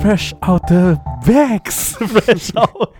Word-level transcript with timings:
fresh 0.00 0.34
out 0.42 0.62
the 0.68 0.98
bags. 1.26 1.96
fresh 2.00 2.54
out, 2.56 2.96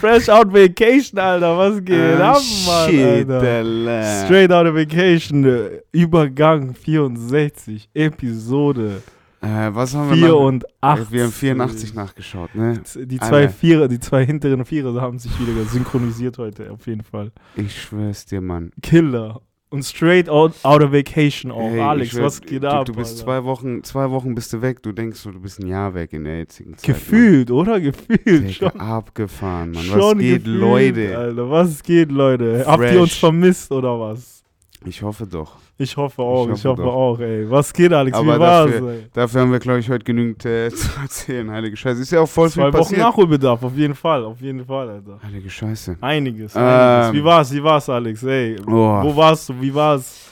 fresh 0.00 0.28
out 0.28 0.52
vacation, 0.52 1.18
Alter. 1.18 1.56
Was 1.58 1.84
geht 1.84 2.20
Ah, 2.20 2.32
ab, 2.32 2.42
Mann, 2.66 2.90
shit, 2.90 3.30
Alter? 3.30 4.24
Straight 4.24 4.52
out 4.52 4.66
of 4.66 4.74
vacation. 4.74 5.44
äh, 5.44 5.80
Übergang 5.92 6.74
64, 6.74 7.88
Episode 7.94 9.02
Äh, 9.40 9.70
was 9.72 9.94
haben 9.94 10.10
wir 10.10 10.28
noch? 10.28 10.50
84. 10.80 11.12
Wir 11.12 11.22
haben 11.24 11.32
84 11.32 11.94
nachgeschaut, 11.94 12.54
ne? 12.54 12.80
Die 12.96 13.18
zwei 13.18 13.42
Alter. 13.42 13.48
Vierer, 13.50 13.88
die 13.88 14.00
zwei 14.00 14.24
hinteren 14.26 14.64
Vierer 14.64 15.00
haben 15.00 15.18
sich 15.18 15.32
wieder 15.40 15.64
synchronisiert 15.64 16.38
heute, 16.38 16.70
auf 16.72 16.86
jeden 16.86 17.02
Fall. 17.04 17.30
Ich 17.56 17.80
schwör's 17.82 18.26
dir, 18.26 18.40
Mann. 18.40 18.70
Killer. 18.82 19.40
Und 19.70 19.82
straight 19.84 20.30
out, 20.30 20.54
out 20.62 20.82
of 20.82 20.92
vacation 20.92 21.50
auch. 21.52 21.70
Ey, 21.70 21.80
Alex, 21.80 22.06
ich 22.06 22.12
schwör, 22.12 22.24
was 22.24 22.40
geht 22.40 22.62
du, 22.62 22.70
ab? 22.70 22.86
Du 22.86 22.94
bist 22.94 23.12
Alter? 23.12 23.24
zwei 23.24 23.44
Wochen, 23.44 23.84
zwei 23.84 24.10
Wochen 24.10 24.34
bist 24.34 24.50
du 24.54 24.62
weg. 24.62 24.82
Du 24.82 24.92
denkst 24.92 25.20
so, 25.20 25.30
du 25.30 25.40
bist 25.40 25.60
ein 25.60 25.66
Jahr 25.66 25.92
weg 25.92 26.14
in 26.14 26.24
der 26.24 26.38
jetzigen 26.38 26.76
Zeit. 26.78 26.86
Gefühlt, 26.86 27.50
oder? 27.50 27.78
Gefühlt. 27.78 28.24
Mann. 28.26 28.46
Digga, 28.46 28.52
Schon, 28.70 28.80
abgefahren, 28.80 29.72
Mann. 29.72 29.82
schon 29.84 29.98
Was 30.00 30.18
geht, 30.18 30.44
gefühlt, 30.44 30.60
Leute? 30.60 31.18
Alter, 31.18 31.50
was 31.50 31.82
geht, 31.82 32.10
Leute? 32.10 32.64
Habt 32.66 32.82
ihr 32.82 33.00
uns 33.00 33.10
Fresh. 33.10 33.20
vermisst 33.20 33.70
oder 33.70 34.00
was? 34.00 34.42
Ich 34.86 35.02
hoffe 35.02 35.26
doch. 35.26 35.56
Ich 35.80 35.96
hoffe 35.96 36.20
auch, 36.22 36.46
ich 36.48 36.64
hoffe 36.64 36.68
hoffe, 36.70 36.82
doch. 36.82 36.92
auch, 36.94 37.20
ey. 37.20 37.48
Was 37.48 37.72
geht, 37.72 37.92
Alex? 37.92 38.16
Aber 38.18 38.34
Wie 38.34 38.40
war's, 38.40 38.70
dafür- 38.72 38.90
ey? 38.90 39.06
Dafür 39.12 39.40
haben 39.42 39.52
wir, 39.52 39.58
glaube 39.60 39.78
ich, 39.78 39.88
heute 39.88 40.04
genügend 40.04 40.44
äh, 40.44 40.70
zu 40.74 40.88
erzählen. 41.00 41.48
Heilige 41.50 41.76
Scheiße. 41.76 42.02
Ist 42.02 42.10
ja 42.10 42.20
auch 42.20 42.28
voll 42.28 42.50
Zwei 42.50 42.62
viel 42.64 42.72
Wochen 42.72 42.78
passiert. 42.78 43.00
Nachholbedarf, 43.00 43.62
auf 43.62 43.76
jeden 43.76 43.94
Fall, 43.94 44.24
auf 44.24 44.40
jeden 44.40 44.64
Fall, 44.64 44.88
Alter. 44.90 45.20
Heilige 45.22 45.48
Scheiße. 45.48 45.96
Einiges, 46.00 46.56
Ähm. 46.56 46.62
einiges. 46.62 47.12
Wie 47.12 47.24
war's, 47.24 47.54
wie 47.54 47.62
war's, 47.62 47.88
Alex? 47.88 48.22
Ey, 48.24 48.56
Oh. 48.66 48.70
wo 49.04 49.14
warst 49.16 49.48
du? 49.50 49.54
Wie 49.60 49.72
war's? 49.72 50.24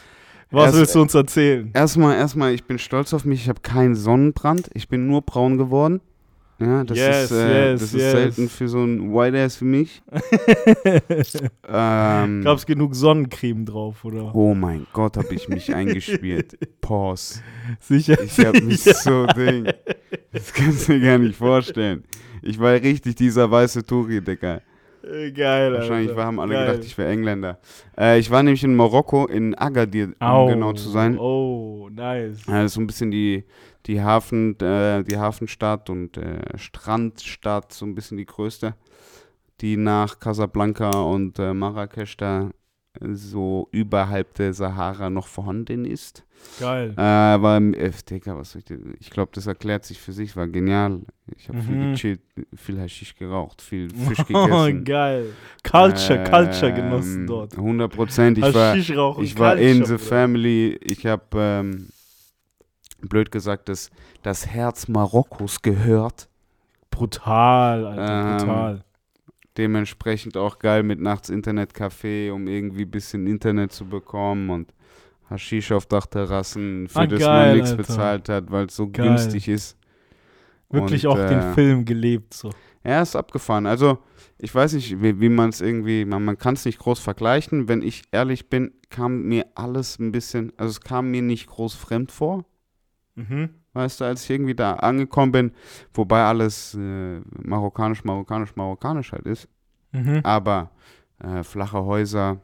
Was 0.50 0.66
Erst- 0.66 0.78
willst 0.78 0.94
du 0.96 1.02
uns 1.02 1.14
erzählen? 1.14 1.70
Erstmal, 1.74 2.16
erstmal, 2.16 2.52
ich 2.52 2.64
bin 2.64 2.78
stolz 2.78 3.14
auf 3.14 3.24
mich. 3.24 3.42
Ich 3.42 3.48
habe 3.48 3.60
keinen 3.60 3.94
Sonnenbrand. 3.94 4.68
Ich 4.74 4.88
bin 4.88 5.06
nur 5.06 5.22
braun 5.22 5.58
geworden. 5.58 6.00
Ja, 6.58 6.84
das 6.84 6.96
Yes, 6.96 7.24
ist, 7.24 7.32
äh, 7.32 7.70
yes, 7.72 7.80
das 7.80 7.92
yes. 7.92 8.02
ist 8.02 8.10
selten 8.12 8.48
für 8.48 8.68
so 8.68 8.82
ein 8.82 9.12
White 9.12 9.38
Ass 9.38 9.60
wie 9.60 9.66
mich. 9.66 10.02
ähm, 11.68 12.42
Gab's 12.42 12.64
genug 12.64 12.94
Sonnencreme 12.94 13.66
drauf, 13.66 14.04
oder? 14.04 14.34
oh 14.34 14.54
mein 14.54 14.86
Gott, 14.94 15.18
habe 15.18 15.34
ich 15.34 15.48
mich 15.48 15.74
eingespielt. 15.74 16.58
Pause. 16.80 17.40
Sicher. 17.80 18.20
Ich 18.22 18.38
habe 18.38 18.60
mich 18.62 18.82
so 18.82 19.26
Ding. 19.26 19.68
Das 20.32 20.52
kannst 20.54 20.88
du 20.88 20.92
dir 20.98 21.00
gar 21.06 21.18
nicht 21.18 21.36
vorstellen. 21.36 22.04
Ich 22.42 22.58
war 22.58 22.72
richtig 22.72 23.16
dieser 23.16 23.50
weiße 23.50 23.84
Touri, 23.84 24.22
Digga. 24.22 24.62
Äh, 25.02 25.32
Geil, 25.32 25.72
Wahrscheinlich 25.72 26.10
Alter. 26.10 26.24
haben 26.24 26.40
alle 26.40 26.54
Geil. 26.54 26.66
gedacht, 26.68 26.84
ich 26.84 26.96
wäre 26.96 27.10
Engländer. 27.10 27.58
Äh, 27.98 28.18
ich 28.18 28.30
war 28.30 28.42
nämlich 28.42 28.64
in 28.64 28.74
Marokko, 28.74 29.26
in 29.26 29.54
Agadir, 29.54 30.06
um 30.06 30.26
Au. 30.26 30.46
genau 30.46 30.72
zu 30.72 30.88
sein. 30.88 31.18
Oh, 31.18 31.88
nice. 31.92 32.38
Ja, 32.46 32.62
das 32.62 32.66
ist 32.66 32.74
so 32.74 32.80
ein 32.80 32.86
bisschen 32.86 33.10
die, 33.10 33.44
die, 33.86 34.00
Hafen, 34.02 34.58
äh, 34.60 35.02
die 35.04 35.16
Hafenstadt 35.18 35.90
und 35.90 36.16
äh, 36.16 36.40
Strandstadt, 36.56 37.72
so 37.72 37.86
ein 37.86 37.94
bisschen 37.94 38.16
die 38.18 38.26
größte, 38.26 38.74
die 39.60 39.76
nach 39.76 40.18
Casablanca 40.20 40.90
und 40.90 41.38
äh, 41.38 41.54
Marrakesch 41.54 42.16
da 42.16 42.50
äh, 43.00 43.14
so 43.14 43.68
überhalb 43.70 44.34
der 44.34 44.52
Sahara 44.52 45.08
noch 45.10 45.26
vorhanden 45.28 45.84
ist. 45.84 46.24
Geil. 46.60 46.92
Äh, 46.96 47.00
aber, 47.00 47.56
äh, 47.56 47.90
Digga, 48.10 48.36
was 48.36 48.52
soll 48.52 48.62
ich 48.68 49.00
ich 49.00 49.10
glaube, 49.10 49.30
das 49.34 49.46
erklärt 49.46 49.84
sich 49.84 49.98
für 49.98 50.12
sich, 50.12 50.36
war 50.36 50.46
genial. 50.46 51.00
Ich 51.34 51.48
habe 51.48 51.60
viel 51.62 51.74
Mhm. 51.76 51.92
gechillt, 51.92 52.20
viel 52.54 52.78
Haschisch 52.80 53.16
geraucht, 53.16 53.62
viel 53.62 53.88
Fisch 53.90 54.18
Oh, 54.20 54.24
gegessen. 54.44 54.84
geil. 54.84 55.32
Culture, 55.68 56.22
Culture 56.24 56.72
genossen 56.74 57.26
dort. 57.26 57.56
100 57.56 57.90
Prozent. 57.92 58.38
Ich 58.38 58.54
war, 58.54 58.76
ich 58.76 59.38
war 59.38 59.56
in 59.56 59.84
the 59.86 59.96
family. 59.98 60.78
Ich 60.82 61.06
habe, 61.06 61.24
ähm, 61.36 61.88
blöd 63.00 63.30
gesagt, 63.30 63.68
das, 63.68 63.90
das 64.22 64.46
Herz 64.46 64.88
Marokkos 64.88 65.62
gehört. 65.62 66.28
Brutal, 66.90 67.84
Alter, 67.86 68.30
Ähm, 68.32 68.36
brutal. 68.38 68.84
Dementsprechend 69.56 70.36
auch 70.36 70.58
geil 70.58 70.82
mit 70.82 71.00
nachts 71.00 71.30
Internetcafé, 71.30 72.30
um 72.30 72.46
irgendwie 72.46 72.82
ein 72.82 72.90
bisschen 72.90 73.26
Internet 73.26 73.72
zu 73.72 73.86
bekommen 73.86 74.50
und 74.50 74.72
Haschisch 75.30 75.72
auf 75.72 75.86
Dachterrassen, 75.86 76.88
für 76.88 77.00
Ah, 77.00 77.06
das 77.06 77.20
geil, 77.20 77.46
man 77.48 77.54
nichts 77.56 77.70
Alter. 77.70 77.82
bezahlt 77.82 78.28
hat, 78.28 78.50
weil 78.50 78.66
es 78.66 78.76
so 78.76 78.88
Geil. 78.90 79.08
günstig 79.08 79.48
ist. 79.48 79.76
Wirklich 80.70 81.06
und, 81.06 81.12
auch 81.12 81.16
den 81.28 81.38
äh, 81.40 81.54
Film 81.54 81.84
gelebt, 81.84 82.34
so. 82.34 82.50
Ja, 82.84 83.02
ist 83.02 83.16
abgefahren. 83.16 83.66
Also, 83.66 83.98
ich 84.38 84.54
weiß 84.54 84.74
nicht, 84.74 85.02
wie, 85.02 85.20
wie 85.20 85.28
man 85.28 85.48
es 85.48 85.60
irgendwie, 85.60 86.04
man, 86.04 86.24
man 86.24 86.38
kann 86.38 86.54
es 86.54 86.64
nicht 86.64 86.78
groß 86.78 87.00
vergleichen. 87.00 87.66
Wenn 87.68 87.82
ich 87.82 88.02
ehrlich 88.12 88.48
bin, 88.48 88.72
kam 88.90 89.22
mir 89.24 89.46
alles 89.56 89.98
ein 89.98 90.12
bisschen, 90.12 90.52
also 90.56 90.70
es 90.70 90.80
kam 90.80 91.10
mir 91.10 91.22
nicht 91.22 91.48
groß 91.48 91.74
fremd 91.74 92.12
vor. 92.12 92.44
Mhm. 93.16 93.50
Weißt 93.72 94.00
du, 94.00 94.04
als 94.04 94.24
ich 94.24 94.30
irgendwie 94.30 94.54
da 94.54 94.74
angekommen 94.74 95.32
bin, 95.32 95.52
wobei 95.92 96.22
alles 96.22 96.74
äh, 96.74 97.20
marokkanisch, 97.42 98.04
marokkanisch, 98.04 98.56
marokkanisch 98.56 99.12
halt 99.12 99.26
ist. 99.26 99.48
Mhm. 99.92 100.20
Aber 100.22 100.70
äh, 101.22 101.42
flache 101.42 101.84
Häuser, 101.84 102.40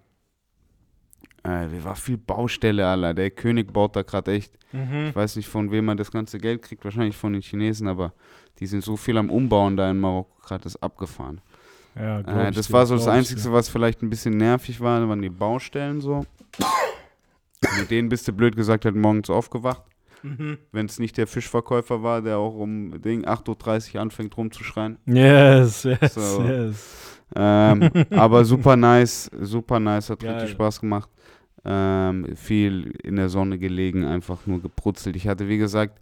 äh, 1.44 1.66
war 1.82 1.96
viel 1.96 2.18
Baustelle, 2.18 2.86
Alter. 2.86 3.14
Der 3.14 3.30
König 3.30 3.72
baut 3.72 3.96
da 3.96 4.02
gerade 4.02 4.32
echt. 4.32 4.52
Mhm. 4.72 5.08
Ich 5.08 5.16
weiß 5.16 5.36
nicht, 5.36 5.48
von 5.48 5.70
wem 5.70 5.86
man 5.86 5.96
das 5.96 6.10
ganze 6.10 6.38
Geld 6.38 6.62
kriegt, 6.62 6.84
wahrscheinlich 6.84 7.16
von 7.16 7.32
den 7.32 7.42
Chinesen, 7.42 7.88
aber 7.88 8.12
die 8.58 8.66
sind 8.66 8.84
so 8.84 8.96
viel 8.96 9.16
am 9.18 9.30
Umbauen 9.30 9.76
da 9.76 9.90
in 9.90 9.98
Marokko 9.98 10.40
gerade, 10.42 10.66
ist 10.66 10.82
abgefahren. 10.82 11.40
Ja, 11.94 12.20
Äh, 12.20 12.52
das 12.52 12.72
war 12.72 12.86
so 12.86 12.94
das 12.96 13.08
Einzige, 13.08 13.52
was 13.52 13.68
vielleicht 13.68 14.02
ein 14.02 14.08
bisschen 14.10 14.36
nervig 14.36 14.80
war, 14.80 15.06
waren 15.08 15.20
die 15.20 15.28
Baustellen 15.28 16.00
so. 16.00 16.24
Mit 17.78 17.90
denen 17.90 18.08
bist 18.08 18.26
du 18.28 18.32
blöd 18.32 18.56
gesagt 18.56 18.84
halt 18.84 18.96
morgens 18.96 19.28
aufgewacht. 19.30 19.82
Mhm. 20.22 20.58
Wenn 20.70 20.86
es 20.86 20.98
nicht 20.98 21.16
der 21.18 21.26
Fischverkäufer 21.26 22.02
war, 22.02 22.22
der 22.22 22.38
auch 22.38 22.54
um 22.54 23.00
Ding 23.02 23.24
8.30 23.24 23.94
Uhr 23.96 24.00
anfängt 24.02 24.36
rumzuschreien. 24.36 24.98
Yes, 25.06 25.82
yes, 25.84 26.14
So. 26.14 26.42
yes. 26.44 27.20
Ähm, 27.34 27.90
aber 28.10 28.44
super 28.44 28.76
nice, 28.76 29.30
super 29.40 29.80
nice, 29.80 30.10
hat 30.10 30.20
Geil. 30.20 30.32
richtig 30.34 30.50
Spaß 30.52 30.80
gemacht. 30.80 31.08
Ähm, 31.64 32.26
viel 32.36 32.92
in 33.04 33.16
der 33.16 33.28
Sonne 33.28 33.58
gelegen, 33.58 34.04
einfach 34.04 34.46
nur 34.46 34.60
gebrutzelt. 34.60 35.14
Ich 35.16 35.28
hatte, 35.28 35.48
wie 35.48 35.58
gesagt, 35.58 36.00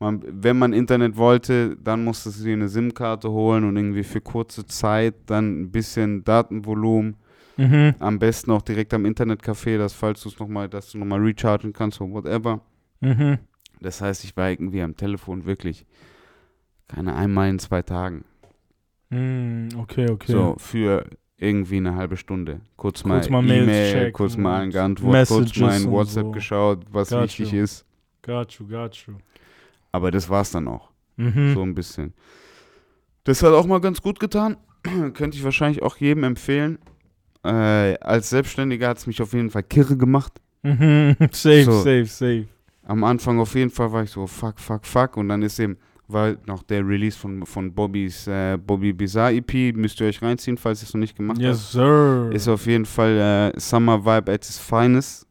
man, 0.00 0.22
wenn 0.26 0.58
man 0.58 0.72
Internet 0.72 1.16
wollte, 1.16 1.76
dann 1.76 2.04
musstest 2.04 2.40
du 2.40 2.44
dir 2.44 2.54
eine 2.54 2.68
SIM-Karte 2.68 3.30
holen 3.30 3.64
und 3.64 3.76
irgendwie 3.76 4.02
für 4.02 4.20
kurze 4.20 4.66
Zeit 4.66 5.14
dann 5.26 5.60
ein 5.62 5.70
bisschen 5.70 6.24
Datenvolumen. 6.24 7.16
Mhm. 7.56 7.94
Am 8.00 8.18
besten 8.18 8.50
auch 8.50 8.62
direkt 8.62 8.92
am 8.94 9.04
Internetcafé, 9.06 9.78
dass 9.78 9.92
falls 9.92 10.22
du 10.22 10.28
es 10.30 10.38
nochmal, 10.40 10.68
dass 10.68 10.90
du 10.90 10.98
nochmal 10.98 11.20
rechargen 11.20 11.72
kannst 11.72 12.00
oder 12.00 12.12
whatever. 12.12 12.60
Mhm. 13.00 13.38
Das 13.84 14.00
heißt, 14.00 14.24
ich 14.24 14.36
war 14.36 14.50
irgendwie 14.50 14.82
am 14.82 14.96
Telefon 14.96 15.44
wirklich 15.44 15.84
keine 16.88 17.14
einmal 17.14 17.48
in 17.50 17.58
zwei 17.58 17.82
Tagen. 17.82 18.24
Mm, 19.10 19.68
okay, 19.78 20.10
okay. 20.10 20.32
So 20.32 20.56
für 20.58 21.04
irgendwie 21.36 21.76
eine 21.76 21.94
halbe 21.94 22.16
Stunde. 22.16 22.60
Kurz, 22.76 23.02
Kurz 23.02 23.28
mal 23.28 23.44
E-Mail, 23.44 24.12
kurz 24.12 24.36
mal 24.36 24.64
und 24.64 24.70
geantwortet, 24.70 25.28
kurz 25.28 25.56
mal 25.58 25.76
in 25.76 25.90
WhatsApp 25.90 26.24
so. 26.24 26.30
geschaut, 26.30 26.86
was 26.90 27.10
Got 27.10 27.24
wichtig 27.24 27.52
you. 27.52 27.62
ist. 27.62 27.84
Got 28.22 28.52
you, 28.52 28.66
got 28.66 28.96
you. 29.06 29.14
Aber 29.92 30.10
das 30.10 30.28
war's 30.28 30.50
dann 30.50 30.66
auch. 30.68 30.90
Mhm. 31.16 31.54
So 31.54 31.62
ein 31.62 31.74
bisschen. 31.74 32.14
Das 33.24 33.42
hat 33.42 33.52
auch 33.52 33.66
mal 33.66 33.80
ganz 33.80 34.00
gut 34.00 34.18
getan. 34.18 34.56
Könnte 35.14 35.36
ich 35.36 35.44
wahrscheinlich 35.44 35.82
auch 35.82 35.96
jedem 35.96 36.24
empfehlen. 36.24 36.78
Äh, 37.44 37.98
als 37.98 38.30
Selbstständiger 38.30 38.88
hat 38.88 38.98
es 38.98 39.06
mich 39.06 39.20
auf 39.20 39.32
jeden 39.34 39.50
Fall 39.50 39.62
kirre 39.62 39.96
gemacht. 39.96 40.40
Mhm. 40.62 41.16
Safe, 41.32 41.64
So. 41.64 41.72
safe, 41.82 42.06
safe. 42.06 42.46
Am 42.86 43.02
Anfang 43.04 43.38
auf 43.38 43.54
jeden 43.54 43.70
Fall 43.70 43.92
war 43.92 44.02
ich 44.02 44.10
so, 44.10 44.26
fuck, 44.26 44.58
fuck, 44.58 44.84
fuck. 44.84 45.16
Und 45.16 45.28
dann 45.28 45.42
ist 45.42 45.58
eben, 45.58 45.78
war 46.08 46.34
noch 46.46 46.62
der 46.62 46.86
Release 46.86 47.18
von, 47.18 47.46
von 47.46 47.72
Bobbys, 47.72 48.26
äh, 48.26 48.58
Bobby 48.58 48.92
Bizarre 48.92 49.34
EP. 49.34 49.74
Müsst 49.74 50.00
ihr 50.00 50.06
euch 50.06 50.20
reinziehen, 50.20 50.58
falls 50.58 50.82
ihr 50.82 50.88
es 50.88 50.94
noch 50.94 51.00
nicht 51.00 51.16
gemacht 51.16 51.38
habt. 51.38 51.46
Yes, 51.46 51.72
sir. 51.72 52.30
Ist 52.32 52.48
auf 52.48 52.66
jeden 52.66 52.84
Fall 52.84 53.52
äh, 53.54 53.60
Summer 53.60 54.04
Vibe 54.04 54.32
at 54.32 54.44
its 54.44 54.58
finest. 54.58 55.26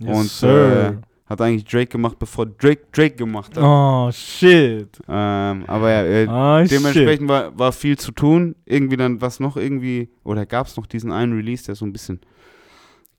yes, 0.00 0.18
und, 0.18 0.28
sir. 0.28 0.98
Hat 1.26 1.40
eigentlich 1.40 1.64
Drake 1.64 1.86
gemacht, 1.86 2.18
bevor 2.18 2.44
Drake 2.44 2.82
Drake 2.90 3.14
gemacht 3.14 3.56
hat. 3.56 3.62
oh, 3.62 4.10
shit. 4.10 4.88
Ähm, 5.08 5.64
aber 5.68 5.90
ja, 5.90 6.04
äh, 6.04 6.66
shit. 6.66 6.72
dementsprechend 6.72 7.28
war, 7.28 7.56
war 7.56 7.70
viel 7.70 7.96
zu 7.96 8.10
tun. 8.10 8.56
Irgendwie 8.66 8.96
dann, 8.96 9.20
was 9.20 9.38
noch 9.38 9.56
irgendwie, 9.56 10.10
oder 10.24 10.44
gab 10.44 10.66
es 10.66 10.76
noch 10.76 10.86
diesen 10.86 11.12
einen 11.12 11.32
Release, 11.32 11.64
der 11.64 11.76
so 11.76 11.86
ein 11.86 11.92
bisschen 11.92 12.20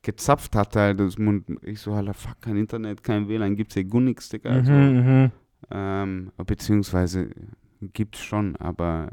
gezapft 0.01 0.55
hat 0.55 0.75
halt. 0.75 0.99
Das 0.99 1.17
Mund, 1.17 1.45
ich 1.63 1.79
so, 1.79 1.93
Alter, 1.93 2.13
fuck, 2.13 2.41
kein 2.41 2.57
Internet, 2.57 3.03
kein 3.03 3.27
WLAN, 3.27 3.55
gibt's 3.55 3.73
hier 3.75 3.83
gar 3.83 4.01
nichts, 4.01 4.29
Digga. 4.29 4.49
Also, 4.51 4.71
Mhm, 4.71 5.05
mhm. 5.05 5.31
ähm, 5.69 6.31
beziehungsweise 6.45 7.29
gibt's 7.93 8.19
schon, 8.19 8.55
aber 8.57 9.09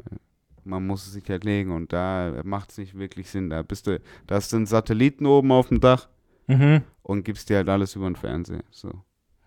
man 0.65 0.87
muss 0.87 1.07
es 1.07 1.13
sich 1.15 1.29
halt 1.31 1.45
legen 1.45 1.71
und 1.73 1.93
da 1.93 2.41
macht 2.45 2.71
es 2.73 2.79
nicht 2.79 2.99
wirklich 2.99 3.31
Sinn. 3.31 3.49
Da 3.51 3.63
bist 3.63 3.87
du, 3.87 4.01
da 4.27 4.35
hast 4.37 4.53
du 4.53 4.57
einen 4.57 4.67
Satelliten 4.67 5.25
oben 5.27 5.53
auf 5.53 5.69
dem 5.69 5.81
Dach 5.81 6.09
Mhm. 6.47 6.83
und 7.03 7.25
gibst 7.25 7.49
dir 7.51 7.57
halt 7.59 7.69
alles 7.69 7.95
über 7.97 8.07
den 8.09 8.17
Fernseher. 8.17 8.65
So 8.71 8.91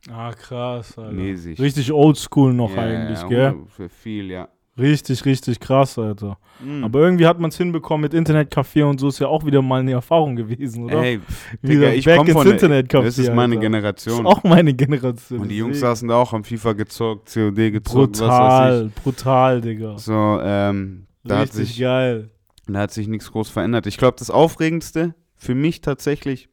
Ah, 0.09 0.33
krass, 0.33 0.97
Alter. 0.97 1.11
mäßig. 1.11 1.59
Richtig 1.59 1.91
oldschool 1.91 2.53
noch 2.53 2.75
Ja, 2.75 2.81
eigentlich, 2.83 3.21
ja, 3.21 3.27
gell? 3.27 3.55
Für 3.67 3.87
viel, 3.89 4.31
ja. 4.31 4.47
Richtig, 4.77 5.25
richtig 5.25 5.59
krass, 5.59 5.97
Alter. 5.99 6.37
Mhm. 6.63 6.83
Aber 6.83 6.99
irgendwie 7.01 7.27
hat 7.27 7.39
man 7.39 7.49
es 7.49 7.57
hinbekommen 7.57 8.01
mit 8.01 8.13
Internetcafé 8.13 8.83
und 8.85 8.99
so 8.99 9.09
ist 9.09 9.19
ja 9.19 9.27
auch 9.27 9.45
wieder 9.45 9.61
mal 9.61 9.81
eine 9.81 9.91
Erfahrung 9.91 10.35
gewesen, 10.35 10.85
oder? 10.85 11.03
Ey, 11.03 11.19
wieder 11.61 11.87
Digga, 11.87 11.93
ich 11.93 12.05
back 12.05 12.27
ins 12.27 12.37
Internetcafé. 12.37 13.03
Das 13.03 13.17
ist 13.17 13.33
meine 13.33 13.55
Alter. 13.55 13.55
Das 13.55 13.61
Generation. 13.61 14.19
ist 14.19 14.25
auch 14.25 14.43
meine 14.43 14.73
Generation. 14.73 15.39
Und 15.41 15.49
die 15.49 15.57
Jungs 15.57 15.73
deswegen. 15.73 15.89
saßen 15.89 16.07
da 16.07 16.15
auch, 16.15 16.31
haben 16.31 16.45
FIFA 16.45 16.73
gezockt, 16.73 17.33
COD 17.33 17.71
gezockt, 17.71 18.19
was 18.21 18.29
weiß 18.29 18.29
brutal, 18.29 18.91
brutal, 19.03 19.61
Digga. 19.61 19.97
So, 19.97 20.39
ähm, 20.41 21.05
da 21.23 21.39
hat, 21.39 21.49
Richtig 21.49 21.67
sich, 21.67 21.79
geil. 21.79 22.29
da 22.67 22.79
hat 22.79 22.91
sich 22.91 23.07
nichts 23.07 23.29
groß 23.29 23.49
verändert. 23.49 23.87
Ich 23.87 23.97
glaube, 23.97 24.15
das 24.17 24.29
Aufregendste 24.29 25.15
für 25.35 25.53
mich 25.53 25.81
tatsächlich 25.81 26.47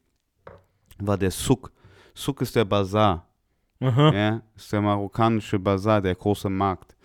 war 0.99 1.17
der 1.17 1.31
Suk. 1.31 1.71
Suk 2.15 2.43
ist 2.43 2.57
der 2.57 2.65
Bazar. 2.65 3.29
Aha. 3.81 4.13
Ja, 4.13 4.43
ist 4.57 4.73
der 4.73 4.81
marokkanische 4.81 5.59
Bazar, 5.59 6.03
der 6.03 6.17
große 6.17 6.51
Markt. 6.51 6.97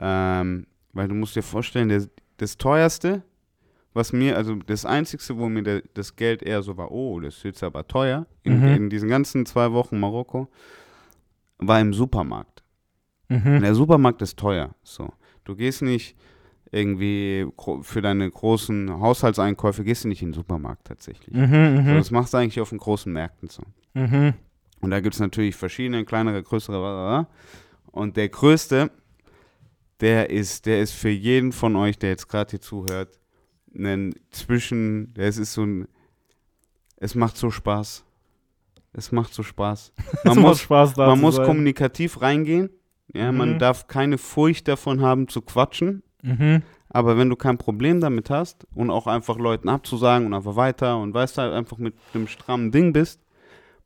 Ähm, 0.00 0.66
weil 0.92 1.08
du 1.08 1.14
musst 1.14 1.36
dir 1.36 1.42
vorstellen, 1.42 1.88
der, 1.88 2.02
das 2.38 2.56
teuerste, 2.56 3.22
was 3.92 4.12
mir, 4.12 4.36
also 4.36 4.54
das 4.54 4.84
einzigste, 4.86 5.36
wo 5.36 5.48
mir 5.48 5.62
der, 5.62 5.82
das 5.94 6.16
Geld 6.16 6.42
eher 6.42 6.62
so 6.62 6.76
war, 6.76 6.90
oh, 6.90 7.20
das 7.20 7.36
ist 7.38 7.42
jetzt 7.44 7.62
aber 7.62 7.86
teuer, 7.86 8.26
in, 8.42 8.60
Mhm. 8.60 8.68
in 8.68 8.90
diesen 8.90 9.08
ganzen 9.08 9.46
zwei 9.46 9.72
Wochen 9.72 9.98
Marokko, 10.00 10.48
war 11.58 11.80
im 11.80 11.92
Supermarkt. 11.92 12.62
Mhm. 13.28 13.60
Der 13.60 13.74
Supermarkt 13.74 14.22
ist 14.22 14.38
teuer. 14.38 14.74
So. 14.82 15.12
Du 15.44 15.54
gehst 15.54 15.82
nicht 15.82 16.16
irgendwie 16.72 17.46
für 17.82 18.00
deine 18.00 18.30
großen 18.30 18.90
Haushaltseinkäufe, 19.00 19.82
gehst 19.84 20.04
du 20.04 20.08
nicht 20.08 20.22
in 20.22 20.28
den 20.28 20.34
Supermarkt 20.34 20.86
tatsächlich. 20.86 21.34
Mhm, 21.34 21.76
So, 21.76 21.82
mhm, 21.82 21.94
das 21.96 22.10
machst 22.10 22.32
du 22.32 22.38
eigentlich 22.38 22.60
auf 22.60 22.70
den 22.70 22.78
großen 22.78 23.12
Märkten 23.12 23.48
so. 23.48 23.62
mhm. 23.94 24.34
Und 24.80 24.90
da 24.92 25.00
gibt 25.00 25.14
es 25.14 25.20
natürlich 25.20 25.56
verschiedene, 25.56 26.04
kleinere, 26.06 26.42
größere. 26.42 27.26
Und 27.92 28.16
der 28.16 28.28
größte, 28.30 28.90
der 30.00 30.30
ist, 30.30 30.66
der 30.66 30.80
ist 30.80 30.92
für 30.92 31.08
jeden 31.10 31.52
von 31.52 31.76
euch, 31.76 31.98
der 31.98 32.10
jetzt 32.10 32.28
gerade 32.28 32.50
hier 32.50 32.60
zuhört, 32.60 33.18
ein 33.74 34.14
zwischen, 34.30 35.14
der 35.14 35.28
ist, 35.28 35.36
so 35.52 35.62
ein, 35.64 35.88
es 36.96 37.14
macht 37.14 37.36
so 37.36 37.50
Spaß. 37.50 38.04
Es 38.92 39.12
macht 39.12 39.32
so 39.32 39.42
Spaß. 39.42 39.92
Es 40.12 40.24
Man 40.24 40.38
muss, 40.40 40.60
Spaß 40.60 40.96
man 40.96 41.20
muss 41.20 41.36
sein. 41.36 41.46
kommunikativ 41.46 42.20
reingehen. 42.20 42.70
Ja, 43.14 43.30
man 43.32 43.54
Mhm. 43.54 43.58
darf 43.58 43.86
keine 43.88 44.18
Furcht 44.18 44.68
davon 44.68 45.00
haben 45.00 45.28
zu 45.28 45.42
quatschen. 45.42 46.02
Mhm. 46.22 46.62
Aber 46.88 47.16
wenn 47.16 47.28
du 47.30 47.36
kein 47.36 47.56
Problem 47.58 48.00
damit 48.00 48.30
hast 48.30 48.66
und 48.74 48.90
auch 48.90 49.06
einfach 49.06 49.38
Leuten 49.38 49.68
abzusagen 49.68 50.26
und 50.26 50.34
einfach 50.34 50.56
weiter 50.56 50.98
und 50.98 51.14
weißt 51.14 51.38
halt 51.38 51.52
einfach 51.52 51.78
mit 51.78 51.94
einem 52.14 52.26
strammen 52.26 52.72
Ding 52.72 52.92
bist, 52.92 53.20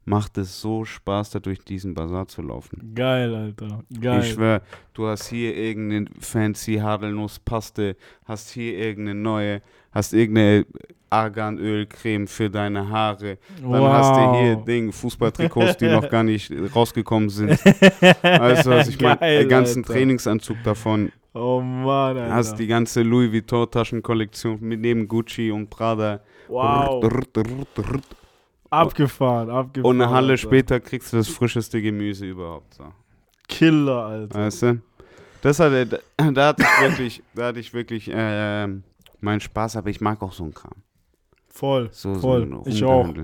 macht 0.05 0.39
es 0.39 0.61
so 0.61 0.85
Spaß, 0.85 1.31
da 1.31 1.39
durch 1.41 1.61
diesen 1.61 1.95
Bazar 1.95 2.29
zu 2.29 2.43
laufen. 2.43 2.93
Geil, 2.95 3.35
Alter. 3.35 3.85
Geil. 4.01 4.21
Ich 4.21 4.33
schwör, 4.33 4.62
du 4.93 5.06
hast 5.06 5.29
hier 5.29 5.56
irgendeine 5.56 6.06
fancy 6.21 6.77
Haselnusspaste, 6.77 7.97
hast 8.25 8.51
hier 8.51 8.77
irgendeine 8.77 9.19
neue, 9.19 9.62
hast 9.93 10.12
irgendeine 10.12 10.67
Arganölcreme 11.11 12.27
für 12.27 12.51
deine 12.51 12.89
Haare, 12.89 13.39
dann 13.62 13.85
hast 13.85 14.17
du 14.17 14.39
hier 14.41 14.56
Ding, 14.56 14.93
Fußballtrikots, 14.93 15.77
die 15.77 15.87
noch 15.87 16.09
gar 16.09 16.25
nicht 16.25 16.53
rausgekommen 16.75 17.29
sind. 17.29 17.51
Weißt 18.23 18.67
du, 18.67 18.71
was 18.71 18.89
ich 18.89 19.01
meine? 19.01 19.19
Den 19.21 19.49
ganzen 19.49 19.83
Alter. 19.85 19.93
Trainingsanzug 19.95 20.56
davon. 20.65 21.12
Oh 21.33 21.61
Mann, 21.61 22.17
Alter. 22.17 22.35
Hast 22.35 22.59
die 22.59 22.67
ganze 22.67 23.03
Louis 23.03 23.33
Vuitton 23.33 23.71
Taschenkollektion 23.71 24.59
mit 24.61 24.81
neben 24.81 25.06
Gucci 25.09 25.51
und 25.51 25.71
Prada. 25.71 26.21
wow. 26.49 27.03
Abgefahren, 28.70 29.50
abgefahren. 29.50 29.94
Und 29.96 30.00
eine 30.02 30.11
Halle 30.11 30.32
Alter. 30.32 30.37
später 30.38 30.81
kriegst 30.81 31.12
du 31.12 31.16
das 31.19 31.28
frischeste 31.28 31.81
Gemüse 31.81 32.26
überhaupt. 32.26 32.75
So. 32.75 32.84
Killer, 33.49 34.05
Alter. 34.06 34.38
Weißt 34.38 34.62
du? 34.62 34.81
Das 35.43 35.61
hatte, 35.61 36.00
da, 36.16 36.31
da 36.32 36.46
hatte 36.49 36.62
ich 36.62 36.81
wirklich, 36.88 37.22
da 37.34 37.46
hatte 37.46 37.61
ich 37.61 37.75
wirklich 37.75 38.11
äh, 38.12 38.66
meinen 39.20 39.40
Spaß, 39.40 39.76
aber 39.76 39.90
ich 39.90 40.00
mag 40.00 40.22
auch 40.22 40.32
so 40.32 40.44
einen 40.44 40.55
Kram. 40.55 40.72
Voll, 41.49 41.88
So, 41.93 42.14
voll. 42.16 42.49
so 42.49 42.62
ich 42.66 42.82
auch. 42.82 43.14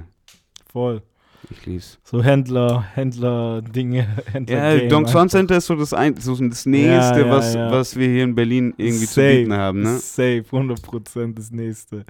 Voll. 0.70 1.02
Ich 1.50 1.66
lieb's. 1.66 1.98
So 2.04 2.22
Händler, 2.22 2.84
Händler-Dinge, 2.94 4.06
Händler. 4.32 4.56
Ja, 4.72 4.78
Game, 4.78 4.88
Donk 4.90 5.08
Swan. 5.08 5.28
Center 5.30 5.56
ist 5.56 5.66
so 5.66 5.74
das, 5.74 5.92
ein, 5.94 6.14
so 6.16 6.36
das 6.36 6.66
Nächste, 6.66 7.20
Ja, 7.20 7.26
ja, 7.26 7.30
was, 7.30 7.54
ja. 7.54 7.70
was 7.72 7.96
wir 7.96 8.06
hier 8.08 8.24
in 8.24 8.34
Berlin 8.34 8.74
irgendwie 8.76 9.06
zu 9.06 9.14
Safe, 9.14 9.38
bieten 9.38 9.52
haben. 9.54 9.80
Ne? 9.82 9.98
Safe, 9.98 10.44
100% 10.52 11.34
das 11.34 11.50
nächste. 11.50 12.04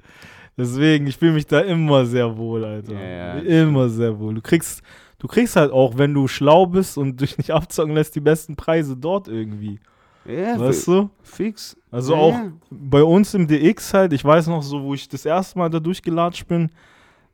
Deswegen, 0.57 1.07
ich 1.07 1.17
fühle 1.17 1.33
mich 1.33 1.47
da 1.47 1.61
immer 1.61 2.05
sehr 2.05 2.37
wohl, 2.37 2.63
Alter. 2.65 2.93
Ja, 2.93 3.37
ja, 3.37 3.63
immer 3.63 3.89
sehr 3.89 4.17
wohl. 4.19 4.35
Du 4.35 4.41
kriegst, 4.41 4.81
du 5.19 5.27
kriegst 5.27 5.55
halt 5.55 5.71
auch, 5.71 5.97
wenn 5.97 6.13
du 6.13 6.27
schlau 6.27 6.65
bist 6.65 6.97
und 6.97 7.19
dich 7.21 7.37
nicht 7.37 7.51
abzocken 7.51 7.95
lässt, 7.95 8.15
die 8.15 8.19
besten 8.19 8.55
Preise 8.55 8.95
dort 8.97 9.27
irgendwie. 9.27 9.79
Ja, 10.25 10.59
Weißt 10.59 10.87
du? 10.87 11.09
fix. 11.23 11.75
Also 11.89 12.13
Ja, 12.13 12.19
auch 12.19 12.39
bei 12.69 13.03
uns 13.03 13.33
im 13.33 13.47
DX 13.47 13.93
halt, 13.93 14.13
ich 14.13 14.23
weiß 14.23 14.47
noch 14.47 14.61
so, 14.61 14.83
wo 14.83 14.93
ich 14.93 15.07
das 15.07 15.25
erste 15.25 15.57
Mal 15.57 15.69
da 15.69 15.79
durchgelatscht 15.79 16.47
bin, 16.47 16.69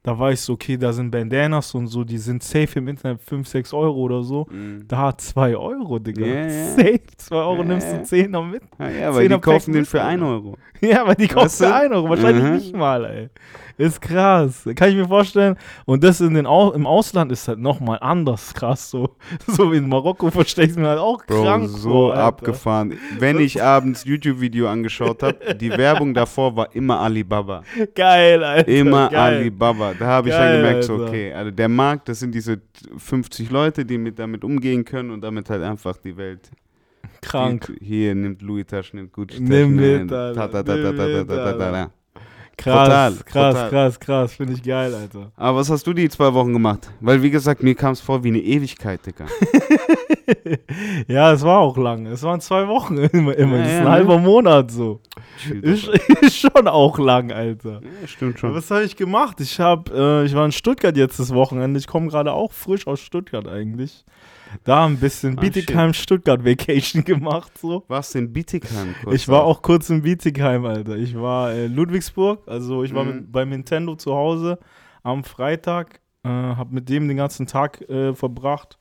da 0.04 0.18
ich 0.32 0.42
so, 0.42 0.54
okay, 0.54 0.78
da 0.78 0.94
sind 0.94 1.12
Bandanas 1.12 1.74
und 1.76 1.88
so, 1.88 2.04
die 2.04 2.18
sind 2.18 2.42
safe 2.44 2.80
im 2.80 2.88
Internet 2.88 3.22
5, 3.22 3.48
6 3.48 3.74
Euro 3.74 3.98
oder 4.00 4.24
so. 4.24 4.46
Mhm. 4.50 4.88
Da 4.88 5.18
2 5.18 5.56
Euro, 5.58 6.00
Digga. 6.00 6.26
Ja, 6.26 6.46
ja. 6.48 6.66
Safe, 6.76 7.02
2 7.18 7.36
Euro 7.36 7.58
Ja, 7.58 7.64
nimmst 7.64 7.92
du 7.92 8.04
10 8.04 8.32
noch 8.32 8.46
mit. 8.46 8.62
Ja, 8.80 8.90
ja, 8.90 9.14
weil 9.16 9.28
die 9.28 9.40
kaufen 9.40 9.74
den 9.74 9.86
für 9.86 10.02
Alter. 10.02 10.12
1 10.12 10.24
Euro. 10.24 10.58
Ja, 10.80 11.02
aber 11.02 11.16
die 11.16 11.24
Weißt 11.26 11.34
kostet 11.34 11.68
du? 11.70 11.76
1 11.76 11.92
Euro, 11.94 12.10
wahrscheinlich 12.10 12.44
Mhm. 12.44 12.52
nicht 12.54 12.76
mal, 12.76 13.06
ey. 13.06 13.30
Ist 13.78 14.02
krass. 14.02 14.68
Kann 14.76 14.90
ich 14.90 14.96
mir 14.96 15.08
vorstellen. 15.08 15.56
Und 15.86 16.04
das 16.04 16.20
in 16.20 16.34
den 16.34 16.48
Au 16.48 16.72
im 16.72 16.88
Ausland 16.88 17.32
ist 17.32 17.48
halt 17.48 17.60
nochmal 17.60 18.00
anders 18.02 18.54
krass. 18.56 18.90
So, 18.90 19.16
so 19.48 19.72
in 19.72 19.88
Marokko 19.88 20.32
verstehe 20.32 20.66
ich 20.66 20.76
mir 20.76 20.88
halt 20.88 21.00
auch 21.00 21.24
Bro, 21.26 21.44
krank 21.44 21.70
so 21.70 22.10
Alter. 22.10 22.24
abgefahren. 22.24 22.98
Wenn 23.20 23.40
ich 23.40 23.62
abends 23.62 24.04
YouTube-Video 24.04 24.68
angeschaut 24.68 25.22
habe, 25.22 25.54
die 25.56 25.70
Werbung 25.70 26.16
davor 26.16 26.56
war 26.56 26.76
immer 26.76 27.00
Alibaba. 27.00 27.64
Geil, 27.94 28.44
Alter. 28.44 28.68
Immer 28.68 29.10
geil. 29.10 29.38
Alibaba. 29.38 29.94
Da 29.94 30.06
habe 30.06 30.30
ich 30.30 30.34
Geil, 30.34 30.54
dann 30.54 30.64
gemerkt, 30.64 30.84
so, 30.86 30.96
okay, 30.96 31.34
also 31.34 31.52
der 31.52 31.70
Markt, 31.70 32.10
das 32.10 32.20
sind 32.20 32.34
diese 32.34 32.60
50 32.98 33.52
Leute, 33.52 33.86
die 33.86 34.00
mit, 34.00 34.18
damit 34.18 34.44
umgehen 34.44 34.84
können 34.86 35.12
und 35.12 35.22
damit 35.22 35.52
halt 35.52 35.62
einfach 35.62 35.98
die 35.98 36.18
Welt. 36.18 36.50
Krank. 37.22 37.72
Hier, 37.80 37.88
hier 37.88 38.16
nimmt 38.16 38.42
Louis 38.42 38.66
Taschen, 38.66 38.98
nimmt 38.98 39.14
Gucci 39.14 39.38
Taschen. 39.38 39.48
Nimm 39.48 39.76
mit, 39.76 40.12
Alter. 40.12 41.94
Krass, 42.58 42.88
Total, 42.88 43.14
krass, 43.24 43.54
total. 43.54 43.70
krass, 43.70 44.00
krass. 44.00 44.34
Finde 44.34 44.54
ich 44.54 44.64
geil, 44.64 44.94
Alter. 44.94 45.32
Aber 45.36 45.60
was 45.60 45.70
hast 45.70 45.86
du 45.86 45.94
die 45.94 46.10
zwei 46.10 46.34
Wochen 46.34 46.54
gemacht? 46.54 46.90
Weil, 47.00 47.22
wie 47.22 47.30
gesagt, 47.30 47.62
mir 47.62 47.76
kam 47.76 47.92
es 47.92 48.02
vor 48.02 48.24
wie 48.24 48.30
eine 48.30 48.40
Ewigkeit, 48.40 49.06
Digga. 49.06 49.28
ja, 51.08 51.34
es 51.34 51.44
war 51.44 51.60
auch 51.60 51.78
lang. 51.78 52.08
Es 52.08 52.24
waren 52.24 52.42
zwei 52.42 52.68
Wochen 52.68 52.98
immer. 53.14 53.36
immer. 53.36 53.58
Ja, 53.58 53.64
das 53.64 53.68
ist 53.68 53.74
ja, 53.74 53.80
ein 53.80 53.84
ne? 53.84 53.92
halber 53.92 54.18
Monat 54.18 54.72
so. 54.72 55.00
Ist, 55.62 55.88
ist 56.22 56.36
schon 56.36 56.68
auch 56.68 56.98
lang, 56.98 57.32
Alter. 57.32 57.82
Ja, 58.02 58.08
stimmt 58.08 58.40
schon. 58.40 58.56
Was 58.56 58.72
habe 58.72 58.84
ich 58.84 58.96
gemacht? 58.96 59.40
Ich 59.40 59.60
habe, 59.60 60.24
äh, 60.24 60.26
ich 60.26 60.34
war 60.34 60.44
in 60.44 60.52
Stuttgart 60.52 60.98
jetzt 60.98 61.20
das 61.20 61.34
Wochenende. 61.36 61.80
Ich 61.80 61.86
komme 61.86 62.08
gerade 62.08 62.34
auch 62.34 62.52
frisch 62.52 62.88
aus 62.88 63.00
Stuttgart 63.00 63.48
eigentlich. 63.48 64.04
Da 64.64 64.86
ein 64.86 64.98
bisschen 64.98 65.38
Ah, 65.38 65.42
Bietigheim 65.42 65.94
Stuttgart 65.94 66.44
Vacation 66.46 67.04
gemacht 67.04 67.52
so. 67.58 67.84
Warst 67.88 68.14
du 68.16 68.20
in 68.20 68.34
Bietigheim 68.34 68.96
kurz? 69.04 69.16
Ich 69.16 69.28
war 69.28 69.44
auch 69.44 69.62
kurz 69.62 69.90
in 69.90 70.02
Bietigheim, 70.02 70.66
Alter. 70.66 70.96
Ich 70.98 71.16
war 71.16 71.54
in 71.54 71.74
Ludwigsburg, 71.76 72.42
also 72.48 72.84
ich 72.84 72.94
war 72.94 73.04
Mhm. 73.06 73.16
mit, 73.16 73.32
bei 73.32 73.46
Nintendo 73.46 73.96
zu 73.96 74.14
Hause 74.14 74.60
am 75.04 75.24
Freitag, 75.24 76.02
äh, 76.24 76.30
habe 76.30 76.74
mit 76.76 76.90
dem 76.90 77.08
den 77.08 77.18
ganzen 77.18 77.48
Tag 77.48 77.82
äh, 77.90 78.14
verbracht, 78.14 78.78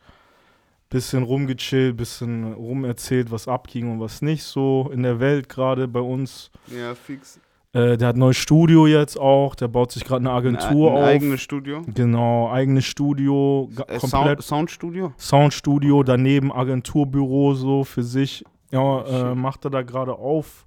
bisschen 0.91 1.23
rumgechillt, 1.25 1.97
bisschen 1.97 2.53
rumerzählt, 2.55 3.31
was 3.31 3.49
abging 3.49 3.91
und 3.91 4.01
was 4.01 4.23
nicht 4.23 4.43
so 4.45 4.91
in 4.93 5.03
der 5.03 5.19
Welt 5.21 5.49
gerade 5.49 5.89
bei 5.89 6.01
uns. 6.01 6.51
Ja, 6.69 6.95
fix. 6.95 7.41
Äh, 7.77 7.99
der 7.99 8.09
hat 8.09 8.17
ein 8.17 8.21
neues 8.21 8.39
Studio 8.39 8.87
jetzt 8.87 9.19
auch, 9.21 9.55
der 9.55 9.69
baut 9.69 9.93
sich 9.93 10.05
gerade 10.05 10.21
eine 10.21 10.31
Agentur 10.31 10.91
ein, 10.93 10.97
ein 10.97 11.03
auf. 11.03 11.09
eigenes 11.09 11.43
Studio. 11.43 11.83
Genau, 11.95 12.51
eigenes 12.51 12.87
Studio, 12.87 13.69
Äh, 13.87 13.99
komplett 13.99 14.11
Sound, 14.11 14.43
Soundstudio? 14.43 15.13
Soundstudio, 15.19 16.03
daneben 16.03 16.51
Agenturbüro 16.53 17.53
so 17.55 17.85
für 17.85 18.03
sich. 18.03 18.45
Ja, 18.71 19.33
äh, 19.33 19.35
macht 19.35 19.65
er 19.67 19.71
da 19.71 19.83
gerade 19.83 20.15
auf. 20.15 20.67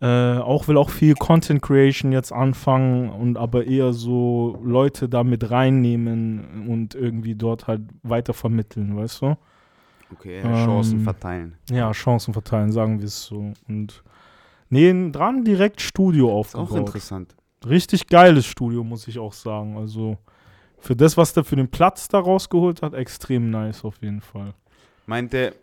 Äh, 0.00 0.38
auch 0.38 0.68
will 0.68 0.76
auch 0.76 0.90
viel 0.90 1.14
Content 1.14 1.60
Creation 1.62 2.12
jetzt 2.12 2.30
anfangen 2.30 3.08
und 3.08 3.36
aber 3.36 3.66
eher 3.66 3.92
so 3.92 4.58
Leute 4.62 5.08
da 5.08 5.24
mit 5.24 5.50
reinnehmen 5.50 6.66
und 6.68 6.94
irgendwie 6.94 7.34
dort 7.34 7.66
halt 7.66 7.80
weiter 8.02 8.34
vermitteln, 8.34 8.96
weißt 8.96 9.22
du? 9.22 9.36
Okay, 10.12 10.38
Ähm, 10.44 10.54
Chancen 10.66 11.00
verteilen. 11.00 11.54
Ja, 11.70 11.90
Chancen 11.92 12.32
verteilen, 12.32 12.70
sagen 12.70 12.98
wir 13.00 13.06
es 13.06 13.24
so. 13.24 13.52
Und 13.68 14.02
neben 14.68 15.12
dran 15.12 15.44
direkt 15.44 15.80
Studio 15.80 16.26
Ist 16.40 16.54
auch 16.54 16.60
aufgebaut. 16.60 16.86
interessant. 16.88 17.36
Richtig 17.66 18.06
geiles 18.06 18.46
Studio, 18.46 18.84
muss 18.84 19.08
ich 19.08 19.18
auch 19.18 19.32
sagen. 19.32 19.76
Also 19.76 20.18
für 20.78 20.94
das, 20.94 21.16
was 21.16 21.32
der 21.32 21.44
für 21.44 21.56
den 21.56 21.68
Platz 21.68 22.08
da 22.08 22.18
rausgeholt 22.18 22.82
hat, 22.82 22.94
extrem 22.94 23.50
nice 23.50 23.84
auf 23.84 23.96
jeden 24.02 24.20
Fall. 24.20 24.54
Meint 25.06 25.32
der, 25.32 25.54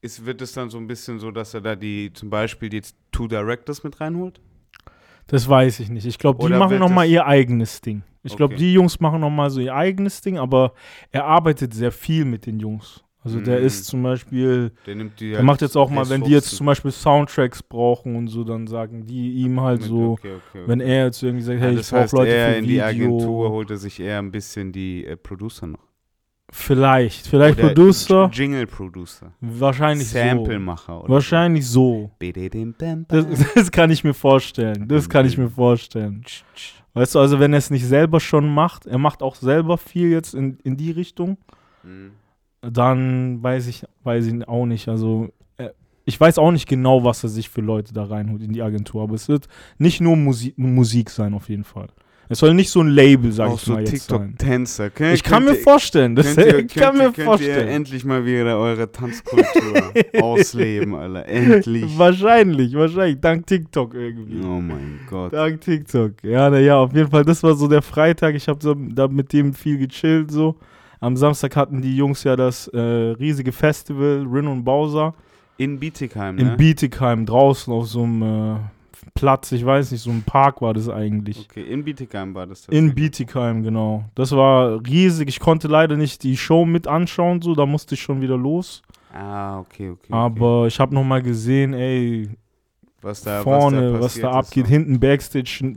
ist, 0.00 0.24
wird 0.26 0.42
es 0.42 0.52
dann 0.52 0.70
so 0.70 0.78
ein 0.78 0.86
bisschen 0.86 1.18
so, 1.18 1.30
dass 1.30 1.54
er 1.54 1.60
da 1.60 1.76
die, 1.76 2.12
zum 2.12 2.30
Beispiel 2.30 2.68
die 2.68 2.82
Two 3.12 3.28
Directors 3.28 3.82
mit 3.84 4.00
reinholt? 4.00 4.40
Das 5.26 5.48
weiß 5.48 5.80
ich 5.80 5.90
nicht. 5.90 6.06
Ich 6.06 6.18
glaube, 6.18 6.46
die 6.46 6.54
machen 6.54 6.78
nochmal 6.78 7.06
ihr 7.08 7.26
eigenes 7.26 7.80
Ding. 7.80 8.02
Ich 8.22 8.36
glaube, 8.36 8.54
Okay. 8.54 8.64
die 8.64 8.72
Jungs 8.72 8.98
machen 9.00 9.20
nochmal 9.20 9.50
so 9.50 9.60
ihr 9.60 9.74
eigenes 9.74 10.20
Ding, 10.20 10.38
aber 10.38 10.72
er 11.12 11.24
arbeitet 11.26 11.72
sehr 11.74 11.92
viel 11.92 12.24
mit 12.24 12.46
den 12.46 12.58
Jungs. 12.60 13.04
Also 13.34 13.40
der 13.44 13.58
ist 13.58 13.84
zum 13.86 14.02
Beispiel, 14.02 14.72
Der 14.86 14.94
nimmt 14.94 15.18
die 15.20 15.30
der 15.32 15.42
macht 15.42 15.60
jetzt 15.62 15.76
auch 15.76 15.90
mal, 15.90 16.08
wenn 16.08 16.22
die 16.22 16.30
jetzt 16.30 16.50
zum 16.56 16.66
Beispiel 16.66 16.90
Soundtracks 16.90 17.62
brauchen 17.62 18.16
und 18.16 18.28
so, 18.28 18.44
dann 18.44 18.66
sagen 18.66 19.06
die 19.06 19.32
ihm 19.32 19.60
halt 19.60 19.82
so, 19.82 20.12
Okay, 20.12 20.28
okay, 20.28 20.38
okay. 20.60 20.62
wenn 20.66 20.80
er 20.80 21.04
jetzt 21.06 21.22
irgendwie 21.22 21.44
sagt, 21.44 21.60
Ja, 21.60 21.66
hey, 21.66 21.76
das 21.76 21.86
ich 21.86 21.92
brauche 21.92 22.16
Leute 22.16 22.30
er 22.34 22.50
für 22.52 22.56
in 22.58 22.64
Video. 22.64 22.74
die 22.74 22.82
Agentur 22.82 23.50
holt 23.50 23.70
er 23.70 23.76
sich 23.76 24.00
eher 24.00 24.18
ein 24.18 24.30
bisschen 24.30 24.72
die 24.72 25.04
äh, 25.06 25.16
Producer 25.16 25.66
noch. 25.66 25.78
Vielleicht, 26.50 27.26
vielleicht 27.26 27.58
Oder 27.58 27.68
Producer, 27.68 28.22
J- 28.24 28.34
Jingle-Producer. 28.36 29.32
wahrscheinlich 29.40 30.08
so. 30.08 30.18
Samplemacher. 30.18 31.00
Oder 31.04 31.12
Wahrscheinlich 31.12 31.66
so. 31.66 32.10
so. 32.20 32.72
Das, 33.08 33.26
das 33.54 33.70
kann 33.70 33.90
ich 33.90 34.02
mir 34.02 34.14
vorstellen. 34.14 34.88
Das 34.88 35.10
kann 35.10 35.26
ich 35.26 35.36
mir 35.36 35.50
vorstellen. 35.50 36.24
Weißt 36.94 37.14
du, 37.14 37.18
also 37.18 37.38
wenn 37.38 37.52
er 37.52 37.58
es 37.58 37.68
nicht 37.70 37.84
selber 37.86 38.18
schon 38.18 38.48
macht, 38.52 38.86
er 38.86 38.96
macht 38.96 39.22
auch 39.22 39.34
selber 39.34 39.76
viel 39.76 40.08
jetzt 40.10 40.34
in, 40.34 40.58
in 40.64 40.76
die 40.76 40.90
Richtung, 40.90 41.36
Mhm. 41.84 42.10
Dann 42.62 43.42
weiß 43.42 43.66
ich, 43.68 43.84
weiß 44.04 44.26
ich 44.26 44.48
auch 44.48 44.66
nicht. 44.66 44.88
Also 44.88 45.28
äh, 45.56 45.68
ich 46.04 46.18
weiß 46.20 46.38
auch 46.38 46.50
nicht 46.50 46.68
genau, 46.68 47.04
was 47.04 47.22
er 47.22 47.28
sich 47.30 47.48
für 47.48 47.60
Leute 47.60 47.92
da 47.92 48.04
reinholt 48.04 48.42
in 48.42 48.52
die 48.52 48.62
Agentur, 48.62 49.02
aber 49.02 49.14
es 49.14 49.28
wird 49.28 49.46
nicht 49.78 50.00
nur 50.00 50.16
Musik, 50.16 50.58
Musik 50.58 51.10
sein 51.10 51.34
auf 51.34 51.48
jeden 51.48 51.64
Fall. 51.64 51.88
Es 52.30 52.40
soll 52.40 52.52
nicht 52.52 52.68
so 52.68 52.82
ein 52.82 52.88
Label, 52.88 53.32
sag 53.32 53.48
Auch 53.48 53.54
ich 53.54 53.62
so 53.62 53.72
mal 53.72 53.80
jetzt 53.88 54.06
sein. 54.06 54.36
TikTok-Tänzer. 54.36 54.90
Könnt- 54.90 55.14
Ich 55.14 55.22
kann 55.22 55.44
mir 55.46 55.52
ihr- 55.54 55.62
vorstellen, 55.62 56.14
das 56.14 56.34
könnt 56.34 56.46
ihr- 56.52 56.58
ich 56.58 56.74
kann 56.74 56.82
könnt 56.88 56.98
mir 56.98 57.04
ihr- 57.04 57.06
könnt 57.06 57.18
Ihr 57.18 57.24
vorstellen. 57.24 57.68
endlich 57.68 58.04
mal 58.04 58.26
wieder 58.26 58.58
eure 58.58 58.92
Tanzkultur 58.92 59.92
ausleben, 60.22 60.94
Alter. 60.94 61.24
Endlich. 61.26 61.96
Wahrscheinlich, 61.98 62.74
wahrscheinlich, 62.74 63.18
dank 63.20 63.46
TikTok 63.46 63.94
irgendwie. 63.94 64.40
Oh 64.44 64.60
mein 64.60 65.00
Gott. 65.08 65.32
Dank 65.32 65.62
TikTok. 65.62 66.22
Ja, 66.22 66.50
naja, 66.50 66.76
auf 66.76 66.92
jeden 66.94 67.10
Fall, 67.10 67.24
das 67.24 67.42
war 67.42 67.54
so 67.54 67.66
der 67.66 67.80
Freitag. 67.80 68.34
Ich 68.34 68.46
habe 68.46 68.58
so, 68.62 68.74
da 68.74 69.08
mit 69.08 69.32
dem 69.32 69.54
viel 69.54 69.78
gechillt 69.78 70.30
so. 70.30 70.56
Am 71.00 71.16
Samstag 71.16 71.56
hatten 71.56 71.80
die 71.80 71.96
Jungs 71.96 72.24
ja 72.24 72.36
das 72.36 72.68
äh, 72.68 72.78
riesige 72.78 73.52
Festival, 73.52 74.26
Rin 74.30 74.46
und 74.46 74.64
Bowser, 74.64 75.14
In 75.56 75.78
Bietigheim, 75.78 76.38
in 76.38 76.48
ne? 76.48 76.56
Bietigheim, 76.56 77.24
draußen 77.26 77.72
auf 77.72 77.86
so 77.86 78.02
einem 78.02 78.22
äh, 78.22 78.56
Platz, 79.14 79.52
ich 79.52 79.64
weiß 79.64 79.92
nicht, 79.92 80.02
so 80.02 80.10
ein 80.10 80.22
Park 80.22 80.60
war 80.62 80.74
das 80.74 80.88
eigentlich. 80.88 81.48
Okay, 81.50 81.62
in 81.62 81.84
Bietigheim 81.84 82.34
war 82.34 82.46
das 82.46 82.66
In. 82.68 82.94
Bietigheim, 82.94 83.62
genau. 83.62 84.04
Das 84.14 84.32
war 84.32 84.80
riesig. 84.86 85.28
Ich 85.28 85.40
konnte 85.40 85.68
leider 85.68 85.96
nicht 85.96 86.22
die 86.22 86.36
Show 86.36 86.64
mit 86.64 86.86
anschauen, 86.86 87.42
so, 87.42 87.54
da 87.54 87.66
musste 87.66 87.94
ich 87.94 88.02
schon 88.02 88.20
wieder 88.20 88.36
los. 88.36 88.82
Ah, 89.12 89.60
okay, 89.60 89.90
okay. 89.90 89.98
okay. 90.08 90.12
Aber 90.12 90.66
ich 90.66 90.78
habe 90.78 90.94
nochmal 90.94 91.22
gesehen, 91.22 91.74
ey, 91.74 92.28
was 93.00 93.22
da, 93.22 93.42
vorne, 93.42 93.94
was 93.94 94.00
was 94.02 94.14
da, 94.14 94.20
da, 94.20 94.28
passiert 94.28 94.30
ist, 94.30 94.48
abgeht, 94.48 94.66
so. 94.66 94.70
hinten 94.70 95.00
Backstage 95.00 95.76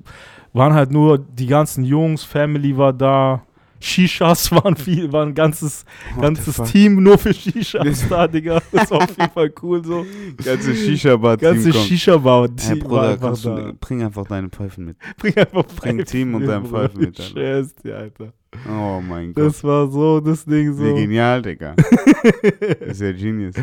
waren 0.54 0.74
halt 0.74 0.92
nur 0.92 1.18
die 1.18 1.48
ganzen 1.48 1.84
Jungs, 1.84 2.24
Family 2.24 2.78
war 2.78 2.94
da, 2.94 3.42
Shishas 3.82 4.52
waren 4.52 4.76
viel, 4.78 5.12
war 5.12 5.26
ein 5.26 5.34
ganzes, 5.34 5.86
What 6.16 6.22
ganzes? 6.22 6.72
Team 6.72 7.02
nur 7.04 7.18
für 7.18 7.34
Shishas 7.34 8.08
da, 8.08 8.28
Digga. 8.28 8.62
Das 8.72 8.92
war 8.92 9.04
auf 9.04 9.18
jeden 9.18 9.32
Fall 9.32 9.52
cool 9.62 9.84
so. 9.84 10.06
Ganze 10.44 10.76
Shisha-Bar-Team 10.76 11.54
Ganze 11.54 11.72
kommt. 11.72 11.86
Shisha-Bar, 11.86 12.48
Hey, 12.48 12.56
Team 12.56 12.80
Bruder, 12.80 13.10
einfach 13.10 13.42
du, 13.42 13.74
bring 13.80 14.04
einfach 14.04 14.26
deine 14.28 14.50
Pfeifen 14.50 14.86
mit. 14.86 14.98
Bring 15.18 15.36
einfach 15.36 15.66
Bring 15.66 15.98
Pfeifen 15.98 16.06
Team 16.06 16.36
und 16.36 16.42
Bruder. 16.46 16.62
Pfeifen 16.62 17.02
mit, 17.02 17.22
schwör's 17.22 17.76
dir, 17.76 17.98
Alter. 17.98 18.34
Oh 18.70 19.02
mein 19.02 19.34
Gott. 19.34 19.46
Das 19.46 19.64
war 19.64 19.90
so, 19.90 20.20
das 20.20 20.46
Ding 20.46 20.74
so. 20.74 20.84
Wie 20.84 21.02
genial, 21.02 21.42
Digga. 21.42 21.76
ist 22.82 23.02
ja 23.02 23.12
genius. 23.12 23.56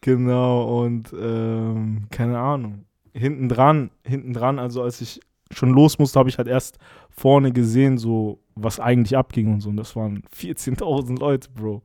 Genau, 0.00 0.82
und 0.84 1.12
ähm, 1.18 2.06
keine 2.10 2.38
Ahnung. 2.38 2.84
Hinten 3.12 3.48
dran, 3.48 3.90
hinten 4.04 4.34
dran, 4.34 4.58
also 4.58 4.82
als 4.82 5.00
ich 5.00 5.20
schon 5.52 5.70
los 5.70 5.98
musste, 5.98 6.18
habe 6.18 6.28
ich 6.28 6.38
halt 6.38 6.48
erst 6.48 6.78
vorne 7.10 7.52
gesehen, 7.52 7.98
so 7.98 8.38
was 8.54 8.80
eigentlich 8.80 9.16
abging 9.16 9.52
und 9.52 9.60
so. 9.60 9.70
Und 9.70 9.76
das 9.76 9.94
waren 9.96 10.22
14.000 10.36 11.18
Leute, 11.18 11.48
Bro. 11.54 11.82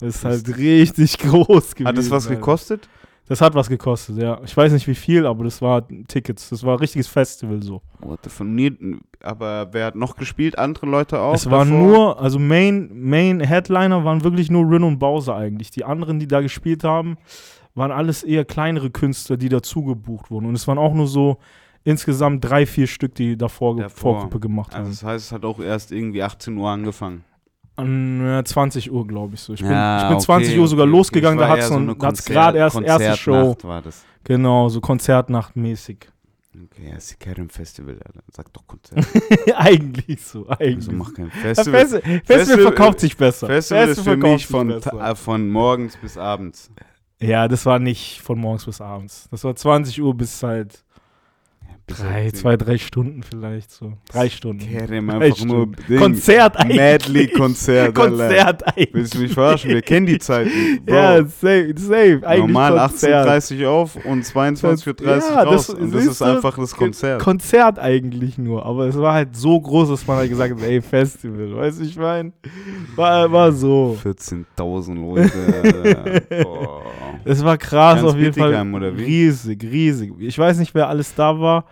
Das 0.00 0.16
ist 0.16 0.24
halt 0.24 0.56
richtig 0.56 1.18
groß 1.18 1.74
gewesen. 1.74 1.86
Hat 1.88 1.98
das 1.98 2.10
was 2.10 2.26
Alter. 2.26 2.36
gekostet? 2.36 2.88
Das 3.26 3.40
hat 3.40 3.54
was 3.54 3.68
gekostet, 3.68 4.18
ja. 4.18 4.40
Ich 4.44 4.56
weiß 4.56 4.72
nicht 4.72 4.88
wie 4.88 4.94
viel, 4.94 5.24
aber 5.24 5.44
das 5.44 5.62
war 5.62 5.86
Tickets. 6.08 6.48
Das 6.48 6.64
war 6.64 6.74
ein 6.74 6.80
richtiges 6.80 7.06
Festival 7.06 7.62
so. 7.62 7.80
What 8.00 8.18
the 8.24 8.28
fuck? 8.30 8.46
Nie- 8.46 8.76
Aber 9.22 9.68
wer 9.70 9.86
hat 9.86 9.94
noch 9.94 10.16
gespielt? 10.16 10.58
Andere 10.58 10.86
Leute 10.86 11.20
auch? 11.20 11.34
es 11.34 11.48
waren 11.48 11.68
nur, 11.68 12.20
also 12.20 12.40
Main, 12.40 12.90
Main 12.92 13.38
Headliner 13.38 14.04
waren 14.04 14.24
wirklich 14.24 14.50
nur 14.50 14.68
Rin 14.68 14.82
und 14.82 14.98
Bowser 14.98 15.36
eigentlich. 15.36 15.70
Die 15.70 15.84
anderen, 15.84 16.18
die 16.18 16.26
da 16.26 16.40
gespielt 16.40 16.82
haben, 16.82 17.18
waren 17.76 17.92
alles 17.92 18.24
eher 18.24 18.44
kleinere 18.44 18.90
Künstler, 18.90 19.36
die 19.36 19.48
dazu 19.48 19.84
gebucht 19.84 20.30
wurden. 20.32 20.46
Und 20.46 20.56
es 20.56 20.66
waren 20.66 20.78
auch 20.78 20.92
nur 20.94 21.06
so 21.06 21.38
insgesamt 21.84 22.44
drei, 22.44 22.66
vier 22.66 22.86
Stück, 22.86 23.14
die 23.14 23.36
davor, 23.36 23.76
Davor. 23.76 24.14
Vorgruppe 24.14 24.40
gemacht 24.40 24.74
Also 24.74 24.84
haben. 24.84 24.90
das 24.90 25.02
heißt, 25.04 25.26
es 25.26 25.32
hat 25.32 25.44
auch 25.44 25.60
erst 25.60 25.92
irgendwie 25.92 26.22
18 26.22 26.56
Uhr 26.56 26.68
angefangen. 26.68 27.24
An 27.76 28.20
äh, 28.26 28.44
20 28.44 28.90
Uhr, 28.92 29.06
glaube 29.06 29.34
ich 29.34 29.40
so. 29.40 29.54
Ich 29.54 29.60
bin, 29.60 29.70
Ja, 29.70 29.98
ich 30.02 30.08
bin 30.08 30.16
okay, 30.16 30.24
20 30.24 30.58
Uhr 30.58 30.68
sogar 30.68 30.84
okay, 30.84 30.92
losgegangen, 30.92 31.38
da 31.38 31.48
hat 31.48 31.60
es 31.60 31.68
so 31.68 32.32
gerade 32.32 32.58
erst 32.58 32.80
erste 32.80 33.16
Show. 33.16 33.56
War 33.62 33.80
das. 33.80 34.04
Genau, 34.24 34.68
so 34.68 34.80
Konzertnachtmäßig. 34.80 36.08
Okay, 36.52 36.88
ja, 36.90 36.96
ist 36.96 37.18
Kerim 37.20 37.48
Festival, 37.48 37.94
Alter. 38.04 38.20
Sag 38.32 38.52
doch 38.52 38.66
Konzert. 38.66 39.06
eigentlich 39.54 40.20
so, 40.22 40.48
eigentlich. 40.48 40.76
Also 40.88 40.92
mach 40.92 41.14
kein 41.14 41.30
Festival. 41.30 41.80
Festival, 41.80 42.02
Festival, 42.02 42.20
Festival- 42.38 42.62
verkauft 42.62 43.00
sich 43.00 43.16
besser. 43.16 43.46
Festival 43.46 43.88
ist 43.88 43.98
für 43.98 44.04
verkauft 44.04 44.32
mich 44.32 44.46
sich 44.46 44.50
von, 44.50 44.70
äh, 45.00 45.14
von 45.14 45.48
morgens 45.48 45.96
bis 45.96 46.18
abends. 46.18 46.70
Ja, 47.20 47.46
das 47.48 47.66
war 47.66 47.78
nicht 47.78 48.20
von 48.20 48.38
morgens 48.38 48.64
bis 48.64 48.80
abends. 48.80 49.28
Das 49.30 49.44
war 49.44 49.54
20 49.54 50.02
Uhr 50.02 50.14
bis 50.14 50.42
halt 50.42 50.84
drei, 51.94 52.30
zwei, 52.30 52.56
drei 52.56 52.78
Stunden 52.78 53.22
vielleicht 53.22 53.70
so. 53.70 53.92
Drei 54.10 54.28
Stunden. 54.28 54.64
Drei 54.68 54.98
einfach 54.98 55.44
nur 55.44 55.62
Stunden. 55.62 55.76
Ding, 55.88 55.98
Konzert 55.98 56.56
eigentlich. 56.56 56.76
Medley-Konzert, 56.78 57.98
Alter. 57.98 58.08
Konzert 58.08 58.66
eigentlich. 58.68 58.88
Willst 58.94 59.14
du 59.14 59.18
mich 59.20 59.32
verarschen? 59.32 59.70
Wir 59.70 59.82
kennen 59.82 60.06
die 60.06 60.18
Zeiten. 60.20 60.50
Bro. 60.84 60.94
Ja, 60.94 61.16
safe, 61.24 61.74
safe. 61.76 62.20
Eigentlich 62.24 62.38
Normal 62.38 62.88
Konzert. 62.88 63.28
18.30 63.28 63.62
Uhr 63.64 63.70
auf 63.70 63.96
und 64.04 64.24
22.30 64.24 64.86
Uhr 65.02 65.06
Ja, 65.06 65.42
raus. 65.42 65.66
das- 65.66 65.70
und 65.76 65.94
das 65.94 66.04
ist 66.06 66.22
einfach 66.22 66.56
das 66.58 66.74
Konzert. 66.74 67.20
Konzert 67.22 67.78
eigentlich 67.78 68.38
nur, 68.38 68.64
aber 68.64 68.86
es 68.86 68.96
war 68.98 69.14
halt 69.14 69.36
so 69.36 69.60
groß, 69.60 69.88
dass 69.90 70.06
man 70.06 70.18
halt 70.18 70.30
gesagt 70.30 70.54
hat, 70.60 70.66
ey, 70.68 70.80
Festival, 70.80 71.56
weißt 71.56 71.80
du, 71.80 71.84
ich 71.84 71.96
meine? 71.96 72.32
War, 72.96 73.30
war 73.30 73.52
so. 73.52 73.96
14.000 74.04 74.94
Leute. 74.94 76.22
Boah. 76.44 76.82
Es 77.24 77.44
war 77.44 77.58
krass 77.58 77.96
Ganz 78.00 78.08
auf 78.08 78.16
jeden 78.16 78.32
Fall. 78.32 78.54
Riesig, 78.96 79.62
riesig. 79.62 80.12
Ich 80.20 80.38
weiß 80.38 80.58
nicht, 80.58 80.74
wer 80.74 80.88
alles 80.88 81.14
da 81.14 81.38
war. 81.38 81.64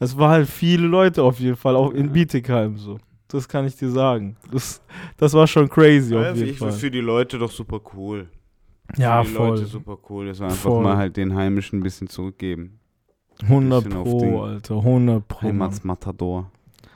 Es 0.00 0.16
war 0.18 0.30
halt 0.30 0.48
viele 0.48 0.86
Leute 0.86 1.22
auf 1.22 1.38
jeden 1.40 1.56
Fall, 1.56 1.76
auch 1.76 1.92
in 1.92 2.12
Bietigheim 2.12 2.76
so. 2.76 2.98
Das 3.28 3.48
kann 3.48 3.66
ich 3.66 3.76
dir 3.76 3.90
sagen. 3.90 4.36
Das, 4.52 4.82
das 5.16 5.32
war 5.34 5.46
schon 5.46 5.68
crazy 5.68 6.14
auf 6.14 6.24
Also 6.24 6.40
jeden 6.40 6.52
ich 6.54 6.58
Fall. 6.58 6.72
für 6.72 6.90
die 6.90 7.00
Leute 7.00 7.38
doch 7.38 7.50
super 7.50 7.80
cool. 7.94 8.28
Ja, 8.96 9.22
für 9.22 9.28
die 9.30 9.34
voll. 9.36 9.48
Leute 9.48 9.64
super 9.66 9.98
cool. 10.10 10.26
Das 10.26 10.38
war 10.40 10.48
einfach 10.48 10.62
Voll. 10.62 10.82
mal 10.82 10.96
halt 10.96 11.16
den 11.16 11.34
Heimischen 11.34 11.80
ein 11.80 11.82
bisschen 11.82 12.08
zurückgeben. 12.08 12.78
100 13.42 13.84
bisschen 13.84 14.04
Pro. 14.04 14.42
Alter. 14.42 14.76
100 14.76 15.26
Pro. 15.26 15.42
Heimatsmatador. 15.42 16.50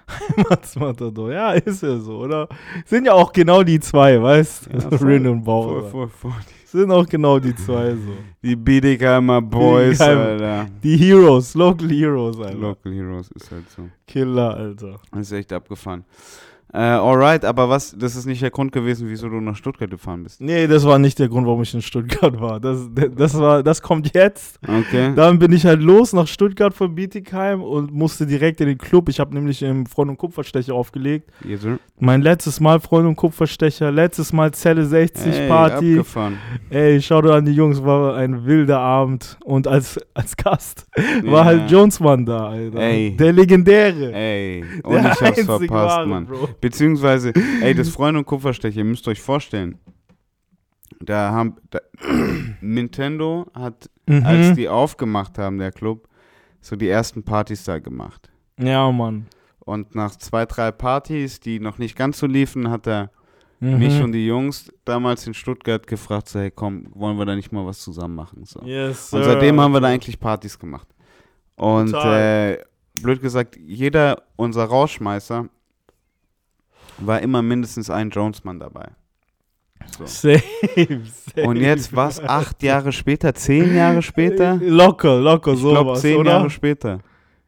Heimatsmatador. 0.36 1.32
Ja, 1.32 1.52
ist 1.52 1.82
ja 1.82 1.98
so, 1.98 2.18
oder? 2.18 2.48
Sind 2.84 3.06
ja 3.06 3.14
auch 3.14 3.32
genau 3.32 3.62
die 3.62 3.80
zwei, 3.80 4.20
weißt 4.22 4.68
Ja, 4.72 4.90
du? 4.90 4.98
voll, 4.98 5.08
Rin 5.08 5.26
und 5.26 5.44
Voll, 5.44 5.64
Bowser. 5.82 5.88
voll, 5.90 6.08
voll. 6.08 6.32
Sind 6.72 6.90
auch 6.90 7.06
genau 7.06 7.38
die 7.38 7.54
zwei 7.54 7.92
so. 7.92 8.12
Die 8.42 8.54
Biedigheimer 8.54 9.40
Boys. 9.40 10.00
Alter. 10.02 10.66
Die 10.82 10.98
Heroes, 10.98 11.54
Local 11.54 11.88
Heroes, 11.88 12.38
Alter. 12.38 12.58
Local 12.58 12.92
Heroes 12.92 13.30
ist 13.30 13.50
halt 13.50 13.70
so. 13.70 13.88
Killer, 14.06 14.54
Alter. 14.54 15.00
Das 15.10 15.20
ist 15.22 15.32
echt 15.32 15.52
abgefahren. 15.52 16.04
Äh, 16.72 16.78
alright, 16.78 17.46
aber 17.46 17.70
was, 17.70 17.96
das 17.98 18.14
ist 18.14 18.26
nicht 18.26 18.42
der 18.42 18.50
Grund 18.50 18.72
gewesen, 18.72 19.08
wieso 19.08 19.28
du 19.30 19.40
nach 19.40 19.56
Stuttgart 19.56 19.90
gefahren 19.90 20.22
bist. 20.24 20.40
Nee, 20.40 20.66
das 20.66 20.84
war 20.84 20.98
nicht 20.98 21.18
der 21.18 21.28
Grund, 21.28 21.46
warum 21.46 21.62
ich 21.62 21.72
in 21.72 21.80
Stuttgart 21.80 22.38
war. 22.40 22.60
Das, 22.60 22.88
das, 23.16 23.38
war, 23.38 23.62
das 23.62 23.80
kommt 23.80 24.14
jetzt. 24.14 24.58
Okay. 24.62 25.12
Dann 25.16 25.38
bin 25.38 25.52
ich 25.52 25.64
halt 25.64 25.80
los 25.80 26.12
nach 26.12 26.26
Stuttgart 26.26 26.74
von 26.74 26.94
Bietigheim 26.94 27.62
und 27.62 27.90
musste 27.92 28.26
direkt 28.26 28.60
in 28.60 28.66
den 28.68 28.76
Club. 28.76 29.08
Ich 29.08 29.18
habe 29.18 29.34
nämlich 29.34 29.62
im 29.62 29.86
Freund 29.86 30.10
und 30.10 30.18
Kupferstecher 30.18 30.74
aufgelegt. 30.74 31.30
Yes, 31.42 31.62
sir. 31.62 31.78
Mein 32.00 32.20
letztes 32.22 32.60
Mal 32.60 32.78
Freund 32.80 33.08
und 33.08 33.16
Kupferstecher, 33.16 33.90
letztes 33.90 34.32
Mal 34.32 34.52
Zelle 34.52 34.84
60 34.84 35.34
Ey, 35.34 35.48
Party. 35.48 35.92
abgefahren. 35.98 36.36
Ey, 36.70 37.00
schau 37.00 37.22
dir 37.22 37.32
an 37.34 37.44
die 37.46 37.52
Jungs, 37.52 37.82
war 37.82 38.14
ein 38.16 38.44
wilder 38.44 38.78
Abend. 38.78 39.38
Und 39.44 39.66
als, 39.66 39.98
als 40.12 40.36
Gast 40.36 40.86
war 41.24 41.40
Ja. 41.40 41.44
halt 41.46 41.70
Jonesmann 41.70 42.26
da, 42.26 42.48
Alter. 42.50 42.78
Ey. 42.78 43.16
Der 43.16 43.32
Legendäre. 43.32 44.12
Ey, 44.12 44.64
und 44.84 44.92
Der 45.02 45.12
ich 45.12 45.20
hab's 45.22 45.42
verpasst, 45.44 46.06
Mann. 46.06 46.26
Bro. 46.26 46.48
Beziehungsweise, 46.60 47.32
ey, 47.62 47.74
das 47.74 47.88
Freund 47.88 48.16
und 48.16 48.26
Kupferstecher, 48.26 48.78
ihr 48.78 48.84
müsst 48.84 49.06
euch 49.08 49.20
vorstellen. 49.20 49.78
Da 51.00 51.30
haben, 51.30 51.56
da, 51.70 51.80
Nintendo 52.60 53.46
hat, 53.54 53.90
Mhm. 54.06 54.24
als 54.24 54.54
die 54.56 54.68
aufgemacht 54.70 55.36
haben, 55.36 55.58
der 55.58 55.70
Club, 55.70 56.08
so 56.62 56.76
die 56.76 56.88
ersten 56.88 57.22
Partys 57.22 57.64
da 57.64 57.78
gemacht. 57.78 58.30
ja, 58.58 58.90
Mann. 58.90 59.26
Und 59.60 59.94
nach 59.94 60.16
zwei, 60.16 60.46
drei 60.46 60.72
Partys, 60.72 61.40
die 61.40 61.60
noch 61.60 61.76
nicht 61.76 61.94
ganz 61.94 62.18
so 62.18 62.26
liefen, 62.26 62.70
hat 62.70 62.86
er 62.86 63.10
Mhm. 63.60 63.78
mich 63.78 64.00
und 64.00 64.12
die 64.12 64.26
Jungs 64.26 64.72
damals 64.86 65.26
in 65.26 65.34
Stuttgart 65.34 65.86
gefragt, 65.86 66.28
so, 66.30 66.38
hey, 66.40 66.50
komm, 66.50 66.86
wollen 66.94 67.18
wir 67.18 67.26
da 67.26 67.34
nicht 67.36 67.52
mal 67.52 67.66
was 67.66 67.80
zusammen 67.80 68.14
machen? 68.14 68.44
So. 68.46 68.62
Yes, 68.64 69.12
Und 69.12 69.24
sir. 69.24 69.32
seitdem 69.32 69.60
haben 69.60 69.72
wir 69.72 69.80
da 69.80 69.88
eigentlich 69.88 70.18
Partys 70.18 70.58
gemacht. 70.58 70.88
Und 71.56 71.92
äh, 71.92 72.58
blöd 73.02 73.20
gesagt, 73.20 73.58
jeder 73.58 74.22
unser 74.36 74.64
Rauschmeißer 74.64 75.48
war 77.00 77.20
immer 77.20 77.42
mindestens 77.42 77.90
ein 77.90 78.10
Jonesmann 78.10 78.58
dabei. 78.58 78.88
So. 79.96 80.06
Safe, 80.06 80.42
safe. 80.74 81.42
Und 81.46 81.56
jetzt 81.56 81.94
was? 81.94 82.20
Acht 82.22 82.62
Jahre 82.62 82.92
später? 82.92 83.34
Zehn 83.34 83.74
Jahre 83.74 84.02
später? 84.02 84.56
Locker, 84.62 85.18
locker, 85.18 85.52
Ich 85.52 85.60
glaube, 85.60 85.84
sowas, 85.84 86.00
zehn 86.00 86.16
oder? 86.18 86.30
Jahre 86.32 86.50
später. 86.50 86.98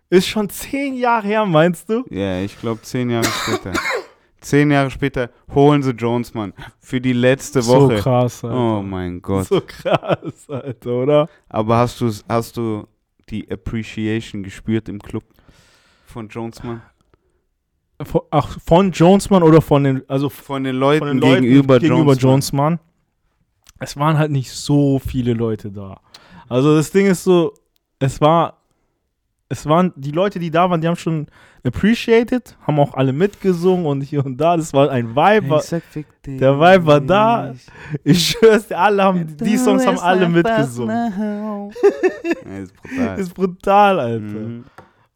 Ist 0.08 0.26
schon 0.26 0.48
zehn 0.48 0.94
Jahre 0.96 1.26
her, 1.26 1.44
meinst 1.44 1.88
du? 1.88 2.04
Ja, 2.10 2.40
ich 2.40 2.58
glaube, 2.58 2.80
zehn 2.82 3.10
Jahre 3.10 3.26
später. 3.26 3.72
zehn 4.40 4.70
Jahre 4.70 4.90
später 4.90 5.30
holen 5.54 5.82
sie 5.82 5.90
Jones, 5.92 6.32
Mann. 6.34 6.52
Für 6.78 7.00
die 7.00 7.12
letzte 7.12 7.64
Woche. 7.66 7.96
So 7.96 8.02
krass, 8.02 8.44
Alter. 8.44 8.56
oh 8.56 8.82
mein 8.82 9.20
Gott. 9.20 9.46
So 9.46 9.60
krass, 9.60 10.48
Alter, 10.48 10.90
oder? 10.90 11.28
Aber 11.48 11.76
hast 11.76 12.00
du 12.00 12.10
hast 12.28 12.56
du 12.56 12.86
die 13.28 13.48
Appreciation 13.50 14.42
gespürt 14.42 14.88
im 14.88 14.98
Club 15.00 15.24
von 16.06 16.28
Jones, 16.28 16.62
Mann? 16.64 16.82
Von, 18.02 18.22
ach, 18.30 18.58
von 18.64 18.92
Jonesman 18.92 19.42
oder 19.42 19.60
von 19.60 19.84
den, 19.84 20.02
also 20.08 20.28
Von 20.28 20.64
den 20.64 20.76
Leuten, 20.76 20.98
von 21.00 21.08
den 21.08 21.18
Leuten 21.18 21.42
gegenüber, 21.42 21.78
gegenüber 21.78 22.14
Jones. 22.14 22.52
Mann. 22.52 22.72
Jonesman. 22.74 22.78
Es 23.78 23.96
waren 23.96 24.18
halt 24.18 24.30
nicht 24.30 24.50
so 24.50 24.98
viele 24.98 25.32
Leute 25.32 25.70
da. 25.70 26.00
Also 26.48 26.76
das 26.76 26.90
Ding 26.90 27.06
ist 27.06 27.24
so, 27.24 27.54
es 27.98 28.20
war, 28.20 28.58
es 29.48 29.66
waren 29.66 29.92
die 29.96 30.10
Leute, 30.12 30.38
die 30.38 30.50
da 30.50 30.68
waren, 30.70 30.80
die 30.80 30.88
haben 30.88 30.96
schon 30.96 31.26
appreciated, 31.64 32.56
haben 32.66 32.78
auch 32.78 32.94
alle 32.94 33.12
mitgesungen 33.12 33.86
und 33.86 34.00
hier 34.02 34.24
und 34.24 34.36
da. 34.38 34.56
Das 34.56 34.72
war 34.72 34.90
ein 34.90 35.14
Vibe. 35.14 35.60
Sag, 35.60 35.82
dich. 35.92 36.06
der 36.24 36.58
Vibe 36.58 36.86
war 36.86 37.00
da. 37.00 37.54
Ich 38.04 38.28
schwör's 38.30 38.68
dir, 38.68 38.78
alle 38.78 39.02
haben, 39.02 39.36
die 39.36 39.56
Songs 39.56 39.86
haben 39.86 39.98
alle 39.98 40.28
mitgesungen. 40.28 41.70
Ja, 42.46 42.58
ist 42.58 42.74
brutal. 42.74 43.18
ist 43.18 43.34
brutal, 43.34 44.00
Alter. 44.00 44.20
Mhm. 44.22 44.64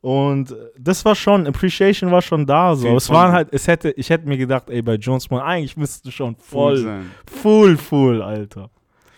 Und 0.04 0.50
äh, 0.50 0.54
das 0.78 1.02
war 1.06 1.14
schon, 1.14 1.46
Appreciation 1.46 2.10
war 2.10 2.20
schon 2.20 2.44
da 2.44 2.76
so. 2.76 2.94
Es 2.94 3.08
waren 3.08 3.32
halt, 3.32 3.48
es 3.52 3.66
hätte, 3.66 3.90
ich 3.92 4.10
hätte 4.10 4.28
mir 4.28 4.36
gedacht, 4.36 4.68
ey, 4.68 4.82
bei 4.82 4.96
Jonesman, 4.96 5.40
eigentlich 5.40 5.78
müsstest 5.78 6.04
du 6.04 6.10
schon 6.10 6.36
voll, 6.36 6.76
sein. 6.76 7.10
full, 7.26 7.78
full, 7.78 8.20
Alter. 8.20 8.68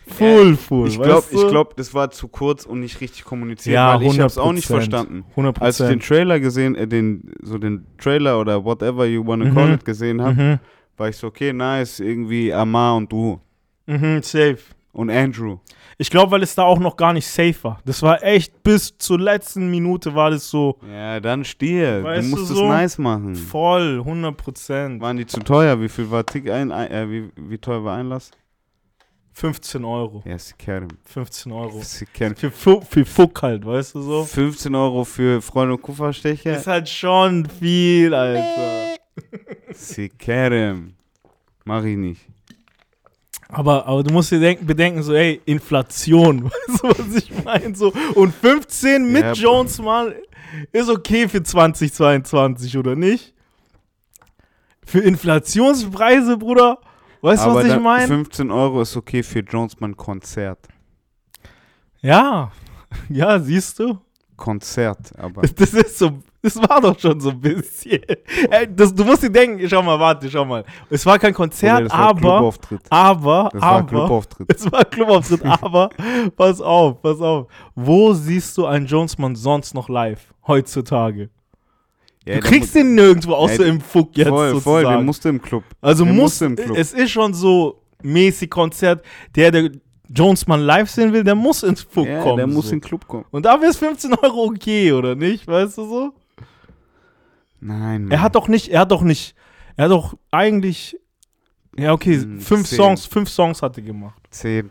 Full, 0.06 0.54
full. 0.56 0.86
Ich 0.86 1.02
glaube, 1.02 1.26
ich 1.32 1.48
glaub, 1.48 1.74
das 1.76 1.92
war 1.92 2.12
zu 2.12 2.28
kurz 2.28 2.64
und 2.64 2.78
nicht 2.78 3.00
richtig 3.00 3.24
kommuniziert, 3.24 3.74
Ja, 3.74 3.98
weil 3.98 4.06
ich 4.06 4.20
hab's 4.20 4.38
auch 4.38 4.52
nicht 4.52 4.66
100%. 4.68 4.68
verstanden. 4.68 5.24
100 5.30 5.60
Als 5.60 5.80
ich 5.80 5.88
den 5.88 5.98
Trailer 5.98 6.38
gesehen, 6.38 6.76
äh, 6.76 6.86
den, 6.86 7.32
so 7.42 7.58
den 7.58 7.84
Trailer 7.98 8.38
oder 8.40 8.64
whatever 8.64 9.06
you 9.06 9.26
wanna 9.26 9.50
call 9.50 9.66
Mhm. 9.66 9.74
it 9.74 9.84
gesehen 9.84 10.22
habe, 10.22 10.40
Mhm. 10.40 10.58
war 10.96 11.08
ich 11.08 11.16
so, 11.16 11.26
okay, 11.26 11.52
nice, 11.52 11.98
irgendwie 11.98 12.52
Amar 12.54 12.94
und 12.96 13.10
du 13.10 13.40
Mhm, 13.86 14.22
safe. 14.22 14.58
und 14.92 15.10
Andrew. 15.10 15.58
Ich 15.98 16.10
glaube, 16.10 16.32
weil 16.32 16.42
es 16.42 16.54
da 16.54 16.62
auch 16.64 16.78
noch 16.78 16.96
gar 16.96 17.12
nicht 17.14 17.26
safe 17.26 17.56
war. 17.62 17.80
Das 17.86 18.02
war 18.02 18.22
echt 18.22 18.62
bis 18.62 18.98
zur 18.98 19.18
letzten 19.18 19.70
Minute 19.70 20.14
war 20.14 20.30
das 20.30 20.50
so 20.50 20.78
Ja, 20.86 21.20
dann 21.20 21.42
stier. 21.44 22.04
Weißt 22.04 22.26
du 22.26 22.30
du 22.34 22.36
musst 22.36 22.50
es 22.50 22.56
so? 22.58 22.68
nice 22.68 22.98
machen. 22.98 23.34
voll, 23.34 23.98
100 24.00 24.36
Prozent. 24.36 25.00
Waren 25.00 25.16
die 25.16 25.26
zu 25.26 25.40
teuer? 25.40 25.80
Wie 25.80 25.88
viel 25.88 26.10
war 26.10 26.24
Tick 26.26 26.50
ein, 26.50 26.70
äh, 26.70 27.06
wie, 27.08 27.30
wie 27.36 27.56
teuer 27.58 27.82
war 27.82 27.96
Einlass? 27.96 28.30
15 29.32 29.84
Euro. 29.84 30.22
Ja, 30.26 30.38
Sikerim. 30.38 30.88
15 31.04 31.52
Euro. 31.52 31.80
Sikerim. 31.82 32.34
Für, 32.36 32.80
für 32.82 33.04
Fuck 33.04 33.42
halt, 33.42 33.64
weißt 33.66 33.94
du 33.94 34.00
so? 34.00 34.24
15 34.24 34.74
Euro 34.74 35.04
für 35.04 35.42
Freunde 35.42 35.74
und 35.74 35.82
Kupferstecher? 35.82 36.56
Ist 36.56 36.66
halt 36.66 36.88
schon 36.88 37.46
viel, 37.46 38.14
Alter. 38.14 38.96
Sikerim. 39.72 40.94
Mach 41.64 41.84
ich 41.84 41.96
nicht. 41.96 42.22
Aber, 43.48 43.86
aber 43.86 44.02
du 44.02 44.12
musst 44.12 44.32
dir 44.32 44.40
denken, 44.40 44.66
bedenken, 44.66 45.02
so, 45.02 45.14
ey, 45.14 45.40
Inflation, 45.44 46.44
weißt 46.68 46.82
du, 46.82 46.88
was 46.88 47.14
ich 47.14 47.44
meine? 47.44 47.74
So, 47.74 47.92
und 48.14 48.34
15 48.34 49.10
mit 49.10 49.22
Ja, 49.22 49.32
Jones, 49.32 49.80
Mann, 49.80 50.14
ist 50.72 50.88
okay 50.88 51.28
für 51.28 51.42
2022, 51.42 52.76
oder 52.76 52.96
nicht? 52.96 53.34
Für 54.84 55.00
Inflationspreise, 55.00 56.36
Bruder, 56.36 56.78
weißt 57.20 57.46
du, 57.46 57.54
was 57.54 57.66
ich 57.66 57.80
meine? 57.80 58.06
15 58.06 58.50
Euro 58.50 58.82
ist 58.82 58.96
okay 58.96 59.22
für 59.22 59.40
Jonesman 59.40 59.96
Konzert. 59.96 60.66
Ja, 62.00 62.52
ja, 63.08 63.38
siehst 63.38 63.78
du? 63.78 63.98
Konzert, 64.36 65.12
aber. 65.18 65.42
Das 65.56 65.72
ist 65.72 65.98
so, 65.98 66.22
das 66.42 66.56
war 66.56 66.80
doch 66.80 66.98
schon 66.98 67.20
so 67.20 67.30
ein 67.30 67.40
bisschen. 67.40 68.00
Das, 68.74 68.94
du 68.94 69.04
musst 69.04 69.22
dir 69.22 69.30
denken, 69.30 69.68
schau 69.68 69.82
mal, 69.82 69.98
warte, 69.98 70.30
schau 70.30 70.44
mal. 70.44 70.64
Es 70.90 71.04
war 71.06 71.18
kein 71.18 71.34
Konzert, 71.34 71.84
das 71.86 71.92
war 71.92 71.98
aber, 71.98 72.20
Clubauftritt. 72.20 72.80
aber, 72.90 73.48
Das 73.52 73.62
war 73.62 73.72
aber, 73.72 73.86
Clubauftritt. 73.88 74.52
Es 74.54 74.72
war 74.72 74.84
Clubauftritt, 74.84 75.44
aber 75.62 75.90
pass 76.36 76.60
auf, 76.60 77.00
pass 77.02 77.20
auf. 77.20 77.46
Wo 77.74 78.12
siehst 78.12 78.56
du 78.58 78.66
einen 78.66 78.86
Jonesmann 78.86 79.34
sonst 79.34 79.74
noch 79.74 79.88
live 79.88 80.32
heutzutage? 80.46 81.30
Ja, 82.24 82.36
du 82.36 82.40
kriegst 82.40 82.74
den 82.74 82.94
nirgendwo 82.96 83.34
außer 83.34 83.62
Ey, 83.64 83.68
im 83.70 83.80
Fuck 83.80 84.16
jetzt 84.16 84.28
Voll, 84.28 84.50
sozusagen. 84.50 84.62
voll, 84.84 84.92
der 84.92 85.00
musste 85.00 85.28
im 85.28 85.40
Club. 85.40 85.62
also 85.80 86.04
der 86.04 86.12
muss, 86.12 86.22
musste 86.22 86.44
im 86.46 86.56
Club. 86.56 86.76
es 86.76 86.92
ist 86.92 87.10
schon 87.12 87.32
so 87.34 87.82
mäßig 88.02 88.50
Konzert, 88.50 89.04
der 89.36 89.52
der 89.52 89.70
Jonesmann 90.08 90.60
live 90.60 90.90
sehen 90.90 91.12
will, 91.12 91.22
der 91.24 91.34
muss 91.36 91.62
ins 91.62 91.82
Fuck 91.82 92.06
Ja, 92.06 92.22
kommen. 92.22 92.36
der 92.38 92.46
muss 92.48 92.66
so. 92.68 92.72
in 92.74 92.80
den 92.80 92.84
Club 92.88 93.06
kommen. 93.08 93.24
Und 93.30 93.44
dafür 93.46 93.68
ist 93.70 93.78
15 93.78 94.14
Euro 94.14 94.44
okay, 94.46 94.92
oder 94.92 95.14
nicht? 95.14 95.46
Weißt 95.46 95.78
du 95.78 95.84
so? 95.88 96.12
Nein, 97.60 98.02
Mann. 98.04 98.10
Er 98.10 98.22
hat 98.22 98.34
doch 98.34 98.48
nicht, 98.48 98.68
er 98.68 98.80
hat 98.80 98.90
doch 98.92 99.02
nicht, 99.02 99.34
er 99.76 99.86
hat 99.86 99.90
doch 99.92 100.14
eigentlich, 100.30 100.98
ja 101.78 101.92
okay, 101.92 102.16
Hm, 102.20 102.40
fünf 102.40 102.66
zehn. 102.68 102.76
Songs, 102.76 103.06
fünf 103.06 103.28
Songs 103.28 103.62
hat 103.62 103.76
er 103.76 103.82
gemacht. 103.82 104.20
10. 104.30 104.70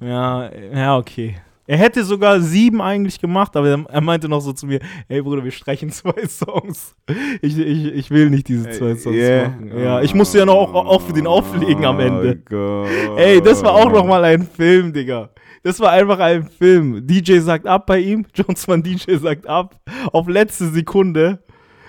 Ja, 0.00 0.50
ja, 0.54 0.96
okay. 0.96 1.36
Er 1.68 1.78
hätte 1.78 2.04
sogar 2.04 2.40
sieben 2.40 2.80
eigentlich 2.80 3.20
gemacht, 3.20 3.56
aber 3.56 3.84
er, 3.88 4.00
meinte 4.00 4.28
noch 4.28 4.38
so 4.40 4.52
zu 4.52 4.66
mir, 4.66 4.78
ey 5.08 5.20
Bruder, 5.20 5.42
wir 5.42 5.50
streichen 5.50 5.90
zwei 5.90 6.26
Songs. 6.28 6.94
Ich, 7.42 7.58
ich, 7.58 7.86
ich 7.86 8.10
will 8.10 8.30
nicht 8.30 8.46
diese 8.46 8.70
zwei 8.70 8.94
Songs 8.94 9.16
Yeah. 9.16 9.48
machen. 9.48 9.72
Ja, 9.78 10.00
ich 10.00 10.14
musste 10.14 10.38
ja 10.38 10.44
noch 10.44 10.54
auch, 10.54 10.74
auch 10.86 11.02
für 11.02 11.12
den 11.12 11.26
auflegen 11.26 11.84
am 11.84 11.98
Ende. 11.98 12.40
Oh. 12.52 13.16
Ey, 13.16 13.40
das 13.40 13.64
war 13.64 13.72
auch 13.74 13.90
noch 13.90 14.06
mal 14.06 14.22
ein 14.24 14.46
Film, 14.46 14.92
Digga. 14.92 15.30
Das 15.64 15.80
war 15.80 15.90
einfach 15.90 16.20
ein 16.20 16.46
Film. 16.48 17.04
DJ 17.04 17.38
sagt 17.40 17.66
ab 17.66 17.86
bei 17.86 17.98
ihm, 17.98 18.24
Jonesman 18.34 18.84
DJ 18.84 19.16
sagt 19.16 19.48
ab. 19.48 19.80
Auf 20.12 20.28
letzte 20.28 20.68
Sekunde. 20.68 21.42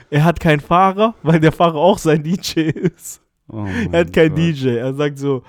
Er 0.10 0.24
hat 0.24 0.40
keinen 0.40 0.60
Fahrer, 0.60 1.16
weil 1.24 1.40
der 1.40 1.52
Fahrer 1.52 1.76
auch 1.76 1.98
sein 1.98 2.24
DJ 2.24 2.62
ist. 2.70 3.22
Oh 3.50 3.66
Er 3.92 4.02
hat 4.02 4.14
keinen. 4.14 4.36
DJ. 4.36 4.70
Er 4.78 4.94
sagt 4.94 5.18
so, 5.20 5.44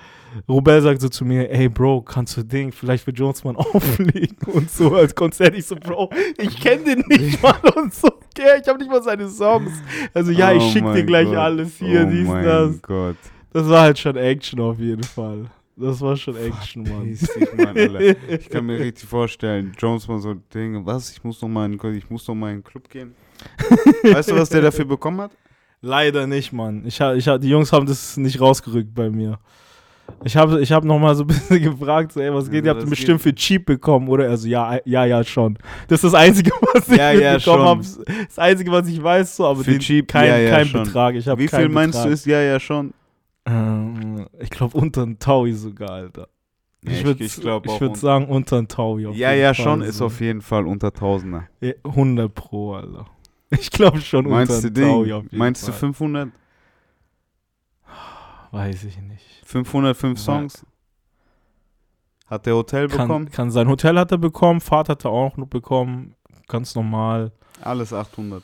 Robert 0.48 0.82
sagt 0.82 1.00
so 1.00 1.08
zu 1.08 1.24
mir, 1.24 1.50
ey 1.50 1.68
Bro, 1.68 2.02
kannst 2.02 2.36
du 2.36 2.42
Ding 2.42 2.70
vielleicht 2.72 3.04
für 3.04 3.10
Jonesman 3.10 3.56
auflegen 3.56 4.36
und 4.46 4.70
so 4.70 4.94
als 4.94 5.14
Konzert. 5.14 5.56
Ich 5.56 5.66
so, 5.66 5.76
Bro, 5.76 6.10
ich 6.38 6.60
kenne 6.60 6.84
den 6.84 7.04
nicht 7.08 7.42
mal 7.42 7.58
und 7.76 7.92
so. 7.94 8.08
Okay, 8.08 8.60
ich 8.62 8.68
habe 8.68 8.78
nicht 8.78 8.90
mal 8.90 9.02
seine 9.02 9.28
Songs. 9.28 9.72
Also 10.14 10.30
ja, 10.30 10.52
ich 10.52 10.62
Oh 10.62 10.70
schick 10.70 10.84
dir 10.92 11.04
gleich 11.04 11.26
Gott. 11.26 11.36
alles 11.36 11.76
hier, 11.78 12.06
oh 12.06 12.10
dies, 12.10 12.26
mein 12.28 12.44
das. 12.44 12.82
Gott. 12.82 13.16
Das 13.52 13.68
war 13.68 13.82
halt 13.82 13.98
schon 13.98 14.16
Action 14.16 14.60
auf 14.60 14.78
jeden 14.78 15.02
Fall. 15.02 15.46
Das 15.76 16.00
war 16.00 16.16
schon 16.16 16.36
Action, 16.36 16.82
Mann. 16.82 17.04
Dich, 17.04 17.22
Mann, 17.56 17.68
Alter. 17.68 18.00
Ich 18.28 18.48
kann 18.48 18.66
mir 18.66 18.78
richtig 18.80 19.08
vorstellen, 19.08 19.72
Jones 19.78 20.06
mal 20.08 20.18
so 20.18 20.34
Dinge, 20.34 20.84
was, 20.84 21.10
ich 21.12 21.22
muss 21.22 21.40
noch 21.40 21.48
mal 21.48 21.66
in, 21.72 21.94
ich 21.96 22.10
muss 22.10 22.26
noch 22.26 22.34
mal 22.34 22.50
in 22.50 22.58
den 22.58 22.64
Club 22.64 22.88
gehen. 22.88 23.14
weißt 24.02 24.30
du, 24.30 24.36
was 24.36 24.48
der 24.48 24.62
dafür 24.62 24.84
bekommen 24.84 25.20
hat? 25.20 25.30
Leider 25.80 26.26
nicht, 26.26 26.52
Mann. 26.52 26.84
Ich 26.86 27.00
ich 27.00 27.24
die 27.24 27.48
Jungs 27.48 27.72
haben 27.72 27.86
das 27.86 28.16
nicht 28.16 28.40
rausgerückt 28.40 28.94
bei 28.94 29.10
mir. 29.10 29.38
Ich 30.24 30.36
habe 30.36 30.60
ich 30.60 30.72
hab 30.72 30.84
noch 30.84 30.98
mal 30.98 31.14
so 31.14 31.22
ein 31.22 31.26
bisschen 31.28 31.62
gefragt, 31.62 32.12
so, 32.12 32.20
ey, 32.20 32.32
was 32.32 32.50
geht? 32.50 32.64
Ja, 32.64 32.72
Ihr 32.72 32.78
habt 32.78 32.90
bestimmt 32.90 33.22
geht? 33.22 33.30
für 33.30 33.34
cheap 33.34 33.66
bekommen, 33.66 34.08
oder? 34.08 34.28
Also, 34.28 34.48
ja, 34.48 34.78
ja, 34.84 35.04
ja, 35.04 35.22
schon. 35.22 35.58
Das 35.86 36.02
ist 36.02 36.12
das 36.12 36.14
Einzige, 36.14 36.50
was 36.72 36.88
ich 36.88 36.96
Ja, 36.96 37.12
ja, 37.12 37.34
mitbekommen 37.34 37.84
schon. 37.84 38.06
habe. 38.06 38.24
Das 38.26 38.38
Einzige, 38.38 38.72
was 38.72 38.88
ich 38.88 39.02
weiß, 39.02 39.36
so, 39.36 39.46
aber 39.46 39.62
Für 39.62 39.72
den, 39.72 39.80
cheap, 39.80 40.08
kein, 40.08 40.26
ja, 40.28 40.38
ja, 40.38 40.50
kein 40.50 40.66
schon. 40.66 40.82
Betrag. 40.84 41.14
Ich 41.14 41.26
Wie 41.26 41.48
viel 41.48 41.68
meinst 41.68 41.92
Betrag. 41.98 42.06
du 42.08 42.12
ist 42.14 42.26
ja, 42.26 42.40
ja 42.40 42.58
schon? 42.58 42.94
Ähm, 43.46 44.26
ich 44.40 44.50
glaube, 44.50 44.76
unter 44.76 45.02
ein 45.04 45.18
Taui 45.18 45.52
sogar, 45.52 45.90
Alter. 45.90 46.28
Ich 46.82 47.04
würde 47.04 47.24
ich 47.24 47.38
auch 47.46 47.80
würd 47.80 47.96
sagen, 47.96 48.26
unter 48.26 48.56
ein 48.58 48.68
Taui. 48.68 49.02
Ja, 49.12 49.32
ja, 49.32 49.52
Fall, 49.52 49.64
schon, 49.64 49.80
so. 49.80 49.86
ist 49.86 50.00
auf 50.00 50.20
jeden 50.20 50.42
Fall 50.42 50.66
unter 50.66 50.92
Tausender. 50.92 51.44
Ja, 51.60 51.72
100 51.84 52.32
Pro, 52.34 52.74
Alter. 52.74 53.06
Ich 53.58 53.70
glaube 53.70 54.00
schon 54.00 54.28
Meinst 54.28 54.52
unter 54.52 54.70
du. 54.70 55.04
Ding? 55.04 55.28
Meinst 55.30 55.62
du 55.66 55.72
Fall. 55.72 55.80
500? 55.80 56.30
Weiß 58.50 58.84
ich 58.84 58.98
nicht. 59.00 59.24
505 59.44 60.18
Ja. 60.18 60.24
Songs? 60.24 60.66
Hat 62.26 62.44
der 62.46 62.54
Hotel 62.56 62.88
Kann, 62.88 63.08
bekommen? 63.08 63.30
kann 63.30 63.50
sein 63.50 63.68
Hotel 63.68 63.98
hat 63.98 64.12
er 64.12 64.18
bekommen, 64.18 64.60
Fahrt 64.60 64.88
hat 64.90 65.04
er 65.04 65.10
auch 65.10 65.36
noch 65.38 65.46
bekommen, 65.46 66.14
ganz 66.46 66.74
normal. 66.74 67.32
Alles 67.62 67.92
800. 67.92 68.42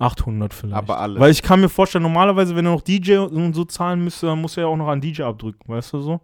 800 0.00 0.52
vielleicht. 0.54 0.76
Aber 0.76 0.98
alles. 0.98 1.20
Weil 1.20 1.30
ich 1.30 1.42
kann 1.42 1.60
mir 1.60 1.68
vorstellen, 1.68 2.02
normalerweise, 2.02 2.56
wenn 2.56 2.66
er 2.66 2.72
noch 2.72 2.80
DJ 2.82 3.18
und 3.18 3.54
so 3.54 3.64
zahlen 3.64 4.02
müsste, 4.02 4.26
dann 4.26 4.40
muss 4.40 4.56
er 4.56 4.62
ja 4.64 4.68
auch 4.68 4.76
noch 4.76 4.88
einen 4.88 5.00
DJ 5.00 5.22
abdrücken, 5.22 5.68
weißt 5.72 5.92
du 5.92 6.00
so? 6.00 6.20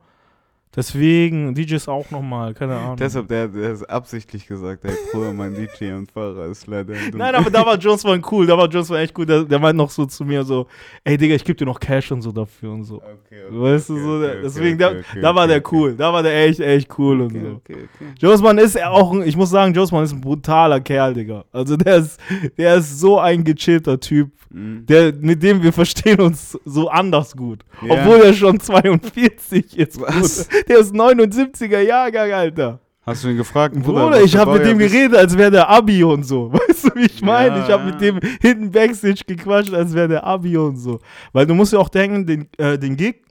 Deswegen, 0.76 1.54
DJs 1.54 1.88
auch 1.88 2.10
nochmal, 2.10 2.52
keine 2.52 2.76
Ahnung. 2.76 2.96
Deshalb, 2.96 3.28
der, 3.28 3.48
der 3.48 3.72
ist 3.72 3.82
absichtlich 3.84 4.46
gesagt, 4.46 4.84
ey, 4.84 4.92
Bruder, 5.10 5.32
mein 5.32 5.54
DJ 5.54 5.92
und 5.92 6.10
Fahrer 6.12 6.46
ist 6.46 6.66
leider 6.66 6.92
dumm. 7.10 7.18
Nein, 7.18 7.34
aber 7.34 7.48
da 7.50 7.64
war 7.64 7.78
Jonesman 7.78 8.22
cool, 8.30 8.46
da 8.46 8.58
war 8.58 8.68
Jonesman 8.68 9.00
echt 9.00 9.18
cool. 9.18 9.24
Der, 9.24 9.44
der 9.44 9.58
meint 9.58 9.76
noch 9.78 9.90
so 9.90 10.04
zu 10.04 10.24
mir 10.24 10.44
so, 10.44 10.66
ey 11.04 11.16
Digga, 11.16 11.34
ich 11.34 11.44
geb 11.44 11.56
dir 11.56 11.64
noch 11.64 11.80
Cash 11.80 12.12
und 12.12 12.20
so 12.20 12.30
dafür 12.30 12.72
und 12.72 12.84
so. 12.84 12.96
Okay, 12.96 13.42
Weißt 13.50 13.88
du, 13.88 13.98
so, 13.98 14.20
der- 14.20 14.42
deswegen, 14.42 14.76
da, 14.78 14.88
okay, 14.90 15.02
okay, 15.10 15.20
da 15.22 15.34
war 15.34 15.44
okay, 15.44 15.48
der 15.54 15.56
okay. 15.66 15.76
cool, 15.76 15.94
da 15.96 16.12
war 16.12 16.22
der 16.22 16.44
echt, 16.46 16.60
echt 16.60 16.98
cool 16.98 17.20
und 17.22 17.26
Okay, 17.34 17.40
so. 17.42 17.48
okay, 17.56 17.76
okay. 17.94 18.12
Jonesman 18.18 18.58
ist 18.58 18.82
auch, 18.84 19.12
ein, 19.12 19.22
ich 19.26 19.36
muss 19.36 19.50
sagen, 19.50 19.72
Jonesman 19.72 20.04
ist 20.04 20.12
ein 20.12 20.20
brutaler 20.20 20.80
Kerl, 20.80 21.14
Digga. 21.14 21.44
Also 21.52 21.76
der 21.78 21.96
ist, 21.96 22.20
der 22.58 22.74
ist 22.76 23.00
so 23.00 23.18
ein 23.18 23.42
gechillter 23.44 23.98
Typ, 23.98 24.30
Mhm. 24.48 24.86
der, 24.86 25.12
mit 25.12 25.42
dem 25.42 25.60
wir 25.60 25.72
verstehen 25.72 26.20
uns 26.20 26.56
so 26.64 26.88
anders 26.88 27.36
gut. 27.36 27.64
Ja. 27.82 27.94
Obwohl 27.94 28.18
er 28.22 28.32
schon 28.32 28.60
42 28.60 29.76
ist. 29.76 30.00
Was? 30.00 30.46
Bruder. 30.46 30.65
Der 30.68 30.78
ist 30.78 30.94
79er 30.94 31.80
Jahrgang, 31.80 32.32
Alter. 32.32 32.80
Hast 33.02 33.22
du 33.22 33.28
ihn 33.28 33.36
gefragt, 33.36 33.74
Bruder, 33.80 34.10
was 34.10 34.22
ich 34.24 34.36
habe 34.36 34.54
mit 34.54 34.66
dem 34.66 34.78
geredet, 34.78 35.14
als 35.16 35.38
wäre 35.38 35.50
der 35.52 35.68
Abi 35.68 36.02
und 36.02 36.24
so. 36.24 36.52
Weißt 36.68 36.84
du, 36.86 36.90
wie 36.96 37.04
ich 37.06 37.22
meine? 37.22 37.58
Ja, 37.58 37.64
ich 37.64 37.70
habe 37.72 37.84
ja. 37.84 37.90
mit 37.92 38.00
dem 38.00 38.18
hinten 38.40 38.70
Backstage 38.72 39.22
gequatscht, 39.26 39.72
als 39.72 39.94
wäre 39.94 40.08
der 40.08 40.24
Abi 40.24 40.56
und 40.56 40.76
so. 40.76 40.98
Weil 41.32 41.46
du 41.46 41.54
musst 41.54 41.72
ja 41.72 41.78
auch 41.78 41.88
denken, 41.88 42.26
den, 42.26 42.48
äh, 42.58 42.76
den 42.76 42.96
Gig 42.96 43.22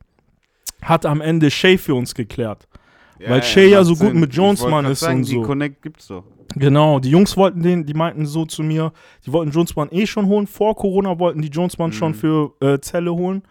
hat 0.82 1.06
am 1.06 1.20
Ende 1.20 1.52
Shay 1.52 1.78
für 1.78 1.94
uns 1.94 2.16
geklärt. 2.16 2.68
weil 3.20 3.44
Shay 3.44 3.68
ja 3.70 3.84
so 3.84 3.96
gut 3.96 4.10
Sinn. 4.12 4.20
mit 4.22 4.34
Jonesman 4.34 4.86
ist 4.86 5.02
sagen, 5.02 5.20
und 5.20 5.28
Die 5.28 5.34
so. 5.34 5.42
Connect 5.42 5.82
gibt's 5.82 6.08
doch. 6.08 6.24
Genau, 6.56 7.00
die 7.00 7.10
Jungs 7.10 7.36
wollten 7.36 7.62
den, 7.62 7.86
die 7.86 7.94
meinten 7.94 8.26
so 8.26 8.46
zu 8.46 8.64
mir, 8.64 8.94
die 9.26 9.34
wollten 9.34 9.52
Jonesman 9.52 9.90
eh 9.92 10.06
schon 10.08 10.28
holen. 10.28 10.48
Vor 10.48 10.76
Corona 10.76 11.20
wollten 11.20 11.42
die 11.42 11.50
Jonesman 11.50 11.92
schon 11.92 12.12
Mhm. 12.12 12.16
für 12.16 12.54
äh, 12.62 12.80
Zelle 12.80 13.14
holen. 13.14 13.44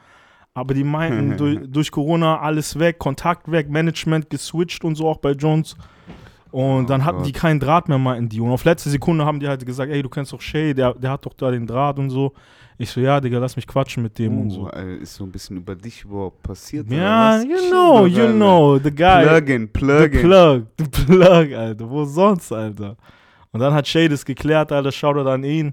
Aber 0.55 0.73
die 0.75 0.85
meinten, 0.85 1.37
durch, 1.37 1.59
durch 1.67 1.90
Corona 1.90 2.38
alles 2.40 2.79
weg, 2.79 2.99
Kontakt 2.99 3.51
weg, 3.51 3.69
Management 3.69 4.31
geswitcht 4.31 4.85
und 4.85 4.95
so 4.95 5.09
auch 5.09 5.19
bei 5.19 5.33
Jones. 5.33 5.77
Und 6.53 6.85
Oh 6.85 6.87
dann 6.87 7.05
hatten 7.05 7.19
Gott. 7.19 7.27
die 7.27 7.33
keinen 7.33 7.59
Draht 7.59 7.88
mehr, 7.88 7.99
meinten 7.99 8.29
die. 8.29 8.40
Und 8.40 8.51
auf 8.53 8.64
letzte 8.64 8.88
Sekunde 8.88 9.27
haben 9.27 9.40
die 9.40 9.49
halt 9.49 9.67
gesagt, 9.67 9.90
ey, 9.90 10.01
du 10.03 10.09
kennst 10.09 10.33
doch 10.33 10.40
Shay, 10.40 10.73
der, 10.73 10.95
der 10.95 11.11
hat 11.11 11.27
doch 11.27 11.35
da 11.35 11.51
den 11.51 11.67
Draht 11.67 11.99
und 11.99 12.11
so. 12.11 12.33
Ich 12.79 12.90
so, 12.90 13.01
ja, 13.01 13.21
Digga, 13.21 13.38
lass 13.38 13.57
mich 13.57 13.67
quatschen 13.67 14.03
mit 14.05 14.17
dem 14.19 14.40
und 14.40 14.47
Oh, 14.49 14.55
so. 14.55 14.67
Alter, 14.67 14.99
ist 15.01 15.14
so 15.14 15.25
ein 15.25 15.33
bisschen 15.33 15.57
über 15.57 15.75
dich 15.75 16.05
überhaupt 16.05 16.43
passiert. 16.43 16.88
Ja, 16.90 17.40
you 17.40 17.57
know, 17.71 18.07
you 18.07 18.29
know, 18.33 18.79
the 18.79 18.90
guy. 18.93 19.25
Plugin, 19.25 19.62
The 19.62 19.67
Plugin. 19.67 20.21
Plug, 20.23 20.62
the 20.79 20.85
Plug, 21.07 21.55
Alter. 21.57 21.90
Wo 21.90 22.05
sonst, 22.05 22.53
Alter? 22.53 22.97
Und 23.53 23.61
dann 23.61 23.73
hat 23.75 23.87
Shay 23.88 24.09
das 24.09 24.25
geklärt, 24.25 24.71
Alter, 24.73 24.90
Shoutout 24.93 25.29
an 25.29 25.43
ihn. 25.45 25.73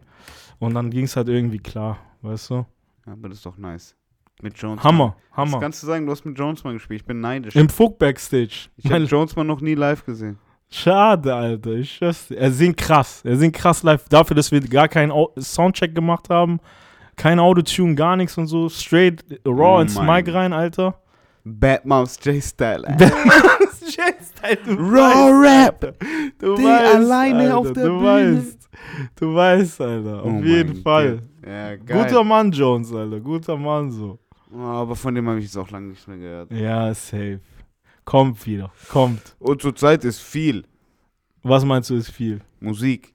Und 0.59 0.73
dann 0.75 0.89
ging 0.89 1.05
es 1.05 1.15
halt 1.15 1.27
irgendwie 1.29 1.57
klar, 1.59 1.97
weißt 2.23 2.49
du? 2.51 2.65
Ja, 3.05 3.13
aber 3.13 3.29
das 3.29 3.37
ist 3.39 3.45
doch 3.45 3.57
nice. 3.57 3.95
Mit 4.41 4.57
Jones. 4.57 4.83
Hammer, 4.83 5.15
Hammer. 5.33 5.59
kannst 5.59 5.81
du 5.83 5.87
sagen, 5.87 6.05
du 6.05 6.11
hast 6.11 6.25
mit 6.25 6.37
Jones 6.37 6.63
mal 6.63 6.73
gespielt? 6.73 7.01
Ich 7.01 7.05
bin 7.05 7.21
neidisch. 7.21 7.55
Im 7.55 7.69
Fuck 7.69 7.99
Backstage. 7.99 8.69
ich 8.77 8.91
habe 8.91 9.03
Jones 9.03 9.35
mal 9.35 9.43
noch 9.43 9.61
nie 9.61 9.75
live 9.75 10.03
gesehen. 10.05 10.37
Schade, 10.69 11.33
Alter. 11.35 11.71
Ich 11.71 11.93
schwör's. 11.93 12.31
Er 12.31 12.49
singt 12.51 12.77
krass. 12.77 13.21
Er 13.25 13.35
singt 13.37 13.55
krass 13.55 13.83
live. 13.83 14.07
Dafür, 14.09 14.35
dass 14.35 14.51
wir 14.51 14.61
gar 14.61 14.87
keinen 14.87 15.11
Soundcheck 15.37 15.93
gemacht 15.93 16.29
haben. 16.29 16.59
Kein 17.17 17.39
Autotune, 17.39 17.93
gar 17.95 18.15
nichts 18.15 18.37
und 18.37 18.47
so. 18.47 18.69
Straight 18.69 19.23
raw 19.45 19.77
Oh 19.77 19.81
ins 19.81 19.99
Mic 19.99 20.33
rein, 20.33 20.53
Alter. 20.53 20.95
Bad 21.43 21.85
Mouse 21.85 22.17
J-Style. 22.23 22.83
Raw 24.67 25.31
Rap. 25.31 25.95
Du 26.39 26.55
Die 26.55 26.63
weißt, 26.63 26.95
alleine 26.95 27.39
Alter, 27.43 27.57
auf 27.57 27.73
der 27.73 27.85
du 27.85 27.99
Bühne. 27.99 28.37
Weißt, 28.37 28.69
du 29.15 29.35
weißt, 29.35 29.81
Alter. 29.81 30.23
Auf 30.23 30.31
Oh 30.31 30.43
jeden 30.43 30.81
Fall. 30.81 31.21
Ja, 31.45 31.75
geil. 31.75 32.03
Guter 32.03 32.23
Mann, 32.23 32.51
Jones, 32.51 32.93
Alter. 32.93 33.19
Guter 33.19 33.57
Mann, 33.57 33.91
so. 33.91 34.19
Oh, 34.53 34.57
aber 34.59 34.95
von 34.95 35.15
dem 35.15 35.27
habe 35.27 35.39
ich 35.39 35.45
jetzt 35.45 35.57
auch 35.57 35.69
lange 35.71 35.87
nicht 35.89 36.07
mehr 36.07 36.17
gehört. 36.17 36.51
Ja, 36.51 36.93
safe. 36.93 37.39
Kommt 38.05 38.45
wieder. 38.45 38.71
Kommt. 38.89 39.35
Und 39.39 39.61
zurzeit 39.61 40.03
ist 40.03 40.19
viel 40.19 40.63
Was 41.43 41.63
meinst 41.65 41.89
du, 41.89 41.95
ist 41.95 42.11
viel? 42.11 42.41
Musik. 42.59 43.13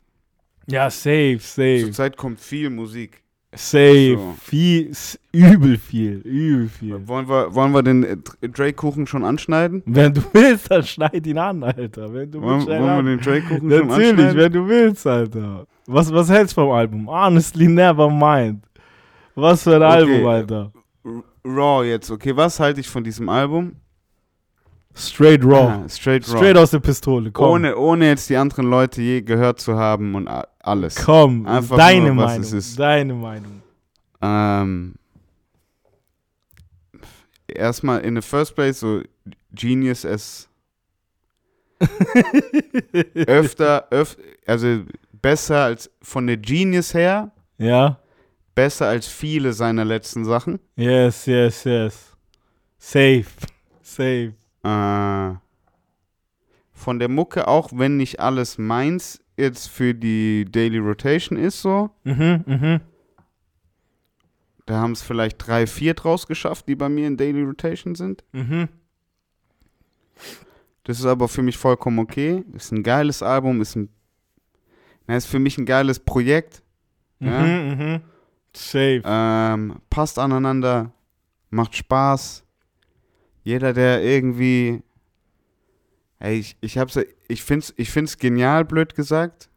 Ja, 0.69 0.89
safe, 0.91 1.39
safe. 1.41 1.83
Zurzeit 1.85 2.17
kommt 2.17 2.41
viel 2.41 2.71
Musik. 2.71 3.23
Safe. 3.55 4.17
So. 4.17 4.35
Viel, 4.43 4.93
übel 5.33 5.79
viel. 5.79 6.19
Übel 6.25 6.69
viel. 6.69 7.07
Wollen 7.09 7.29
wir, 7.29 7.55
wollen 7.55 7.73
wir 7.73 7.83
den 7.83 8.05
äh, 8.05 8.17
Drake-Kuchen 8.49 9.07
schon 9.07 9.25
anschneiden? 9.25 9.83
Wenn 9.87 10.13
du 10.13 10.21
willst, 10.33 10.71
dann 10.71 10.83
schneid 10.85 11.27
ihn 11.27 11.39
an, 11.39 11.63
Alter. 11.63 12.13
Wenn 12.13 12.31
du 12.31 12.41
Wollen, 12.43 12.55
willst, 12.57 12.67
schneid 12.67 12.83
wollen 12.83 13.07
wir 13.07 13.17
den 13.17 13.21
Drake-Kuchen 13.25 13.71
schon 13.71 13.87
Natürlich, 13.89 14.11
anschneiden? 14.11 14.37
wenn 14.37 14.53
du 14.53 14.69
willst, 14.69 15.07
Alter. 15.07 15.67
Was, 15.87 16.13
was 16.13 16.29
hältst 16.29 16.57
du 16.57 16.63
vom 16.63 16.71
Album? 16.73 17.09
Honestly, 17.09 17.69
never 17.69 18.11
mind. 18.11 18.65
Was 19.35 19.63
für 19.63 19.77
ein 19.77 19.83
Okay. 19.83 20.15
Album, 20.15 20.27
Alter. 20.27 20.73
Raw 21.47 21.85
jetzt, 21.85 22.11
okay, 22.11 22.37
was 22.37 22.59
halte 22.61 22.81
ich 22.81 22.89
von 22.89 23.05
diesem 23.05 23.29
Album? 23.29 23.77
Straight 24.95 25.45
raw. 25.45 25.83
Ah, 25.85 25.89
straight 25.89 26.27
Raw. 26.27 26.37
Straight 26.39 26.57
aus 26.57 26.71
der 26.71 26.79
Pistole. 26.81 27.31
Komm. 27.31 27.51
ohne, 27.51 27.77
ohne 27.77 28.09
jetzt 28.09 28.31
die 28.31 28.37
anderen 28.37 28.67
Leute 28.71 29.03
je 29.03 29.21
gehört 29.21 29.61
zu 29.61 29.77
haben 29.77 30.15
und 30.15 30.27
alles. 30.61 30.95
Komm. 30.97 31.47
Einfach 31.47 31.77
deine 31.77 32.07
nur, 32.07 32.25
Meinung. 32.25 32.41
es. 32.43 32.77
Deine 32.77 33.13
Meinung. 33.13 33.63
Ähm, 34.23 34.95
erstmal 37.47 38.01
in 38.01 38.17
the 38.17 38.23
first 38.23 38.55
place 38.55 38.81
so 38.81 39.03
Genius 39.53 40.07
as 40.07 40.49
öfter, 43.27 43.87
öf 43.91 44.17
also 44.47 44.81
besser 45.13 45.65
als 45.65 45.91
von 46.01 46.27
der 46.27 46.39
Genius 46.39 46.95
her, 46.95 47.33
Ja. 47.59 47.99
Besser 48.57 48.89
als 48.89 49.07
viele 49.07 49.53
seiner 49.53 49.85
letzten 49.85 50.25
Sachen. 50.25 50.59
Yes, 50.75 51.27
yes, 51.27 51.63
yes. 51.63 52.17
Safe. 52.79 53.27
Safe. 53.83 54.33
Äh, 54.65 55.35
von 56.73 56.99
der 56.99 57.09
Mucke, 57.09 57.47
auch 57.47 57.71
wenn 57.73 57.97
nicht 57.97 58.19
alles 58.19 58.59
meins 58.59 59.21
jetzt 59.37 59.69
für 59.69 59.95
die 59.95 60.45
Daily 60.51 60.79
Rotation 60.79 61.39
ist 61.39 61.63
so, 61.63 61.91
Mhm, 62.05 62.45
mhm. 62.47 62.81
da 64.65 64.81
haben 64.81 64.93
es 64.93 65.03
vielleicht 65.03 65.47
drei, 65.47 65.67
vier 65.67 65.95
draus 65.95 66.27
geschafft, 66.27 66.67
die 66.69 66.75
bei 66.75 66.89
mir 66.89 67.07
in 67.07 67.17
Daily 67.17 67.43
Rotation 67.43 67.95
sind. 67.95 68.25
Mhm. 68.33 68.69
Das 70.85 70.99
ist 70.99 71.07
aber 71.07 71.29
für 71.29 71.43
mich 71.43 71.59
vollkommen 71.59 71.99
okay. 71.99 72.45
Ist 72.55 72.73
ein 72.73 72.83
geiles 72.83 73.23
Album, 73.23 73.61
ist 73.61 73.77
ein 73.77 73.91
na, 75.09 75.17
ist 75.17 75.27
für 75.27 75.39
mich 75.39 75.57
ein 75.57 75.67
geiles 75.67 76.01
Projekt. 76.01 76.63
Ja. 77.21 77.41
Mhm, 77.43 77.69
mhm. 77.79 78.01
Safe. 78.57 79.03
Ähm, 79.05 79.77
passt 79.91 80.19
aneinander, 80.19 80.93
macht 81.51 81.77
Spaß. 81.77 82.45
Jeder, 83.45 83.73
der 83.73 84.03
irgendwie. 84.03 84.83
Ey, 86.19 86.39
ich, 86.39 86.57
ich 86.61 86.79
hab's, 86.79 86.99
ich 87.29 87.43
find's, 87.43 87.75
ich 87.77 87.91
find's 87.91 88.17
genial, 88.17 88.65
blöd 88.65 88.95
gesagt. 88.95 89.51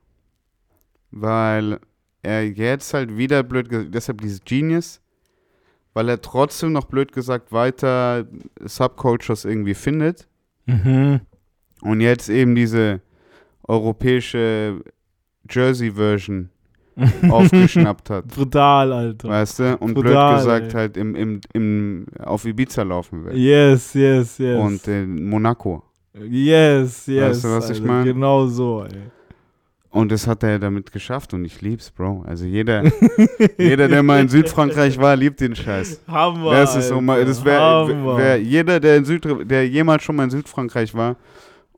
Weil 1.12 1.80
er 2.22 2.44
jetzt 2.44 2.94
halt 2.94 3.18
wieder 3.18 3.42
blöd 3.44 3.70
gesagt, 3.70 3.96
deshalb 3.96 4.22
dieses 4.22 4.44
Genius, 4.44 5.02
weil 5.94 6.10
er 6.10 6.22
trotzdem 6.22 6.74
noch 6.74 6.86
blöd 6.86 7.14
gesagt 7.14 7.52
weiter 7.52 8.28
Subcultures 8.60 9.46
irgendwie 9.46 9.74
findet. 9.74 10.28
Mhm. 10.66 11.22
Und 11.82 12.02
jetzt 12.02 12.30
eben 12.30 12.54
diese 12.54 13.02
europäische 13.64 14.84
Jersey-Version 15.50 16.50
aufgeschnappt 17.30 18.10
hat. 18.10 18.28
Brutal, 18.28 18.92
Alter. 18.92 19.30
Weißt 19.30 19.60
du? 19.60 19.78
Und 19.78 19.94
Brutal, 19.94 20.34
blöd 20.34 20.38
gesagt 20.38 20.66
ey. 20.68 20.72
halt 20.74 20.98
im, 20.98 21.16
im, 21.16 21.42
im, 21.54 22.06
auf 22.24 22.46
Ibiza 22.46 22.84
laufen 22.84 23.26
will. 23.26 23.38
Yes, 23.38 23.94
yes, 23.94 24.38
yes. 24.38 24.60
Und 24.60 24.88
in 24.88 25.30
Monaco. 25.30 25.84
yes, 26.14 27.08
yes. 27.08 27.22
Weißt 27.22 27.44
du, 27.44 27.48
was 27.50 27.70
ich 27.70 27.82
Alter. 27.82 27.88
mein? 27.88 28.06
Genau 28.06 28.48
so, 28.48 28.84
ey. 28.84 29.00
Und 29.92 30.12
das 30.12 30.28
hat 30.28 30.44
er 30.44 30.60
damit 30.60 30.92
geschafft 30.92 31.34
und 31.34 31.44
ich 31.46 31.62
lieb's, 31.62 31.90
Bro. 31.90 32.24
Also 32.28 32.46
jeder, 32.46 32.84
jeder, 33.58 33.88
der 33.88 34.04
mal 34.04 34.22
in 34.22 34.30
Südfrankreich 34.30 35.00
war, 35.00 35.16
liebt 35.16 35.40
den 35.42 35.56
Scheiß. 35.56 36.02
Hammer. 36.08 36.52
Das 36.52 36.76
ist 36.76 36.90
so 36.90 37.02
mal, 37.02 37.26
das 37.26 37.44
wäre 37.44 37.88
Hammer. 37.88 38.18
wär 38.18 38.40
jeder, 38.40 38.80
der 38.80 38.98
in 38.98 39.06
Süd, 39.06 39.26
der 39.50 39.68
jemals 39.68 40.04
schon 40.04 40.16
mal 40.16 40.26
in 40.26 40.30
Südfrankreich 40.30 40.94
war 40.94 41.16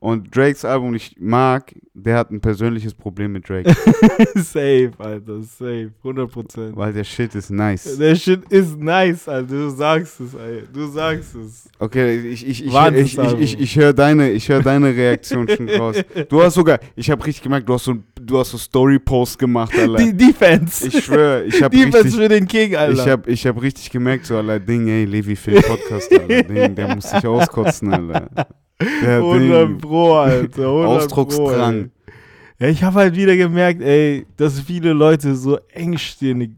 und 0.02 0.34
Drakes 0.34 0.64
Album 0.64 0.90
nicht 0.90 1.20
mag, 1.20 1.72
der 1.94 2.16
hat 2.18 2.32
ein 2.32 2.40
persönliches 2.40 2.92
Problem 2.92 3.32
mit 3.32 3.48
Drake, 3.48 3.70
safe, 4.34 4.90
Alter. 4.98 5.42
Safe. 5.42 5.92
100%. 6.02 6.74
weil 6.74 6.92
der 6.92 7.04
Shit 7.04 7.36
ist 7.36 7.50
nice. 7.50 7.98
Der 7.98 8.16
Shit 8.16 8.42
ist 8.50 8.76
nice, 8.80 9.28
Alter. 9.28 9.46
Du 9.46 9.70
sagst 9.70 10.18
es, 10.18 10.34
ey. 10.34 10.64
Du 10.72 10.88
sagst 10.88 11.36
es. 11.36 11.68
Okay, 11.78 12.18
ich, 12.18 12.44
ich, 12.44 12.66
ich, 12.66 12.74
ich, 12.74 13.18
ich, 13.18 13.38
ich, 13.38 13.60
ich 13.60 13.76
höre 13.76 13.92
deine, 13.92 14.32
ich 14.32 14.48
hör 14.48 14.60
deine 14.60 14.88
Reaktion 14.88 15.48
schon 15.48 15.68
raus. 15.78 15.96
Du 16.28 16.42
hast 16.42 16.54
sogar, 16.54 16.80
ich 16.96 17.08
habe 17.08 17.24
richtig 17.24 17.44
gemerkt, 17.44 17.68
du 17.68 17.74
hast 17.74 17.84
so, 17.84 17.94
du 18.20 18.38
hast 18.40 18.50
so 18.50 18.58
Story-Post 18.58 19.38
gemacht, 19.38 19.72
Alter. 19.78 19.98
Die 20.04 20.16
Defense. 20.16 20.88
Ich 20.88 21.04
schwöre, 21.04 21.44
ich 21.44 21.62
habe 21.62 21.76
Defense 21.76 21.98
richtig, 21.98 22.14
für 22.16 22.28
den 22.28 22.48
King, 22.48 22.74
Alter. 22.74 22.92
ich 23.00 23.08
habe 23.08 23.30
ich 23.30 23.46
hab 23.46 23.62
richtig 23.62 23.88
gemerkt, 23.88 24.26
so, 24.26 24.36
Alter, 24.36 24.58
Ding, 24.58 24.88
ey, 24.88 25.04
Levi 25.04 25.36
für 25.36 25.52
den 25.52 25.62
Podcast, 25.62 26.10
Alter, 26.12 26.42
Ding, 26.42 26.74
der 26.74 26.92
muss 26.92 27.08
sich 27.08 27.24
auskotzen, 27.24 27.92
Alter. 27.92 28.48
Der 28.80 29.18
100 29.18 29.68
Ding, 29.68 29.78
Pro, 29.78 30.14
Alter. 30.14 30.66
100 30.68 30.86
Ausdrucksdrang. 30.86 31.90
Pro, 31.90 32.12
ja, 32.58 32.68
ich 32.68 32.82
habe 32.82 33.00
halt 33.00 33.16
wieder 33.16 33.36
gemerkt, 33.36 33.82
ey, 33.82 34.26
dass 34.36 34.60
viele 34.60 34.92
Leute 34.92 35.34
so 35.34 35.58
engstirnig 35.72 36.52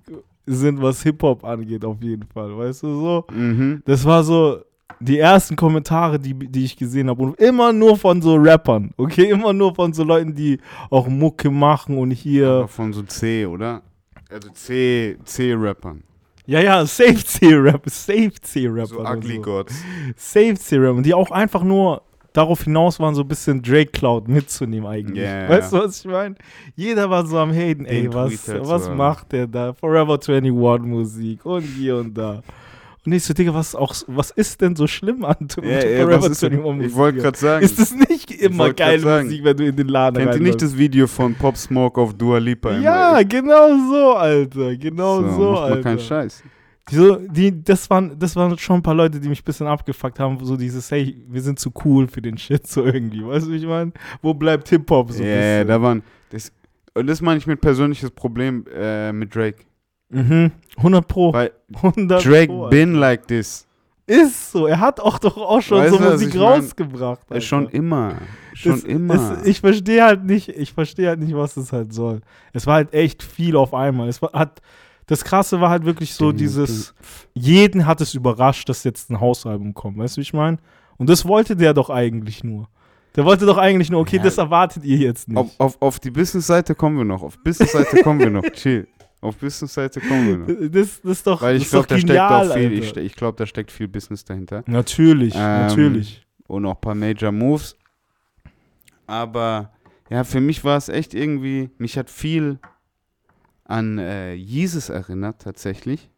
sind, 0.47 0.83
was 0.83 1.03
Hip-Hop 1.03 1.45
angeht, 1.45 1.85
auf 1.85 2.03
jeden 2.03 2.27
Fall. 2.27 2.57
Weißt 2.57 2.83
du 2.83 2.89
so? 2.95 3.25
Mhm. 3.33 3.83
Das 3.87 4.05
war 4.05 4.23
so, 4.23 4.59
die 5.01 5.19
ersten 5.19 5.57
Kommentare, 5.57 6.19
die, 6.19 6.35
die 6.35 6.65
ich 6.65 6.77
gesehen 6.77 7.09
habe, 7.09 7.23
und 7.23 7.41
immer 7.41 7.73
nur 7.73 7.97
von 7.97 8.21
so 8.21 8.35
Rappern, 8.37 8.91
okay? 8.97 9.31
Immer 9.31 9.53
nur 9.53 9.75
von 9.75 9.93
so 9.93 10.05
Leuten, 10.05 10.35
die 10.35 10.59
auch 10.91 11.09
Mucke 11.09 11.51
machen 11.51 11.97
und 11.97 12.11
hier. 12.11 12.49
Aber 12.49 12.69
von 12.69 12.93
so 12.93 13.03
C, 13.03 13.47
oder? 13.47 13.83
Also 14.31 14.51
C, 14.51 15.17
C-Rappern. 15.25 16.03
Ja, 16.47 16.61
ja, 16.61 16.85
Safe 16.85 17.17
C-Rap, 17.25 17.89
Safe 17.89 18.33
C-Rap. 18.41 18.89
So 18.89 19.01
Ugly 19.01 19.39
Gods. 19.39 19.75
Safe. 20.17 20.93
Und 20.93 21.05
die 21.05 21.15
auch 21.15 21.31
einfach 21.31 21.63
nur 21.63 22.03
darauf 22.35 22.65
hinaus 22.65 23.01
waren, 23.01 23.15
so 23.15 23.23
ein 23.23 23.29
bisschen 23.29 23.63
Drake 23.63 23.93
Cloud 23.93 24.29
mitzunehmen 24.29 24.87
eigentlich. 24.87 25.25
Ja, 25.25 25.49
weißt 25.49 25.73
du, 25.73 25.79
was 25.79 26.01
ich 26.01 26.05
meine? 26.05 26.35
Jeder 26.75 27.09
war 27.09 27.25
so 27.27 27.39
am 27.39 27.53
Haten, 27.53 27.87
ey, 27.87 28.03
Den 28.03 28.13
was, 28.13 28.49
was 28.49 28.91
macht 28.91 29.33
der 29.33 29.47
da? 29.47 29.73
Forever 29.73 30.19
21 30.21 30.53
Musik 30.83 31.47
und 31.47 31.63
hier 31.63 31.97
und 31.97 32.13
da. 32.19 32.43
Und 33.07 33.13
ich 33.13 33.23
so, 33.25 33.35
Digga, 33.35 33.53
was, 33.53 33.75
auch, 33.75 33.95
was 34.07 34.31
ist 34.31 34.63
denn 34.63 34.77
so 34.77 34.87
schlimm 34.87 35.25
an 35.25 35.49
ja, 35.63 36.07
was 36.09 36.31
ist, 36.31 36.43
21 36.43 36.53
ich 36.53 36.59
Musik? 36.59 36.95
wollte 36.95 37.19
gerade 37.19 37.39
sagen, 37.39 37.65
Ist 37.65 37.79
das 37.79 37.95
nicht 37.95 38.31
immer 38.31 38.73
geile 38.73 39.01
sagen. 39.01 39.27
Musik, 39.27 39.45
wenn 39.45 39.57
du 39.59 39.67
in 39.67 39.77
den 39.77 39.89
Laden 39.89 40.23
kennt 40.23 40.35
ihr 40.37 40.41
nicht 40.41 40.63
das 40.63 40.77
Video 40.77 41.07
von 41.07 41.35
Pop 41.35 41.57
Smoke 41.57 42.01
auf 42.01 42.15
Dua 42.15 42.39
Lipa? 42.39 42.79
Ja, 42.79 43.23
genau 43.23 43.69
so, 43.91 44.15
Alter. 44.15 44.75
Genau 44.77 45.21
so, 45.21 45.53
man 45.53 45.63
Alter. 45.65 45.83
keinen 45.83 45.99
Scheiß. 45.99 46.43
Die, 46.91 46.95
so, 46.95 47.17
die, 47.17 47.63
das, 47.65 47.89
waren, 47.91 48.19
das 48.19 48.37
waren 48.37 48.57
schon 48.59 48.77
ein 48.77 48.83
paar 48.83 48.95
Leute, 48.95 49.21
die 49.21 49.29
mich 49.29 49.41
ein 49.41 49.45
bisschen 49.45 49.67
abgefuckt 49.67 50.19
haben. 50.19 50.43
So 50.43 50.57
dieses, 50.57 50.91
hey, 50.91 51.23
wir 51.29 51.41
sind 51.43 51.59
zu 51.59 51.73
cool 51.85 52.09
für 52.09 52.21
den 52.23 52.39
Shit, 52.39 52.67
so 52.67 52.85
irgendwie. 52.85 53.25
Weißt 53.25 53.47
du, 53.47 53.53
wie 53.53 53.57
ich 53.57 53.67
meine? 53.67 53.93
Wo 54.23 54.33
bleibt 54.35 54.69
Hip-Hop 54.69 55.13
so 55.13 55.23
Ja, 55.23 55.29
ein 55.29 55.41
yeah, 55.41 55.65
da 55.65 55.81
waren. 55.81 56.03
Das, 56.31 56.53
und 56.95 57.07
das 57.07 57.21
meine 57.21 57.39
ich 57.39 57.47
mit 57.47 57.61
persönliches 57.61 58.11
Problem 58.11 58.65
äh, 58.75 59.13
mit 59.13 59.35
Drake. 59.35 59.59
Mhm. 60.11 60.53
100 60.77 61.07
Pro. 61.09 61.33
Weil 61.33 61.53
100 61.75 62.25
Drake 62.25 62.47
Pro, 62.47 62.69
been 62.69 62.95
like 62.95 63.27
this. 63.27 63.67
Ist 64.07 64.53
so. 64.53 64.67
Er 64.67 64.81
hat 64.81 65.01
auch 65.01 65.19
doch 65.19 65.37
auch 65.39 65.63
schon 65.63 65.79
Weißt 65.79 65.93
so 65.95 65.99
du, 65.99 66.11
Musik 66.11 66.29
ich 66.29 66.35
mein? 66.35 66.43
rausgebracht. 66.45 67.31
Äh, 67.31 67.41
schon 67.41 67.69
immer. 67.71 68.15
Schon 68.53 68.73
Das- 68.73 68.83
immer. 68.85 69.39
Es, 69.41 69.47
ich 69.47 69.61
verstehe 69.61 70.05
halt 70.05 70.25
nicht, 70.25 70.49
ich 70.51 70.73
verstehe 70.75 71.09
halt 71.09 71.21
nicht, 71.21 71.35
was 71.35 71.55
das 71.55 71.73
halt 71.73 71.93
soll. 71.95 72.21
Es 72.53 72.67
war 72.67 72.75
halt 72.75 72.93
echt 72.93 73.23
viel 73.23 73.57
auf 73.57 73.73
einmal. 73.73 74.09
Es 74.09 74.21
war, 74.21 74.33
hat, 74.35 74.61
das 75.07 75.25
Krasse 75.25 75.61
war 75.61 75.71
halt 75.71 75.85
wirklich 75.87 76.13
so 76.15 76.33
dieses, 76.33 76.95
jeden 77.33 77.87
hat 77.87 78.01
es 78.03 78.13
überrascht, 78.15 78.69
dass 78.69 78.85
jetzt 78.85 79.11
ein 79.11 79.21
Hausalbum 79.21 79.73
kommt. 79.73 79.97
Weißt 79.99 80.17
du, 80.17 80.19
wie 80.19 80.23
ich 80.23 80.35
meine? 80.35 80.59
Und 80.99 81.09
das 81.09 81.27
wollte 81.27 81.57
der 81.57 81.73
doch 81.73 81.89
eigentlich 81.91 82.45
nur. 82.45 82.69
Der 83.17 83.25
wollte 83.25 83.47
doch 83.47 83.59
eigentlich 83.59 83.91
nur, 83.91 84.01
okay, 84.01 84.17
Ja. 84.19 84.23
das 84.25 84.37
erwartet 84.39 84.85
ihr 84.85 84.99
jetzt 84.99 85.29
nicht. 85.29 85.37
auf, 85.39 85.51
auf, 85.59 85.77
auf 85.81 85.99
die 86.01 86.11
Business-Seite 86.11 86.75
kommen 86.75 86.99
wir 86.99 87.05
noch. 87.05 87.23
Auf 87.23 87.39
Business-Seite 87.43 88.03
kommen 88.03 88.21
wir 88.21 88.31
noch. 88.31 88.43
Chill. 88.53 88.87
Auf 89.25 89.39
Business-Seite 89.39 90.01
kommen 90.01 90.27
wir 90.29 90.37
noch. 90.39 90.47
das, 90.71 91.01
das 91.01 91.13
ist 91.13 91.27
doch, 91.27 91.41
Weil 91.43 91.57
ich 91.57 91.69
glaube, 91.71 91.87
da 91.87 91.99
steckt 91.99 92.21
auch 92.21 92.43
viel, 92.53 92.53
Alter. 92.53 92.73
ich, 92.73 92.97
ich 92.97 93.17
glaube, 93.17 93.37
da 93.39 93.47
steckt 93.47 93.73
viel 93.73 93.89
Business 93.89 94.25
dahinter. 94.25 94.63
Natürlich, 94.67 95.35
Ähm, 95.35 95.41
natürlich. 95.41 96.27
Und 96.47 96.67
auch 96.67 96.75
ein 96.75 96.81
paar 96.81 96.95
Major 96.95 97.33
Moves. 97.33 97.77
Aber 99.07 99.73
ja, 100.11 100.25
für 100.25 100.41
mich 100.41 100.63
war 100.65 100.77
es 100.77 100.89
echt 100.89 101.15
irgendwie, 101.15 101.71
mich 101.79 101.97
hat 101.97 102.11
viel 102.11 102.59
an 103.65 103.99
äh, 103.99 104.35
Jesus 104.35 104.91
erinnert 104.91 105.41
tatsächlich. 105.43 106.11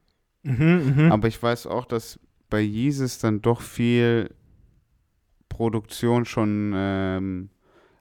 Mhm, 0.42 0.94
mhm. 0.96 1.12
Aber 1.12 1.28
ich 1.28 1.40
weiß 1.40 1.66
auch, 1.66 1.84
dass 1.84 2.18
bei 2.50 2.60
Jesus 2.60 3.18
dann 3.18 3.40
doch 3.40 3.60
viel 3.60 4.30
Produktion 5.48 6.24
schon, 6.24 6.72
ähm, 6.74 7.50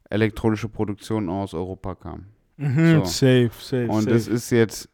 elektronische 0.09 0.69
Produktion 0.69 1.29
aus 1.29 1.53
Europa 1.53 1.95
kam. 1.95 2.25
Mhm, 2.57 2.99
so. 2.99 3.05
Safe, 3.05 3.51
safe, 3.59 3.87
Und 3.87 4.03
safe. 4.03 4.13
das 4.13 4.27
ist 4.27 4.49
jetzt, 4.51 4.89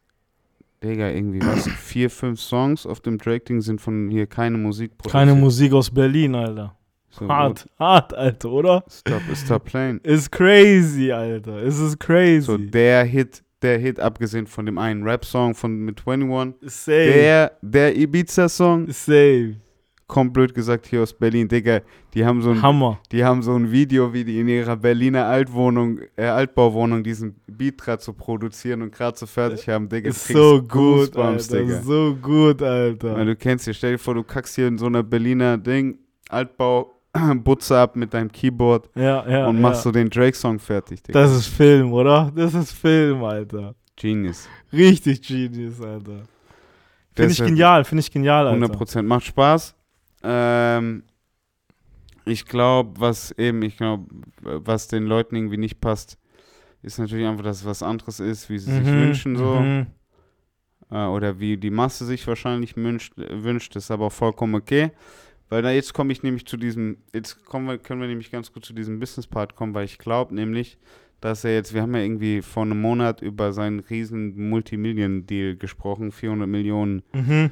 Digga, 0.82 1.10
irgendwie 1.10 1.40
was, 1.40 1.66
vier, 1.78 2.10
fünf 2.10 2.40
Songs 2.40 2.86
auf 2.86 3.00
dem 3.00 3.18
Drake-Ding 3.18 3.60
sind 3.60 3.80
von 3.80 4.10
hier 4.10 4.26
keine 4.26 4.58
Musik 4.58 4.92
Keine 5.08 5.34
Musik 5.34 5.72
aus 5.72 5.90
Berlin, 5.90 6.34
Alter. 6.34 6.76
So, 7.10 7.28
Hart, 7.28 7.68
hart, 7.78 8.14
Alter, 8.14 8.50
oder? 8.50 8.84
Stop, 8.90 9.20
stop 9.34 9.64
playing. 9.66 9.98
Ist 10.02 10.32
crazy, 10.32 11.12
Alter. 11.12 11.62
Es 11.62 11.78
ist 11.78 12.00
crazy. 12.00 12.40
So, 12.40 12.56
der 12.56 13.04
Hit, 13.04 13.42
der 13.60 13.78
Hit, 13.78 14.00
abgesehen 14.00 14.46
von 14.46 14.64
dem 14.64 14.78
einen 14.78 15.02
Rap-Song 15.02 15.54
von 15.54 15.76
mit 15.76 16.06
21, 16.06 16.70
safe. 16.70 17.12
der, 17.12 17.52
der 17.60 17.96
Ibiza-Song, 17.96 18.86
safe. 18.90 19.56
Kommt 20.12 20.34
blöd 20.34 20.54
gesagt 20.54 20.84
hier 20.84 21.00
aus 21.00 21.14
Berlin, 21.14 21.48
Digga, 21.48 21.80
die 22.12 22.26
haben 22.26 22.42
so 22.42 22.50
ein, 22.50 22.60
Hammer. 22.60 23.00
die 23.12 23.24
haben 23.24 23.42
so 23.42 23.54
ein 23.54 23.72
Video, 23.72 24.12
wie 24.12 24.24
die 24.24 24.40
in 24.40 24.46
ihrer 24.46 24.76
Berliner 24.76 25.24
Altwohnung, 25.24 26.00
äh, 26.16 26.26
Altbauwohnung 26.26 27.02
diesen 27.02 27.36
Beat 27.46 27.78
gerade 27.78 28.02
zu 28.02 28.12
produzieren 28.12 28.82
und 28.82 28.92
gerade 28.92 29.16
so 29.16 29.24
fertig 29.24 29.66
haben, 29.70 29.88
Digga. 29.88 30.10
Ist 30.10 30.28
so 30.28 30.60
gut, 30.60 30.68
Goosebumps, 30.68 31.50
Alter. 31.50 31.64
Digga. 31.64 31.82
So 31.82 32.14
gut, 32.20 32.60
Alter. 32.60 33.16
Weil 33.16 33.24
du 33.24 33.36
kennst 33.36 33.66
dir, 33.66 33.72
stell 33.72 33.92
dir 33.92 33.98
vor, 33.98 34.12
du 34.12 34.22
kackst 34.22 34.54
hier 34.54 34.68
in 34.68 34.76
so 34.76 34.84
einer 34.84 35.02
Berliner 35.02 35.56
Ding, 35.56 35.96
Altbau, 36.28 36.92
Butze 37.36 37.78
ab 37.78 37.96
mit 37.96 38.12
deinem 38.12 38.30
Keyboard 38.30 38.90
ja, 38.94 39.26
ja. 39.26 39.46
und 39.46 39.56
ja. 39.56 39.62
machst 39.62 39.82
so 39.82 39.92
den 39.92 40.10
Drake-Song 40.10 40.58
fertig, 40.58 41.02
Digga. 41.02 41.18
Das 41.18 41.34
ist 41.34 41.46
Film, 41.46 41.90
oder? 41.90 42.30
Das 42.36 42.52
ist 42.52 42.72
Film, 42.72 43.24
Alter. 43.24 43.74
Genius. 43.96 44.46
Richtig 44.74 45.22
genius, 45.22 45.80
Alter. 45.80 46.24
Finde 47.14 47.32
ich 47.32 47.38
genial, 47.38 47.84
finde 47.86 48.00
ich 48.00 48.10
genial, 48.10 48.46
Alter. 48.46 48.66
100% 48.66 49.02
macht 49.04 49.24
Spaß. 49.24 49.74
Ähm, 50.22 51.02
ich 52.24 52.46
glaube, 52.46 53.00
was 53.00 53.32
eben, 53.32 53.62
ich 53.62 53.76
glaube, 53.76 54.06
was 54.42 54.88
den 54.88 55.04
Leuten 55.04 55.34
irgendwie 55.36 55.56
nicht 55.56 55.80
passt, 55.80 56.18
ist 56.82 56.98
natürlich 56.98 57.26
einfach, 57.26 57.44
dass 57.44 57.60
es 57.60 57.64
was 57.66 57.82
anderes 57.82 58.20
ist, 58.20 58.48
wie 58.50 58.58
sie 58.58 58.72
sich 58.72 58.92
Mhm, 58.92 59.00
wünschen 59.00 59.36
so. 59.36 59.60
mhm. 59.60 59.86
Äh, 60.90 61.06
oder 61.06 61.38
wie 61.40 61.56
die 61.56 61.70
Masse 61.70 62.04
sich 62.04 62.26
wahrscheinlich 62.26 62.76
wünscht, 62.76 63.14
wünscht. 63.16 63.74
Das 63.76 63.84
ist 63.84 63.90
aber 63.90 64.06
auch 64.06 64.12
vollkommen 64.12 64.54
okay. 64.54 64.90
Weil 65.48 65.62
da 65.62 65.70
jetzt 65.70 65.92
komme 65.92 66.12
ich 66.12 66.22
nämlich 66.22 66.46
zu 66.46 66.56
diesem, 66.56 66.98
jetzt 67.12 67.44
kommen 67.44 67.66
wir, 67.66 67.78
können 67.78 68.00
wir 68.00 68.08
nämlich 68.08 68.30
ganz 68.30 68.52
gut 68.52 68.64
zu 68.64 68.72
diesem 68.72 68.98
Business-Part 69.00 69.54
kommen, 69.54 69.74
weil 69.74 69.84
ich 69.84 69.98
glaube 69.98 70.34
nämlich, 70.34 70.78
dass 71.20 71.44
er 71.44 71.54
jetzt, 71.54 71.74
wir 71.74 71.82
haben 71.82 71.94
ja 71.94 72.00
irgendwie 72.00 72.40
vor 72.42 72.62
einem 72.62 72.80
Monat 72.80 73.20
über 73.20 73.52
seinen 73.52 73.80
riesen 73.80 74.48
Multimillion-Deal 74.48 75.56
gesprochen, 75.56 76.10
400 76.10 76.48
Millionen 76.48 77.02
Mhm. 77.12 77.50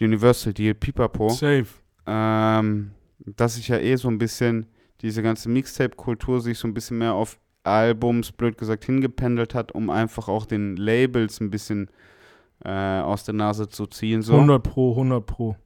Universal-Deal, 0.00 0.74
Pipapo. 0.74 1.28
Safe. 1.28 1.66
Ähm, 2.06 2.90
dass 3.24 3.54
sich 3.54 3.68
ja 3.68 3.78
eh 3.78 3.96
so 3.96 4.08
ein 4.08 4.18
bisschen 4.18 4.66
diese 5.00 5.22
ganze 5.22 5.48
Mixtape-Kultur 5.48 6.40
sich 6.40 6.58
so 6.58 6.66
ein 6.68 6.74
bisschen 6.74 6.98
mehr 6.98 7.14
auf 7.14 7.38
Albums, 7.64 8.32
blöd 8.32 8.58
gesagt, 8.58 8.84
hingependelt 8.84 9.54
hat, 9.54 9.72
um 9.72 9.90
einfach 9.90 10.28
auch 10.28 10.46
den 10.46 10.76
Labels 10.76 11.40
ein 11.40 11.50
bisschen 11.50 11.88
äh, 12.64 12.70
aus 13.00 13.24
der 13.24 13.34
Nase 13.34 13.68
zu 13.68 13.86
ziehen. 13.86 14.22
So. 14.22 14.34
100 14.34 14.62
Pro, 14.62 14.90
100 14.92 15.24
Pro. 15.24 15.56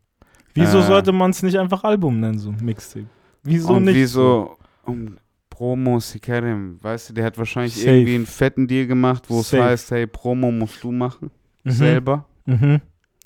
Wieso 0.55 0.79
Äh. 0.79 0.83
sollte 0.83 1.13
man 1.13 1.31
es 1.31 1.43
nicht 1.43 1.59
einfach 1.59 1.85
Album 1.85 2.21
nennen, 2.21 2.39
so 2.39 2.53
Mixtape? 2.53 3.07
Wieso 3.43 3.75
und 3.75 3.85
nicht? 3.85 3.95
wieso 3.95 4.57
um 4.85 5.17
Promo 5.51 5.99
Sikerem, 6.01 6.79
weißt 6.83 7.11
du, 7.11 7.15
der 7.15 7.25
hat 7.25 7.39
wahrscheinlich 7.39 7.75
Safe. 7.77 7.91
irgendwie 7.91 8.15
einen 8.17 8.27
fetten 8.27 8.67
Deal 8.67 8.87
gemacht, 8.87 9.25
wo 9.29 9.41
es 9.41 9.53
heißt, 9.53 9.91
hey, 9.93 10.07
Promo 10.07 10.51
musst 10.51 10.83
du 10.85 10.93
machen, 10.93 11.31
Mhm. 11.65 11.71
selber. 11.71 12.27
Mhm. 12.45 12.81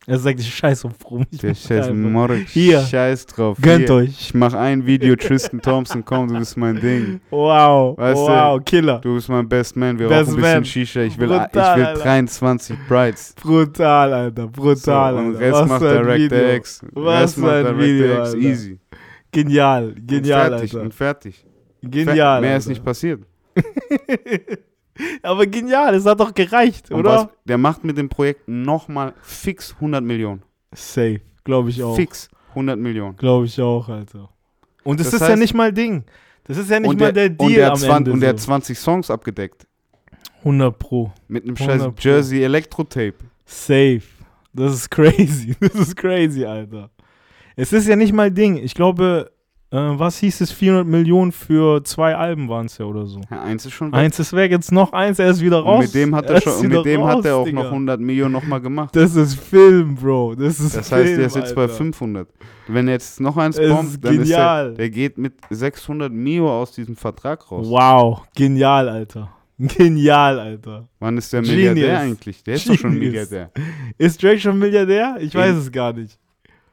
Er 0.07 0.19
sagt, 0.19 0.41
ich 0.41 0.53
scheiß 0.55 0.87
auf 0.87 0.99
Pro. 0.99 1.23
Ich 1.31 1.41
Der 1.41 1.55
scheiß. 1.55 1.91
Morg, 1.93 2.33
Hier. 2.49 2.81
scheiß 2.81 3.27
drauf. 3.27 3.59
Gönnt 3.61 3.87
Hier. 3.87 3.95
euch. 3.97 4.09
Ich 4.09 4.35
mach 4.35 4.55
ein 4.55 4.87
Video, 4.87 5.15
Tristan 5.15 5.61
Thompson, 5.61 6.03
komm, 6.05 6.29
du 6.29 6.39
bist 6.39 6.57
mein 6.57 6.81
Ding. 6.81 7.21
Wow. 7.31 7.99
Weißt 7.99 8.17
du, 8.17 8.23
wow, 8.27 8.65
Killer. 8.65 8.99
Du 9.01 9.15
bist 9.15 9.29
mein 9.29 9.47
Best 9.47 9.77
Man, 9.77 9.99
wir 9.99 10.09
Best 10.09 10.31
rauchen 10.31 10.39
ein 10.39 10.41
bisschen 10.41 10.55
Man. 10.55 10.65
Shisha. 10.65 11.01
Ich 11.03 11.19
will, 11.19 11.29
Brutal, 11.29 11.51
ich 11.51 11.77
will 11.77 11.85
Alter. 11.87 12.03
23 12.03 12.77
Brides. 12.89 13.35
Brutal, 13.41 14.13
Alter. 14.15 14.47
Brutal, 14.49 15.13
so, 15.15 15.21
und 15.21 15.27
Alter. 15.37 15.41
Rest 15.41 15.53
Was 15.53 15.69
macht 15.69 15.83
Director 15.83 16.15
Video. 16.17 16.55
X. 16.55 16.81
Was 16.93 17.23
Rest 17.23 17.39
macht 17.39 17.53
ein 17.53 17.65
Director 17.65 17.79
Video, 17.79 18.23
X. 18.25 18.35
Easy. 18.35 18.79
Genial, 19.33 19.95
genial, 20.07 20.53
und 20.53 20.59
fertig, 20.59 20.73
Alter. 20.75 20.83
und 20.85 20.95
fertig. 20.95 21.47
Genial. 21.83 22.41
Mehr 22.41 22.57
ist 22.57 22.65
Alter. 22.65 22.71
nicht 22.71 22.85
passiert. 22.85 23.21
Aber 25.23 25.47
genial, 25.47 25.95
es 25.95 26.05
hat 26.07 26.21
doch 26.21 26.33
gereicht, 26.35 26.91
Und 26.91 27.01
oder? 27.01 27.11
was, 27.11 27.29
der 27.45 27.59
macht 27.59 27.85
mit 27.85 27.97
dem 27.99 28.09
Projekt 28.09 28.47
nochmal 28.49 29.15
fix 29.23 29.75
100 29.75 30.03
Millionen. 30.03 30.43
Safe, 30.73 31.21
glaube 31.45 31.71
ich 31.71 31.83
auch. 31.83 31.97
Fix 31.97 32.29
100 32.51 32.79
Millionen. 32.79 33.17
Glaube 33.17 33.47
ich 33.47 33.61
auch, 33.61 33.89
Alter. 33.89 34.29
Und 34.85 35.01
das, 35.01 35.11
Das 35.11 35.21
ist 35.23 35.29
ja 35.29 35.35
heißt- 35.35 35.39
nicht 35.39 35.55
mal 35.55 35.73
Ding. 35.73 36.05
Das 36.45 36.57
ist 36.57 36.71
ja 36.71 36.81
nicht 36.81 36.91
und 36.91 36.99
mal 37.01 37.13
der, 37.13 37.29
der 37.29 37.37
Deal 37.37 37.49
und 37.49 37.55
der, 37.57 37.67
hat 37.67 37.73
am 37.73 37.79
20, 37.79 37.97
Ende. 37.99 38.13
und 38.13 38.21
der 38.21 38.29
hat 38.31 38.41
so. 38.41 38.47
20 38.47 38.79
Songs 38.79 39.11
abgedeckt. 39.11 39.67
100 40.41 40.79
Pro. 40.79 41.13
Mit 41.29 41.45
einem 41.45 41.55
100 41.57 41.81
scheiß 41.81 41.83
Pro. 41.95 41.95
Jersey 42.09 42.43
Elektro-Tape. 42.43 43.15
Safe. 43.45 44.03
Das 44.53 44.73
ist 44.75 44.91
crazy. 44.91 45.55
Das 45.61 45.75
ist 45.75 45.97
crazy, 45.97 46.45
Alter. 46.45 46.91
Es 47.57 47.73
ist 47.73 47.87
ja 47.87 47.95
nicht 47.95 48.13
mal 48.13 48.31
Ding. 48.31 48.57
Ich 48.57 48.75
glaube, 48.75 49.31
äh, 49.73 49.77
was 49.77 50.19
hieß 50.19 50.41
es? 50.41 50.51
400 50.53 50.87
Millionen 50.87 51.31
für 51.33 51.83
zwei 51.85 52.15
Alben 52.17 52.49
waren 52.49 52.67
es 52.67 52.79
ja 52.79 52.87
oder 52.87 53.07
so. 53.07 53.21
Ja, 53.31 53.43
eins 53.43 53.65
ist 53.67 53.73
schon 53.73 53.89
weg. 53.93 53.99
Eins 53.99 54.19
ist 54.19 54.33
weg, 54.33 54.51
jetzt 54.51 54.73
noch 54.73 54.93
eins, 54.93 55.19
er 55.19 55.31
ist 55.31 55.41
wieder 55.41 55.61
raus. 55.61 55.77
und 55.77 55.81
mit 55.85 55.95
dem 55.95 56.15
hat 56.15 56.27
er, 56.27 56.37
ist 56.39 56.43
schon, 56.45 56.69
mit 56.69 56.85
dem 56.85 57.05
hat 57.05 57.25
er 57.25 57.33
raus, 57.35 57.41
auch 57.41 57.45
Digga. 57.45 57.63
noch 57.63 57.71
100 57.71 58.01
Millionen 58.01 58.33
nochmal 58.33 58.61
gemacht. 58.61 58.95
Das 58.97 59.15
ist 59.15 59.35
Film, 59.35 59.95
Bro. 59.95 60.35
Das 60.35 60.59
ist 60.61 60.77
Das 60.77 60.89
Film, 60.89 61.01
heißt, 61.03 61.19
der 61.19 61.27
ist 61.27 61.37
jetzt 61.37 61.55
bei 61.55 61.63
Alter. 61.63 61.75
500. 61.75 62.29
Wenn 62.69 62.89
er 62.89 62.95
jetzt 62.95 63.21
noch 63.21 63.37
eins 63.37 63.59
Es 63.59 63.69
bombt, 63.69 63.91
ist 63.95 64.05
dann 64.05 64.15
ist 64.15 64.23
genial. 64.29 64.67
er, 64.71 64.75
der 64.75 64.91
geht 64.91 65.19
mit 65.19 65.35
600 65.51 66.13
Mio 66.13 66.51
aus 66.61 66.73
diesem 66.73 66.97
Vertrag 66.97 67.51
raus. 67.51 67.67
Wow, 67.69 68.23
genial, 68.35 68.89
Alter. 68.89 69.31
Genial, 69.59 70.39
Alter. 70.41 70.89
Wann 71.01 71.19
ist 71.19 71.33
der 71.33 71.43
Genius. 71.43 71.57
Milliardär 71.75 72.01
eigentlich? 72.01 72.43
Der 72.43 72.55
ist 72.55 72.69
doch 72.69 72.75
schon 72.77 72.93
Genius. 72.95 73.09
Milliardär. 73.31 73.51
Ist 73.99 74.23
Drake 74.23 74.41
schon 74.41 74.59
Milliardär? 74.59 75.17
Ich 75.21 75.35
In- 75.35 75.41
weiß 75.41 75.57
es 75.57 75.71
gar 75.71 75.93
nicht. 75.93 76.19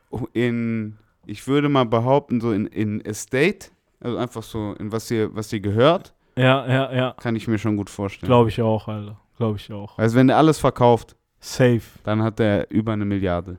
Oh, 0.10 0.21
In 0.31 0.93
ich 1.27 1.47
würde 1.47 1.69
mal 1.69 1.85
behaupten, 1.85 2.41
so 2.41 2.51
in, 2.51 2.65
in 2.67 3.01
Estate, 3.05 3.69
also 3.99 4.17
einfach 4.17 4.43
so, 4.43 4.73
in 4.79 4.91
was 4.91 5.09
ihr, 5.11 5.33
was 5.35 5.51
ihr 5.53 5.59
gehört, 5.59 6.13
Ja, 6.35 6.67
ja, 6.67 6.93
ja. 6.93 7.15
kann 7.19 7.35
ich 7.35 7.47
mir 7.47 7.57
schon 7.57 7.77
gut 7.77 7.89
vorstellen. 7.89 8.27
Glaube 8.27 8.49
ich 8.49 8.61
auch, 8.61 8.87
Alter. 8.87 9.19
Glaube 9.37 9.57
ich 9.57 9.71
auch. 9.71 9.97
Also 9.97 10.15
wenn 10.15 10.29
er 10.29 10.37
alles 10.37 10.57
verkauft, 10.59 11.15
Safe. 11.39 11.81
dann 12.03 12.23
hat 12.23 12.39
er 12.39 12.69
über 12.71 12.93
eine 12.93 13.05
Milliarde. 13.05 13.57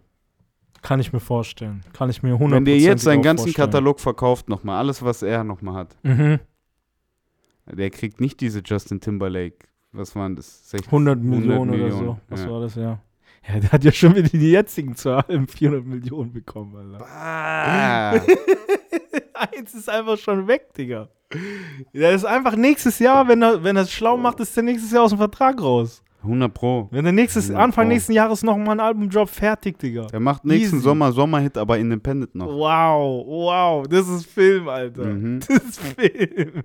Kann 0.82 1.00
ich 1.00 1.12
mir 1.12 1.20
vorstellen. 1.20 1.82
Kann 1.92 2.08
ich 2.10 2.22
mir 2.22 2.34
100% 2.34 2.50
Wenn 2.52 2.64
der 2.64 2.78
jetzt 2.78 3.02
seinen 3.04 3.22
ganzen 3.22 3.46
vorstellen. 3.46 3.66
Katalog 3.70 4.00
verkauft 4.00 4.48
nochmal, 4.48 4.78
alles, 4.78 5.02
was 5.02 5.22
er 5.22 5.44
nochmal 5.44 5.74
hat, 5.74 5.96
Mhm. 6.02 6.38
der 7.66 7.90
kriegt 7.90 8.20
nicht 8.20 8.40
diese 8.40 8.62
Justin 8.64 9.00
Timberlake, 9.00 9.58
was 9.92 10.14
waren 10.16 10.36
das? 10.36 10.70
60, 10.70 10.90
100 10.92 11.18
Millionen, 11.20 11.70
oder 11.70 11.78
Millionen, 11.78 12.04
so. 12.06 12.18
Was 12.28 12.42
ja. 12.44 12.50
war 12.50 12.60
das, 12.60 12.74
ja? 12.76 12.98
Ja, 13.46 13.60
der 13.60 13.72
hat 13.72 13.84
ja 13.84 13.92
schon 13.92 14.14
wieder 14.14 14.28
die 14.28 14.50
jetzigen 14.50 14.94
Zahlen 14.94 15.46
400 15.48 15.84
Millionen 15.86 16.32
bekommen, 16.32 16.94
Alter. 16.94 17.06
Ah, 17.06 18.12
Eins 19.34 19.74
ist 19.74 19.88
einfach 19.88 20.18
schon 20.18 20.46
weg, 20.46 20.72
Digga. 20.76 21.08
Der 21.92 22.12
ist 22.12 22.24
einfach 22.24 22.56
nächstes 22.56 22.98
Jahr, 22.98 23.28
wenn 23.28 23.42
er, 23.42 23.62
wenn 23.62 23.76
er 23.76 23.82
es 23.82 23.92
schlau 23.92 24.16
macht, 24.16 24.40
ist 24.40 24.56
der 24.56 24.62
nächstes 24.64 24.90
Jahr 24.92 25.04
aus 25.04 25.10
dem 25.10 25.18
Vertrag 25.18 25.60
raus. 25.60 26.02
100 26.22 26.52
Pro. 26.52 26.88
Wenn 26.90 27.04
der 27.04 27.12
nächstes, 27.12 27.48
Anfang 27.50 27.72
voll. 27.72 27.86
nächsten 27.86 28.12
Jahres 28.12 28.42
noch 28.42 28.56
mal 28.56 28.72
ein 28.72 28.80
Albumdrop 28.80 29.28
fertig, 29.28 29.78
Digga. 29.78 30.06
Der 30.06 30.18
macht 30.18 30.44
nächsten 30.44 30.76
Easy. 30.76 30.84
Sommer 30.84 31.12
Sommerhit, 31.12 31.56
aber 31.56 31.78
independent 31.78 32.34
noch. 32.34 32.48
Wow, 32.48 33.24
wow, 33.26 33.86
das 33.86 34.08
ist 34.08 34.26
Film, 34.26 34.68
Alter. 34.68 35.04
Mhm. 35.04 35.40
Das 35.46 35.58
ist 35.58 35.80
Film. 35.80 36.62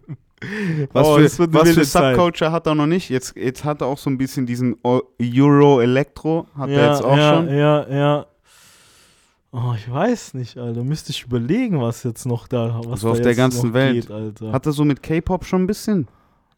Was 0.91 1.07
Oh, 1.07 1.17
für, 1.17 1.53
was 1.53 1.69
für. 1.71 1.83
Subculture 1.85 2.51
hat 2.51 2.67
er 2.67 2.75
noch 2.75 2.85
nicht? 2.87 3.09
Jetzt, 3.09 3.35
jetzt 3.35 3.63
hat 3.63 3.81
er 3.81 3.87
auch 3.87 3.97
so 3.97 4.09
ein 4.09 4.17
bisschen 4.17 4.45
diesen 4.45 4.75
O- 4.83 5.01
Euro-Elektro, 5.21 6.47
hat 6.57 6.69
er 6.69 6.91
jetzt 6.91 7.03
auch 7.03 7.17
ja, 7.17 7.33
schon. 7.35 7.49
Ja, 7.55 7.89
ja. 7.89 8.25
Oh, 9.51 9.73
ich 9.77 9.89
weiß 9.91 10.33
nicht, 10.33 10.57
Alter. 10.57 10.83
Müsste 10.83 11.11
ich 11.11 11.23
überlegen, 11.25 11.79
was 11.79 12.03
jetzt 12.03 12.25
noch 12.25 12.47
da, 12.47 12.79
was 12.79 12.87
Also 12.93 13.07
da 13.09 13.13
auf 13.13 13.21
der 13.21 13.35
ganzen 13.35 13.73
Welt. 13.73 14.07
Geht, 14.07 14.11
Alter. 14.11 14.51
Hat 14.51 14.65
er 14.65 14.71
so 14.71 14.83
mit 14.83 15.03
K-Pop 15.03 15.45
schon 15.45 15.63
ein 15.63 15.67
bisschen? 15.67 16.07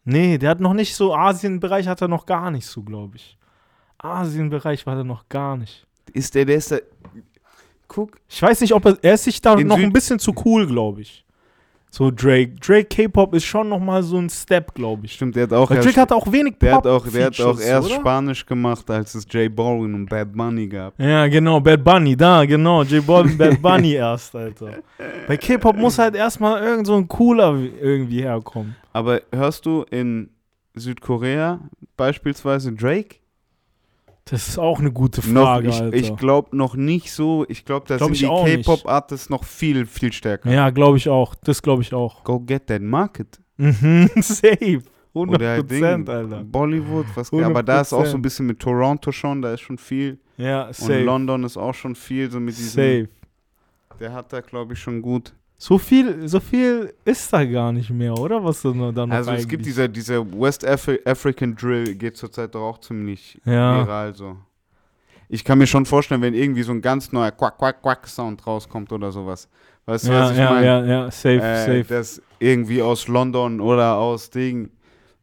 nee, 0.08 0.38
der 0.38 0.50
hat 0.50 0.60
noch 0.60 0.72
nicht 0.72 0.94
so, 0.94 1.12
Asienbereich 1.14 1.88
hat 1.88 2.00
er 2.00 2.06
noch 2.08 2.26
gar 2.26 2.50
nicht 2.52 2.66
so, 2.66 2.82
glaube 2.82 3.16
ich. 3.16 3.36
Asienbereich 3.98 4.86
war 4.86 4.94
der 4.94 5.04
noch 5.04 5.28
gar 5.28 5.56
nicht. 5.56 5.86
Ist 6.12 6.34
der, 6.34 6.44
der 6.44 6.56
ist 6.56 6.70
der. 6.70 6.82
Guck, 7.88 8.18
Ich 8.28 8.40
weiß 8.40 8.60
nicht, 8.62 8.72
ob 8.72 8.84
er, 8.86 8.96
er 9.02 9.14
ist 9.14 9.24
sich 9.24 9.40
da 9.42 9.54
In 9.54 9.66
noch 9.66 9.76
Süd- 9.76 9.84
ein 9.84 9.92
bisschen 9.92 10.18
zu 10.18 10.32
cool, 10.44 10.66
glaube 10.66 11.02
ich. 11.02 11.24
So 11.96 12.10
Drake. 12.10 12.56
Drake 12.60 12.88
K-Pop 12.88 13.32
ist 13.32 13.46
schon 13.46 13.70
noch 13.70 13.80
mal 13.80 14.02
so 14.02 14.18
ein 14.18 14.28
Step, 14.28 14.74
glaube 14.74 15.06
ich. 15.06 15.14
stimmt, 15.14 15.34
der 15.34 15.44
hat 15.44 15.54
auch 15.54 15.70
Weil 15.70 15.80
Drake 15.80 15.98
hat 15.98 16.12
auch 16.12 16.30
wenig 16.30 16.58
der 16.60 16.74
hat 16.74 16.86
auch, 16.86 17.08
der 17.08 17.24
hat 17.24 17.40
auch 17.40 17.58
erst 17.58 17.88
oder? 17.88 18.00
Spanisch 18.00 18.44
gemacht, 18.44 18.90
als 18.90 19.14
es 19.14 19.26
J 19.30 19.56
Balvin 19.56 19.94
und 19.94 20.06
Bad 20.06 20.30
Bunny 20.34 20.66
gab. 20.66 21.00
Ja, 21.00 21.26
genau, 21.26 21.58
Bad 21.58 21.82
Bunny, 21.82 22.14
da, 22.14 22.44
genau, 22.44 22.82
J 22.82 23.06
Balvin, 23.06 23.38
Bad 23.38 23.62
Bunny 23.62 23.92
erst, 23.94 24.36
Alter. 24.36 24.74
Bei 25.26 25.38
K-Pop 25.38 25.74
muss 25.74 25.98
halt 25.98 26.14
erstmal 26.14 26.62
irgend 26.62 26.86
so 26.86 26.96
ein 26.96 27.08
cooler 27.08 27.58
irgendwie 27.80 28.20
herkommen. 28.20 28.76
Aber 28.92 29.22
hörst 29.32 29.64
du 29.64 29.86
in 29.90 30.28
Südkorea 30.74 31.60
beispielsweise 31.96 32.74
Drake? 32.74 33.16
Das 34.28 34.48
ist 34.48 34.58
auch 34.58 34.80
eine 34.80 34.90
gute 34.90 35.22
Frage, 35.22 35.68
noch, 35.68 35.92
ich 35.92 36.10
ich 36.10 36.16
glaube 36.16 36.56
noch 36.56 36.74
nicht 36.74 37.12
so. 37.12 37.46
Ich 37.48 37.64
glaube, 37.64 37.86
da 37.86 37.96
Glaub 37.96 38.14
sind 38.14 38.28
die. 38.28 38.56
K-Pop-Artists 38.56 39.30
noch 39.30 39.44
viel, 39.44 39.86
viel 39.86 40.12
stärker. 40.12 40.50
ja, 40.50 40.70
glaube 40.70 40.96
ich 40.96 41.08
auch. 41.08 41.36
Das 41.36 41.62
glaube 41.62 41.82
ich 41.82 41.94
auch. 41.94 42.24
Go 42.24 42.40
get 42.40 42.66
that 42.66 42.82
market. 42.82 43.40
Mhm, 43.56 44.10
safe. 44.20 44.82
100 45.14 45.40
Oder 45.40 45.48
halt 45.48 45.68
Prozent, 45.68 46.10
Alter. 46.10 46.44
Bollywood, 46.44 47.06
was 47.14 47.32
aber 47.32 47.62
da 47.62 47.80
ist 47.80 47.92
auch 47.92 48.04
so 48.04 48.12
100%. 48.12 48.18
ein 48.18 48.22
bisschen 48.22 48.46
mit 48.46 48.58
Toronto 48.58 49.12
schon, 49.12 49.40
da 49.40 49.54
ist 49.54 49.60
schon 49.62 49.78
viel. 49.78 50.18
Ja, 50.36 50.66
Und 50.66 50.74
safe. 50.74 51.02
London 51.04 51.44
ist 51.44 51.56
auch 51.56 51.72
schon 51.72 51.94
viel, 51.94 52.30
so 52.30 52.38
mit 52.38 52.56
diesem. 52.58 52.68
Safe. 52.68 53.08
Der 53.98 54.12
hat 54.12 54.32
da, 54.32 54.40
glaube 54.40 54.74
ich, 54.74 54.78
schon 54.80 55.00
gut. 55.00 55.34
So 55.58 55.78
viel, 55.78 56.28
so 56.28 56.38
viel 56.38 56.92
ist 57.04 57.32
da 57.32 57.44
gar 57.44 57.72
nicht 57.72 57.88
mehr, 57.90 58.12
oder? 58.18 58.44
Was 58.44 58.60
da 58.62 58.74
noch, 58.74 58.92
da 58.92 59.06
noch 59.06 59.14
Also 59.14 59.32
es 59.32 59.48
gibt 59.48 59.64
dieser, 59.64 59.88
dieser 59.88 60.24
West 60.38 60.66
Afri 60.66 61.00
African 61.04 61.56
Drill, 61.56 61.94
geht 61.94 62.16
zurzeit 62.16 62.54
doch 62.54 62.62
auch 62.62 62.78
ziemlich 62.78 63.40
Ja. 63.44 63.84
viral 63.86 64.14
so. 64.14 64.36
Ich 65.28 65.44
kann 65.44 65.58
mir 65.58 65.66
schon 65.66 65.86
vorstellen, 65.86 66.20
wenn 66.22 66.34
irgendwie 66.34 66.62
so 66.62 66.72
ein 66.72 66.80
ganz 66.82 67.10
neuer 67.10 67.32
Quack, 67.32 67.58
Quack, 67.58 67.82
Quack 67.82 68.06
Sound 68.06 68.46
rauskommt 68.46 68.92
oder 68.92 69.10
sowas. 69.10 69.48
Weißt 69.86 70.06
du, 70.08 70.12
ja, 70.12 70.20
was 70.20 70.32
ich 70.32 70.38
ja, 70.38 70.50
meine? 70.50 70.66
ja, 70.66 70.84
ja, 70.84 71.10
safe, 71.10 71.40
äh, 71.40 71.66
safe. 71.80 71.84
Das 71.88 72.22
irgendwie 72.38 72.82
aus 72.82 73.08
London 73.08 73.60
oder 73.60 73.96
aus 73.96 74.30
Ding, 74.30 74.70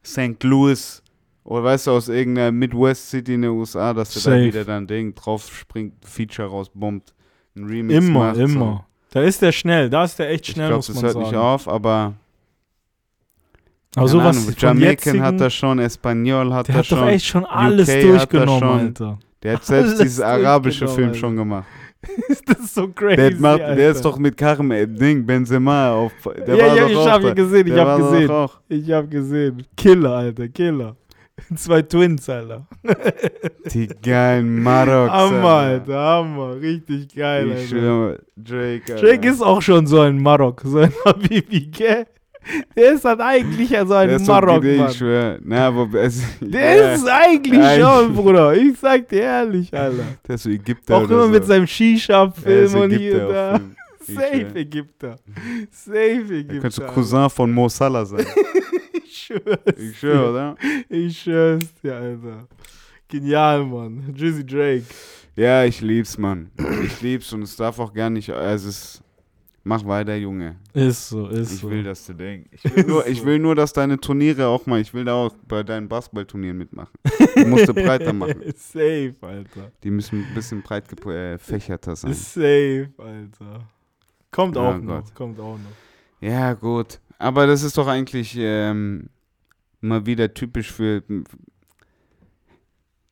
St. 0.04 0.41
Louis 0.43 1.04
oder 1.43 1.63
weißt 1.65 1.88
du, 1.88 1.91
aus 1.91 2.08
irgendeiner 2.10 2.52
Midwest 2.52 3.10
City 3.10 3.36
in 3.36 3.43
den 3.43 3.52
USA, 3.52 3.93
dass 3.93 4.13
der 4.13 4.34
da 4.39 4.43
wieder 4.43 4.65
dann 4.65 4.88
Ding 4.88 5.13
drauf 5.13 5.50
springt, 5.54 5.93
Feature 6.06 6.48
rausbombt, 6.48 7.13
ein 7.56 7.65
Remix 7.65 8.06
Immer, 8.06 8.19
macht. 8.19 8.38
immer. 8.38 8.86
Da 9.13 9.21
ist 9.21 9.43
der 9.43 9.52
schnell, 9.52 9.91
da 9.91 10.04
ist 10.06 10.17
der 10.17 10.32
echt 10.32 10.45
So. 10.45 10.49
Ich 10.49 10.56
schnell, 10.56 10.67
glaube, 10.69 10.78
muss 10.78 10.88
das 10.88 10.95
man 10.95 11.04
hört 11.04 11.13
sagen. 11.13 11.26
nicht 11.28 11.36
auf, 11.36 11.67
aber 11.67 12.13
Aber 13.95 14.08
sowas 14.08 14.38
Ahnung, 14.38 14.56
Jamaican 14.58 15.21
hat 15.21 15.39
das 15.39 15.54
schon, 15.54 15.78
Espanol 15.78 16.52
hat 16.52 16.67
der 16.67 16.76
das 16.78 16.86
hat 16.86 16.91
doch 16.91 16.97
schon. 17.04 17.08
echt 17.10 17.26
schon 17.28 17.45
alles 17.45 17.88
UK 17.89 17.95
das 17.95 18.04
durchgenommen, 18.04 18.60
schon. 18.60 18.80
Alter. 18.80 19.19
Der 19.43 19.54
hat 19.54 19.65
selbst 19.65 19.89
alles 19.89 19.99
dieses 19.99 20.19
arabische 20.21 20.88
Film 20.88 21.10
Alter. 21.10 21.19
schon 21.19 21.36
gemacht. 21.36 21.67
das 22.47 22.58
ist 22.60 22.73
so 22.76 22.88
crazy, 22.89 23.15
Der, 23.17 23.36
macht, 23.36 23.60
der 23.60 23.91
ist 23.91 24.04
doch 24.04 24.17
mit 24.17 24.36
Karim 24.36 24.71
äh, 24.71 24.88
Ding, 24.88 25.26
Benzema 25.26 25.91
auf. 25.93 26.12
Der 26.47 26.56
ja, 26.56 26.76
ja, 26.76 26.88
ich 26.88 27.08
hab 27.08 27.23
ihn 27.23 27.36
gesehen, 27.36 27.67
ich 27.67 27.73
Der 27.73 27.86
hab 27.86 27.99
gesehen. 27.99 28.32
Ich 28.67 28.91
hab 28.91 29.12
gesehen. 29.12 29.63
Killer, 29.78 30.12
Alter, 30.12 30.47
Killer. 30.49 30.95
Zwei 31.56 31.82
Twins, 31.82 32.30
Alter. 32.30 32.67
Die 33.74 33.88
geilen 33.88 34.62
Maroks. 34.62 35.12
Hammer, 35.12 35.48
Alter, 35.50 36.00
Hammer. 36.00 36.62
Richtig 36.62 37.15
geil, 37.15 37.48
Ich 37.48 37.54
Alter. 37.54 37.67
schwöre, 37.67 38.19
Drake. 38.38 38.93
Alter. 38.93 39.06
Drake 39.08 39.28
ist 39.30 39.41
auch 39.41 39.62
schon 39.62 39.88
so 39.88 40.02
ein 40.02 40.22
Marok, 40.22 40.62
so 40.63 40.78
ein 40.80 40.93
Habibi, 41.06 41.67
gell? 41.67 42.06
Der 42.76 42.91
ist 42.93 43.06
halt 43.06 43.22
eigentlich 43.22 43.69
so 43.69 43.93
ein 43.93 44.10
Der 44.10 44.19
Marok, 44.19 44.63
Mann. 44.63 44.89
Ich 44.89 44.98
schwöre. 44.98 45.39
Na, 45.43 45.67
aber 45.67 45.88
es, 46.02 46.22
Der 46.41 46.76
ja, 46.76 46.93
ist 46.93 47.08
eigentlich 47.08 47.58
Ja, 47.60 47.80
schon, 48.04 48.13
Bruder. 48.13 48.54
Ich 48.54 48.78
sag 48.78 49.08
dir 49.08 49.22
ehrlich, 49.22 49.74
Alter. 49.74 50.04
Der 50.28 50.36
ist 50.36 50.43
so 50.43 50.50
Ägypter. 50.50 50.98
Auch 50.98 51.10
immer 51.10 51.24
so. 51.24 51.30
mit 51.30 51.46
seinem 51.46 51.65
Shisha-Film 51.65 52.76
und 52.76 52.91
hier 52.91 53.28
da. 53.28 53.60
Safe 54.06 54.39
schwör. 54.41 54.56
Ägypter. 54.58 55.15
Safe 55.72 55.96
Er 55.98 56.19
Ägypter. 56.32 56.60
könnte 56.60 56.72
so 56.76 56.82
Cousin 56.84 57.30
von 57.30 57.52
Mo 57.54 57.69
Salah 57.69 58.06
sein. 58.06 58.26
Ich 59.29 59.38
schwör's. 59.41 59.77
Ich 59.77 59.99
schwöre, 59.99 60.29
oder? 60.31 60.55
Ich 60.89 61.19
schwör's 61.21 61.73
dir, 61.81 61.95
Alter. 61.95 62.47
Genial, 63.07 63.63
Mann. 63.65 64.13
Drizzy 64.17 64.45
Drake. 64.45 64.83
Ja, 65.36 65.63
ich 65.63 65.81
lieb's, 65.81 66.17
Mann. 66.17 66.51
Ich 66.83 67.01
lieb's 67.01 67.31
und 67.33 67.41
es 67.43 67.55
darf 67.55 67.79
auch 67.79 67.93
gar 67.93 68.09
nicht. 68.09 68.29
Also 68.31 68.69
es. 68.69 68.99
Mach 69.65 69.86
weiter, 69.86 70.15
Junge. 70.17 70.57
Ist 70.73 71.07
so, 71.07 71.27
ist 71.29 71.53
Ich 71.53 71.59
so. 71.62 71.69
will, 71.69 71.83
dass 71.83 72.05
du 72.05 72.13
denkst. 72.13 72.49
Ich 72.51 72.63
will, 72.75 72.83
nur, 72.83 73.05
Ist 73.05 73.12
ich 73.13 73.19
so. 73.21 73.25
will 73.27 73.39
nur, 73.39 73.55
dass 73.55 73.71
deine 73.71 73.97
Turniere 73.97 74.47
auch 74.47 74.65
mal. 74.65 74.81
Ich 74.81 74.93
will 74.93 75.05
da 75.05 75.13
auch 75.13 75.33
bei 75.47 75.63
deinen 75.63 75.88
Basketballturnieren 75.88 76.57
mitmachen. 76.57 76.91
Du 77.36 77.45
musst 77.47 77.69
du 77.69 77.73
breiter 77.73 78.12
machen. 78.12 78.41
Safe, 78.57 79.15
Alter. 79.21 79.71
Die 79.83 79.89
müssen 79.89 80.25
ein 80.25 80.33
bisschen 80.33 80.62
breit 80.63 80.83
gefächerter 80.89 81.95
sein. 81.95 82.13
Safe, 82.13 82.89
Alter. 82.97 83.67
Kommt 84.31 84.57
Ja, 84.57 84.62
auch 84.69 84.77
noch. 84.77 85.01
Gott. 85.05 85.15
Kommt 85.15 85.39
auch 85.39 85.57
noch. 85.57 85.71
Ja, 86.27 86.53
gut. 86.53 86.99
Aber 87.17 87.47
das 87.47 87.63
ist 87.63 87.77
doch 87.77 87.88
eigentlich 87.88 88.36
ähm, 88.38 89.07
mal 89.84 90.06
wieder 90.06 90.34
typisch 90.34 90.72
für. 90.72 91.04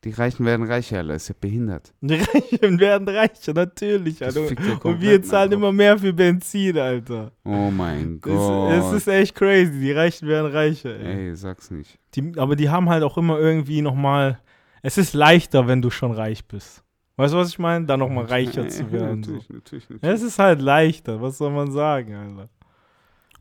Die 0.04 0.10
Reichen 0.10 0.44
werden 0.44 0.66
reicher, 0.66 0.98
Alter. 0.98 1.14
Ist 1.14 1.28
ja 1.28 1.34
behindert. 1.40 1.94
Die 2.00 2.16
Reichen 2.16 2.80
werden 2.80 3.08
reicher, 3.08 3.54
natürlich, 3.54 4.24
Alter. 4.24 4.40
Und 4.84 5.00
wir 5.00 5.22
zahlen 5.22 5.52
immer 5.52 5.70
mehr 5.70 5.96
für 5.96 6.12
Benzin, 6.12 6.76
Alter. 6.76 7.30
Oh 7.44 7.70
mein 7.70 8.20
Gott. 8.20 8.72
es 8.72 8.92
ist 8.92 9.08
echt 9.08 9.36
crazy. 9.36 9.78
Die 9.78 9.92
Reichen 9.92 10.26
werden 10.26 10.50
reicher, 10.50 10.98
ey. 10.98 11.28
Ey, 11.28 11.36
sag's 11.36 11.70
nicht. 11.70 11.98
Die, 12.14 12.32
aber 12.36 12.56
die 12.56 12.68
haben 12.68 12.88
halt 12.88 13.04
auch 13.04 13.16
immer 13.16 13.38
irgendwie 13.38 13.80
nochmal. 13.80 14.40
Es 14.82 14.98
ist 14.98 15.14
leichter, 15.14 15.68
wenn 15.68 15.80
du 15.80 15.90
schon 15.90 16.10
reich 16.10 16.44
bist. 16.48 16.82
Weißt 17.16 17.34
du, 17.34 17.38
was 17.38 17.50
ich 17.50 17.58
meine? 17.60 17.86
Da 17.86 17.96
nochmal 17.96 18.24
reicher 18.28 18.66
zu 18.68 18.90
werden. 18.90 19.22
So. 19.22 19.32
natürlich, 19.32 19.48
natürlich, 19.50 19.90
natürlich. 19.90 20.02
Ja, 20.02 20.10
es 20.10 20.22
ist 20.22 20.38
halt 20.40 20.60
leichter, 20.60 21.20
was 21.22 21.38
soll 21.38 21.52
man 21.52 21.70
sagen, 21.70 22.14
Alter. 22.14 22.48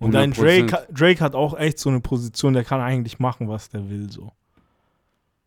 Und 0.01 0.13
dein 0.13 0.33
100%. 0.33 0.41
Drake, 0.41 0.87
Drake 0.91 1.19
hat 1.19 1.35
auch 1.35 1.57
echt 1.57 1.79
so 1.79 1.89
eine 1.89 1.99
Position, 1.99 2.53
der 2.53 2.63
kann 2.63 2.81
eigentlich 2.81 3.19
machen, 3.19 3.47
was 3.47 3.69
der 3.69 3.89
will, 3.89 4.11
so. 4.11 4.31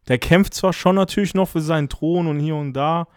Der 0.08 0.18
kämpft 0.18 0.54
zwar 0.54 0.72
schon 0.72 0.96
natürlich 0.96 1.34
noch 1.34 1.48
für 1.48 1.60
seinen 1.60 1.88
Thron 1.88 2.26
und 2.26 2.38
hier 2.38 2.54
und 2.54 2.72
da, 2.72 3.08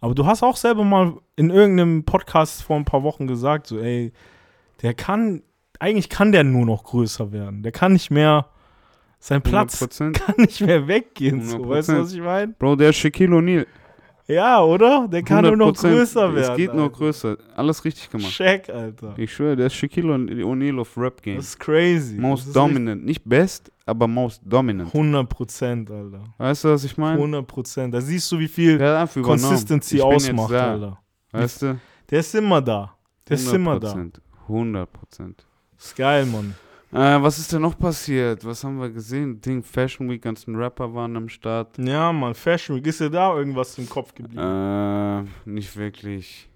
aber 0.00 0.14
du 0.16 0.26
hast 0.26 0.42
auch 0.42 0.56
selber 0.56 0.82
mal 0.82 1.14
in 1.36 1.50
irgendeinem 1.50 2.04
Podcast 2.04 2.64
vor 2.64 2.76
ein 2.76 2.84
paar 2.84 3.04
Wochen 3.04 3.28
gesagt, 3.28 3.68
so, 3.68 3.78
ey, 3.78 4.12
der 4.82 4.94
kann, 4.94 5.42
eigentlich 5.78 6.08
kann 6.08 6.32
der 6.32 6.42
nur 6.42 6.66
noch 6.66 6.82
größer 6.82 7.30
werden. 7.30 7.62
Der 7.62 7.70
kann 7.70 7.92
nicht 7.92 8.10
mehr, 8.10 8.46
sein 9.20 9.42
Platz 9.42 9.80
100%. 9.80 10.12
kann 10.18 10.34
nicht 10.38 10.60
mehr 10.60 10.88
weggehen, 10.88 11.44
so. 11.44 11.68
Weißt 11.68 11.90
du, 11.90 11.92
100%. 11.92 12.00
was 12.00 12.12
ich 12.12 12.20
meine? 12.20 12.52
Bro, 12.58 12.74
der 12.74 12.90
ist 12.90 12.96
Shaquille 12.96 13.36
O'Neal. 13.36 13.66
Ja, 14.32 14.62
oder? 14.62 15.08
Der 15.08 15.22
kann 15.22 15.44
nur 15.44 15.56
noch 15.56 15.72
100%. 15.72 15.80
größer 15.90 16.34
werden. 16.34 16.50
Es 16.52 16.56
geht 16.56 16.74
nur 16.74 16.84
Alter. 16.84 16.96
größer. 16.96 17.36
Alles 17.54 17.84
richtig 17.84 18.10
gemacht. 18.10 18.32
Shaq, 18.32 18.68
Alter. 18.70 19.14
Ich 19.16 19.32
schwöre, 19.32 19.56
der 19.56 19.66
ist 19.66 19.74
Shaquille 19.74 20.14
O'Neal 20.14 20.78
of 20.78 20.96
Rap 20.96 21.22
Game. 21.22 21.36
Das 21.36 21.48
ist 21.48 21.60
crazy. 21.60 22.16
Most 22.16 22.46
ist 22.46 22.56
dominant. 22.56 23.04
Nicht 23.04 23.22
best, 23.24 23.70
aber 23.86 24.06
most 24.08 24.40
dominant. 24.44 24.94
100 24.94 25.28
Prozent, 25.28 25.90
Alter. 25.90 26.24
Weißt 26.38 26.64
du, 26.64 26.68
was 26.70 26.84
ich 26.84 26.96
meine? 26.96 27.16
100 27.16 27.46
Prozent. 27.46 27.94
Da 27.94 28.00
siehst 28.00 28.30
du, 28.32 28.38
wie 28.38 28.48
viel. 28.48 28.78
Consistency 29.22 30.00
ausmacht, 30.00 30.52
Alter. 30.52 30.98
Weißt 31.30 31.62
du? 31.62 31.78
Der 32.10 32.20
ist 32.20 32.34
immer 32.34 32.60
da. 32.60 32.94
Der 33.28 33.36
ist 33.36 33.52
immer 33.52 33.78
da. 33.78 33.94
100 34.48 34.92
Prozent. 34.92 35.46
Ist 35.78 35.96
geil, 35.96 36.26
Mann. 36.26 36.54
Äh, 36.92 37.22
was 37.22 37.38
ist 37.38 37.50
denn 37.50 37.62
noch 37.62 37.78
passiert? 37.78 38.44
Was 38.44 38.62
haben 38.64 38.78
wir 38.78 38.90
gesehen? 38.90 39.40
Ding, 39.40 39.62
Fashion 39.62 40.10
Week, 40.10 40.20
ganzen 40.20 40.54
Rapper 40.56 40.92
waren 40.92 41.16
am 41.16 41.28
Start. 41.30 41.78
Ja, 41.78 42.12
Mann, 42.12 42.34
Fashion 42.34 42.76
Week. 42.76 42.86
Ist 42.86 43.00
dir 43.00 43.08
da 43.08 43.34
irgendwas 43.34 43.78
im 43.78 43.88
Kopf 43.88 44.14
geblieben? 44.14 44.38
Äh, 44.38 45.24
nicht 45.48 45.74
wirklich. 45.74 46.50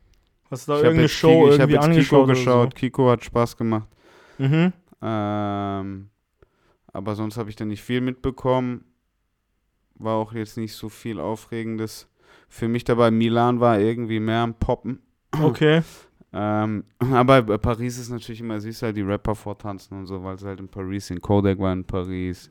Hast 0.50 0.68
du 0.68 0.72
da 0.72 0.78
ich 0.78 0.84
irgendeine 0.84 1.08
Show 1.08 1.28
Kiko, 1.28 1.54
ich 1.54 1.60
hab 1.60 1.70
irgendwie 1.70 1.96
jetzt 1.96 2.08
Kiko 2.08 2.26
geschaut. 2.26 2.74
Kiko 2.74 3.10
hat 3.10 3.24
Spaß 3.24 3.56
gemacht. 3.56 3.88
So? 4.38 4.44
Mhm. 4.44 4.72
Ähm, 5.00 6.10
aber 6.92 7.14
sonst 7.14 7.38
habe 7.38 7.48
ich 7.48 7.56
da 7.56 7.64
nicht 7.64 7.82
viel 7.82 8.02
mitbekommen. 8.02 8.84
War 9.94 10.16
auch 10.16 10.34
jetzt 10.34 10.58
nicht 10.58 10.74
so 10.74 10.90
viel 10.90 11.18
Aufregendes. 11.18 12.08
Für 12.48 12.68
mich 12.68 12.84
dabei, 12.84 13.10
Milan 13.10 13.60
war 13.60 13.80
irgendwie 13.80 14.20
mehr 14.20 14.40
am 14.40 14.54
Poppen. 14.54 15.00
Okay. 15.40 15.82
Ähm, 16.38 16.84
aber 16.98 17.42
Paris 17.58 17.98
ist 17.98 18.10
natürlich 18.10 18.40
immer, 18.40 18.60
siehst 18.60 18.82
du 18.82 18.86
halt 18.86 18.96
die 18.96 19.02
Rapper 19.02 19.34
vortanzen 19.34 19.98
und 19.98 20.06
so, 20.06 20.22
weil 20.22 20.38
sie 20.38 20.46
halt 20.46 20.60
in 20.60 20.68
Paris 20.68 21.06
sind. 21.06 21.22
Kodak 21.22 21.58
war 21.58 21.72
in 21.72 21.84
Paris. 21.84 22.50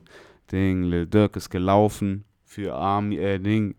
Ding, 0.50 0.84
Lil 0.84 1.06
Durk 1.06 1.36
ist 1.36 1.50
gelaufen 1.50 2.24
für 2.44 2.74
Army, 2.74 3.16
äh, 3.16 3.38
Ding, 3.38 3.74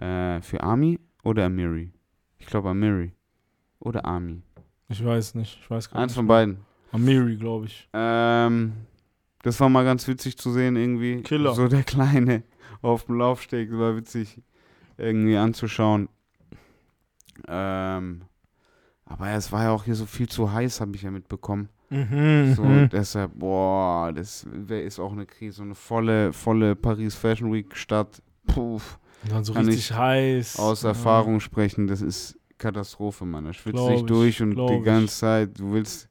äh, 0.00 0.40
für 0.40 0.62
Army 0.62 0.98
oder 1.22 1.46
Amiri? 1.46 1.92
Ich 2.38 2.46
glaube 2.46 2.70
Amiri. 2.70 3.12
Oder 3.78 4.04
Army. 4.04 4.42
Ich 4.88 5.04
weiß 5.04 5.34
nicht. 5.36 5.58
Ich 5.60 5.70
weiß 5.70 5.90
gar 5.90 6.00
Eins 6.02 6.10
nicht. 6.10 6.16
von 6.16 6.26
beiden. 6.26 6.58
Amiri, 6.92 7.36
glaube 7.36 7.66
ich. 7.66 7.88
Ähm, 7.92 8.72
das 9.42 9.58
war 9.60 9.68
mal 9.68 9.84
ganz 9.84 10.06
witzig 10.06 10.36
zu 10.36 10.52
sehen 10.52 10.76
irgendwie. 10.76 11.22
Killer. 11.22 11.54
So 11.54 11.68
der 11.68 11.82
Kleine 11.82 12.42
auf 12.82 13.06
dem 13.06 13.16
Laufsteg, 13.16 13.72
war 13.72 13.96
witzig 13.96 14.40
irgendwie 14.98 15.36
anzuschauen. 15.36 16.08
Ähm, 17.48 18.22
aber 19.12 19.30
es 19.30 19.52
war 19.52 19.64
ja 19.64 19.70
auch 19.70 19.84
hier 19.84 19.94
so 19.94 20.06
viel 20.06 20.28
zu 20.28 20.52
heiß, 20.52 20.80
habe 20.80 20.96
ich 20.96 21.02
ja 21.02 21.10
mitbekommen. 21.10 21.68
Mhm. 21.90 22.54
So, 22.54 22.64
mhm. 22.64 22.88
deshalb, 22.88 23.32
boah, 23.34 24.10
das 24.12 24.46
ist 24.68 24.98
auch 24.98 25.12
eine 25.12 25.26
Krise. 25.26 25.58
So 25.58 25.62
eine 25.62 25.74
volle, 25.74 26.32
volle 26.32 26.74
Paris 26.74 27.14
Fashion 27.14 27.52
Week 27.52 27.76
Stadt. 27.76 28.22
Puh, 28.46 28.80
Dann 29.28 29.44
so 29.44 29.52
kann 29.52 29.66
richtig 29.66 29.90
ich 29.90 29.96
heiß. 29.96 30.58
aus 30.58 30.82
Ja. 30.82 30.90
Erfahrung 30.90 31.40
sprechen, 31.40 31.86
das 31.86 32.00
ist 32.00 32.38
Katastrophe, 32.56 33.26
Mann. 33.26 33.44
Da 33.44 33.52
schwitzt 33.52 33.86
dich 33.86 34.00
ich, 34.00 34.06
durch 34.06 34.40
und 34.40 34.56
die 34.56 34.80
ganze 34.82 35.14
Zeit, 35.14 35.58
du 35.58 35.72
willst, 35.74 36.08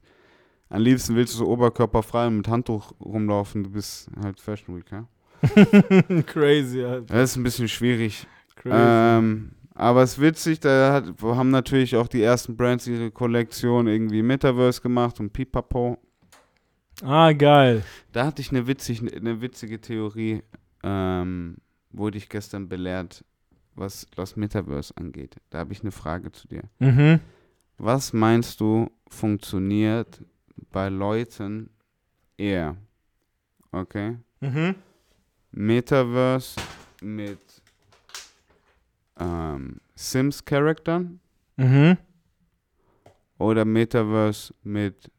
am 0.68 0.82
liebsten 0.82 1.16
willst 1.16 1.34
du 1.34 1.38
so 1.38 1.48
oberkörperfrei 1.48 2.28
und 2.28 2.36
mit 2.36 2.48
Handtuch 2.48 2.92
rumlaufen, 3.00 3.64
du 3.64 3.70
bist 3.70 4.08
halt 4.22 4.40
Fashion 4.40 4.76
Week, 4.76 4.86
ja? 4.92 5.06
Crazy, 6.26 6.84
Alter. 6.84 7.14
Das 7.14 7.30
ist 7.30 7.36
ein 7.36 7.42
bisschen 7.42 7.66
schwierig. 7.66 8.26
Crazy. 8.54 8.76
Ähm, 8.78 9.50
aber 9.74 10.02
es 10.02 10.12
ist 10.14 10.20
witzig, 10.20 10.60
da 10.60 10.92
hat, 10.92 11.22
haben 11.22 11.50
natürlich 11.50 11.96
auch 11.96 12.08
die 12.08 12.22
ersten 12.22 12.56
Brands 12.56 12.86
ihre 12.86 13.10
Kollektion 13.10 13.86
irgendwie 13.86 14.22
Metaverse 14.22 14.80
gemacht 14.80 15.18
und 15.20 15.32
pipapo. 15.32 15.98
ah, 17.02 17.32
geil. 17.32 17.82
Da 18.12 18.26
hatte 18.26 18.42
ich 18.42 18.50
eine, 18.50 18.66
witzig, 18.66 19.00
eine 19.14 19.40
witzige 19.40 19.80
Theorie, 19.80 20.42
ähm, 20.82 21.56
wurde 21.90 22.18
ich 22.18 22.28
gestern 22.28 22.68
belehrt, 22.68 23.24
was 23.74 24.06
das 24.14 24.36
Metaverse 24.36 24.94
angeht. 24.96 25.36
Da 25.50 25.58
habe 25.58 25.72
ich 25.72 25.82
eine 25.82 25.92
Frage 25.92 26.32
zu 26.32 26.48
dir. 26.48 26.62
Mhm. 26.78 27.20
Was 27.78 28.12
meinst 28.12 28.60
du 28.60 28.90
funktioniert 29.08 30.22
bei 30.70 30.88
Leuten 30.88 31.70
eher? 32.36 32.76
Okay. 33.72 34.16
Mhm. 34.40 34.74
Metaverse 35.50 36.60
mit 37.00 37.40
ähm, 39.22 39.80
Sims-Charaktern 39.94 41.20
Mhm. 41.56 41.96
oder 43.38 43.64
Metaverse 43.64 44.54
mit 44.62 45.10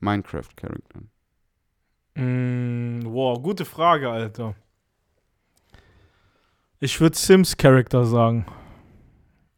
Minecraft-Charaktern? 0.00 1.10
Mm, 2.14 3.00
wow, 3.04 3.40
gute 3.42 3.64
Frage, 3.64 4.08
Alter. 4.10 4.54
Ich 6.80 7.00
würde 7.00 7.16
Sims 7.16 7.56
Charakter 7.56 8.04
sagen. 8.04 8.46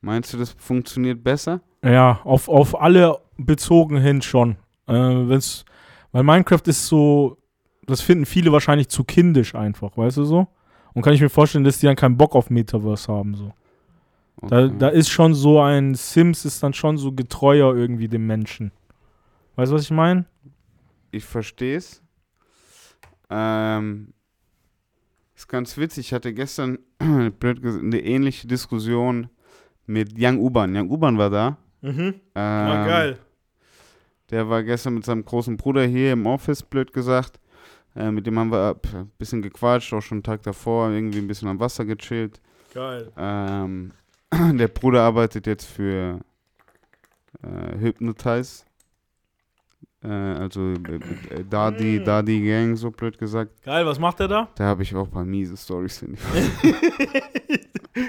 Meinst 0.00 0.32
du, 0.32 0.38
das 0.38 0.52
funktioniert 0.52 1.22
besser? 1.24 1.60
Ja, 1.82 2.20
auf, 2.24 2.48
auf 2.48 2.80
alle 2.80 3.18
bezogen 3.36 4.00
hin 4.00 4.22
schon. 4.22 4.56
Äh, 4.86 4.92
wenn's, 4.94 5.64
weil 6.12 6.22
Minecraft 6.22 6.62
ist 6.66 6.86
so, 6.86 7.38
das 7.86 8.00
finden 8.00 8.26
viele 8.26 8.52
wahrscheinlich 8.52 8.88
zu 8.88 9.04
kindisch 9.04 9.54
einfach, 9.54 9.96
weißt 9.96 10.18
du 10.18 10.24
so? 10.24 10.46
Und 10.94 11.02
kann 11.02 11.12
ich 11.12 11.20
mir 11.20 11.28
vorstellen, 11.28 11.64
dass 11.64 11.78
die 11.78 11.86
dann 11.86 11.96
keinen 11.96 12.16
Bock 12.16 12.34
auf 12.34 12.50
Metaverse 12.50 13.12
haben, 13.12 13.34
so. 13.34 13.52
Da, 14.42 14.64
Okay. 14.66 14.74
da 14.78 14.88
ist 14.88 15.08
schon 15.08 15.34
so 15.34 15.60
ein 15.60 15.94
Sims 15.94 16.44
ist 16.44 16.62
dann 16.62 16.72
schon 16.74 16.96
so 16.98 17.12
getreuer 17.12 17.74
irgendwie 17.74 18.08
dem 18.08 18.26
Menschen. 18.26 18.70
Weißt 19.56 19.72
du, 19.72 19.76
was 19.76 19.82
ich 19.82 19.90
meine? 19.90 20.26
ich 21.10 21.24
verstehe 21.24 21.76
es. 21.78 22.02
Ähm, 23.30 24.12
ist 25.34 25.48
ganz 25.48 25.76
witzig. 25.76 26.06
Ich 26.08 26.12
hatte 26.12 26.32
gestern 26.34 26.78
blöd 27.40 27.62
gesagt, 27.62 27.84
eine 27.84 28.00
ähnliche 28.00 28.46
Diskussion 28.46 29.28
mit 29.86 30.12
Young 30.18 30.38
Uban. 30.38 30.76
Young 30.76 30.90
Uban 30.90 31.18
war 31.18 31.30
da. 31.30 31.56
Mhm. 31.80 32.14
Ähm, 32.34 33.14
Der 34.30 34.48
war 34.48 34.62
gestern 34.62 34.94
mit 34.94 35.04
seinem 35.04 35.24
großen 35.24 35.56
Bruder 35.56 35.84
hier 35.86 36.12
im 36.12 36.26
Office, 36.26 36.62
blöd 36.62 36.92
gesagt. 36.92 37.40
Äh, 37.96 38.10
mit 38.10 38.26
dem 38.26 38.38
haben 38.38 38.52
wir 38.52 38.76
ein 38.94 39.10
bisschen 39.18 39.40
gequatscht, 39.42 39.92
auch 39.94 40.02
schon 40.02 40.16
einen 40.16 40.22
Tag 40.24 40.42
davor, 40.42 40.90
irgendwie 40.90 41.18
ein 41.18 41.26
bisschen 41.28 41.48
am 41.48 41.58
Wasser 41.60 41.84
gechillt. 41.84 42.40
Geil. 42.74 43.10
Ähm, 43.16 43.92
der 44.54 44.68
Bruder 44.68 45.02
arbeitet 45.02 45.46
jetzt 45.46 45.64
für 45.66 46.20
äh, 47.42 47.78
Hypnotize. 47.78 48.64
Äh, 50.02 50.08
also 50.08 50.60
äh, 50.74 51.34
äh, 51.34 51.44
Dadi, 51.48 51.98
Mm. 52.00 52.04
Dadi 52.04 52.46
Gang, 52.46 52.76
so 52.76 52.90
blöd 52.90 53.18
gesagt. 53.18 53.62
Geil, 53.64 53.84
was 53.84 53.98
macht 53.98 54.20
er 54.20 54.28
da? 54.28 54.48
Da 54.54 54.64
habe 54.64 54.82
ich 54.84 54.94
auch 54.94 55.06
ein 55.06 55.10
paar 55.10 55.24
miese 55.24 55.56
Stories, 55.56 56.02
ich. 56.02 56.20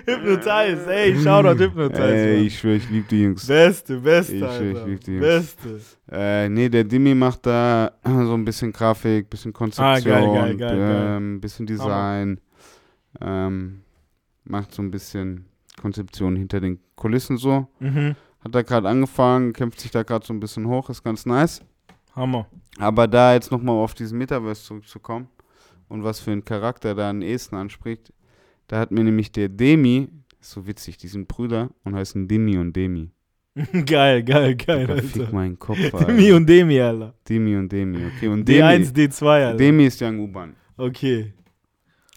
Hypnotize, 0.05 0.85
ey, 0.93 1.15
Shoutout 1.23 1.57
Hypnotize. 1.63 2.03
Ey, 2.03 2.45
ich 2.45 2.59
schwöre, 2.59 2.75
ich 2.75 2.89
liebe 2.89 3.07
die 3.09 3.23
Jungs. 3.23 3.47
Beste, 3.47 3.97
beste, 3.99 4.35
Ich- 4.35 4.41
ich 4.41 4.47
Alter. 4.47 4.85
lieb 4.87 5.03
die 5.03 5.11
Jungs. 5.13 5.25
Beste. 5.55 5.79
Äh, 6.11 6.49
nee, 6.49 6.69
der 6.69 6.83
Dimi 6.83 7.15
macht 7.15 7.45
da 7.47 7.91
so 8.05 8.33
ein 8.35 8.45
bisschen 8.45 8.71
Grafik, 8.71 9.29
bisschen 9.29 9.51
Konzeption, 9.53 9.87
Ah, 9.87 9.99
geil, 9.99 10.27
geil, 10.33 10.57
geil, 10.57 10.77
geil. 10.77 11.15
ähm, 11.17 11.41
bisschen 11.41 11.65
Design. 11.65 12.39
Ähm, 13.19 13.81
macht 14.43 14.73
so 14.73 14.83
ein 14.83 14.91
bisschen 14.91 15.45
Konzeption 15.79 16.35
hinter 16.35 16.59
den 16.59 16.79
Kulissen 16.95 17.37
so. 17.37 17.67
Mhm. 17.79 18.15
Hat 18.43 18.55
da 18.55 18.61
gerade 18.61 18.87
angefangen, 18.87 19.53
kämpft 19.53 19.79
sich 19.79 19.91
da 19.91 20.03
gerade 20.03 20.25
so 20.25 20.33
ein 20.33 20.39
bisschen 20.39 20.67
hoch, 20.67 20.89
ist 20.89 21.03
ganz 21.03 21.25
nice. 21.25 21.61
Hammer. 22.15 22.47
Aber 22.77 23.07
da 23.07 23.33
jetzt 23.33 23.51
nochmal 23.51 23.75
auf 23.75 23.93
diesen 23.93 24.17
Metaverse 24.17 24.63
zurückzukommen 24.63 25.27
und 25.89 26.03
was 26.03 26.19
für 26.19 26.31
einen 26.31 26.45
Charakter 26.45 26.95
da 26.95 27.09
am 27.09 27.21
ehesten 27.21 27.55
anspricht, 27.55 28.13
da 28.67 28.79
hat 28.79 28.91
mir 28.91 29.03
nämlich 29.03 29.31
der 29.31 29.49
Demi, 29.49 30.07
ist 30.39 30.51
so 30.51 30.67
witzig, 30.67 30.97
die 30.97 31.07
sind 31.07 31.27
Brüder 31.27 31.69
und 31.83 31.95
heißen 31.95 32.27
Demi 32.27 32.57
und 32.57 32.75
Demi. 32.75 33.11
geil, 33.85 34.23
geil, 34.23 34.55
geil, 34.55 34.87
Digga, 34.87 35.01
fick 35.01 35.33
meinen 35.33 35.57
Kopf, 35.59 35.77
Demi 35.91 36.23
Alter. 36.25 36.35
und 36.37 36.45
Demi, 36.49 36.79
Alter. 36.79 37.13
Demi 37.27 37.55
und 37.57 37.71
Demi, 37.71 38.05
okay. 38.05 38.27
Und 38.27 38.47
Demi, 38.47 38.61
D1, 38.61 38.93
D2, 38.93 39.25
Alter. 39.25 39.57
Demi 39.57 39.85
ist 39.85 40.01
Young 40.01 40.19
U-Bahn. 40.19 40.55
Okay. 40.77 41.33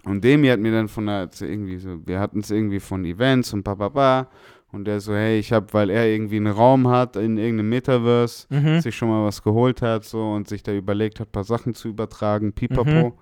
Und 0.05 0.25
Demi 0.25 0.49
hat 0.49 0.59
mir 0.61 0.73
dann 0.73 0.89
von 0.89 1.07
der, 1.07 1.31
irgendwie 1.41 1.79
so, 1.79 2.05
wir 2.07 2.19
hatten 2.19 2.41
es 2.41 2.51
irgendwie 2.51 2.81
von 2.81 3.05
Events 3.05 3.53
und 3.53 3.63
bababa. 3.63 4.29
Und 4.73 4.87
der 4.87 5.01
so, 5.01 5.13
hey, 5.15 5.39
ich 5.39 5.53
hab, 5.53 5.75
weil 5.75 5.91
er 5.91 6.07
irgendwie 6.09 6.37
einen 6.39 6.47
Raum 6.53 6.89
hat 6.89 7.17
in 7.17 7.37
irgendeinem 7.37 7.69
Metaverse, 7.69 8.47
Mhm. 8.49 8.81
sich 8.81 8.97
schon 8.97 9.11
mal 9.11 9.23
was 9.25 9.43
geholt 9.43 9.83
hat 9.83 10.05
so 10.05 10.33
und 10.33 10.49
sich 10.49 10.63
da 10.63 10.73
überlegt 10.73 11.21
hat, 11.21 11.29
ein 11.29 11.33
paar 11.33 11.45
Sachen 11.45 11.75
zu 11.75 11.89
übertragen, 11.89 12.53
pipapo. 12.55 13.11
Mhm. 13.11 13.13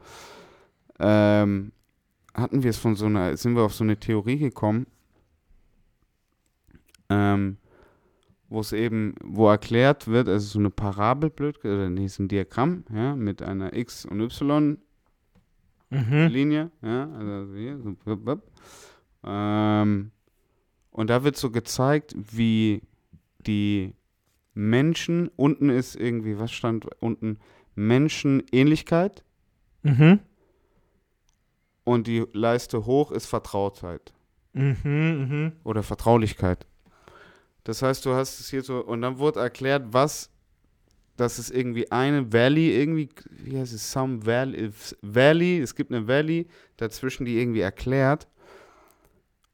Ähm, 1.00 1.72
hatten 2.34 2.62
wir 2.62 2.70
es 2.70 2.78
von 2.78 2.94
so 2.94 3.06
einer, 3.06 3.36
sind 3.36 3.56
wir 3.56 3.62
auf 3.62 3.74
so 3.74 3.82
eine 3.82 3.96
Theorie 3.98 4.38
gekommen, 4.38 4.86
ähm, 7.08 7.56
wo 8.48 8.60
es 8.60 8.72
eben, 8.72 9.14
wo 9.22 9.48
erklärt 9.48 10.06
wird, 10.08 10.28
also 10.28 10.46
so 10.46 10.58
eine 10.58 10.70
Parabel, 10.70 11.30
blöd, 11.30 11.58
oder 11.64 11.88
nee, 11.88 12.04
ist 12.04 12.18
ein 12.18 12.28
Diagramm, 12.28 12.84
ja, 12.94 13.14
mit 13.16 13.42
einer 13.42 13.74
X- 13.76 14.06
und 14.06 14.20
Y-Linie, 14.20 14.78
Mhm. 15.90 16.70
ja, 16.82 17.10
also 17.12 17.54
hier, 17.54 17.78
so. 17.78 17.96
Ähm, 19.24 20.10
und 20.90 21.10
da 21.10 21.24
wird 21.24 21.36
so 21.36 21.50
gezeigt, 21.50 22.14
wie 22.16 22.82
die 23.46 23.94
Menschen, 24.54 25.30
unten 25.36 25.68
ist 25.70 25.96
irgendwie, 25.96 26.38
was 26.38 26.52
stand 26.52 26.86
unten? 27.02 27.38
Menschenähnlichkeit 27.74 29.24
Mhm. 29.82 30.20
und 31.84 32.06
die 32.06 32.24
Leiste 32.32 32.84
hoch 32.86 33.10
ist 33.10 33.26
Vertrautheit 33.26 34.12
Mhm. 34.52 34.76
Mhm. 34.84 35.52
oder 35.64 35.82
Vertraulichkeit. 35.82 36.66
Das 37.64 37.82
heißt, 37.82 38.04
du 38.06 38.12
hast 38.14 38.40
es 38.40 38.50
hier 38.50 38.62
so, 38.62 38.84
und 38.84 39.02
dann 39.02 39.18
wurde 39.18 39.40
erklärt, 39.40 39.84
was, 39.92 40.30
dass 41.20 41.38
es 41.38 41.50
irgendwie 41.50 41.90
eine 41.92 42.32
Valley, 42.32 42.70
irgendwie, 42.74 43.08
wie 43.30 43.58
heißt 43.58 43.74
es, 43.74 43.92
some 43.92 44.24
Valley, 44.24 44.70
Valley, 45.02 45.58
es 45.60 45.74
gibt 45.74 45.92
eine 45.92 46.08
Valley 46.08 46.46
dazwischen, 46.78 47.24
die 47.26 47.38
irgendwie 47.38 47.60
erklärt, 47.60 48.26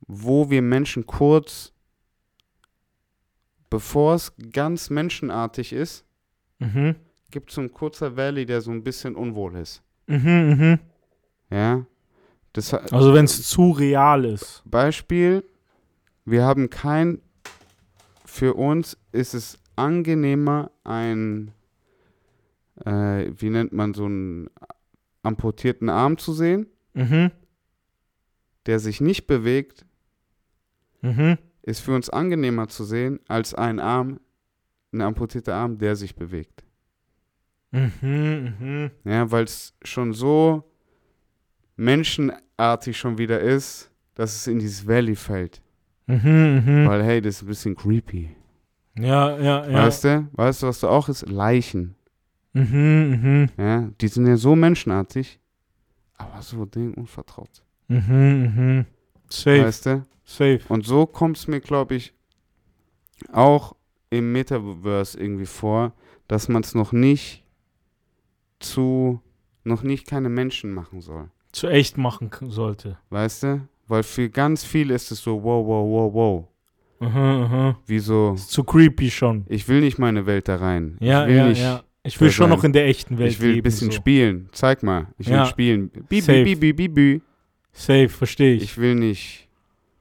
wo 0.07 0.49
wir 0.51 0.62
Menschen 0.62 1.07
kurz 1.07 1.73
bevor 3.69 4.14
es 4.14 4.33
ganz 4.53 4.91
menschenartig 4.91 5.73
ist, 5.73 6.05
Mhm. 6.59 6.95
gibt 7.31 7.51
es 7.51 7.57
so 7.57 7.61
ein 7.61 7.73
kurzer 7.73 8.17
Valley, 8.17 8.47
der 8.47 8.61
so 8.61 8.71
ein 8.71 8.83
bisschen 8.83 9.14
unwohl 9.17 9.57
ist. 9.57 9.83
Mhm, 10.07 10.57
mhm. 10.57 10.79
Ja. 11.51 11.85
Das, 12.53 12.73
Also 12.73 13.12
wenn 13.12 13.27
es 13.27 13.49
zu 13.49 13.73
real 13.73 14.25
ist. 14.25 14.62
Beispiel, 14.64 15.45
wir 16.25 16.45
haben 16.45 16.71
kein, 16.71 17.21
für 18.25 18.55
uns 18.55 18.97
ist 19.12 19.35
es 19.35 19.59
angenehmer, 19.75 20.71
ein, 20.85 21.53
äh, 22.85 23.31
wie 23.37 23.51
nennt 23.51 23.72
man 23.72 23.95
so 23.95 24.05
einen 24.05 24.49
amputierten 25.22 25.89
Arm 25.89 26.18
zu 26.18 26.33
sehen, 26.33 26.66
Mhm. 26.95 27.31
der 28.66 28.79
sich 28.79 29.01
nicht 29.01 29.27
bewegt, 29.27 29.85
Mhm. 31.03 31.39
ist 31.62 31.81
für 31.81 31.95
uns 31.95 32.11
angenehmer 32.11 32.68
zu 32.68 32.85
sehen, 32.85 33.20
als 33.29 33.55
ein 33.55 33.81
Arm, 33.81 34.20
ein 34.93 35.01
amputierter 35.03 35.55
Arm, 35.55 35.79
der 35.79 35.97
sich 35.97 36.16
bewegt. 36.16 36.64
Mhm. 37.72 38.55
Mhm. 38.61 38.91
Ja, 39.05 39.31
weil 39.31 39.45
es 39.45 39.74
schon 39.83 40.12
so 40.12 40.64
menschenartig 41.77 42.97
schon 42.97 43.18
wieder 43.18 43.41
ist, 43.41 43.91
dass 44.14 44.35
es 44.35 44.47
in 44.47 44.59
dieses 44.59 44.87
Valley 44.87 45.14
fällt. 45.16 45.61
Mhm. 46.07 46.62
Mhm. 46.64 46.87
Weil, 46.89 47.03
hey, 47.05 47.20
das 47.20 47.37
ist 47.37 47.43
ein 47.43 47.49
bisschen 47.49 47.77
creepy. 47.77 48.31
Ja, 48.99 49.37
ja, 49.39 49.68
ja. 49.68 49.72
Weißt 49.85 50.05
du? 50.05 50.29
Weißt 50.33 50.62
du, 50.62 50.68
was 50.68 50.81
da 50.81 50.89
auch 50.89 51.09
ist? 51.09 51.29
Leichen. 51.29 51.95
Mhm. 52.57 53.21
Mhm. 53.23 53.49
Ja, 53.59 53.91
die 54.01 54.09
sind 54.09 54.27
ja 54.27 54.37
so 54.37 54.57
menschenartig, 54.57 55.39
aber 56.17 56.41
so 56.43 56.65
denen 56.65 56.95
unvertraut. 56.95 57.63
Mhm. 57.89 58.55
Mhm. 58.57 58.85
Safe. 59.29 59.65
Weißt 59.65 59.87
du? 59.87 60.07
Safe. 60.25 60.61
Und 60.69 60.87
so 60.87 61.07
kommt 61.07 61.37
es 61.37 61.49
mir, 61.49 61.61
glaube 61.61 61.95
ich, 61.97 62.15
auch 63.33 63.77
im 64.11 64.33
Metaverse 64.33 65.19
irgendwie 65.19 65.47
vor, 65.47 65.93
dass 66.29 66.49
man 66.49 66.63
es 66.63 66.75
noch 66.75 66.93
nicht 66.93 67.45
zu, 68.59 69.21
noch 69.65 69.83
nicht 69.83 70.07
keine 70.07 70.29
Menschen 70.29 70.73
machen 70.73 71.01
soll. 71.01 71.29
Zu 71.53 71.69
echt 71.69 71.99
machen 71.99 72.31
sollte. 72.49 72.99
Weißt 73.11 73.43
du? 73.43 73.69
Weil 73.89 74.03
für 74.03 74.29
ganz 74.29 74.65
viele 74.65 74.95
ist 74.95 75.11
es 75.13 75.23
so, 75.23 75.43
wow, 75.43 75.65
wow, 75.67 75.89
wow, 75.89 76.15
wow. 76.15 76.49
Aha, 76.99 77.45
aha. 77.45 77.79
Wie 77.87 77.99
so, 77.99 78.33
Ist 78.35 78.51
zu 78.51 78.65
creepy 78.65 79.11
schon. 79.11 79.45
ich 79.49 79.69
will 79.69 79.81
nicht 79.81 79.99
meine 79.99 80.25
Welt 80.27 80.49
da 80.49 80.57
rein. 80.57 80.97
Ja, 81.01 81.23
ich 81.25 81.29
will 81.29 81.37
ja, 81.37 81.47
nicht, 81.49 81.61
ja. 81.61 81.83
Ich 82.07 82.21
will 82.21 82.31
schon 82.31 82.49
sein. 82.49 82.57
noch 82.57 82.65
in 82.65 82.73
der 82.73 82.87
echten 82.87 83.19
Welt 83.19 83.33
ich 83.33 83.41
will 83.41 83.57
ein 83.57 83.63
bisschen 83.63 83.91
so. 83.91 83.97
spielen. 83.97 84.49
Zeig 84.53 84.83
mal, 84.83 85.09
ich 85.19 85.27
will 85.27 85.35
Ja. 85.35 85.47
spielen. 85.47 85.91
Bi, 86.09 86.21
Safe. 86.21 86.45
bi, 86.45 86.55
bi, 86.55 86.73
bi, 86.73 86.89
bi, 86.89 86.89
bi. 87.17 87.23
Safe, 87.73 88.09
verstehe 88.09 88.55
ich. 88.55 88.63
Ich 88.63 88.79
will 88.79 88.95
nicht 88.95 89.49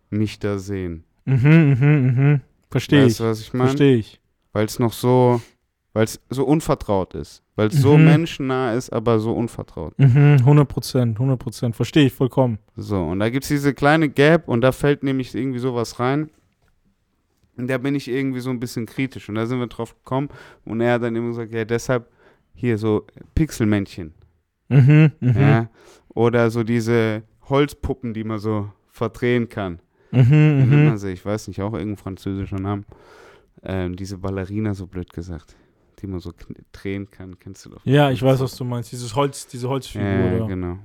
mich 0.10 0.40
da 0.40 0.58
sehen. 0.58 1.04
Mhm, 1.26 1.78
mhm, 1.80 2.14
mhm. 2.16 2.42
Verstehe 2.70 3.04
weißt 3.06 3.12
ich. 3.12 3.18
du, 3.18 3.24
was 3.26 3.42
ich 3.42 3.54
meine? 3.54 3.70
Verstehe 3.70 3.96
ich. 3.98 4.20
Weil 4.54 4.66
es 4.66 4.80
noch 4.80 4.94
so, 4.94 5.42
weil 5.94 6.06
es 6.06 6.22
so 6.30 6.46
unvertraut 6.46 7.14
ist. 7.16 7.42
Weil 7.58 7.68
es 7.68 7.76
so 7.82 7.98
Mhm. 7.98 8.06
menschennah 8.06 8.74
ist, 8.74 8.92
aber 8.92 9.20
so 9.20 9.34
unvertraut. 9.34 9.98
Mhm, 9.98 10.42
100 10.46 10.68
Prozent, 10.68 11.18
100 11.20 11.40
Prozent. 11.40 11.76
Verstehe 11.76 12.06
ich 12.08 12.14
vollkommen. 12.14 12.60
So, 12.76 13.02
und 13.02 13.20
da 13.20 13.30
gibt 13.30 13.44
es 13.46 13.50
diese 13.50 13.74
kleine 13.74 14.10
Gap 14.10 14.48
und 14.48 14.62
da 14.62 14.72
fällt 14.72 15.04
nämlich 15.04 15.34
irgendwie 15.34 15.60
sowas 15.60 16.00
rein. 16.00 16.30
Und 17.58 17.68
da 17.70 17.78
bin 17.78 17.96
ich 17.96 18.08
irgendwie 18.08 18.40
so 18.40 18.50
ein 18.50 18.60
bisschen 18.60 18.86
kritisch. 18.86 19.30
Und 19.30 19.36
da 19.36 19.46
sind 19.46 19.60
wir 19.60 19.68
drauf 19.68 19.96
gekommen. 19.96 20.30
Und 20.66 20.82
er 20.82 20.94
hat 20.94 21.04
dann 21.04 21.16
immer 21.16 21.30
gesagt, 21.30 21.54
ja, 21.54 21.66
deshalb 21.66 22.10
hier 22.54 22.78
so 22.78 23.06
Pixelmännchen. 23.34 24.14
Mhm, 24.70 25.12
mhm. 25.20 25.40
Ja? 25.40 25.70
Oder 26.10 26.50
so 26.50 26.64
diese 26.64 27.24
Holzpuppen, 27.50 28.14
die 28.14 28.24
man 28.24 28.40
so 28.40 28.70
verdrehen 28.88 29.50
kann. 29.50 29.80
Mhm, 30.12 30.86
man 30.86 30.98
sie? 30.98 31.12
Ich 31.12 31.26
weiß 31.26 31.48
nicht, 31.50 31.62
auch 31.62 31.74
irgendein 31.74 31.98
französischer 31.98 32.60
Name. 32.60 32.84
Ähm, 33.64 33.96
diese 33.96 34.18
Ballerina, 34.18 34.74
so 34.74 34.88
blöd 34.88 35.12
gesagt. 35.12 35.56
Die 36.00 36.08
man 36.08 36.20
so 36.20 36.34
drehen 36.72 37.10
kann, 37.10 37.38
kennst 37.40 37.66
du 37.66 37.70
doch. 37.70 37.86
Ja, 37.86 38.12
ich 38.12 38.22
weiß, 38.22 38.40
was 38.40 38.56
du 38.56 38.64
meinst. 38.64 38.92
Dieses 38.92 39.16
Holz, 39.16 39.48
diese 39.48 39.70
Holzfigur. 39.70 40.08
Ja, 40.08 40.36
oder? 40.36 40.48
genau. 40.48 40.80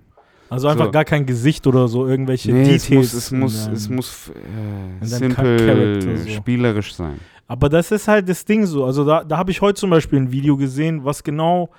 Also 0.50 0.68
einfach 0.68 0.86
So. 0.86 0.90
gar 0.90 1.04
kein 1.04 1.24
Gesicht 1.26 1.66
oder 1.66 1.88
so, 1.88 2.06
irgendwelche 2.06 2.52
Nee, 2.52 2.74
es 2.74 2.84
Details. 2.86 3.12
muss, 3.12 3.14
es 3.14 3.30
muss, 3.30 3.66
es 3.68 3.88
muss 3.88 4.28
äh, 4.30 5.06
simpel 5.06 6.18
so. 6.18 6.28
spielerisch 6.32 6.94
sein. 6.94 7.18
Aber 7.46 7.68
das 7.68 7.90
ist 7.90 8.06
halt 8.08 8.28
das 8.28 8.44
Ding 8.44 8.66
so. 8.66 8.84
Also 8.84 9.04
da, 9.04 9.24
da 9.24 9.36
habe 9.38 9.50
ich 9.50 9.60
heute 9.60 9.78
zum 9.80 9.90
Beispiel 9.90 10.18
ein 10.20 10.30
Video 10.32 10.56
gesehen, 10.56 11.04
was 11.04 11.22
genau 11.24 11.70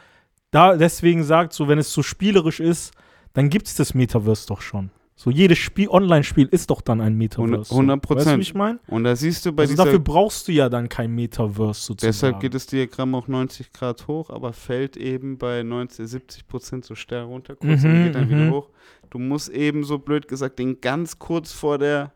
da 0.52 0.76
deswegen 0.76 1.24
sagt, 1.24 1.54
so 1.54 1.68
wenn 1.68 1.78
es 1.80 1.92
so 1.94 2.02
spielerisch 2.04 2.60
ist, 2.60 2.92
dann 3.34 3.50
gibt 3.50 3.68
es 3.68 3.76
das 3.76 3.94
Metaverse 3.94 4.48
doch 4.48 4.62
schon. 4.62 4.90
So 5.24 5.30
jedes 5.30 5.60
Spiel, 5.60 5.88
Online-Spiel 5.88 6.48
ist 6.48 6.72
doch 6.72 6.82
dann 6.82 7.00
ein 7.00 7.16
Metaverse. 7.16 7.66
so. 7.66 7.76
100 7.76 7.98
Weißt 7.98 8.10
du, 8.10 8.16
Prozent. 8.16 8.38
wie 8.40 8.42
ich 8.42 8.56
meine? 8.56 8.80
Und 8.88 9.04
da 9.04 9.16
siehst 9.16 9.46
du 9.46 9.52
bei 9.54 9.62
Also 9.64 9.74
dieser, 9.74 9.86
dafür 9.86 10.00
brauchst 10.00 10.48
du 10.48 10.52
ja 10.52 10.68
dann 10.68 10.90
kein 10.90 11.12
Metaverse 11.14 11.80
sozusagen. 11.80 12.12
deshalb 12.12 12.40
geht 12.40 12.56
das 12.56 12.66
Diagramm 12.66 13.14
auch 13.14 13.28
90 13.28 13.72
Grad 13.72 14.08
hoch, 14.08 14.32
aber 14.32 14.52
fällt 14.52 14.98
eben 14.98 15.38
bei 15.38 15.62
90, 15.62 16.08
70 16.08 16.48
Prozent 16.48 16.86
so 16.86 16.96
steil 16.96 17.22
runter 17.22 17.56
kurz 17.56 17.84
und 17.84 17.94
Mhm, 18.00 18.04
geht 18.06 18.16
dann 18.16 18.26
mhm. 18.26 18.30
wieder 18.32 18.50
hoch. 18.50 18.70
Du 19.12 19.20
musst 19.20 19.50
eben 19.50 19.84
so 19.84 20.00
blöd 20.00 20.28
gesagt 20.28 20.58
den 20.58 20.82
ganz 20.82 21.20
kurz 21.20 21.52
vor 21.52 21.78
der 21.78 22.14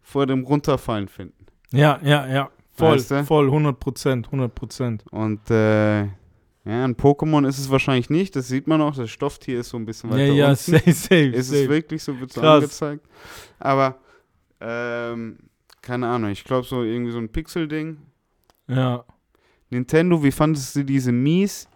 vor 0.00 0.24
dem 0.26 0.44
Runterfallen 0.44 1.08
finden. 1.08 1.44
Ja, 1.70 2.00
ja, 2.02 2.26
ja. 2.26 2.50
Voll, 2.72 2.94
Weißt 2.96 3.10
du? 3.10 3.24
voll, 3.24 3.46
100 3.46 3.78
Prozent, 3.78 4.26
100 4.28 4.54
Prozent. 4.54 5.04
Und 5.10 5.50
äh, 5.50 6.06
ja, 6.66 6.84
ein 6.84 6.96
Pokémon 6.96 7.46
ist 7.48 7.58
es 7.58 7.70
wahrscheinlich 7.70 8.10
nicht, 8.10 8.34
das 8.36 8.48
sieht 8.48 8.66
man 8.66 8.80
auch, 8.82 8.94
das 8.96 9.08
Stofftier 9.10 9.60
ist 9.60 9.68
so 9.70 9.76
ein 9.76 9.86
bisschen 9.86 10.10
weiter 10.10 10.24
Ja, 10.26 10.32
ja, 10.34 10.44
unten. 10.50 10.56
safe, 10.56 10.92
safe, 10.92 11.14
Ist 11.26 11.48
safe. 11.48 11.62
es 11.62 11.68
wirklich 11.68 12.02
so, 12.02 12.18
wird 12.20 12.32
so 12.32 12.40
angezeigt. 12.42 13.06
Aber, 13.58 13.98
ähm, 14.60 15.38
keine 15.80 16.08
Ahnung, 16.08 16.30
ich 16.30 16.42
glaube 16.44 16.66
so 16.66 16.82
irgendwie 16.82 17.12
so 17.12 17.18
ein 17.18 17.28
Pixel-Ding. 17.28 17.98
Ja. 18.68 19.04
Nintendo, 19.70 20.22
wie 20.22 20.32
fandest 20.32 20.74
du 20.76 20.84
diese 20.84 21.12
Mies? 21.12 21.68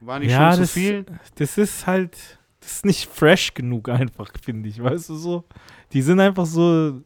War 0.00 0.20
nicht 0.20 0.30
Ja, 0.30 0.52
schon 0.52 0.60
das- 0.60 0.72
zu 0.72 0.78
viel? 0.78 1.06
Das 1.34 1.58
ist 1.58 1.86
halt, 1.86 2.38
das 2.60 2.72
ist 2.72 2.84
nicht 2.86 3.08
fresh 3.10 3.54
genug 3.54 3.88
einfach, 3.88 4.30
finde 4.40 4.68
ich, 4.68 4.80
weißt 4.82 5.08
du 5.08 5.14
so? 5.16 5.44
Die 5.92 6.02
sind 6.02 6.20
einfach 6.20 6.46
so, 6.46 7.00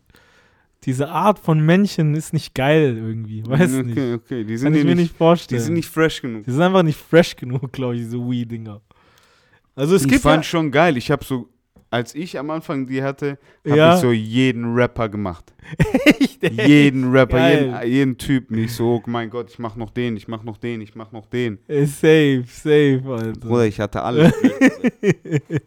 diese 0.85 1.09
Art 1.09 1.39
von 1.39 1.61
Männchen 1.61 2.15
ist 2.15 2.33
nicht 2.33 2.55
geil 2.55 2.97
irgendwie, 2.97 3.47
weiß 3.47 3.75
okay, 3.75 3.83
nicht. 3.83 3.99
Okay, 3.99 4.45
die 4.45 4.55
Kann 4.55 4.59
sind, 4.59 4.75
ich 4.75 4.81
die 4.81 4.87
mir 4.87 4.95
nicht, 4.97 5.17
vorstellen. 5.17 5.59
die 5.61 5.65
sind 5.65 5.75
nicht 5.75 5.89
fresh 5.89 6.23
genug. 6.23 6.45
Die 6.45 6.51
sind 6.51 6.63
einfach 6.63 6.83
nicht 6.83 6.99
fresh 6.99 7.37
genug, 7.37 7.73
glaube 7.73 7.95
ich, 7.95 8.03
diese 8.03 8.19
Wii-Dinger. 8.19 8.81
Also 9.75 9.95
es 9.95 10.03
ich 10.03 10.09
gibt 10.09 10.23
fand 10.23 10.45
schon 10.45 10.71
geil. 10.71 10.97
Ich 10.97 11.11
habe 11.11 11.25
so, 11.25 11.49
als 11.93 12.15
ich 12.15 12.39
am 12.39 12.51
Anfang 12.51 12.87
die 12.87 13.03
hatte, 13.03 13.39
habe 13.67 13.77
ja, 13.77 13.95
ich 13.95 14.01
so 14.01 14.13
jeden 14.13 14.75
Rapper 14.75 15.11
gemacht. 15.11 15.53
echt, 16.19 16.43
jeden 16.43 17.13
Rapper, 17.13 17.51
jeden, 17.51 17.87
jeden 17.87 18.19
Typen. 18.19 18.57
Ich 18.57 18.75
so, 18.75 18.95
oh 18.95 19.03
mein 19.11 19.29
Gott, 19.29 19.51
ich 19.51 19.59
mach 19.59 19.77
noch 19.77 19.91
den, 19.91 20.17
ich 20.17 20.27
mach 20.27 20.43
noch 20.43 20.57
den, 20.57 20.81
ich 20.81 20.95
mach 20.95 21.13
noch 21.13 21.27
den. 21.27 21.59
Ey, 21.69 21.85
Safe, 21.85 22.45
safe, 22.47 23.03
Alter. 23.07 23.39
Bruder, 23.39 23.67
ich 23.67 23.79
hatte 23.79 24.03
alles. 24.03 24.33
ich 25.03 25.15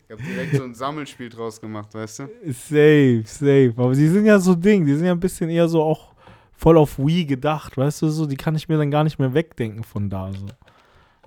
habe 0.10 0.24
direkt 0.24 0.56
so 0.56 0.64
ein 0.64 0.74
Sammelspiel 0.74 1.30
draus 1.30 1.62
gemacht, 1.62 1.94
weißt 1.94 2.20
du? 2.20 2.24
Safe, 2.48 3.24
safe. 3.26 3.74
Aber 3.78 3.94
die 3.94 4.08
sind 4.08 4.26
ja 4.26 4.40
so 4.40 4.56
Ding, 4.56 4.84
die 4.84 4.96
sind 4.96 5.06
ja 5.06 5.12
ein 5.12 5.20
bisschen 5.20 5.52
eher 5.52 5.68
so 5.68 5.84
auch 5.84 6.16
voll 6.54 6.78
auf 6.78 6.98
Wii 6.98 7.26
gedacht, 7.26 7.78
weißt 7.78 8.02
du, 8.02 8.10
so, 8.10 8.26
die 8.26 8.38
kann 8.38 8.56
ich 8.56 8.68
mir 8.68 8.80
dann 8.80 8.90
gar 8.90 9.04
nicht 9.04 9.20
mehr 9.20 9.36
wegdenken 9.36 9.84
von 9.84 10.10
da, 10.10 10.32
so. 10.34 10.48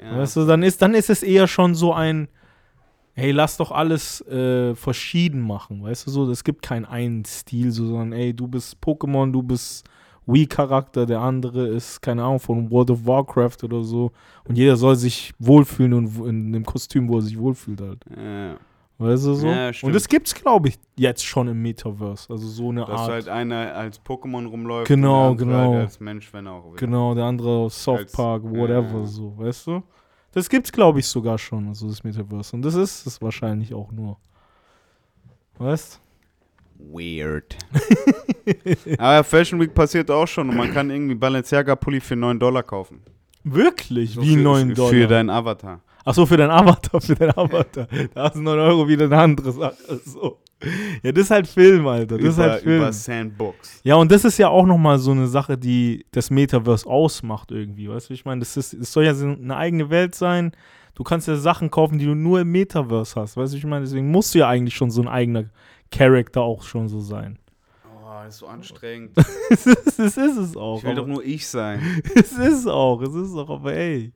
Ja. 0.03 0.19
Weißt 0.19 0.37
du, 0.37 0.45
dann 0.45 0.65
ist, 0.65 0.83
dann 0.83 0.95
ist 0.95 1.09
es 1.09 1.23
eher 1.23 1.47
schon 1.47 1.77
so 1.77 1.93
ein, 1.93 2.29
hey, 3.19 3.33
lass 3.33 3.57
doch 3.57 3.73
alles 3.73 4.21
äh, 4.29 4.75
verschieden 4.75 5.41
machen, 5.41 5.83
weißt 5.83 6.07
du, 6.07 6.11
so, 6.11 6.31
es 6.31 6.45
gibt 6.45 6.63
keinen 6.63 6.85
einen 6.85 7.25
Stil, 7.25 7.71
so, 7.73 7.87
sondern, 7.87 8.13
ey, 8.13 8.33
du 8.35 8.47
bist 8.47 8.77
Pokémon, 8.83 9.33
du 9.33 9.43
bist 9.43 9.87
Wii-Charakter, 10.27 11.07
der 11.07 11.21
andere 11.21 11.67
ist, 11.69 12.01
keine 12.03 12.23
Ahnung, 12.23 12.39
von 12.41 12.71
World 12.71 12.91
of 12.91 13.07
Warcraft 13.07 13.57
oder 13.65 13.83
so 13.83 14.13
und 14.47 14.57
jeder 14.57 14.77
soll 14.77 14.95
sich 14.97 15.33
wohlfühlen 15.39 15.95
und 15.95 16.27
in 16.27 16.53
dem 16.53 16.65
Kostüm, 16.65 17.09
wo 17.09 17.17
er 17.17 17.23
sich 17.23 17.39
wohlfühlt 17.39 17.81
halt, 17.81 18.05
Ja. 18.15 18.57
weißt 18.99 19.27
du, 19.27 19.35
so. 19.35 19.47
Ja, 19.47 19.71
und 19.83 19.95
das 19.95 20.07
gibt's, 20.07 20.35
glaube 20.35 20.69
ich, 20.69 20.79
jetzt 20.97 21.25
schon 21.25 21.49
im 21.49 21.63
Metaverse, 21.63 22.31
also 22.31 22.47
so 22.47 22.69
eine 22.69 22.83
Dass 22.85 23.01
Art. 23.01 23.11
halt 23.11 23.29
einer 23.29 23.75
als 23.75 24.01
Pokémon 24.05 24.47
rumläuft 24.47 24.89
Genau, 24.89 25.31
und 25.31 25.41
der 25.41 25.47
andere 25.49 25.61
genau. 25.63 25.73
Halt 25.75 25.85
als 25.87 26.01
Mensch, 26.01 26.33
wenn 26.35 26.47
auch. 26.47 26.67
wieder. 26.67 26.77
Genau, 26.77 27.15
der 27.15 27.25
andere 27.25 27.49
aus 27.49 27.83
South 27.83 27.99
Als- 28.01 28.13
Park, 28.13 28.43
whatever, 28.45 28.99
ja. 29.01 29.05
so, 29.07 29.33
weißt 29.39 29.67
du? 29.67 29.83
Das 30.33 30.49
gibt's, 30.49 30.73
glaube 30.73 31.01
ich, 31.01 31.07
sogar 31.07 31.39
schon, 31.39 31.69
also 31.69 31.89
das 31.89 32.05
Metaverse. 32.05 32.55
Und 32.55 32.63
das 32.63 32.75
ist 32.75 33.07
es 33.07 33.21
wahrscheinlich 33.23 33.75
auch 33.75 33.91
nur. 33.93 34.19
Weißt 35.59 36.01
Weird. 36.79 37.57
Aber 38.99 39.25
Fashion 39.25 39.59
Week 39.61 39.75
passiert 39.75 40.11
auch 40.11 40.27
schon 40.27 40.49
und 40.49 40.57
man 40.57 40.73
kann 40.73 40.91
irgendwie 40.91 41.17
Balenciaga-Pulli 41.17 42.01
für 42.01 42.15
9 42.15 42.39
Dollar 42.39 42.63
kaufen. 42.63 43.03
Wirklich? 43.43 44.13
So 44.13 44.23
Wie 44.23 44.37
für, 44.37 44.41
9 44.41 44.75
Dollar? 44.75 44.91
Für 44.91 45.07
deinen 45.09 45.31
Avatar. 45.31 45.81
Achso, 46.05 46.25
für 46.25 46.37
deinen 46.37 46.51
Avatar, 46.51 47.01
für 47.01 47.17
deinen 47.17 47.37
Avatar. 47.37 47.89
da 48.15 48.29
ist 48.29 48.37
9 48.37 48.59
Euro 48.59 48.87
wieder 48.87 49.07
eine 49.07 49.19
andere 49.19 49.53
Sache. 49.53 49.77
So. 50.05 50.39
Ja, 51.03 51.13
das 51.13 51.25
ist 51.25 51.31
halt 51.31 51.47
Film, 51.47 51.87
Alter. 51.87 52.19
Das 52.19 52.27
ist 52.27 52.35
über, 52.35 52.51
halt 52.51 52.63
Film. 52.63 52.77
über 52.79 52.93
Sandbox. 52.93 53.81
Ja, 53.85 53.95
und 53.97 54.11
das 54.11 54.25
ist 54.25 54.39
ja 54.39 54.49
auch 54.49 54.67
nochmal 54.67 54.99
so 54.99 55.13
eine 55.13 55.27
Sache, 55.27 55.57
die 55.57 56.05
das 56.11 56.31
Metaverse 56.31 56.87
ausmacht 56.87 57.53
irgendwie. 57.53 57.89
Weißt 57.89 58.11
du, 58.11 58.15
ich 58.15 58.25
meine, 58.25 58.41
das, 58.41 58.57
ist, 58.57 58.75
es 58.75 58.93
soll 58.93 59.05
ja 59.05 59.13
eine 59.13 59.57
eigene 59.57 59.91
Welt 59.91 60.15
sein. 60.15 60.53
Du 60.95 61.05
kannst 61.05 61.29
ja 61.29 61.37
Sachen 61.37 61.71
kaufen, 61.71 61.99
die 61.99 62.07
du 62.07 62.15
nur 62.15 62.41
im 62.41 62.51
Metaverse 62.51 63.21
hast. 63.21 63.37
Weißt 63.37 63.53
du, 63.53 63.57
ich 63.57 63.65
meine, 63.65 63.85
deswegen 63.85 64.11
musst 64.11 64.35
du 64.35 64.41
ja 64.41 64.49
eigentlich 64.49 64.75
schon 64.75 64.91
so 64.91 65.01
ein 65.01 65.09
eigener 65.09 65.45
Charakter 65.93 66.43
auch 66.43 66.63
schon 66.65 66.89
so 66.89 67.01
sein. 67.01 67.39
Oh, 67.85 68.25
das 68.25 68.35
ist 68.35 68.41
so 68.41 68.47
anstrengend. 68.49 69.13
es, 69.51 69.67
ist, 69.67 69.99
es 69.99 70.17
ist 70.17 70.37
es 70.37 70.57
auch. 70.57 70.79
Ich 70.79 70.85
will 70.85 70.97
doch 70.97 71.07
nur 71.07 71.25
ich 71.25 71.47
sein. 71.47 72.03
es 72.17 72.33
ist 72.33 72.67
auch, 72.67 73.01
es 73.03 73.15
ist 73.15 73.35
auch, 73.35 73.49
aber 73.49 73.75
ey, 73.75 74.13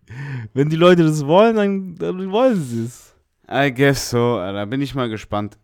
wenn 0.54 0.68
die 0.68 0.76
Leute 0.76 1.04
das 1.04 1.24
wollen, 1.24 1.54
dann, 1.54 1.94
dann 1.94 2.32
wollen 2.32 2.60
sie 2.60 2.84
es. 2.86 3.14
I 3.48 3.72
guess 3.72 4.10
so, 4.10 4.36
Alter. 4.36 4.66
Bin 4.66 4.80
ich 4.80 4.94
mal 4.94 5.08
gespannt. 5.08 5.58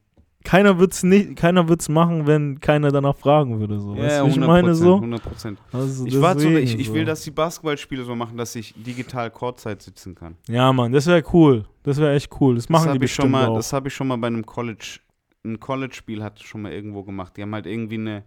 Keiner 0.48 0.78
wird's 0.78 1.02
nicht, 1.02 1.36
keiner 1.36 1.68
wird's 1.68 1.90
machen, 1.90 2.26
wenn 2.26 2.58
keiner 2.58 2.90
danach 2.90 3.14
fragen 3.14 3.60
würde. 3.60 3.78
So. 3.78 3.94
weißt 3.98 4.22
du, 4.22 4.26
ich 4.28 4.36
meine 4.38 4.74
so? 4.74 4.94
100 4.94 5.22
Prozent. 5.22 5.58
Also 5.70 6.06
Ich, 6.06 6.14
so, 6.14 6.48
ich, 6.56 6.78
ich 6.78 6.94
will, 6.94 7.04
dass 7.04 7.20
die 7.20 7.30
Basketballspiele 7.30 8.02
so 8.02 8.16
machen, 8.16 8.38
dass 8.38 8.56
ich 8.56 8.72
digital 8.74 9.30
Courtside 9.30 9.76
sitzen 9.78 10.14
kann. 10.14 10.36
Ja, 10.48 10.72
Mann, 10.72 10.90
das 10.90 11.06
wäre 11.06 11.22
cool. 11.34 11.66
Das 11.82 11.98
wäre 11.98 12.14
echt 12.14 12.30
cool. 12.40 12.54
Das 12.54 12.70
machen 12.70 12.86
das 12.86 12.92
die 12.94 12.98
hab 12.98 13.02
ich 13.02 13.12
schon 13.12 13.24
bestimmt 13.24 13.32
mal, 13.32 13.48
auch. 13.48 13.56
Das 13.56 13.74
habe 13.74 13.88
ich 13.88 13.94
schon 13.94 14.08
mal 14.08 14.16
bei 14.16 14.28
einem 14.28 14.46
College, 14.46 15.00
ein 15.44 15.60
College-Spiel 15.60 16.22
hat 16.22 16.40
schon 16.40 16.62
mal 16.62 16.72
irgendwo 16.72 17.02
gemacht. 17.02 17.36
Die 17.36 17.42
haben 17.42 17.52
halt 17.54 17.66
irgendwie 17.66 17.96
eine, 17.96 18.24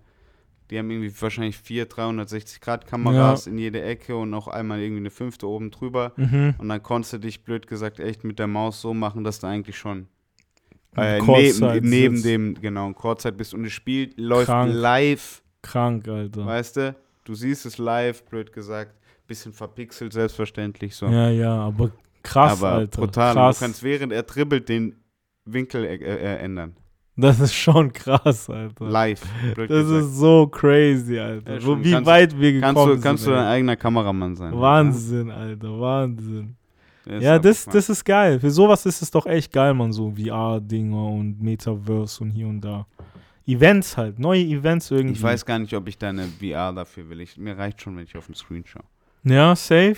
die 0.69 0.77
haben 0.77 0.91
irgendwie 0.91 1.11
wahrscheinlich 1.19 1.57
vier 1.57 1.89
360-Grad-Kameras 1.89 3.47
in 3.47 3.57
jede 3.57 3.81
Ecke 3.81 4.15
und 4.15 4.29
noch 4.29 4.47
einmal 4.47 4.79
irgendwie 4.79 4.99
eine 4.99 5.09
fünfte 5.09 5.47
oben 5.47 5.71
drüber. 5.71 6.13
mhm. 6.17 6.53
Und 6.59 6.69
dann 6.69 6.83
konntest 6.83 7.13
du 7.13 7.17
dich, 7.17 7.43
blöd 7.43 7.65
gesagt, 7.65 7.99
echt 7.99 8.23
mit 8.23 8.37
der 8.37 8.45
Maus 8.45 8.79
so 8.79 8.93
machen, 8.93 9.23
dass 9.23 9.39
du 9.39 9.47
eigentlich 9.47 9.79
schon 9.79 10.05
äh, 10.97 11.19
neben, 11.21 11.89
neben 11.89 12.21
dem, 12.23 12.53
genau, 12.61 12.91
Courtside 12.93 13.33
bist. 13.33 13.53
Und 13.53 13.63
das 13.63 13.71
Spiel 13.71 14.13
läuft 14.17 14.47
Krank. 14.47 14.71
live, 14.73 15.41
Krank, 15.61 16.07
Alter. 16.07 16.45
weißt 16.45 16.77
du? 16.77 16.95
Du 17.23 17.33
siehst 17.35 17.65
es 17.65 17.77
live, 17.77 18.23
blöd 18.25 18.51
gesagt. 18.51 18.93
Bisschen 19.27 19.53
verpixelt, 19.53 20.11
selbstverständlich 20.11 20.95
so. 20.95 21.05
Ja, 21.07 21.29
ja, 21.29 21.53
aber 21.55 21.91
krass, 22.23 22.61
Aber 22.61 22.73
Alter. 22.73 23.01
brutal. 23.01 23.33
Krass. 23.33 23.59
Du 23.59 23.65
kannst 23.65 23.83
während 23.83 24.11
er 24.11 24.23
dribbelt 24.23 24.67
den 24.67 24.95
Winkel 25.45 25.85
äh, 25.85 25.95
äh, 25.95 26.37
ändern. 26.39 26.75
Das 27.15 27.39
ist 27.39 27.53
schon 27.53 27.93
krass, 27.93 28.49
Alter. 28.49 28.85
Live. 28.89 29.21
Das 29.55 29.67
gesagt. 29.67 30.01
ist 30.03 30.15
so 30.17 30.47
crazy, 30.47 31.19
Alter. 31.19 31.59
Ja, 31.59 31.83
wie 31.83 31.91
Kannst- 31.91 32.05
weit 32.07 32.39
wir 32.39 32.51
gekommen 32.53 32.73
Kannst 32.75 32.85
du, 32.87 32.91
sind. 32.93 33.03
kannst 33.03 33.27
du 33.27 33.31
dein 33.31 33.45
eigener 33.45 33.75
Kameramann 33.75 34.35
sein. 34.35 34.59
Wahnsinn, 34.59 35.29
Alter, 35.29 35.79
Wahnsinn. 35.79 36.55
Ja, 37.05 37.17
ist 37.17 37.23
Ja, 37.23 37.39
das, 37.39 37.65
das 37.65 37.89
ist 37.89 38.03
geil. 38.05 38.39
Für 38.39 38.51
sowas 38.51 38.85
ist 38.85 39.01
es 39.01 39.11
doch 39.11 39.25
echt 39.25 39.51
geil, 39.51 39.73
man, 39.73 39.91
so 39.91 40.11
VR-Dinger 40.11 41.05
und 41.05 41.41
Metaverse 41.41 42.23
und 42.23 42.31
hier 42.31 42.47
und 42.47 42.61
da. 42.61 42.85
Events 43.47 43.97
halt, 43.97 44.19
neue 44.19 44.43
Events 44.43 44.91
irgendwie. 44.91 45.13
Ich 45.13 45.23
weiß 45.23 45.45
gar 45.45 45.57
nicht, 45.59 45.73
ob 45.73 45.87
ich 45.87 45.97
deine 45.97 46.27
VR 46.39 46.71
dafür 46.73 47.09
will. 47.09 47.21
Ich, 47.21 47.37
mir 47.37 47.57
reicht 47.57 47.81
schon, 47.81 47.97
wenn 47.97 48.03
ich 48.03 48.15
auf 48.15 48.27
den 48.27 48.35
Screen 48.35 48.63
schaue. 48.65 48.83
Ja, 49.23 49.55
safe. 49.55 49.97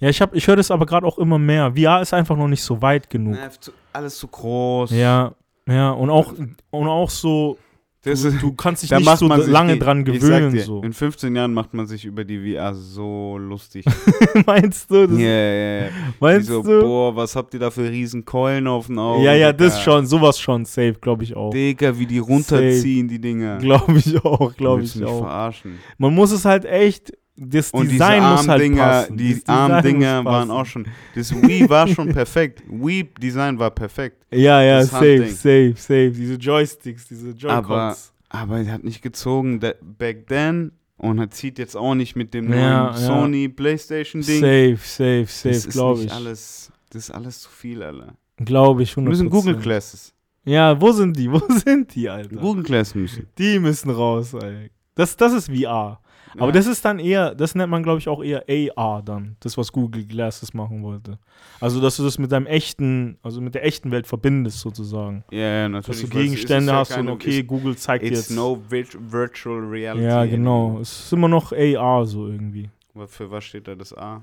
Ja, 0.00 0.08
ich, 0.08 0.20
hab- 0.20 0.34
ich 0.34 0.46
höre 0.46 0.56
das 0.56 0.70
aber 0.70 0.86
gerade 0.86 1.06
auch 1.06 1.18
immer 1.18 1.38
mehr. 1.38 1.72
VR 1.76 2.00
ist 2.02 2.12
einfach 2.14 2.36
noch 2.36 2.48
nicht 2.48 2.62
so 2.62 2.80
weit 2.82 3.08
genug. 3.10 3.36
Na, 3.40 3.48
alles 3.92 4.18
zu 4.18 4.28
groß. 4.28 4.90
Ja, 4.90 5.32
ja, 5.68 5.90
und 5.90 6.10
auch, 6.10 6.32
und 6.70 6.88
auch 6.88 7.10
so, 7.10 7.58
das 8.02 8.22
du, 8.22 8.30
du 8.30 8.52
kannst 8.52 8.82
dich 8.84 8.90
nicht 8.92 9.16
so 9.18 9.26
lange 9.26 9.74
die- 9.74 9.78
dran 9.80 10.04
gewöhnen. 10.04 10.52
dir, 10.52 10.62
So. 10.62 10.82
In 10.82 10.92
15 10.92 11.34
Jahren 11.34 11.52
macht 11.52 11.74
man 11.74 11.86
sich 11.86 12.04
über 12.04 12.24
die 12.24 12.54
VR 12.54 12.74
so 12.74 13.36
lustig. 13.38 13.84
meinst 14.46 14.90
du? 14.90 15.06
Das, 15.08 15.18
Ja, 15.18 15.26
ja, 15.26 15.80
ja. 15.84 15.88
Meinst 16.20 16.48
so, 16.48 16.62
du? 16.62 16.80
boah, 16.80 17.16
was 17.16 17.34
habt 17.36 17.54
ihr 17.54 17.60
da 17.60 17.70
für 17.70 17.90
riesen 17.90 18.24
Keulen 18.24 18.66
auf 18.66 18.86
den 18.86 18.98
Augen? 18.98 19.24
ja, 19.24 19.34
ja, 19.34 19.52
das 19.52 19.74
Digga. 19.74 19.84
schon, 19.84 20.06
sowas 20.06 20.38
schon, 20.38 20.64
safe, 20.64 20.94
glaube 21.00 21.24
ich 21.24 21.36
auch. 21.36 21.50
Digga, 21.50 21.98
wie 21.98 22.06
die 22.06 22.18
runterziehen, 22.18 23.08
die 23.08 23.20
Dinger. 23.20 23.58
Glaube 23.58 23.98
ich 23.98 24.24
auch, 24.24 24.54
glaube 24.56 24.82
ich 24.82 25.04
auch. 25.04 25.18
verarschen. 25.20 25.78
Man 25.98 26.14
muss 26.14 26.30
es 26.32 26.44
halt 26.44 26.64
echt, 26.64 27.12
das 27.40 27.70
Und 27.70 27.90
Design 27.90 28.20
diese 28.20 28.30
muss 28.32 28.48
halt 28.48 28.50
Armdinger, 28.62 28.82
passen. 28.84 29.16
die 29.16 29.34
Design 29.34 29.56
Armdinger 29.72 30.24
waren 30.24 30.50
auch 30.50 30.66
schon. 30.66 30.86
Das 31.14 31.32
Wii 31.34 31.68
war 31.68 31.86
schon 31.88 32.12
perfekt. 32.12 32.62
Wii-Design 32.68 33.58
war 33.58 33.70
perfekt. 33.70 34.24
Ja, 34.32 34.60
ja, 34.62 34.80
das 34.80 34.90
safe, 34.90 35.04
Handding. 35.18 35.30
safe, 35.34 35.74
safe. 35.76 36.10
Diese 36.10 36.34
Joysticks, 36.34 37.06
diese 37.08 37.28
Aber 37.30 37.36
Joy-Cons. 37.68 38.12
Aber 38.30 38.58
er 38.60 38.72
hat 38.72 38.84
nicht 38.84 39.00
gezogen 39.02 39.60
back 39.60 40.26
then 40.26 40.72
und 40.96 41.18
er 41.18 41.30
zieht 41.30 41.58
jetzt 41.58 41.76
auch 41.76 41.94
nicht 41.94 42.16
mit 42.16 42.34
dem 42.34 42.52
Ja, 42.52 42.56
neuen 42.56 42.94
ja. 42.94 42.94
Sony 42.94 43.48
Playstation 43.48 44.20
Ding. 44.22 44.40
Safe, 44.40 45.26
safe, 45.26 45.26
safe, 45.54 45.68
glaube 45.70 46.02
ich. 46.02 46.12
alles. 46.12 46.72
Das 46.90 47.04
ist 47.04 47.10
alles 47.10 47.40
zu 47.40 47.50
viel, 47.50 47.82
Alter. 47.82 48.14
Glaube 48.38 48.82
ich, 48.82 48.90
100%. 48.92 48.96
Wir 48.96 49.02
müssen 49.02 49.30
Google 49.30 49.56
Classes. 49.56 50.12
Ja, 50.44 50.80
wo 50.80 50.92
sind 50.92 51.16
die? 51.16 51.30
Wo 51.32 51.40
sind 51.50 51.94
die, 51.94 52.08
Alter? 52.08 52.36
Google 52.36 52.64
Classes 52.64 52.94
müssen. 52.94 53.26
Die 53.38 53.58
müssen 53.58 53.90
raus, 53.90 54.32
ey. 54.34 54.70
Das, 54.94 55.16
das 55.16 55.32
ist 55.32 55.50
VR. 55.50 56.00
Aber 56.36 56.46
Ja. 56.46 56.52
das 56.52 56.66
ist 56.66 56.84
dann 56.84 56.98
eher, 56.98 57.34
das 57.34 57.54
nennt 57.54 57.70
man, 57.70 57.82
glaube 57.82 57.98
ich, 57.98 58.08
auch 58.08 58.22
eher 58.22 58.44
AR 58.76 59.02
dann. 59.02 59.36
Das, 59.40 59.56
was 59.56 59.72
Google 59.72 60.04
Glasses 60.04 60.52
machen 60.54 60.82
wollte. 60.82 61.18
Also, 61.60 61.80
dass 61.80 61.96
du 61.96 62.02
das 62.04 62.18
mit 62.18 62.30
deinem 62.32 62.46
echten, 62.46 63.18
also 63.22 63.40
mit 63.40 63.54
der 63.54 63.64
echten 63.64 63.90
Welt 63.90 64.06
verbindest, 64.06 64.60
sozusagen. 64.60 65.24
Ja, 65.30 65.38
ja, 65.38 65.68
Dass 65.68 65.86
natürlich. 65.88 66.00
du 66.00 66.06
es 66.06 66.08
ist 66.08 66.10
Gegenstände 66.22 66.72
ja 66.72 66.78
hast 66.78 66.90
und 66.90 66.96
keine- 66.96 67.12
okay, 67.12 67.42
Google 67.42 67.76
zeigt 67.76 68.04
dir 68.04 68.08
It's 68.08 68.28
jetzt. 68.28 68.36
no 68.36 68.60
vir- 68.70 68.98
virtual 69.12 69.60
reality. 69.60 70.04
ja, 70.04 70.24
genau. 70.26 70.78
Es 70.80 71.04
ist 71.06 71.12
immer 71.12 71.28
noch 71.28 71.52
AR 71.52 72.06
so 72.06 72.26
irgendwie. 72.26 72.68
Aber 72.94 73.06
Für 73.08 73.30
was 73.30 73.44
steht 73.44 73.68
da 73.68 73.74
das 73.74 73.92
A? 73.96 74.22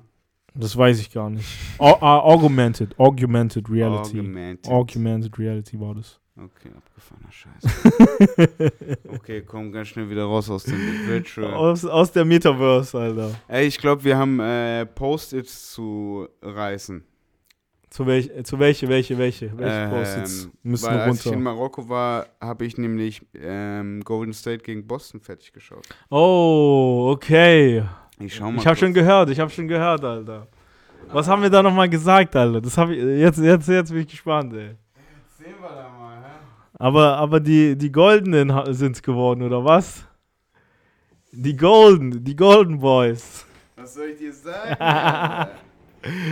Das 0.58 0.78
weiß 0.78 1.00
ich 1.02 1.12
gar 1.12 1.30
nicht. 1.30 1.46
Au- 1.80 2.00
augmented, 2.02 2.98
augmented 3.00 3.70
reality. 3.70 4.20
Augmented. 4.20 4.72
Augmented 4.72 5.38
reality 5.38 5.80
war 5.80 5.96
das. 5.96 6.20
Okay, 6.38 6.70
abgefahrener 6.76 7.32
Scheiß. 7.32 9.02
okay, 9.08 9.42
komm 9.42 9.72
ganz 9.72 9.88
schnell 9.88 10.10
wieder 10.10 10.26
raus 10.26 10.50
aus 10.50 10.64
dem 10.64 11.08
Virtual. 11.08 11.54
Aus, 11.54 11.86
aus 11.86 12.12
der 12.12 12.26
Metaverse, 12.26 13.00
Alter. 13.00 13.32
Ey, 13.48 13.68
ich 13.68 13.78
glaube, 13.78 14.04
wir 14.04 14.18
haben 14.18 14.40
äh, 14.42 14.86
Post-its 14.86 15.72
zu 15.72 16.28
reißen. 16.42 17.06
Zu, 17.90 18.06
welch, 18.06 18.30
äh, 18.36 18.44
zu 18.44 18.60
welche, 18.60 18.90
welche, 18.90 19.18
welche? 19.18 19.58
Welche 19.58 19.74
Ähm, 19.78 19.90
Post-its 19.92 20.50
müssen 20.64 20.88
weil 20.88 21.00
als 21.00 21.20
ich 21.22 21.26
in 21.28 21.34
runter? 21.36 21.44
Marokko 21.52 21.88
war, 21.88 22.26
habe 22.42 22.66
ich 22.66 22.78
nämlich 22.78 23.22
ähm, 23.34 24.02
Golden 24.04 24.34
State 24.34 24.58
gegen 24.64 24.86
Boston 24.86 25.22
fertig 25.22 25.54
geschaut. 25.54 25.88
Oh, 26.10 27.12
okay. 27.16 27.86
Ich 28.20 28.36
schau 28.36 28.52
mal. 28.52 28.60
Ich 28.60 28.68
habe 28.68 28.76
schon 28.76 28.94
gehört, 28.94 29.30
ich 29.30 29.40
habe 29.40 29.50
schon 29.50 29.70
gehört, 29.70 30.04
Alter. 30.04 30.48
Was 31.14 31.30
haben 31.30 31.42
wir 31.44 31.50
da 31.50 31.64
nochmal 31.64 31.88
gesagt, 31.88 32.36
Alter? 32.36 32.60
Das 32.60 32.78
habe 32.78 32.94
ich, 32.94 33.02
jetzt, 33.22 33.38
jetzt, 33.40 33.70
jetzt 33.70 33.90
bin 33.92 34.02
ich 34.02 34.08
gespannt, 34.08 34.54
ey. 34.54 34.76
Sehen 35.38 35.54
wir 35.62 35.70
da 35.70 35.90
mal? 35.90 35.95
Aber, 36.78 37.18
aber 37.18 37.40
die, 37.40 37.78
die 37.78 37.92
Goldenen 37.92 38.52
sind 38.74 38.96
es 38.98 39.02
geworden, 39.02 39.44
oder 39.44 39.64
was? 39.64 40.06
Die 41.32 41.56
Golden, 41.56 42.24
die 42.24 42.36
Golden 42.36 42.80
Boys. 42.80 43.46
Was 43.76 43.94
soll 43.94 44.10
ich 44.10 44.18
dir 44.20 44.34
sagen? 44.34 45.50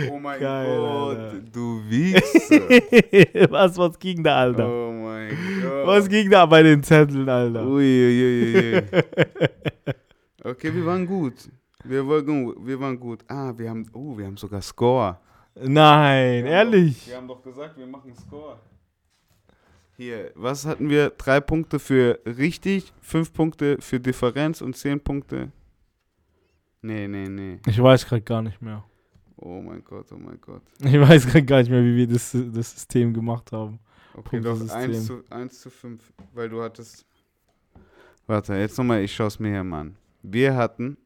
Oh 0.08 0.18
mein 0.20 0.38
Geil, 0.38 0.78
Gott, 0.78 1.18
Alter. 1.18 1.40
du 1.52 1.82
Wichser. 1.88 3.50
was, 3.50 3.76
was 3.76 3.98
ging 3.98 4.22
da, 4.22 4.36
Alter? 4.36 4.68
oh 4.68 4.92
mein 4.92 5.36
Gott. 5.62 5.86
Was 5.86 6.08
ging 6.08 6.30
da 6.30 6.46
bei 6.46 6.62
den 6.62 6.80
Zetteln, 6.82 7.28
Alter? 7.28 7.66
Uiuiui. 7.66 8.76
okay, 10.44 10.72
wir 10.72 10.86
waren 10.86 11.04
gut. 11.04 11.50
Wir 11.82 12.06
waren 12.06 12.24
gut. 12.24 12.56
Wir 12.64 12.78
waren 12.78 13.00
gut. 13.00 13.24
Ah, 13.26 13.52
wir 13.56 13.68
haben, 13.68 13.84
oh, 13.92 14.16
wir 14.16 14.26
haben 14.26 14.36
sogar 14.36 14.62
Score. 14.62 15.18
Nein, 15.60 16.44
Wir 16.44 16.52
ehrlich. 16.52 17.00
Doch, 17.00 17.08
wir 17.08 17.16
haben 17.16 17.28
doch 17.28 17.42
gesagt, 17.42 17.76
wir 17.76 17.86
machen 17.88 18.14
Score. 18.14 18.60
Hier, 19.96 20.32
was 20.34 20.66
hatten 20.66 20.88
wir? 20.88 21.10
Drei 21.10 21.40
Punkte 21.40 21.78
für 21.78 22.20
richtig, 22.26 22.92
fünf 23.00 23.32
Punkte 23.32 23.76
für 23.80 24.00
Differenz 24.00 24.60
und 24.60 24.76
zehn 24.76 25.00
Punkte. 25.00 25.52
Nee, 26.82 27.06
nee, 27.06 27.28
nee. 27.28 27.60
Ich 27.66 27.80
weiß 27.80 28.06
gerade 28.06 28.22
gar 28.22 28.42
nicht 28.42 28.60
mehr. 28.60 28.84
Oh 29.36 29.60
mein 29.60 29.84
Gott, 29.84 30.10
oh 30.12 30.16
mein 30.16 30.40
Gott. 30.40 30.62
Ich 30.80 31.00
weiß 31.00 31.26
gerade 31.26 31.44
gar 31.44 31.58
nicht 31.58 31.70
mehr, 31.70 31.82
wie 31.82 31.96
wir 31.96 32.08
das, 32.08 32.32
das 32.32 32.72
System 32.72 33.14
gemacht 33.14 33.52
haben. 33.52 33.78
Okay, 34.14 34.40
doch 34.40 34.58
Punktesystem. 34.58 34.90
1 34.90 35.06
zu, 35.06 35.24
1 35.30 35.60
zu 35.60 35.70
5, 35.70 36.12
weil 36.32 36.48
du 36.48 36.62
hattest. 36.62 37.06
Warte, 38.26 38.54
jetzt 38.54 38.76
nochmal, 38.78 39.02
ich 39.02 39.14
schaue 39.14 39.28
es 39.28 39.38
mir 39.38 39.50
hier 39.50 39.64
mal 39.64 39.80
an. 39.80 39.96
Wir 40.22 40.56
hatten 40.56 40.96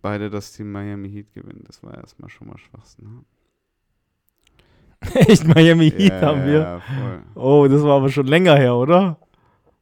beide 0.00 0.28
das 0.30 0.52
Team 0.52 0.72
Miami 0.72 1.10
Heat 1.10 1.32
gewinnen. 1.32 1.62
Das 1.66 1.82
war 1.82 1.94
erstmal 1.94 2.28
schon 2.28 2.48
mal 2.48 2.58
Schwachsinn. 2.58 3.24
Echt, 5.14 5.46
Miami 5.46 5.90
Heat 5.90 6.12
Ja, 6.12 6.20
haben 6.20 6.44
wir. 6.46 6.52
Ja, 6.60 6.80
voll. 6.80 7.22
Oh, 7.34 7.66
das 7.68 7.82
war 7.82 7.96
aber 7.96 8.08
schon 8.10 8.26
länger 8.26 8.56
her, 8.56 8.74
oder? 8.76 9.16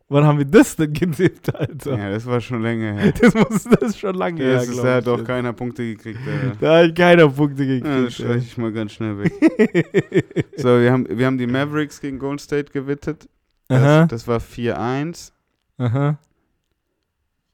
Wann 0.09 0.25
haben 0.25 0.39
wir 0.39 0.45
das 0.45 0.75
denn 0.75 0.93
getippt, 0.93 1.55
Alter? 1.55 1.97
Ja, 1.97 2.11
das 2.11 2.27
war 2.27 2.41
schon 2.41 2.63
länger 2.63 2.95
her. 2.95 3.13
Das 3.21 3.33
muss 3.35 3.63
das 3.65 3.91
ist 3.91 3.99
schon 4.01 4.17
lange 4.17 4.43
her, 4.43 4.55
Das 4.55 4.65
ist, 4.69 4.73
glaub 4.73 4.85
da 4.85 4.95
hat 4.97 5.07
jetzt. 5.07 5.25
keiner 5.27 5.53
Punkte 5.53 5.85
gekriegt. 5.85 6.19
Alter. 6.27 6.57
Da 6.61 6.79
hat 6.85 6.97
keiner 6.97 7.29
Punkte 7.29 7.63
Ja, 7.63 7.79
das 7.79 7.85
gekriegt. 7.85 8.13
streiche 8.15 8.39
ich 8.47 8.59
mal 8.59 8.73
ganz 8.73 8.93
schnell 8.93 9.19
weg. 9.23 10.35
so, 10.57 10.81
wir 10.81 10.91
haben, 10.91 11.07
wir 11.09 11.27
haben 11.27 11.39
die 11.39 11.47
Mavericks 11.47 12.01
gegen 12.01 12.19
Golden 12.19 12.39
State 12.41 12.73
gewettet. 12.73 13.29
aha, 13.69 14.07
Das, 14.07 14.25
das 14.25 14.29
war 14.29 14.39
4-1. 14.41 15.31
aha. 15.79 16.19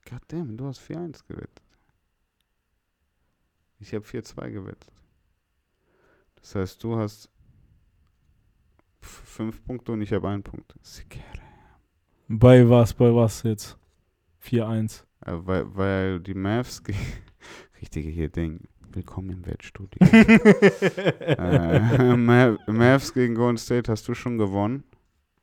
Goddammit, 0.08 0.58
du 0.58 0.66
hast 0.66 0.80
4-1 0.80 1.20
gewettet. 1.28 1.50
Ich 3.80 3.92
habe 3.92 4.04
4-2 4.04 4.50
gewettet. 4.50 4.90
Das 6.40 6.54
heißt, 6.54 6.82
du 6.82 6.96
hast 6.96 7.28
5 9.06 9.64
Punkte 9.64 9.92
und 9.92 10.02
ich 10.02 10.12
habe 10.12 10.28
1 10.28 10.42
Punkt. 10.44 10.74
Bei 12.28 12.68
was, 12.68 12.92
bei 12.94 13.14
was 13.14 13.42
jetzt? 13.44 13.78
4-1. 14.44 15.02
Äh, 15.24 15.32
weil, 15.44 15.74
weil 15.76 16.20
die 16.20 16.34
Mavs 16.34 16.82
ge- 16.82 16.94
richtige 17.80 18.08
hier 18.08 18.28
Ding. 18.28 18.60
Willkommen 18.92 19.30
im 19.30 19.46
Wettstudio. 19.46 19.98
äh, 21.20 22.16
Ma- 22.16 22.56
Mavs 22.66 23.12
gegen 23.12 23.34
Golden 23.34 23.58
State 23.58 23.90
hast 23.90 24.06
du 24.08 24.14
schon 24.14 24.38
gewonnen. 24.38 24.84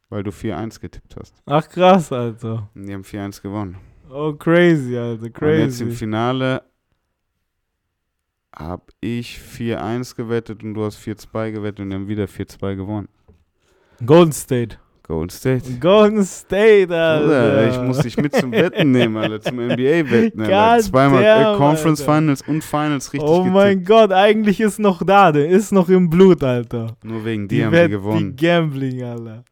weil 0.10 0.24
du 0.24 0.32
4-1 0.32 0.80
getippt 0.80 1.16
hast. 1.18 1.36
Ach 1.46 1.68
krass, 1.68 2.12
Alter. 2.12 2.70
Und 2.76 2.86
die 2.88 2.94
haben 2.94 3.04
4-1 3.04 3.42
gewonnen. 3.42 3.78
Oh, 4.10 4.34
crazy, 4.34 4.96
Alter, 4.98 5.24
Und 5.24 5.58
jetzt 5.58 5.82
im 5.82 5.88
crazy. 5.88 5.92
Finale 5.92 6.64
habe 8.56 8.84
ich 9.02 9.38
4-1 9.40 10.16
gewettet 10.16 10.64
und 10.64 10.74
du 10.76 10.84
hast 10.86 11.00
4-2 11.00 11.52
gewettet 11.52 11.80
und 11.82 11.90
die 11.90 11.96
haben 11.96 12.08
wieder 12.08 12.26
4-2 12.26 12.76
gewonnen. 12.76 13.08
Golden 14.06 14.32
State. 14.32 14.78
Golden 15.06 15.30
State. 15.30 15.64
Golden 15.82 16.24
State, 16.24 16.96
Alter. 16.96 17.26
Bruder, 17.26 17.70
ich 17.70 17.82
muss 17.88 17.98
dich 18.00 18.16
mit 18.18 18.34
zum 18.36 18.52
Wetten 18.54 18.92
nehmen, 18.92 19.18
Alter, 19.18 19.42
zum 19.42 19.58
NBA-Wetten, 19.60 20.42
Alter. 20.42 20.84
Zweimal 20.84 21.22
damn, 21.22 21.56
äh, 21.56 21.58
Conference 21.58 22.02
Alter. 22.02 22.14
Finals 22.14 22.42
und 22.48 22.64
Finals 22.64 23.12
richtig 23.14 23.30
Oh 23.30 23.40
getippt. 23.40 23.54
mein 23.54 23.84
Gott, 23.84 24.12
eigentlich 24.14 24.62
ist 24.62 24.80
noch 24.80 25.04
da, 25.06 25.32
der 25.34 25.50
ist 25.50 25.74
noch 25.74 25.90
im 25.90 26.10
Blut, 26.10 26.42
Alter. 26.42 26.96
Nur 27.04 27.26
wegen 27.26 27.48
dir 27.50 27.66
haben 27.66 27.74
die 27.74 27.90
gewonnen. 27.90 28.36
Die 28.38 28.46
Gambling, 28.46 29.04
Alter. 29.04 29.44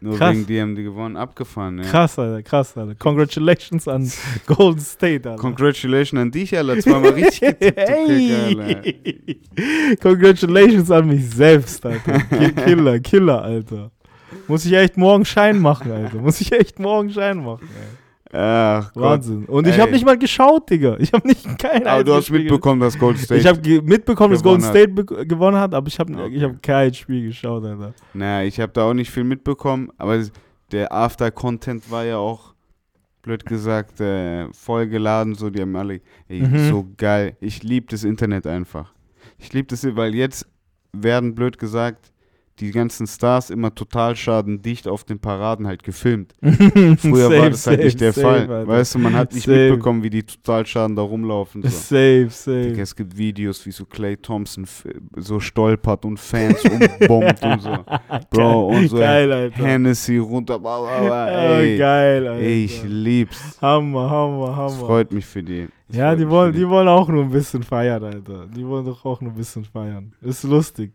Nur 0.00 0.16
krass. 0.16 0.32
wegen 0.34 0.46
dir 0.46 0.62
haben 0.62 0.76
die 0.76 0.82
gewonnen. 0.84 1.16
Abgefahren, 1.16 1.78
ja. 1.78 1.84
Krass, 1.84 2.18
Alter, 2.18 2.42
krass, 2.42 2.76
Alter. 2.76 2.94
Congratulations 2.96 3.88
an 3.88 4.12
Golden 4.46 4.78
State, 4.80 5.28
Alter. 5.28 5.40
Congratulations 5.42 6.20
an 6.20 6.30
dich, 6.30 6.56
Alter. 6.56 6.78
Zweimal 6.80 7.12
richtig 7.12 7.40
getippt, 7.58 7.76
Kicker, 7.76 8.44
Alter. 8.44 8.64
hey. 8.82 9.40
Congratulations 10.02 10.90
an 10.90 11.06
mich 11.08 11.28
selbst, 11.30 11.84
Alter. 11.86 12.18
Ki- 12.20 12.52
Killer, 12.52 13.00
Killer, 13.00 13.42
Alter. 13.42 13.90
Muss 14.48 14.64
ich 14.64 14.72
echt 14.72 14.96
morgen 14.96 15.24
Schein 15.24 15.58
machen, 15.60 15.92
Alter. 15.92 16.18
Muss 16.18 16.40
ich 16.40 16.50
echt 16.52 16.78
morgen 16.78 17.10
Schein 17.10 17.44
machen, 17.44 17.68
ey. 17.68 17.96
Ach 18.30 18.92
Gott. 18.92 19.02
Wahnsinn. 19.04 19.44
Und 19.46 19.66
ich 19.66 19.80
habe 19.80 19.90
nicht 19.92 20.04
mal 20.04 20.18
geschaut, 20.18 20.68
Digga. 20.68 20.96
Ich 20.98 21.12
habe 21.14 21.26
nicht 21.26 21.58
kein 21.58 21.86
Aber 21.86 22.04
du 22.04 22.14
hast 22.14 22.26
Spiel 22.26 22.40
mitbekommen, 22.40 22.78
dass 22.80 22.98
Golden 22.98 23.18
State. 23.18 23.40
Ich 23.40 23.46
habe 23.46 23.82
mitbekommen, 23.82 24.34
dass 24.34 24.42
Golden 24.42 24.62
State 24.62 24.88
be- 24.88 25.04
gewonnen 25.26 25.56
hat, 25.56 25.72
aber 25.72 25.86
ich 25.88 25.98
habe 25.98 26.12
Okay. 26.12 26.34
ich 26.36 26.42
hab 26.42 26.62
kein 26.62 26.92
Spiel 26.92 27.28
geschaut, 27.28 27.64
Alter. 27.64 27.94
naja, 28.12 28.46
ich 28.46 28.60
habe 28.60 28.70
da 28.72 28.82
auch 28.84 28.92
nicht 28.92 29.10
viel 29.10 29.24
mitbekommen, 29.24 29.90
aber 29.96 30.22
der 30.72 30.92
After-Content 30.92 31.90
war 31.90 32.04
ja 32.04 32.18
auch, 32.18 32.52
blöd 33.22 33.46
gesagt, 33.46 33.98
äh, 34.00 34.46
vollgeladen. 34.52 35.34
So, 35.34 35.48
die 35.48 35.62
haben 35.62 35.74
alle, 35.76 36.00
ey, 36.28 36.42
Mhm. 36.42 36.68
so 36.68 36.86
geil. 36.98 37.34
Ich 37.40 37.62
liebe 37.62 37.86
das 37.88 38.04
Internet 38.04 38.46
einfach. 38.46 38.92
Ich 39.38 39.52
liebe 39.54 39.68
das, 39.68 39.86
weil 39.96 40.14
jetzt 40.14 40.46
werden, 40.92 41.34
blöd 41.34 41.58
gesagt, 41.58 42.12
die 42.60 42.70
ganzen 42.70 43.06
Stars 43.06 43.50
immer 43.50 43.74
total 43.74 44.16
schadendicht 44.16 44.88
auf 44.88 45.04
den 45.04 45.18
Paraden 45.18 45.66
halt 45.66 45.82
gefilmt. 45.82 46.34
Früher 46.42 47.30
war 47.30 47.50
das 47.50 47.66
halt 47.66 47.82
nicht 47.84 48.00
der 48.00 48.12
Fall. 48.12 48.66
Weißt 48.66 48.94
du, 48.94 48.98
man 48.98 49.14
hat 49.14 49.32
nicht 49.32 49.44
Safe. 49.46 49.70
mitbekommen, 49.70 50.02
wie 50.02 50.10
die 50.10 50.22
Totalschaden 50.22 50.96
da 50.96 51.02
rumlaufen. 51.02 51.62
So. 51.62 51.68
Safe, 51.68 52.26
safe. 52.30 52.80
es 52.80 52.94
gibt 52.96 53.16
Videos, 53.16 53.64
wie 53.66 53.70
so 53.72 53.84
Clay 53.84 54.16
Thompson 54.16 54.66
so 55.16 55.40
stolpert 55.40 56.04
und 56.04 56.18
Fans 56.18 56.62
umbombt 56.64 57.42
und 57.44 57.62
so. 57.62 57.76
Bro, 58.30 58.68
und 58.68 58.88
so 58.88 58.96
Geil, 58.98 59.32
Alter. 59.32 59.64
Hennessy 59.64 60.18
runter. 60.18 60.58
bla, 60.58 60.80
bla, 60.80 61.00
bla, 61.00 61.26
Oh, 61.28 61.60
Ey, 61.60 61.78
geil, 61.78 62.26
Alter. 62.26 62.42
ich 62.46 62.82
lieb's. 62.84 63.58
Hammer, 63.62 64.10
Hammer, 64.10 64.56
Hammer. 64.56 64.70
freut 64.70 65.12
mich 65.12 65.26
für 65.26 65.42
die. 65.42 65.68
Ja, 65.90 66.14
die 66.14 66.28
wollen, 66.28 66.52
die 66.52 66.68
wollen 66.68 66.88
auch 66.88 67.08
nur 67.08 67.24
ein 67.24 67.30
bisschen 67.30 67.62
feiern, 67.62 68.02
Alter. 68.04 68.46
Die 68.46 68.66
wollen 68.66 68.84
doch 68.84 69.04
auch 69.04 69.20
nur 69.22 69.32
ein 69.32 69.36
bisschen 69.36 69.64
feiern. 69.64 70.12
Ist 70.20 70.42
lustig. 70.44 70.92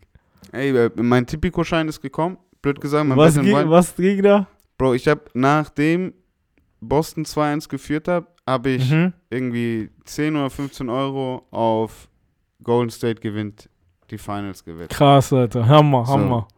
Ey, 0.52 0.70
äh, 0.76 0.90
mein 0.96 1.26
Tipico-Schein 1.26 1.88
ist 1.88 2.00
gekommen. 2.00 2.38
Blöd 2.62 2.80
gesagt, 2.80 3.06
mein 3.06 3.18
Was, 3.18 3.36
Wild. 3.36 3.68
was 3.70 3.94
ging 3.96 4.22
da? 4.22 4.46
Bro, 4.78 4.94
ich 4.94 5.06
hab 5.08 5.30
nachdem 5.34 6.14
Boston 6.80 7.24
2-1 7.24 7.68
geführt 7.68 8.08
hat, 8.08 8.26
habe 8.46 8.70
ich 8.70 8.90
Mhm. 8.90 9.12
irgendwie 9.30 9.90
10 10.04 10.36
oder 10.36 10.50
15 10.50 10.88
Euro 10.88 11.46
auf 11.50 12.08
Golden 12.62 12.90
State 12.90 13.20
gewinnt 13.20 13.68
die 14.10 14.18
Finals 14.18 14.64
gewettet. 14.64 14.90
Krass, 14.96 15.32
Alter. 15.32 15.66
Hammer, 15.66 16.04
So. 16.06 16.12
Hammer. 16.12 16.48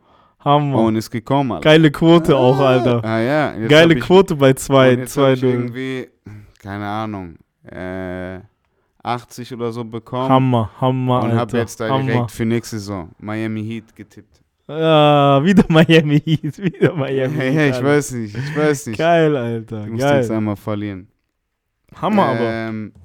Hammer. 0.41 0.78
Und 0.80 0.97
ist 0.97 1.11
gekommen, 1.11 1.53
Alter. 1.53 1.64
Geile 1.64 1.91
Quote 1.91 2.37
auch, 2.37 2.59
Alter. 2.59 3.05
Ah 3.05 3.20
ja. 3.20 3.66
Geile 3.68 3.97
Quote 3.97 4.37
bei 4.37 4.51
und 4.51 4.59
2, 4.59 4.91
jetzt 4.93 5.16
hab 5.16 5.24
2 5.24 5.32
ich 5.34 5.43
irgendwie, 5.43 6.09
keine 6.62 6.87
Ahnung, 6.87 7.37
äh, 7.64 8.39
80 9.07 9.52
oder 9.54 9.72
so 9.72 9.84
bekommen. 9.84 10.28
Hammer, 10.28 10.70
Hammer, 10.80 11.22
und 11.22 11.32
habe 11.34 11.59
jetzt 11.59 11.78
da 11.80 11.88
Hammer. 11.88 12.04
direkt 12.04 12.30
für 12.32 12.44
nächste 12.44 12.78
Saison 12.78 13.11
Miami 13.18 13.64
Heat 13.64 13.94
getippt. 13.94 14.42
Ja, 14.68 15.40
wieder 15.44 15.64
Miami 15.68 16.20
Heat, 16.20 16.59
wieder 16.59 16.92
Miami 16.94 17.36
Heat. 17.36 17.54
ja, 17.54 17.66
ich 17.68 17.74
Alter. 17.74 17.86
weiß 17.86 18.12
nicht, 18.12 18.34
ich 18.36 18.57
weiß 18.57 18.86
nicht. 18.88 18.98
Geil, 18.98 19.36
Alter. 19.36 19.84
Du 19.84 19.92
musst 19.92 20.02
jetzt 20.04 20.28
Geil. 20.28 20.36
einmal 20.36 20.57
verlieren. 20.57 21.09
Hammer, 22.00 22.24
aber. 22.26 22.40
Ähm, 22.52 22.92
w- 22.94 23.00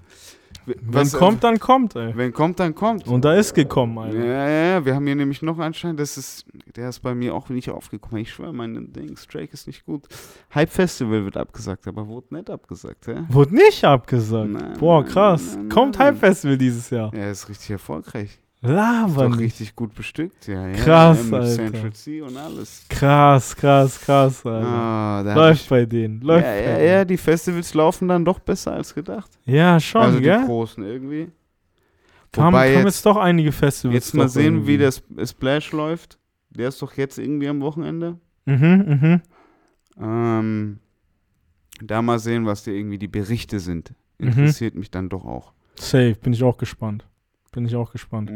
Wenn 0.65 0.77
was- 0.93 1.13
kommt, 1.13 1.43
dann 1.43 1.59
kommt, 1.59 1.95
ey. 1.95 2.11
Wenn 2.15 2.31
kommt, 2.33 2.59
dann 2.59 2.75
kommt. 2.75 3.07
Und 3.07 3.25
da 3.25 3.33
ist 3.33 3.53
gekommen, 3.53 3.97
Alter. 3.97 4.17
Ja, 4.17 4.47
ja, 4.49 4.63
ja, 4.73 4.85
wir 4.85 4.95
haben 4.95 5.05
hier 5.05 5.15
nämlich 5.15 5.41
noch 5.41 5.57
einen 5.59 5.73
Schein, 5.73 5.97
das 5.97 6.17
ist, 6.17 6.45
der 6.75 6.89
ist 6.89 6.99
bei 6.99 7.15
mir 7.15 7.33
auch 7.33 7.49
nicht 7.49 7.69
aufgekommen. 7.69 8.21
Ich 8.21 8.31
schwöre, 8.31 8.53
mein 8.53 8.93
Dings, 8.93 9.27
Drake 9.27 9.53
ist 9.53 9.67
nicht 9.67 9.85
gut. 9.85 10.07
Hype 10.53 10.69
Festival 10.69 11.23
wird 11.25 11.37
abgesagt, 11.37 11.87
aber 11.87 12.07
wurde 12.07 12.35
nicht 12.35 12.49
abgesagt, 12.49 13.07
hä? 13.07 13.23
Wurde 13.29 13.55
nicht 13.55 13.83
abgesagt. 13.83 14.51
Nein, 14.51 14.77
Boah, 14.79 15.03
krass. 15.03 15.55
nein, 15.55 15.69
Kommt 15.69 15.97
nein. 15.97 16.07
Hype 16.09 16.17
Festival 16.19 16.57
dieses 16.57 16.89
Jahr. 16.89 17.13
Er 17.13 17.31
ist 17.31 17.49
richtig 17.49 17.71
erfolgreich. 17.71 18.39
Laber 18.63 19.29
doch 19.29 19.39
richtig 19.39 19.75
gut 19.75 19.95
bestückt, 19.95 20.47
ja. 20.47 20.67
ja 20.67 20.73
Krass, 20.73 21.23
mit 21.23 21.33
Alter. 21.33 21.47
Central 21.55 21.93
C 21.93 22.21
und 22.21 22.37
alles. 22.37 22.85
Krass, 22.89 23.55
krass, 23.55 23.99
krass, 23.99 24.45
Alter. 24.45 24.67
Ah, 24.67 25.23
da 25.23 25.29
hab 25.31 25.37
Läuft 25.37 25.63
ich, 25.63 25.69
bei 25.69 25.85
denen. 25.85 26.21
Läuft 26.21 26.45
ja, 26.45 26.55
ja, 26.55 26.79
ja, 26.79 27.05
die 27.05 27.17
Festivals 27.17 27.73
laufen 27.73 28.07
dann 28.07 28.23
doch 28.23 28.37
besser 28.39 28.73
als 28.73 28.93
gedacht. 28.93 29.31
Ja, 29.45 29.79
schon, 29.79 30.01
also 30.01 30.17
die 30.19 30.23
gell? 30.25 30.45
großen 30.45 30.83
irgendwie. 30.83 31.29
Kam, 32.31 32.53
Wobei 32.53 32.67
kam 32.73 32.85
jetzt, 32.85 32.95
jetzt 32.97 33.05
doch 33.07 33.17
einige 33.17 33.51
Festivals. 33.51 33.95
jetzt 33.95 34.13
mal 34.13 34.29
sehen, 34.29 34.53
irgendwie. 34.57 34.67
wie 34.73 34.77
der 34.77 34.89
Sp- 34.93 35.25
Splash 35.25 35.71
läuft. 35.71 36.19
Der 36.51 36.67
ist 36.69 36.81
doch 36.81 36.93
jetzt 36.97 37.17
irgendwie 37.17 37.47
am 37.47 37.61
Wochenende. 37.61 38.19
Mhm, 38.45 38.99
mhm. 39.01 39.21
Ähm, 39.99 40.79
da 41.83 42.01
mal 42.01 42.19
sehen, 42.19 42.45
was 42.45 42.63
die 42.63 42.71
irgendwie 42.71 42.99
die 42.99 43.07
Berichte 43.07 43.59
sind. 43.59 43.93
Mhm. 44.19 44.27
Interessiert 44.27 44.75
mich 44.75 44.91
dann 44.91 45.09
doch 45.09 45.25
auch. 45.25 45.53
Safe, 45.79 46.15
bin 46.21 46.33
ich 46.33 46.43
auch 46.43 46.57
gespannt. 46.57 47.05
Bin 47.51 47.65
ich 47.65 47.75
auch 47.75 47.91
gespannt. 47.91 48.31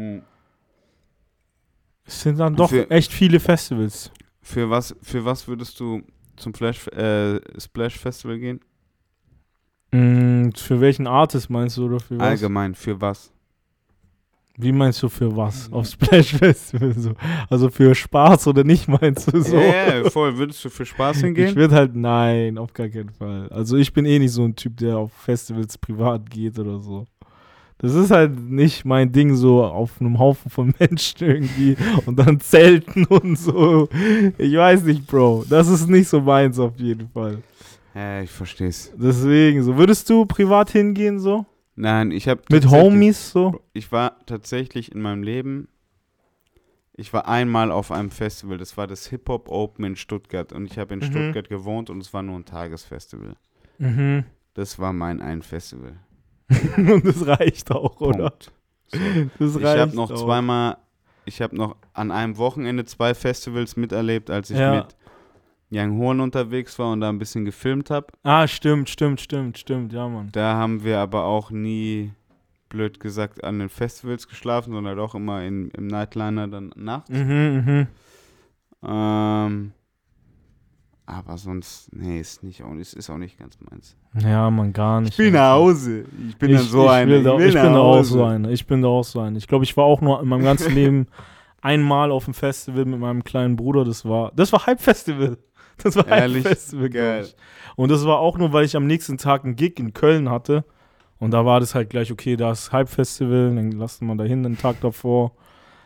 Es 2.04 2.20
sind 2.22 2.38
dann 2.38 2.54
doch 2.54 2.70
Für- 2.70 2.90
echt 2.90 3.12
viele 3.12 3.40
Festivals. 3.40 4.10
Für 4.42 4.70
was, 4.70 4.94
für 5.02 5.24
was 5.24 5.48
würdest 5.48 5.80
du 5.80 6.02
zum 6.36 6.54
Flash, 6.54 6.86
äh, 6.88 7.40
Splash 7.58 7.98
Festival 7.98 8.38
gehen? 8.38 8.60
Mm, 9.92 10.50
für 10.54 10.80
welchen 10.80 11.06
Artist 11.06 11.48
meinst 11.50 11.76
du 11.78 11.86
oder 11.86 11.98
für 12.00 12.18
was? 12.18 12.24
Allgemein, 12.24 12.74
für 12.74 13.00
was? 13.00 13.32
Wie 14.58 14.72
meinst 14.72 15.02
du 15.02 15.08
für 15.08 15.36
was? 15.36 15.70
Auf 15.72 15.86
Splash 15.86 16.34
Festival 16.34 16.94
so. 16.94 17.12
Also 17.50 17.68
für 17.70 17.94
Spaß 17.94 18.46
oder 18.46 18.64
nicht 18.64 18.88
meinst 18.88 19.32
du 19.32 19.40
so? 19.42 19.56
Ja, 19.58 19.98
ja, 20.02 20.10
voll. 20.10 20.36
Würdest 20.38 20.64
du 20.64 20.70
für 20.70 20.86
Spaß 20.86 21.18
Ich 21.18 21.22
hingehen? 21.24 21.56
würde 21.56 21.74
halt, 21.74 21.94
nein, 21.94 22.56
auf 22.56 22.72
gar 22.72 22.88
keinen 22.88 23.10
Fall. 23.10 23.48
Also 23.50 23.76
ich 23.76 23.92
bin 23.92 24.04
eh 24.06 24.18
nicht 24.18 24.32
so 24.32 24.44
ein 24.44 24.56
Typ, 24.56 24.76
der 24.78 24.96
auf 24.98 25.12
Festivals 25.12 25.76
privat 25.76 26.30
geht 26.30 26.58
oder 26.58 26.78
so. 26.80 27.04
Das 27.78 27.94
ist 27.94 28.10
halt 28.10 28.38
nicht 28.50 28.84
mein 28.86 29.12
Ding, 29.12 29.34
so 29.34 29.62
auf 29.64 30.00
einem 30.00 30.18
Haufen 30.18 30.50
von 30.50 30.74
Menschen 30.78 31.26
irgendwie 31.26 31.76
und 32.06 32.18
dann 32.18 32.40
Zelten 32.40 33.04
und 33.06 33.36
so. 33.38 33.88
Ich 34.38 34.54
weiß 34.56 34.84
nicht, 34.84 35.06
Bro. 35.06 35.44
Das 35.48 35.68
ist 35.68 35.86
nicht 35.88 36.08
so 36.08 36.20
meins 36.20 36.58
auf 36.58 36.76
jeden 36.78 37.08
Fall. 37.10 37.42
Ja, 37.94 38.20
ich 38.22 38.30
versteh's. 38.30 38.92
Deswegen, 38.96 39.62
so 39.62 39.76
würdest 39.76 40.08
du 40.10 40.26
privat 40.26 40.70
hingehen, 40.70 41.18
so? 41.18 41.44
Nein, 41.74 42.10
ich 42.10 42.28
habe 42.28 42.42
Mit 42.50 42.70
Homies, 42.70 43.30
so? 43.32 43.60
Ich 43.74 43.92
war 43.92 44.16
tatsächlich 44.24 44.92
in 44.92 45.02
meinem 45.02 45.22
Leben, 45.22 45.68
ich 46.94 47.12
war 47.12 47.28
einmal 47.28 47.70
auf 47.70 47.92
einem 47.92 48.10
Festival, 48.10 48.56
das 48.56 48.78
war 48.78 48.86
das 48.86 49.06
Hip 49.08 49.28
Hop 49.28 49.50
Open 49.50 49.84
in 49.84 49.96
Stuttgart 49.96 50.54
und 50.54 50.64
ich 50.70 50.78
habe 50.78 50.94
in 50.94 51.00
Mhm. 51.00 51.04
Stuttgart 51.04 51.48
gewohnt 51.50 51.90
und 51.90 52.00
es 52.00 52.14
war 52.14 52.22
nur 52.22 52.38
ein 52.38 52.46
Tagesfestival. 52.46 53.36
Mhm. 53.78 54.24
Das 54.54 54.78
war 54.78 54.94
mein 54.94 55.20
ein 55.20 55.42
Festival. 55.42 55.96
und 56.76 57.04
das 57.04 57.26
reicht 57.26 57.70
auch, 57.70 58.00
oder? 58.00 58.30
Punkt. 58.30 58.52
So. 58.92 58.98
Das 59.38 59.56
Ich 59.56 59.64
reicht 59.64 59.80
habe 59.80 59.96
noch 59.96 60.10
auch. 60.10 60.24
zweimal, 60.24 60.76
ich 61.24 61.42
habe 61.42 61.56
noch 61.56 61.76
an 61.92 62.10
einem 62.12 62.36
Wochenende 62.38 62.84
zwei 62.84 63.14
Festivals 63.14 63.76
miterlebt, 63.76 64.30
als 64.30 64.50
ich 64.50 64.58
Ja. 64.58 64.76
mit 64.76 64.96
Young 65.72 65.98
Horn 65.98 66.20
unterwegs 66.20 66.78
war 66.78 66.92
und 66.92 67.00
da 67.00 67.08
ein 67.08 67.18
bisschen 67.18 67.44
gefilmt 67.44 67.90
habe. 67.90 68.06
Ah, 68.22 68.46
stimmt, 68.46 68.88
stimmt, 68.88 69.20
stimmt, 69.20 69.58
stimmt, 69.58 69.92
ja, 69.92 70.08
Mann. 70.08 70.28
Da 70.32 70.54
haben 70.54 70.84
wir 70.84 70.98
aber 71.00 71.24
auch 71.24 71.50
nie, 71.50 72.12
blöd 72.68 73.00
gesagt, 73.00 73.42
an 73.42 73.58
den 73.58 73.68
Festivals 73.68 74.28
geschlafen, 74.28 74.72
sondern 74.72 74.98
auch 75.00 75.16
immer 75.16 75.42
in, 75.42 75.70
im 75.70 75.88
Nightliner 75.88 76.46
dann 76.46 76.70
nachts. 76.76 77.10
Mhm, 77.10 77.64
mhm. 77.66 77.86
Ähm, 78.88 79.72
aber 81.06 81.38
sonst, 81.38 81.94
nee, 81.94 82.20
ist 82.20 82.42
nicht 82.42 82.64
auch 82.64 82.72
nicht, 82.72 82.92
ist 82.92 83.10
auch 83.10 83.16
nicht 83.16 83.38
ganz 83.38 83.56
meins. 83.60 83.96
Ja, 84.18 84.50
man, 84.50 84.72
gar 84.72 85.00
nicht. 85.00 85.18
Alter. 85.18 85.50
Hause. 85.50 86.04
Ich 86.28 86.36
bin 86.36 86.50
ich, 86.50 86.60
ich 86.60 86.72
Will 86.72 87.22
da, 87.22 87.38
ich, 87.38 87.54
bin 87.54 87.72
da 87.72 87.78
auch 87.78 88.02
so 88.02 88.24
ein. 88.24 88.44
Ich 88.46 88.66
bin 88.66 88.82
da 88.82 88.88
auch 88.88 89.04
so 89.04 89.20
einer. 89.20 89.38
Ich 89.38 89.46
glaube, 89.46 89.64
ich 89.64 89.76
war 89.76 89.84
auch 89.84 90.00
nur 90.00 90.20
in 90.20 90.28
meinem 90.28 90.42
ganzen 90.42 90.74
Leben 90.74 91.06
einmal 91.62 92.10
auf 92.10 92.24
dem 92.24 92.34
Festival 92.34 92.84
mit 92.84 92.98
meinem 92.98 93.22
kleinen 93.22 93.54
Bruder. 93.54 93.84
Das 93.84 94.04
war, 94.04 94.32
das 94.34 94.52
war 94.52 94.66
Hype 94.66 94.80
Festival. 94.80 95.38
Das 95.82 95.94
war 95.94 96.06
Hype 96.06 96.22
Ehrlich? 96.22 96.42
Festival, 96.42 96.88
glaub 96.88 97.04
Geil. 97.04 97.24
ich. 97.24 97.36
Und 97.76 97.90
das 97.90 98.04
war 98.04 98.18
auch 98.18 98.38
nur, 98.38 98.52
weil 98.52 98.64
ich 98.64 98.76
am 98.76 98.86
nächsten 98.86 99.18
Tag 99.18 99.44
einen 99.44 99.56
Gig 99.56 99.78
in 99.78 99.92
Köln 99.92 100.30
hatte. 100.30 100.64
Und 101.18 101.30
da 101.32 101.44
war 101.44 101.60
das 101.60 101.74
halt 101.74 101.90
gleich, 101.90 102.10
okay, 102.10 102.36
da 102.36 102.50
ist 102.52 102.72
Hype 102.72 102.88
Festival, 102.88 103.54
dann 103.54 103.72
lassen 103.72 104.06
wir 104.06 104.16
da 104.16 104.24
hin 104.24 104.42
den 104.42 104.58
Tag 104.58 104.80
davor. 104.80 105.32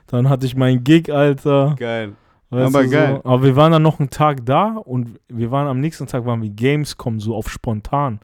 Dann 0.06 0.28
hatte 0.28 0.46
ich 0.46 0.56
meinen 0.56 0.82
Gig, 0.82 1.12
Alter. 1.12 1.74
Geil. 1.78 2.14
Weißt 2.50 2.74
Aber 2.74 2.84
du, 2.84 2.90
geil. 2.90 3.20
So. 3.22 3.30
Aber 3.30 3.42
wir 3.44 3.56
waren 3.56 3.72
dann 3.72 3.82
noch 3.82 4.00
einen 4.00 4.10
Tag 4.10 4.44
da 4.44 4.76
und 4.84 5.18
wir 5.28 5.50
waren 5.50 5.68
am 5.68 5.80
nächsten 5.80 6.06
Tag 6.06 6.24
waren 6.26 6.42
wir 6.42 6.50
Gamescom 6.50 7.20
so 7.20 7.34
auf 7.36 7.48
spontan. 7.50 8.20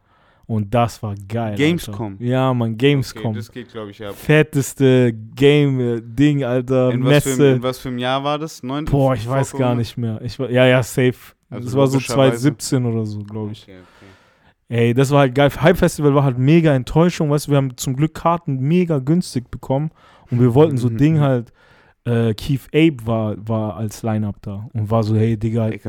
Und 0.48 0.72
das 0.74 1.02
war 1.02 1.14
geil. 1.28 1.56
Gamescom? 1.56 2.12
Alter. 2.14 2.24
Ja, 2.24 2.54
man, 2.54 2.76
Gamescom. 2.76 3.26
Okay, 3.30 3.36
das 3.36 3.50
geht, 3.50 3.68
glaube 3.70 3.90
ich, 3.90 4.04
ab. 4.04 4.14
Fetteste 4.14 5.12
Game-Ding, 5.12 6.44
Alter. 6.44 6.92
In 6.92 7.04
was, 7.04 7.22
für, 7.24 7.28
Messe. 7.30 7.46
in 7.56 7.62
was 7.62 7.78
für 7.78 7.88
einem 7.88 7.98
Jahr 7.98 8.22
war 8.22 8.38
das? 8.38 8.62
Neun, 8.62 8.84
Boah, 8.84 9.14
ich 9.14 9.28
weiß 9.28 9.52
gar 9.52 9.74
nicht 9.74 9.96
mehr. 9.96 10.20
Ich, 10.22 10.38
war- 10.38 10.50
ja, 10.50 10.66
ja, 10.66 10.82
safe. 10.82 11.14
Also 11.50 11.64
das 11.66 11.76
war 11.76 11.86
so 11.86 11.94
logischerweise. 11.94 12.36
2017 12.54 12.84
oder 12.86 13.06
so, 13.06 13.18
glaube 13.20 13.52
ich. 13.52 13.62
Okay, 13.64 13.72
okay. 13.78 13.82
Ey, 14.68 14.94
das 14.94 15.10
war 15.10 15.20
halt 15.20 15.34
geil. 15.34 15.50
Hype 15.60 15.76
Festival 15.78 16.14
war 16.14 16.24
halt 16.24 16.38
mega 16.38 16.72
Enttäuschung, 16.74 17.30
weißt 17.30 17.46
du, 17.46 17.50
wir 17.52 17.56
haben 17.58 17.76
zum 17.76 17.94
Glück 17.94 18.14
Karten 18.14 18.58
mega 18.60 18.98
günstig 18.98 19.48
bekommen 19.50 19.90
und 20.30 20.40
wir 20.40 20.54
wollten 20.54 20.76
so 20.76 20.88
Mhm. 20.90 20.96
Ding 20.96 21.20
halt, 21.20 21.52
äh, 22.06 22.32
Keith 22.34 22.66
Ape 22.72 22.96
war, 23.04 23.36
war 23.46 23.76
als 23.76 24.02
Line-Up 24.02 24.36
da 24.40 24.68
und 24.72 24.90
war 24.90 25.02
so, 25.02 25.14
hey 25.16 25.36
Digga, 25.36 25.68
Ey, 25.68 25.80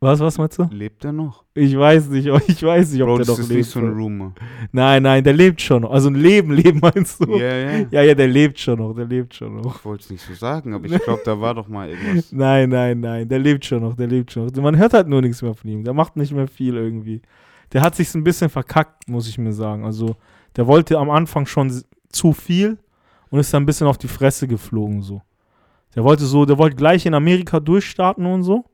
was, 0.00 0.18
was 0.18 0.36
meinst 0.36 0.58
du? 0.58 0.64
lebt 0.72 1.04
er 1.04 1.12
noch? 1.12 1.44
Ich 1.54 1.78
weiß 1.78 2.08
nicht, 2.08 2.26
ich 2.48 2.62
weiß 2.62 2.90
nicht, 2.92 3.02
ob 3.02 3.08
Bro, 3.08 3.16
der 3.18 3.26
das 3.26 3.28
noch 3.28 3.38
ist 3.38 3.48
lebt. 3.50 3.58
nicht 3.58 3.70
so 3.70 3.78
ein 3.78 3.92
Rumor. 3.92 4.32
nein, 4.72 5.00
nein, 5.04 5.22
der 5.22 5.32
lebt 5.32 5.60
schon 5.60 5.82
noch. 5.82 5.92
Also 5.92 6.08
ein 6.08 6.16
Leben, 6.16 6.50
Leben 6.56 6.80
meinst 6.80 7.22
du? 7.22 7.36
Ja, 7.38 7.56
ja. 7.56 7.86
Ja, 7.88 8.02
ja, 8.02 8.14
der 8.16 8.26
lebt 8.26 8.58
schon 8.58 8.80
noch, 8.80 8.94
der 8.94 9.04
lebt 9.04 9.32
schon 9.32 9.54
noch. 9.60 9.76
Ich 9.76 9.84
wollte 9.84 10.02
es 10.02 10.10
nicht 10.10 10.24
so 10.26 10.34
sagen, 10.34 10.74
aber 10.74 10.86
ich 10.86 10.98
glaube, 10.98 11.22
da 11.24 11.40
war 11.40 11.54
doch 11.54 11.68
mal 11.68 11.88
irgendwas. 11.88 12.32
Nein, 12.32 12.70
nein, 12.70 12.98
nein, 12.98 13.28
der 13.28 13.38
lebt 13.38 13.64
schon 13.64 13.80
noch, 13.82 13.94
der 13.94 14.08
lebt 14.08 14.32
schon 14.32 14.46
noch. 14.46 14.62
Man 14.62 14.76
hört 14.76 14.92
halt 14.92 15.06
nur 15.06 15.20
nichts 15.22 15.40
mehr 15.40 15.54
von 15.54 15.70
ihm. 15.70 15.84
Der 15.84 15.94
macht 15.94 16.16
nicht 16.16 16.32
mehr 16.32 16.48
viel 16.48 16.74
irgendwie. 16.74 17.22
Der 17.72 17.82
hat 17.82 17.94
sich 17.94 18.12
ein 18.14 18.24
bisschen 18.24 18.48
verkackt, 18.50 19.08
muss 19.08 19.28
ich 19.28 19.38
mir 19.38 19.52
sagen. 19.52 19.84
Also, 19.84 20.16
der 20.56 20.66
wollte 20.66 20.98
am 20.98 21.10
Anfang 21.10 21.46
schon 21.46 21.72
zu 22.10 22.32
viel 22.32 22.76
und 23.32 23.40
ist 23.40 23.52
dann 23.52 23.64
ein 23.64 23.66
bisschen 23.66 23.88
auf 23.88 23.98
die 23.98 24.06
Fresse 24.08 24.46
geflogen 24.46 25.02
so. 25.02 25.20
Der 25.96 26.04
wollte 26.04 26.24
so, 26.24 26.44
der 26.46 26.56
wollte 26.58 26.76
gleich 26.76 27.04
in 27.06 27.14
Amerika 27.14 27.58
durchstarten 27.58 28.24
und 28.26 28.44
so. 28.44 28.64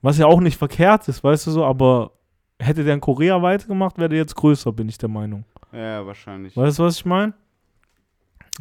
Was 0.00 0.16
ja 0.18 0.26
auch 0.26 0.40
nicht 0.40 0.56
verkehrt 0.56 1.06
ist, 1.08 1.22
weißt 1.22 1.46
du 1.46 1.50
so, 1.50 1.64
aber 1.64 2.12
hätte 2.58 2.82
der 2.84 2.94
in 2.94 3.00
Korea 3.00 3.40
weitergemacht, 3.42 3.98
wäre 3.98 4.08
der 4.08 4.18
jetzt 4.18 4.34
größer, 4.34 4.72
bin 4.72 4.88
ich 4.88 4.96
der 4.98 5.08
Meinung. 5.10 5.44
Ja, 5.72 6.06
wahrscheinlich. 6.06 6.56
Weißt 6.56 6.78
du, 6.78 6.84
was 6.84 6.96
ich 6.96 7.04
meine? 7.04 7.34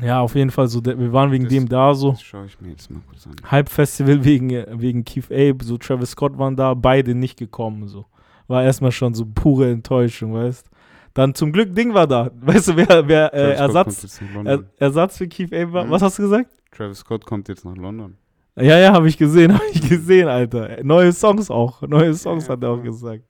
Ja, 0.02 0.22
auf 0.22 0.34
jeden 0.36 0.50
Fall 0.50 0.68
so, 0.68 0.82
der, 0.82 0.98
wir 0.98 1.14
waren 1.14 1.32
wegen 1.32 1.44
Das- 1.44 1.54
dem 1.54 1.70
da 1.70 1.94
so. 1.94 2.12
Das 2.12 2.24
schaue 2.24 2.46
ich 2.48 2.60
mir 2.60 2.70
jetzt 2.70 2.90
mal 2.90 3.02
kurz 3.08 3.28
an. 3.28 3.36
Hype 3.52 3.70
Festival 3.70 4.24
wegen, 4.26 4.50
wegen 4.80 5.04
Keith 5.06 5.26
Ape, 5.32 5.58
so 5.64 5.78
Travis 5.78 6.12
Scott 6.12 6.38
waren 6.40 6.56
da, 6.56 6.74
beide 6.74 7.14
nicht 7.14 7.38
gekommen, 7.38 7.88
so. 7.88 8.06
War 8.48 8.64
erstmal 8.64 8.92
schon 8.92 9.14
so 9.14 9.26
pure 9.26 9.70
Enttäuschung, 9.72 10.34
weißt 10.34 10.68
Dann 11.14 11.36
zum 11.36 11.52
Glück 11.52 11.76
Ding 11.76 11.94
war 11.94 12.08
da. 12.08 12.32
Weißt 12.42 12.70
du, 12.70 12.76
wer, 12.76 13.08
wer 13.08 13.34
äh, 13.34 13.54
Ersatz, 13.54 14.20
er. 14.44 14.64
Ersatz 14.78 15.18
für 15.18 15.28
Keith 15.28 15.54
Ape 15.54 15.72
war? 15.74 15.86
Mhm. 15.86 15.92
Was 15.92 16.02
hast 16.02 16.18
du 16.18 16.24
gesagt? 16.24 16.50
Travis 16.72 17.00
Scott 17.00 17.26
kommt 17.26 17.48
jetzt 17.50 17.66
nach 17.66 17.76
London. 17.76 18.18
Ja, 18.56 18.78
ja, 18.78 18.94
habe 18.94 19.08
ich 19.08 19.18
gesehen, 19.18 19.54
habe 19.54 19.64
ich 19.72 19.88
gesehen, 19.88 20.28
Alter. 20.28 20.84
Neue 20.84 21.12
Songs 21.12 21.50
auch, 21.50 21.82
neue 21.84 22.14
Songs 22.14 22.48
Ja, 22.48 22.54
hat 22.54 22.64
er 22.64 22.70
auch 22.70 22.82
gesagt. 22.84 23.24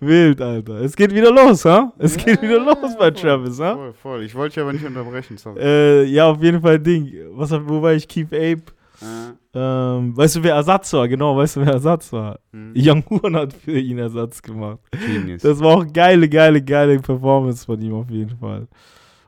Wild, 0.00 0.40
Alter. 0.40 0.80
Es 0.80 0.94
geht 0.94 1.12
wieder 1.12 1.32
los, 1.32 1.64
ha? 1.64 1.92
Es 1.98 2.16
Ja, 2.16 2.22
geht 2.24 2.42
wieder 2.42 2.60
los 2.60 2.76
bei 2.98 3.10
voll, 3.10 3.12
Travis, 3.14 3.60
ha? 3.60 3.74
Voll, 3.74 3.92
voll. 3.94 4.22
Ich 4.22 4.34
wollte 4.34 4.54
dich 4.54 4.62
aber 4.62 4.72
nicht 4.72 4.84
unterbrechen, 4.84 5.36
sorry. 5.36 5.60
Äh, 5.60 6.04
ja, 6.04 6.26
auf 6.26 6.40
jeden 6.42 6.60
Fall 6.62 6.78
Ding. 6.78 7.12
Was, 7.32 7.50
wo 7.52 7.82
war 7.82 7.92
ich? 7.94 8.06
Keith 8.06 8.32
Ape. 8.32 8.62
Äh, 9.02 9.58
Ähm, 9.58 10.16
weißt 10.16 10.36
du, 10.36 10.42
wer 10.42 10.54
Ersatz 10.54 10.92
war? 10.92 11.08
Genau, 11.08 11.36
weißt 11.36 11.56
du, 11.56 11.60
wer 11.60 11.72
Ersatz 11.74 12.12
war? 12.12 12.38
hm. 12.52 12.72
Young 12.76 13.04
Horn 13.10 13.36
hat 13.36 13.52
für 13.52 13.78
ihn 13.78 13.98
Ersatz 13.98 14.42
gemacht. 14.42 14.78
Genius. 14.90 15.42
Das 15.42 15.60
war 15.60 15.78
auch 15.78 15.92
geile, 15.92 16.28
geile, 16.28 16.62
geile 16.62 16.98
Performance 17.00 17.64
von 17.64 17.80
ihm 17.80 17.94
auf 17.94 18.10
jeden 18.10 18.36
Fall. 18.38 18.68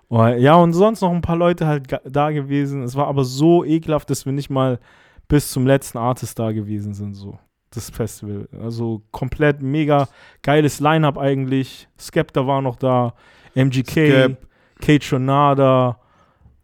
Oh, 0.09 0.27
ja, 0.27 0.57
und 0.57 0.73
sonst 0.73 1.03
noch 1.03 1.13
ein 1.13 1.21
paar 1.21 1.37
Leute 1.37 1.67
halt 1.69 1.87
da 2.05 2.31
gewesen. 2.33 2.83
Es 2.83 2.97
war 2.97 3.07
aber 3.07 3.23
so 3.25 3.65
ekelhaft, 3.65 4.11
dass 4.11 4.27
wir 4.27 4.33
nicht 4.33 4.51
mal 4.51 4.81
bis 5.29 5.53
zum 5.53 5.67
letzten 5.67 5.99
Artist 5.99 6.37
da 6.39 6.51
gewesen 6.51 6.93
sind, 6.95 7.15
so. 7.15 7.39
Das 7.73 7.89
Festival. 7.91 8.49
Also 8.61 9.03
komplett 9.13 9.63
mega 9.63 10.09
geiles 10.43 10.81
Line-Up 10.81 11.17
eigentlich. 11.17 11.87
Skepta 11.97 12.45
war 12.45 12.61
noch 12.61 12.75
da. 12.75 13.15
MGK, 13.55 13.91
Skep. 13.91 14.39
Kate 14.81 15.05
Shonada, 15.05 16.00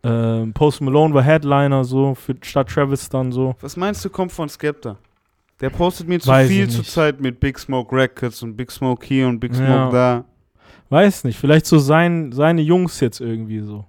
ähm, 0.02 0.52
Post 0.52 0.80
Malone 0.80 1.14
war 1.14 1.22
Headliner, 1.22 1.84
so, 1.84 2.14
für, 2.14 2.36
statt 2.42 2.68
Travis 2.68 3.08
dann 3.08 3.32
so. 3.32 3.54
Was 3.60 3.76
meinst 3.76 4.04
du, 4.04 4.10
kommt 4.10 4.32
von 4.32 4.48
Skepta? 4.48 4.96
Der 5.60 5.70
postet 5.70 6.06
mir 6.06 6.20
zu 6.20 6.28
Weiß 6.28 6.48
viel 6.48 6.68
zur. 6.68 6.84
Zeit 6.84 7.20
mit 7.20 7.40
Big 7.40 7.58
Smoke 7.58 7.94
Records 7.94 8.42
und 8.42 8.56
Big 8.56 8.70
Smoke 8.70 9.04
hier 9.06 9.26
und 9.26 9.40
Big 9.40 9.52
Ja. 9.52 9.58
Smoke 9.58 9.92
da. 9.92 10.24
Weiß 10.90 11.24
nicht, 11.24 11.38
vielleicht 11.38 11.66
so 11.66 11.78
sein, 11.78 12.30
seine 12.32 12.60
Jungs 12.60 13.00
jetzt 13.00 13.20
irgendwie 13.20 13.60
so. 13.60 13.86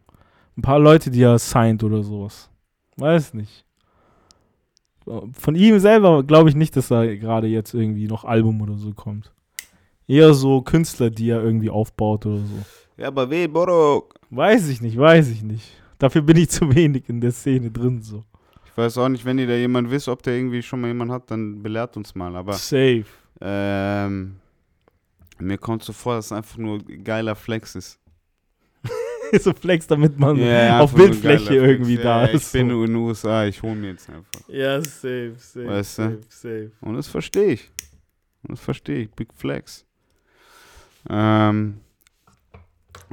Ein 0.57 0.61
paar 0.61 0.79
Leute, 0.79 1.11
die 1.11 1.21
er 1.21 1.37
signed 1.37 1.83
oder 1.83 2.01
sowas. 2.01 2.49
Weiß 2.95 3.33
nicht. 3.33 3.65
Von 5.33 5.55
ihm 5.55 5.79
selber 5.79 6.23
glaube 6.23 6.49
ich 6.49 6.55
nicht, 6.55 6.75
dass 6.75 6.87
da 6.87 7.05
gerade 7.05 7.47
jetzt 7.47 7.73
irgendwie 7.73 8.07
noch 8.07 8.25
Album 8.25 8.61
oder 8.61 8.75
so 8.75 8.93
kommt. 8.93 9.31
Eher 10.07 10.33
so 10.33 10.61
Künstler, 10.61 11.09
die 11.09 11.29
er 11.29 11.43
irgendwie 11.43 11.69
aufbaut 11.69 12.25
oder 12.25 12.37
so. 12.39 12.65
Ja, 12.97 13.07
aber 13.07 13.29
weh, 13.29 13.47
Borok. 13.47 14.15
Weiß 14.29 14.67
ich 14.67 14.81
nicht, 14.81 14.97
weiß 14.97 15.29
ich 15.29 15.43
nicht. 15.43 15.69
Dafür 15.99 16.21
bin 16.21 16.37
ich 16.37 16.49
zu 16.49 16.73
wenig 16.73 17.09
in 17.09 17.21
der 17.21 17.31
Szene 17.31 17.71
drin 17.71 18.01
so. 18.01 18.23
Ich 18.65 18.77
weiß 18.77 18.97
auch 18.99 19.09
nicht, 19.09 19.25
wenn 19.25 19.39
ihr 19.39 19.47
da 19.47 19.55
jemand 19.55 19.89
wisst, 19.89 20.07
ob 20.07 20.21
der 20.21 20.35
irgendwie 20.35 20.61
schon 20.61 20.81
mal 20.81 20.87
jemand 20.87 21.11
hat, 21.11 21.31
dann 21.31 21.63
belehrt 21.63 21.97
uns 21.97 22.13
mal. 22.13 22.35
Aber 22.35 22.53
Safe. 22.53 23.05
ähm, 23.41 24.35
mir 25.39 25.57
kommt 25.57 25.83
so 25.83 25.93
vor, 25.93 26.15
dass 26.15 26.27
es 26.27 26.31
einfach 26.31 26.57
nur 26.57 26.79
geiler 27.03 27.35
Flex 27.35 27.73
ist. 27.75 27.99
so 29.41 29.51
flex, 29.53 29.87
damit 29.87 30.19
man 30.19 30.37
Ja, 30.37 30.79
auf 30.79 30.93
Bildfläche 30.93 31.45
Flex. 31.47 31.51
irgendwie 31.63 31.95
ja, 31.95 32.03
da 32.03 32.25
ja, 32.27 32.31
ist. 32.33 32.47
Ich 32.47 32.59
bin 32.59 32.69
so. 32.69 32.83
in 32.83 32.91
den 32.91 32.95
USA, 32.97 33.45
ich 33.45 33.61
hole 33.63 33.75
mir 33.75 33.91
jetzt 33.91 34.07
einfach. 34.09 34.47
Ja, 34.47 34.79
safe, 34.81 35.33
safe, 35.37 35.67
Weißt 35.67 35.97
du? 35.97 36.03
safe, 36.03 36.19
safe. 36.29 36.71
Und 36.81 36.95
das 36.95 37.07
verstehe 37.07 37.53
ich. 37.53 37.71
Und 38.43 38.51
das 38.51 38.59
verstehe 38.59 38.99
ich. 39.03 39.11
Big 39.11 39.33
Flex. 39.33 39.85
Ähm, 41.09 41.79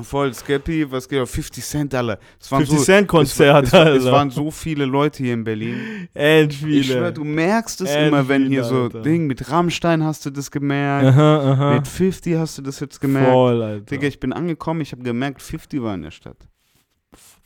voll 0.02 0.32
Scappy, 0.34 0.90
was 0.90 1.08
geht 1.08 1.20
auf 1.20 1.30
50 1.30 1.64
Cent, 1.64 1.92
waren 1.92 2.18
50 2.40 2.78
so, 2.78 2.84
Cent 2.84 3.08
Konzert, 3.08 3.66
es, 3.66 3.72
war- 3.72 3.86
es, 3.88 4.04
es 4.04 4.10
waren 4.10 4.30
so 4.30 4.50
viele 4.50 4.84
Leute 4.84 5.22
hier 5.22 5.34
in 5.34 5.44
Berlin. 5.44 6.08
End 6.14 6.52
viele. 6.54 6.80
Ich 6.80 6.86
schwör, 6.90 7.12
du 7.12 7.24
merkst 7.24 7.80
es 7.82 7.90
End 7.90 8.08
immer, 8.08 8.28
wenn 8.28 8.42
viele, 8.42 8.54
hier 8.54 8.64
so 8.64 8.82
Alter. 8.84 9.02
Ding 9.02 9.26
mit 9.26 9.50
Rammstein 9.50 10.02
hast 10.02 10.26
du 10.26 10.30
das 10.30 10.50
gemerkt. 10.50 11.06
Aha, 11.06 11.52
aha. 11.52 11.74
Mit 11.74 11.88
50 11.88 12.36
hast 12.36 12.58
du 12.58 12.62
das 12.62 12.80
jetzt 12.80 13.00
gemerkt. 13.00 13.30
Voll, 13.30 13.62
Alter. 13.62 13.84
Digga, 13.86 14.08
ich 14.08 14.18
bin 14.20 14.32
angekommen, 14.32 14.80
ich 14.80 14.92
habe 14.92 15.02
gemerkt, 15.02 15.40
50 15.42 15.82
war 15.82 15.94
in 15.94 16.02
der 16.02 16.10
Stadt. 16.10 16.38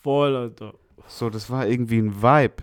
Voll, 0.02 0.34
Alter. 0.36 0.74
So, 1.06 1.30
das 1.30 1.48
war 1.50 1.66
irgendwie 1.66 1.98
ein 1.98 2.22
Vibe. 2.22 2.54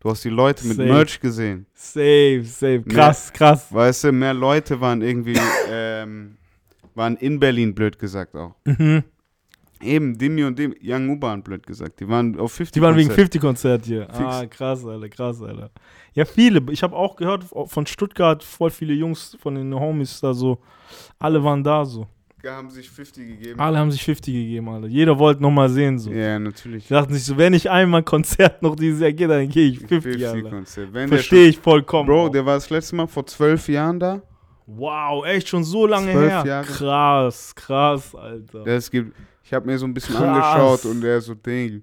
Du 0.00 0.10
hast 0.10 0.24
die 0.24 0.28
Leute 0.30 0.64
mit 0.66 0.76
Safe. 0.76 0.88
Merch 0.88 1.18
gesehen. 1.20 1.66
Safe, 1.74 2.44
safe. 2.44 2.82
Krass, 2.88 3.32
krass. 3.32 3.66
Weißt 3.70 4.04
du, 4.04 4.12
mehr 4.12 4.32
Leute 4.34 4.80
waren 4.80 5.02
irgendwie, 5.02 5.36
ähm, 5.70 6.36
waren 6.98 7.16
in 7.16 7.40
Berlin, 7.40 7.74
blöd 7.74 7.98
gesagt 7.98 8.34
auch. 8.34 8.54
Mhm. 8.66 9.04
Eben, 9.80 10.18
Dimi 10.18 10.42
und 10.42 10.58
Dimi, 10.58 10.74
Young 10.82 11.08
U-Bahn, 11.10 11.42
blöd 11.42 11.64
gesagt. 11.64 12.00
Die 12.00 12.08
waren 12.08 12.38
auf 12.38 12.52
50 12.52 12.72
Die 12.72 12.80
waren 12.80 12.96
wegen 12.96 13.08
Konzert. 13.08 13.32
50-Konzert 13.34 13.86
hier. 13.86 14.02
Fix. 14.06 14.18
Ah, 14.18 14.46
krass, 14.46 14.84
Alter, 14.84 15.08
krass, 15.08 15.40
Alter. 15.40 15.70
Ja, 16.14 16.24
viele. 16.24 16.60
Ich 16.72 16.82
habe 16.82 16.96
auch 16.96 17.14
gehört 17.14 17.44
von 17.44 17.86
Stuttgart, 17.86 18.42
voll 18.42 18.70
viele 18.70 18.92
Jungs 18.92 19.36
von 19.40 19.54
den 19.54 19.72
Homies 19.72 20.20
da 20.20 20.34
so. 20.34 20.58
Alle 21.20 21.42
waren 21.44 21.62
da 21.62 21.84
so. 21.84 22.08
haben 22.44 22.70
sich 22.70 22.90
50 22.90 23.28
gegeben. 23.28 23.60
Alle 23.60 23.78
haben 23.78 23.92
sich 23.92 24.02
50 24.02 24.34
gegeben, 24.34 24.68
Alter. 24.68 24.88
Jeder 24.88 25.16
wollte 25.16 25.40
nochmal 25.40 25.68
sehen 25.68 25.96
so. 25.96 26.10
Ja, 26.10 26.40
natürlich. 26.40 26.88
Die 26.88 26.94
dachten 26.94 27.14
sich 27.14 27.24
so, 27.24 27.38
wenn 27.38 27.54
ich 27.54 27.70
einmal 27.70 28.00
ein 28.00 28.04
Konzert 28.04 28.60
noch 28.60 28.74
dieses 28.74 29.00
Jahr 29.00 29.12
gehe, 29.12 29.28
dann 29.28 29.48
gehe 29.48 29.68
ich 29.68 29.78
50, 29.78 30.26
Alter. 30.26 30.50
Konzert. 30.50 30.88
Wenn 30.92 31.08
der 31.08 31.18
Verstehe 31.18 31.46
ich 31.50 31.58
vollkommen. 31.58 32.08
Bro, 32.08 32.26
auch. 32.26 32.28
der 32.30 32.44
war 32.44 32.54
das 32.54 32.68
letzte 32.68 32.96
Mal 32.96 33.06
vor 33.06 33.24
zwölf 33.26 33.68
Jahren 33.68 34.00
da. 34.00 34.22
Wow, 34.68 35.24
echt 35.24 35.48
schon 35.48 35.64
so 35.64 35.86
lange 35.86 36.12
Zwölf 36.12 36.30
her. 36.30 36.44
Jahre. 36.46 36.66
Krass, 36.66 37.54
krass, 37.54 38.14
Alter. 38.14 38.64
Das 38.64 38.90
gibt, 38.90 39.16
ich 39.42 39.52
habe 39.52 39.66
mir 39.66 39.78
so 39.78 39.86
ein 39.86 39.94
bisschen 39.94 40.14
Krass. 40.14 40.28
angeschaut 40.28 40.84
und 40.84 41.00
der 41.00 41.20
so, 41.20 41.34
Ding. 41.34 41.82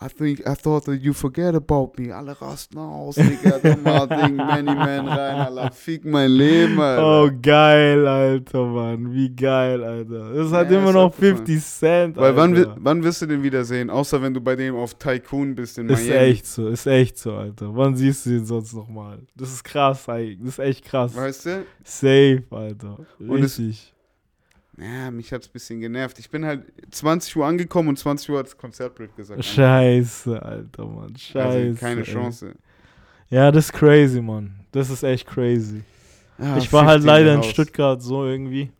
I 0.00 0.06
think, 0.08 0.40
I 0.46 0.54
thought 0.54 0.84
that 0.84 1.00
you 1.02 1.12
forget 1.12 1.56
about 1.56 1.94
me. 1.98 2.14
Alle 2.14 2.40
rasten 2.40 2.78
aus, 2.78 3.16
Digga. 3.16 3.58
Dann 3.60 3.82
mal 3.82 4.06
Ding, 4.06 4.36
Many 4.36 4.72
Man 4.72 5.08
rein, 5.08 5.34
Alter. 5.40 5.72
Fick 5.72 6.04
mein 6.04 6.30
Leben, 6.30 6.80
Alter. 6.80 7.24
Oh, 7.24 7.30
geil, 7.42 8.06
Alter, 8.06 8.64
Mann. 8.64 9.12
Wie 9.12 9.28
geil, 9.34 9.82
Alter. 9.82 10.32
Das 10.34 10.52
hat 10.52 10.70
Ja, 10.70 10.78
immer 10.78 10.90
ist 10.90 10.94
noch 10.94 11.06
abgefahren. 11.06 11.36
50 11.38 11.64
Cent, 11.64 12.16
Weil 12.16 12.36
wann, 12.36 12.54
Alter. 12.56 12.76
wann 12.78 13.02
wirst 13.02 13.22
du 13.22 13.26
den 13.26 13.42
wiedersehen? 13.42 13.90
Außer 13.90 14.22
wenn 14.22 14.32
du 14.34 14.40
bei 14.40 14.54
dem 14.54 14.76
auf 14.76 14.94
Tycoon 14.94 15.56
bist 15.56 15.78
in 15.78 15.88
Ist 15.88 16.06
Miami. 16.06 16.14
echt 16.26 16.46
so, 16.46 16.68
ist 16.68 16.86
echt 16.86 17.18
so, 17.18 17.32
Alter. 17.34 17.74
Wann 17.74 17.96
siehst 17.96 18.24
du 18.26 18.30
den 18.30 18.46
sonst 18.46 18.74
nochmal? 18.74 19.18
Das 19.34 19.52
ist 19.52 19.64
krass, 19.64 20.08
eigentlich. 20.08 20.38
Das 20.38 20.48
ist 20.50 20.58
echt 20.60 20.84
krass. 20.84 21.16
Weißt 21.16 21.46
du? 21.46 21.64
Safe, 21.82 22.44
Alter. 22.50 22.98
Richtig. 23.20 23.92
Ja, 24.80 25.10
mich 25.10 25.32
hat's 25.32 25.48
ein 25.48 25.52
bisschen 25.52 25.80
genervt. 25.80 26.18
Ich 26.18 26.30
bin 26.30 26.44
halt 26.44 26.62
20 26.90 27.36
Uhr 27.36 27.46
angekommen 27.46 27.88
und 27.88 27.98
20 27.98 28.30
Uhr 28.30 28.38
hat 28.38 28.46
das 28.46 28.56
Konzertbild 28.56 29.14
gesagt. 29.16 29.44
Scheiße, 29.44 30.40
Alter, 30.40 30.86
Mann. 30.86 31.16
Scheiße. 31.16 31.48
Also 31.48 31.80
keine 31.80 32.00
ey. 32.02 32.06
Chance. 32.06 32.54
Ja, 33.28 33.50
das 33.50 33.66
ist 33.66 33.72
crazy, 33.72 34.20
Mann. 34.20 34.60
Das 34.70 34.88
ist 34.90 35.02
echt 35.02 35.26
crazy. 35.26 35.82
Ah, 36.38 36.56
ich 36.58 36.72
war 36.72 36.86
halt 36.86 37.02
50 37.02 37.06
leider 37.06 37.34
in. 37.34 37.42
Stuttgart 37.42 38.00
so 38.00 38.24
irgendwie. 38.24 38.70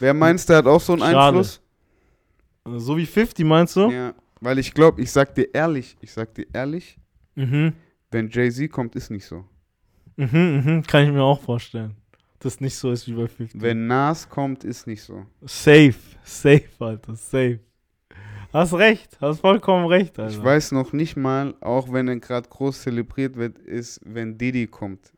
Wer 0.00 0.14
meinst 0.14 0.48
du, 0.48 0.54
hat 0.54 0.66
auch 0.66 0.80
so 0.80 0.94
einen 0.94 1.02
Schade. 1.02 1.38
Einfluss? 1.38 1.60
So 2.64 2.96
wie 2.96 3.04
50, 3.06 3.44
meinst 3.44 3.76
du? 3.76 3.90
Ja, 3.90 4.14
weil 4.40 4.58
ich 4.58 4.72
glaube, 4.72 5.02
ich 5.02 5.12
sag 5.12 5.34
dir 5.34 5.52
ehrlich, 5.54 5.96
ich 6.00 6.12
sag 6.12 6.34
dir 6.34 6.46
ehrlich, 6.52 6.98
Mhm. 7.36 7.72
Wenn 8.10 8.30
Jay-Z 8.30 8.70
kommt, 8.70 8.94
ist 8.94 9.10
nicht 9.10 9.26
so. 9.26 9.44
Mhm, 10.16 10.62
mhm, 10.64 10.82
kann 10.86 11.04
ich 11.04 11.10
mir 11.10 11.22
auch 11.22 11.40
vorstellen. 11.40 11.96
Das 12.40 12.60
nicht 12.60 12.76
so 12.76 12.90
ist 12.90 13.06
wie 13.08 13.12
bei 13.12 13.26
50. 13.28 13.60
Wenn 13.60 13.86
Nas 13.86 14.28
kommt, 14.28 14.64
ist 14.64 14.86
nicht 14.86 15.02
so. 15.02 15.24
Safe, 15.42 15.94
safe, 16.22 16.64
Alter, 16.78 17.14
safe. 17.16 17.60
Hast 18.52 18.74
recht, 18.74 19.16
hast 19.20 19.40
vollkommen 19.40 19.86
recht, 19.86 20.18
Alter. 20.18 20.30
Ich 20.30 20.42
weiß 20.42 20.72
noch 20.72 20.92
nicht 20.92 21.16
mal, 21.16 21.54
auch 21.60 21.90
wenn 21.92 22.06
er 22.08 22.16
gerade 22.16 22.48
groß 22.48 22.82
zelebriert 22.82 23.36
wird, 23.36 23.58
ist, 23.58 24.00
wenn 24.04 24.36
Diddy 24.38 24.66
kommt. 24.66 25.12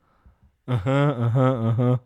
Aha, 0.66 1.10
aha, 1.12 1.68
aha. 1.70 2.00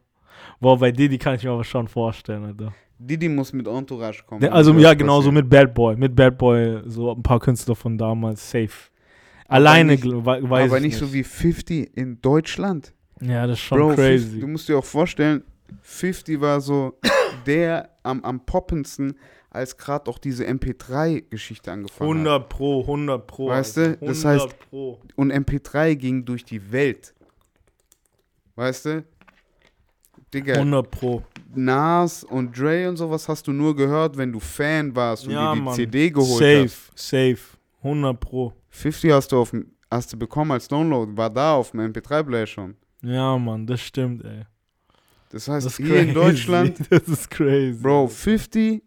Boah, 0.58 0.78
bei 0.78 0.90
Diddy 0.90 1.18
kann 1.18 1.34
ich 1.36 1.44
mir 1.44 1.50
aber 1.50 1.64
schon 1.64 1.86
vorstellen, 1.86 2.44
Alter. 2.44 2.74
Diddy 2.98 3.28
muss 3.28 3.52
mit 3.52 3.66
Entourage 3.66 4.22
kommen. 4.26 4.40
Der, 4.40 4.52
also 4.54 4.72
ja, 4.74 4.92
genau, 4.94 5.20
so 5.22 5.30
mit 5.32 5.48
Bad 5.48 5.72
Boy. 5.74 5.96
Mit 5.96 6.14
Bad 6.16 6.36
Boy, 6.36 6.82
so 6.86 7.12
ein 7.14 7.22
paar 7.22 7.38
Künstler 7.40 7.74
von 7.74 7.96
damals, 7.96 8.50
safe. 8.50 8.90
Alleine 9.48 9.92
nicht- 9.92 10.04
gl- 10.04 10.24
wei- 10.24 10.42
weiß 10.42 10.68
Aber 10.70 10.78
ich 10.78 10.84
nicht 10.84 10.96
so 10.96 11.12
wie 11.12 11.22
50 11.24 11.96
in 11.96 12.20
Deutschland. 12.20 12.92
Ja, 13.20 13.46
das 13.46 13.58
ist 13.58 13.64
schon 13.64 13.78
Bro, 13.78 13.88
50, 13.94 14.04
crazy. 14.06 14.40
du 14.40 14.46
musst 14.46 14.68
dir 14.68 14.78
auch 14.78 14.84
vorstellen, 14.84 15.42
50 15.82 16.40
war 16.40 16.60
so 16.60 16.98
der 17.46 17.90
am, 18.02 18.22
am 18.24 18.44
poppendsten, 18.44 19.14
als 19.50 19.76
gerade 19.76 20.08
auch 20.10 20.18
diese 20.18 20.46
MP3-Geschichte 20.46 21.70
angefangen 21.72 22.10
hat. 22.10 22.16
100 22.16 22.48
Pro, 22.48 22.80
100 22.82 23.26
Pro. 23.26 23.48
Weißt 23.48 23.76
du, 23.76 23.96
das 24.00 24.24
100 24.24 24.50
heißt- 24.52 24.54
Pro. 24.70 25.00
Und 25.16 25.32
MP3 25.32 25.94
ging 25.96 26.24
durch 26.24 26.44
die 26.44 26.70
Welt. 26.72 27.14
Weißt 28.54 28.86
du? 28.86 29.04
Digga, 30.32 30.54
100 30.54 30.90
Pro. 30.90 31.22
Nas 31.54 32.22
und 32.22 32.56
Dre 32.56 32.88
und 32.88 32.96
sowas 32.96 33.28
hast 33.28 33.46
du 33.48 33.52
nur 33.52 33.74
gehört, 33.74 34.16
wenn 34.16 34.30
du 34.32 34.38
Fan 34.38 34.94
warst 34.94 35.26
und 35.26 35.32
Ja, 35.32 35.50
dir 35.52 35.56
die 35.58 35.62
Mann. 35.64 35.74
CD 35.74 36.10
geholt 36.10 36.38
Safe, 36.38 36.62
hast. 36.64 36.92
safe. 36.94 37.38
100 37.82 38.20
Pro. 38.20 38.52
50 38.68 39.10
hast 39.10 39.32
du, 39.32 39.40
auf, 39.40 39.50
dem- 39.50 39.72
hast 39.90 40.12
du 40.12 40.16
bekommen 40.16 40.52
als 40.52 40.68
Download, 40.68 41.16
war 41.16 41.28
da 41.30 41.54
auf 41.54 41.72
dem 41.72 41.80
MP3-Player 41.80 42.46
schon. 42.46 42.76
Ja, 43.02 43.38
Mann, 43.38 43.66
das 43.66 43.80
stimmt, 43.80 44.24
ey. 44.24 44.42
Das 45.30 45.48
heißt, 45.48 45.64
Das 45.66 45.76
hier 45.76 45.86
in 46.00 46.12
crazy. 46.12 46.14
Deutschland, 46.14 46.78
Das 46.90 47.02
ist 47.08 47.30
crazy. 47.30 47.78
Bro, 47.80 48.08
50 48.08 48.82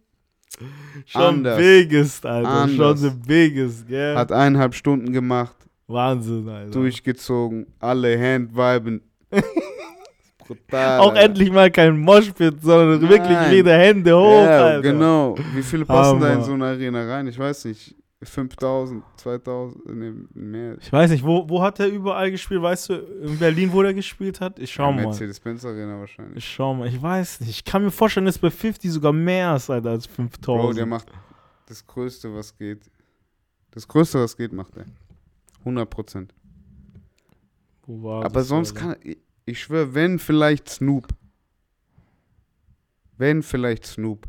schon 1.06 1.22
anders. 1.22 1.58
biggest, 1.58 2.26
Alter. 2.26 2.50
Anders. 2.50 2.76
Schon 2.76 3.10
the 3.12 3.12
biggest, 3.28 3.88
gell? 3.88 4.16
hat 4.16 4.32
eineinhalb 4.32 4.76
Stunden 4.76 5.12
gemacht, 5.12 5.56
Wahnsinn, 5.88 6.48
Alter. 6.48 6.72
durchgezogen, 6.72 7.66
alle 7.80 8.20
Handviben. 8.20 9.02
Brutal. 10.46 11.00
Auch 11.00 11.10
Alter. 11.12 11.22
endlich 11.22 11.52
mal 11.52 11.72
kein 11.72 11.98
Moshpit, 11.98 12.62
sondern 12.62 13.00
Nein. 13.02 13.10
wirklich 13.10 13.38
jede 13.52 13.74
Hände 13.74 14.16
hoch, 14.16 14.44
Ja, 14.44 14.66
Alter. 14.66 14.82
genau. 14.82 15.36
Wie 15.56 15.64
viele 15.64 15.86
passen 15.86 16.20
da 16.20 16.28
in 16.28 16.34
Hammer. 16.36 16.44
so 16.44 16.54
eine 16.54 16.66
Arena 16.66 17.08
rein? 17.08 17.28
Ich 17.28 17.40
weiß 17.40 17.66
nicht. 17.66 17.96
5000, 18.30 19.04
2000, 19.18 19.86
nee, 19.96 20.14
mehr. 20.34 20.78
Ich 20.80 20.92
weiß 20.92 21.12
nicht, 21.12 21.24
wo, 21.24 21.48
wo 21.50 21.62
hat 21.62 21.80
er 21.80 21.88
überall 21.88 22.32
gespielt? 22.32 22.62
Weißt 22.62 22.90
du, 22.90 22.94
in 22.96 23.38
Berlin, 23.38 23.72
wo 23.72 23.82
der 23.82 23.94
gespielt 23.94 24.40
hat? 24.42 24.60
Ich 24.60 24.72
schau 24.72 24.92
mal. 24.92 25.04
Mercedes-Benz 25.04 25.66
Arena 25.66 26.00
wahrscheinlich. 26.00 26.38
Ich 26.38 26.54
schau 26.54 26.74
mal. 26.74 26.88
Ich 26.88 27.02
weiß 27.02 27.42
nicht. 27.42 27.50
Ich 27.50 27.64
kann 27.66 27.84
mir 27.84 27.92
vorstellen, 27.92 28.26
dass 28.26 28.38
bei 28.38 28.50
50 28.50 28.92
sogar 28.92 29.14
mehr 29.14 29.56
ist, 29.56 29.70
Alter, 29.70 29.92
als 29.92 30.06
5000. 30.06 30.64
Bro, 30.64 30.74
der 30.74 30.86
macht 30.86 31.08
das 31.68 31.86
Größte, 31.86 32.34
was 32.34 32.58
geht. 32.58 32.90
Das 33.72 33.88
Größte, 33.88 34.20
was 34.20 34.38
geht, 34.38 34.54
macht 34.54 34.78
er. 34.78 34.86
100 35.60 35.90
Prozent. 35.90 36.34
Wo 37.86 38.04
war 38.04 38.26
Aber 38.26 38.44
sonst 38.44 38.76
Alter? 38.78 38.96
kann 38.96 38.98
ich, 39.04 39.18
ich 39.46 39.62
schwöre, 39.62 39.94
wenn 39.94 40.20
vielleicht 40.20 40.70
Snoop. 40.70 41.08
Wenn 43.18 43.44
vielleicht 43.44 43.86
Snoop. 43.86 44.28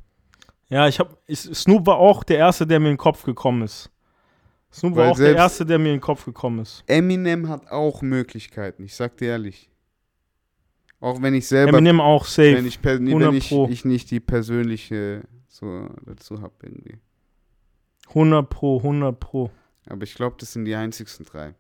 Ja, 0.75 0.89
ich 0.89 0.99
hab. 0.99 1.16
Ich, 1.29 1.39
Snoop 1.39 1.87
war 1.87 1.99
auch 1.99 2.25
der 2.25 2.39
Erste, 2.39 2.66
der 2.66 2.81
mir 2.81 2.89
in 2.89 2.95
den 2.95 2.99
Kopf 2.99 3.22
gekommen 3.22 3.62
ist. 3.62 3.93
Snoop 4.72 4.97
war 4.97 5.05
Weil 5.05 5.12
auch 5.12 5.16
der 5.16 5.37
Erste, 5.37 5.64
der 5.64 5.79
mir 5.79 5.91
in 5.91 5.99
den 5.99 6.01
Kopf 6.01 6.25
gekommen 6.25 6.59
ist. 6.59 6.83
Eminem 6.89 7.49
hat 7.49 7.70
auch 7.70 8.03
Möglichkeiten, 8.03 8.83
ich 8.83 8.97
sag 8.97 9.16
dir 9.18 9.29
ehrlich. 9.29 9.70
Auch 10.99 11.22
wenn 11.22 11.33
ich 11.33 11.47
selber, 11.47 11.79
Eminem 11.79 12.01
auch 12.01 12.25
safe. 12.25 12.57
wenn, 12.57 12.66
ich, 12.66 12.83
per- 12.83 12.99
nee, 12.99 13.11
100 13.11 13.31
wenn 13.31 13.37
ich, 13.37 13.53
ich 13.53 13.85
nicht 13.85 14.11
die 14.11 14.18
persönliche 14.18 15.22
so 15.47 15.89
dazu 16.07 16.43
habe 16.43 16.55
irgendwie. 16.64 16.99
100 18.09 18.51
Pro, 18.51 18.79
100 18.79 19.20
Pro. 19.20 19.53
Aber 19.87 20.03
ich 20.03 20.16
glaube, 20.16 20.35
das 20.41 20.55
sind 20.55 20.64
die 20.64 20.75
einzigsten 20.75 21.25
drei. 21.25 21.55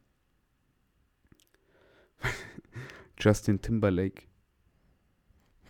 Justin 3.20 3.62
Timberlake. 3.62 4.24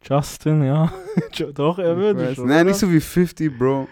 Justin, 0.04 0.64
ja. 0.64 0.92
Doch, 1.54 1.78
er 1.78 1.96
würde 1.96 2.34
schon. 2.34 2.46
Nein, 2.46 2.56
oder? 2.56 2.64
nicht 2.64 2.76
so 2.76 2.90
wie 2.90 3.00
50, 3.00 3.58
Bro. 3.58 3.88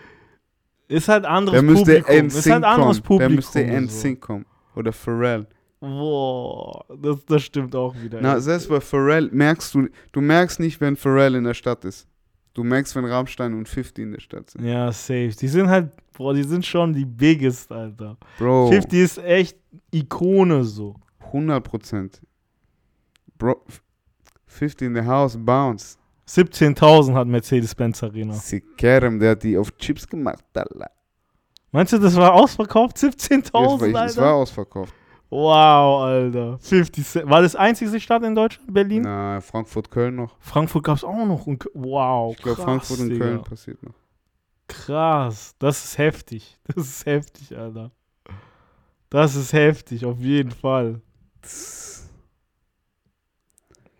Ist 0.88 1.08
halt 1.08 1.24
anderes 1.24 1.56
Da 1.56 1.62
müsste 1.62 2.02
Publikum. 2.02 2.26
Ist 2.26 2.50
halt 2.50 2.64
anderes 2.64 3.02
kommen. 3.02 3.18
Publikum. 3.18 3.34
müsste 3.36 3.66
so. 3.66 3.80
NSYNC 3.80 4.20
kommen. 4.20 4.46
Oder 4.76 4.92
Pharrell. 4.92 5.46
Boah, 5.80 6.84
das, 7.00 7.24
das 7.24 7.42
stimmt 7.42 7.74
auch 7.74 7.94
wieder. 8.00 8.20
Na, 8.20 8.34
ey. 8.34 8.40
selbst 8.40 8.68
bei 8.68 8.80
Pharrell 8.80 9.30
merkst 9.32 9.74
du, 9.74 9.88
du 10.12 10.20
merkst 10.20 10.60
nicht, 10.60 10.80
wenn 10.80 10.96
Pharrell 10.96 11.34
in 11.34 11.44
der 11.44 11.54
Stadt 11.54 11.84
ist. 11.84 12.06
Du 12.54 12.62
merkst, 12.62 12.94
wenn 12.94 13.06
Rammstein 13.06 13.54
und 13.54 13.66
50 13.66 14.04
in 14.04 14.12
der 14.12 14.20
Stadt 14.20 14.50
sind. 14.50 14.64
ja, 14.64 14.92
safe. 14.92 15.30
Die 15.40 15.48
sind 15.48 15.68
halt, 15.68 15.90
boah, 16.12 16.34
die 16.34 16.42
sind 16.42 16.66
schon 16.66 16.92
die 16.92 17.06
biggest, 17.06 17.72
Alter. 17.72 18.18
Bro, 18.38 18.70
50 18.70 18.98
ist 19.00 19.18
echt 19.18 19.56
Ikone 19.90 20.62
so. 20.62 20.94
100 21.18 21.64
Prozent. 21.64 22.20
Bro, 23.38 23.64
50 24.46 24.88
in 24.88 24.94
the 24.94 25.02
house, 25.02 25.36
bounce. 25.36 25.96
17.000 26.32 27.14
hat 27.14 27.26
Mercedes-Benz 27.26 28.02
Arena. 28.02 28.32
Sikerem, 28.32 29.18
der 29.18 29.32
hat 29.32 29.42
die 29.42 29.58
auf 29.58 29.76
Chips 29.76 30.08
gemacht, 30.08 30.44
Alter. 30.54 30.90
Meinst 31.72 31.92
du, 31.92 31.98
das 31.98 32.16
war 32.16 32.32
ausverkauft? 32.32 33.02
Ja, 33.02 33.08
es, 33.08 33.16
17.000, 33.16 33.52
war, 33.92 34.06
es 34.06 34.16
war 34.16 34.24
Alter? 34.24 34.34
ausverkauft. 34.34 34.94
Wow, 35.28 36.02
Alter. 36.02 36.58
50 36.58 37.06
Cent. 37.06 37.30
War 37.30 37.42
das 37.42 37.56
einzige 37.56 37.98
Stadt 38.00 38.22
in 38.22 38.34
Deutschland, 38.34 38.72
Berlin? 38.72 39.02
Na, 39.02 39.40
Frankfurt, 39.40 39.90
Köln 39.90 40.16
noch. 40.16 40.36
Frankfurt 40.40 40.84
gab 40.84 40.96
es 40.96 41.04
auch 41.04 41.24
noch. 41.26 41.46
Und, 41.46 41.68
wow, 41.74 42.34
Ich 42.36 42.42
glaube, 42.42 42.60
Frankfurt 42.62 43.00
und 43.00 43.08
Digga. 43.10 43.24
Köln 43.24 43.42
passiert 43.42 43.82
noch. 43.82 43.94
Krass. 44.68 45.54
Das 45.58 45.84
ist 45.84 45.98
heftig. 45.98 46.58
Das 46.74 46.86
ist 46.86 47.06
heftig, 47.06 47.56
Alter. 47.56 47.90
Das 49.10 49.34
ist 49.34 49.52
heftig, 49.52 50.04
auf 50.06 50.18
jeden 50.18 50.50
Fall. 50.50 51.00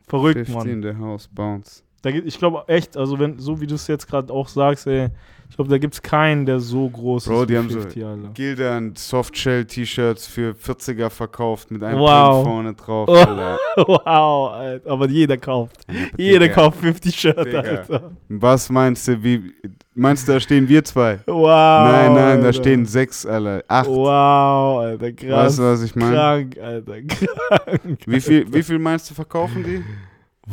Verrückt, 0.06 0.46
50 0.46 0.54
Mann. 0.54 0.68
in 0.68 0.82
the 0.82 0.94
house, 0.94 1.28
bounce. 1.28 1.82
Da 2.02 2.10
ich 2.10 2.36
glaube 2.38 2.64
echt, 2.66 2.96
also 2.96 3.18
wenn, 3.18 3.38
so 3.38 3.60
wie 3.60 3.66
du 3.66 3.76
es 3.76 3.86
jetzt 3.86 4.08
gerade 4.08 4.32
auch 4.32 4.48
sagst, 4.48 4.86
ey, 4.88 5.08
ich 5.48 5.56
glaube, 5.56 5.70
da 5.70 5.76
gibt 5.78 5.92
es 5.94 6.00
keinen, 6.02 6.46
der 6.46 6.58
so 6.60 6.88
groß 6.88 7.26
Bro, 7.26 7.42
ist 7.42 7.48
die 7.50 7.52
wie 7.54 7.58
haben 7.58 7.68
so 7.70 7.80
50, 7.80 8.04
Alter. 8.04 8.28
Gildan 8.34 8.94
Softshell-T-Shirts 8.96 10.26
für 10.26 10.52
40er 10.54 11.10
verkauft 11.10 11.70
mit 11.70 11.82
einem 11.84 11.98
Wow. 12.00 12.42
Print 12.42 12.46
vorne 12.54 12.74
drauf, 12.74 13.08
Oh. 13.08 13.14
Alter. 13.14 13.58
wow, 13.76 14.52
Alter. 14.52 14.90
Aber 14.90 15.08
jeder 15.08 15.36
kauft. 15.36 15.76
Ja, 15.88 15.94
Jeder 16.16 16.38
Digga. 16.48 16.54
kauft 16.54 16.80
50 16.80 17.14
Shirt, 17.14 17.44
Digga. 17.46 17.60
Alter. 17.60 18.10
Was 18.30 18.70
meinst 18.70 19.06
du, 19.08 19.22
wie, 19.22 19.52
meinst 19.94 20.26
du, 20.26 20.32
da 20.32 20.40
stehen 20.40 20.66
wir 20.68 20.82
zwei? 20.84 21.20
Wow. 21.26 21.46
nein, 21.92 22.14
nein, 22.14 22.40
da 22.40 22.46
Alter. 22.46 22.52
stehen 22.54 22.86
sechs, 22.86 23.26
Alter. 23.26 23.62
Acht. 23.68 23.88
Wow, 23.88 24.78
Alter, 24.80 25.12
krass. 25.12 25.44
weißt 25.46 25.58
du, 25.58 25.62
was 25.64 25.82
ich 25.82 25.94
meine? 25.94 26.14
Krank, 26.16 26.58
Alter, 26.58 27.02
krank. 27.02 27.98
Wie 28.06 28.20
viel, 28.20 28.52
wie 28.52 28.62
viel 28.62 28.78
meinst 28.78 29.08
du, 29.10 29.14
verkaufen 29.14 29.62
die? 29.62 29.84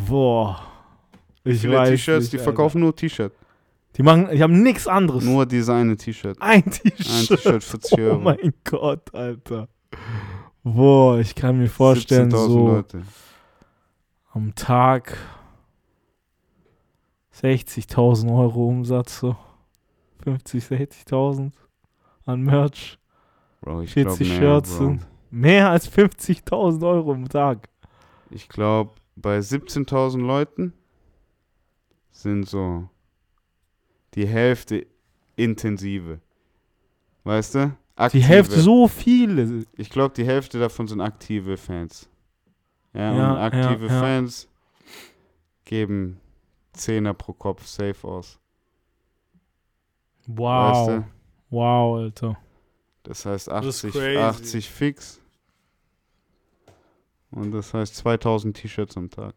Boah. 0.08 0.60
Ich 1.44 1.62
Viele 1.62 1.78
weiß 1.78 1.90
T-Shirts, 1.90 2.30
die 2.30 2.38
Alter. 2.38 2.44
verkaufen 2.46 2.82
nur 2.82 2.96
T-Shirt. 2.96 3.34
Die 3.96 4.04
machen, 4.04 4.30
die 4.32 4.42
haben 4.44 4.62
nichts 4.62 4.88
anderes. 4.88 5.24
Nur 5.24 5.46
dieses 5.46 5.70
eine 5.70 5.96
T-Shirt. 5.98 6.38
ein 6.42 6.64
Ein 6.66 6.72
T-Shirt. 6.72 7.28
T-Shirt 7.42 7.64
40 7.64 7.94
Oh 7.94 8.02
Euro. 8.02 8.20
mein 8.20 8.54
Gott, 8.64 9.14
Alter. 9.16 9.68
Boah, 10.64 11.18
ich 11.20 11.34
kann 11.36 11.58
mir 11.58 11.70
vorstellen, 11.70 12.30
17.000 12.32 12.48
so 12.48 12.68
Leute. 12.68 13.02
am 14.34 14.54
Tag 14.56 15.18
60.000 17.34 18.36
Euro 18.38 18.68
Umsatz, 18.68 19.20
so 19.20 19.36
50, 20.24 20.64
60.000 20.64 21.52
an 22.26 22.42
Merch. 22.42 23.00
Bro, 23.62 23.82
ich 23.82 23.94
40 23.94 24.18
glaub, 24.18 24.30
mehr, 24.30 24.38
Shirts 24.40 24.78
sind 24.78 25.08
mehr 25.32 25.70
als 25.70 25.90
50.000 25.92 26.88
Euro 26.88 27.14
im 27.14 27.28
Tag. 27.30 27.70
Ich 28.30 28.50
glaube, 28.50 28.92
bei 29.16 29.40
17.000 29.40 30.20
Leuten 30.20 30.74
sind 32.22 32.48
so 32.48 32.90
die 34.14 34.28
Hälfte 34.28 34.86
intensive. 35.36 36.20
Weißt 37.24 37.56
du? 37.56 37.68
Die 37.68 37.74
Aktive. 37.96 38.24
Hälfte 38.24 38.60
so 38.62 38.88
viele. 38.88 39.66
Ich 39.76 39.90
glaube, 39.90 40.14
die 40.16 40.26
Hälfte 40.26 40.60
davon 40.60 40.88
sind 40.88 41.02
aktive 41.02 41.58
Fans. 41.58 42.10
Ja, 42.94 43.14
Ja, 43.16 43.32
und 43.32 43.38
aktive 43.38 43.88
ja, 43.88 43.94
ja. 43.94 44.00
Fans 44.00 44.48
geben 45.66 46.20
Zehner 46.74 47.14
pro 47.14 47.34
Kopf 47.34 47.66
safe 47.66 48.08
aus. 48.08 48.40
Wow. 50.28 50.88
Weißt 50.88 50.98
du? 50.98 51.06
Wow, 51.50 51.98
Alter. 52.00 52.38
Das 53.04 53.26
heißt 53.26 53.48
Das 53.48 53.66
ist 53.66 53.86
80, 53.86 53.94
crazy. 53.94 54.18
80 54.18 54.70
fix. 54.70 55.22
Und 57.32 57.52
das 57.52 57.74
heißt 57.74 57.96
2000 57.96 58.56
T-Shirts 58.58 58.98
am 58.98 59.10
Tag. 59.10 59.36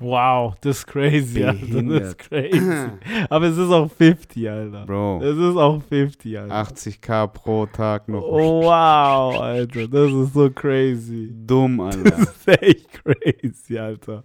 Wow, 0.00 0.54
das 0.60 0.78
ist 0.78 0.86
crazy, 0.86 1.44
Alter. 1.44 1.82
Das 1.82 2.08
ist 2.08 2.18
crazy. 2.18 2.88
Aber 3.30 3.46
es 3.46 3.56
ist 3.56 3.70
auch 3.70 3.90
50, 3.90 4.48
Alter. 4.50 4.84
Bro, 4.86 5.20
Es 5.22 5.36
ist 5.36 5.56
auch 5.56 5.82
50, 5.82 6.38
Alter. 6.38 6.54
80k 6.72 7.26
pro 7.28 7.66
Tag 7.66 8.08
noch. 8.08 8.22
Oh, 8.22 8.62
wow, 8.64 9.40
Alter. 9.40 9.86
Das 9.88 10.12
ist 10.12 10.34
so 10.34 10.50
crazy. 10.50 11.30
Dumm, 11.46 11.78
Das 11.78 11.96
Alter. 11.96 12.18
ist 12.22 12.48
echt 12.62 12.88
crazy, 13.04 13.78
Alter. 13.78 14.24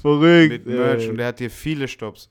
Verrückt. 0.00 0.50
Mit 0.52 0.66
Merch 0.66 1.02
ey. 1.04 1.10
und 1.10 1.16
der 1.18 1.26
hat 1.28 1.38
hier 1.38 1.50
viele 1.50 1.88
Stops. 1.88 2.30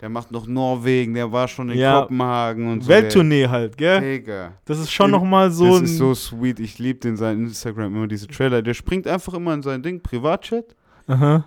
Der 0.00 0.08
macht 0.08 0.32
noch 0.32 0.48
Norwegen, 0.48 1.14
der 1.14 1.30
war 1.30 1.46
schon 1.46 1.70
in 1.70 1.78
Ja. 1.78 2.00
Kopenhagen 2.00 2.72
und 2.72 2.80
so. 2.82 2.88
Welttournee 2.88 3.46
halt, 3.46 3.76
gell? 3.76 4.00
Digga. 4.00 4.52
Das 4.64 4.80
ist 4.80 4.90
schon 4.90 5.12
nochmal 5.12 5.52
so 5.52 5.78
das 5.78 5.90
ist 5.90 5.98
so 5.98 6.12
sweet. 6.14 6.58
Ich 6.58 6.80
liebe 6.80 6.98
den 6.98 7.16
seinen 7.16 7.46
Instagram 7.46 7.94
immer 7.94 8.08
diese 8.08 8.26
Trailer. 8.26 8.62
Der 8.62 8.74
springt 8.74 9.06
einfach 9.06 9.34
immer 9.34 9.54
in 9.54 9.62
sein 9.62 9.80
Ding, 9.80 10.02
Privatchat, 10.02 10.74
Aha. 11.06 11.44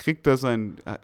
Kriegt 0.00 0.26
da 0.26 0.36
sein. 0.36 0.78
äh, 0.84 0.98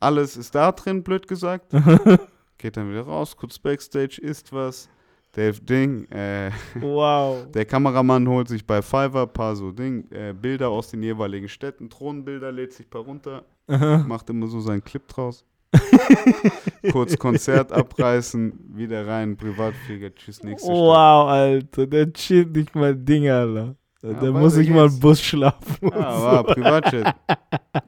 Alles 0.00 0.36
ist 0.36 0.54
da 0.54 0.72
drin, 0.72 1.02
blöd 1.02 1.26
gesagt. 1.26 1.72
Geht 2.58 2.76
dann 2.76 2.90
wieder 2.90 3.02
raus, 3.02 3.36
kurz 3.36 3.58
Backstage, 3.58 4.20
isst 4.20 4.52
was. 4.52 4.88
Dave 5.34 5.60
Ding, 5.62 6.04
äh, 6.10 6.50
wow. 6.74 7.46
der 7.54 7.64
Kameramann 7.64 8.28
holt 8.28 8.48
sich 8.48 8.66
bei 8.66 8.82
Fiverr 8.82 9.22
ein 9.22 9.32
paar 9.32 9.56
so 9.56 9.72
Ding, 9.72 10.06
äh, 10.10 10.34
Bilder 10.34 10.68
aus 10.68 10.90
den 10.90 11.02
jeweiligen 11.02 11.48
Städten, 11.48 11.88
Thronbilder, 11.88 12.52
lädt 12.52 12.74
sich 12.74 12.86
ein 12.86 12.90
paar 12.90 13.00
runter, 13.00 13.44
Aha. 13.66 14.04
macht 14.06 14.28
immer 14.28 14.46
so 14.46 14.60
seinen 14.60 14.84
Clip 14.84 15.08
draus. 15.08 15.46
Kurz 16.92 17.16
Konzert 17.16 17.72
abreißen, 17.72 18.76
wieder 18.76 19.06
rein, 19.06 19.38
Privatflieger, 19.38 20.14
tschüss, 20.14 20.42
nächste 20.42 20.66
Stadt. 20.66 20.76
Wow, 20.76 21.28
Alter. 21.28 21.86
Der 21.86 22.12
chillt 22.12 22.54
nicht 22.54 22.74
mal 22.74 22.94
Ding, 22.94 23.26
Alter. 23.30 23.74
Ja, 24.02 24.14
der 24.14 24.20
weiter 24.34 24.40
muss 24.40 24.56
mal 24.56 24.64
geht's. 24.64 24.94
im 24.94 25.00
Bus 25.00 25.22
schlafen. 25.22 25.76
Ja, 25.82 26.18
so. 26.18 26.24
war 26.24 26.44
Privatjet. 26.44 27.14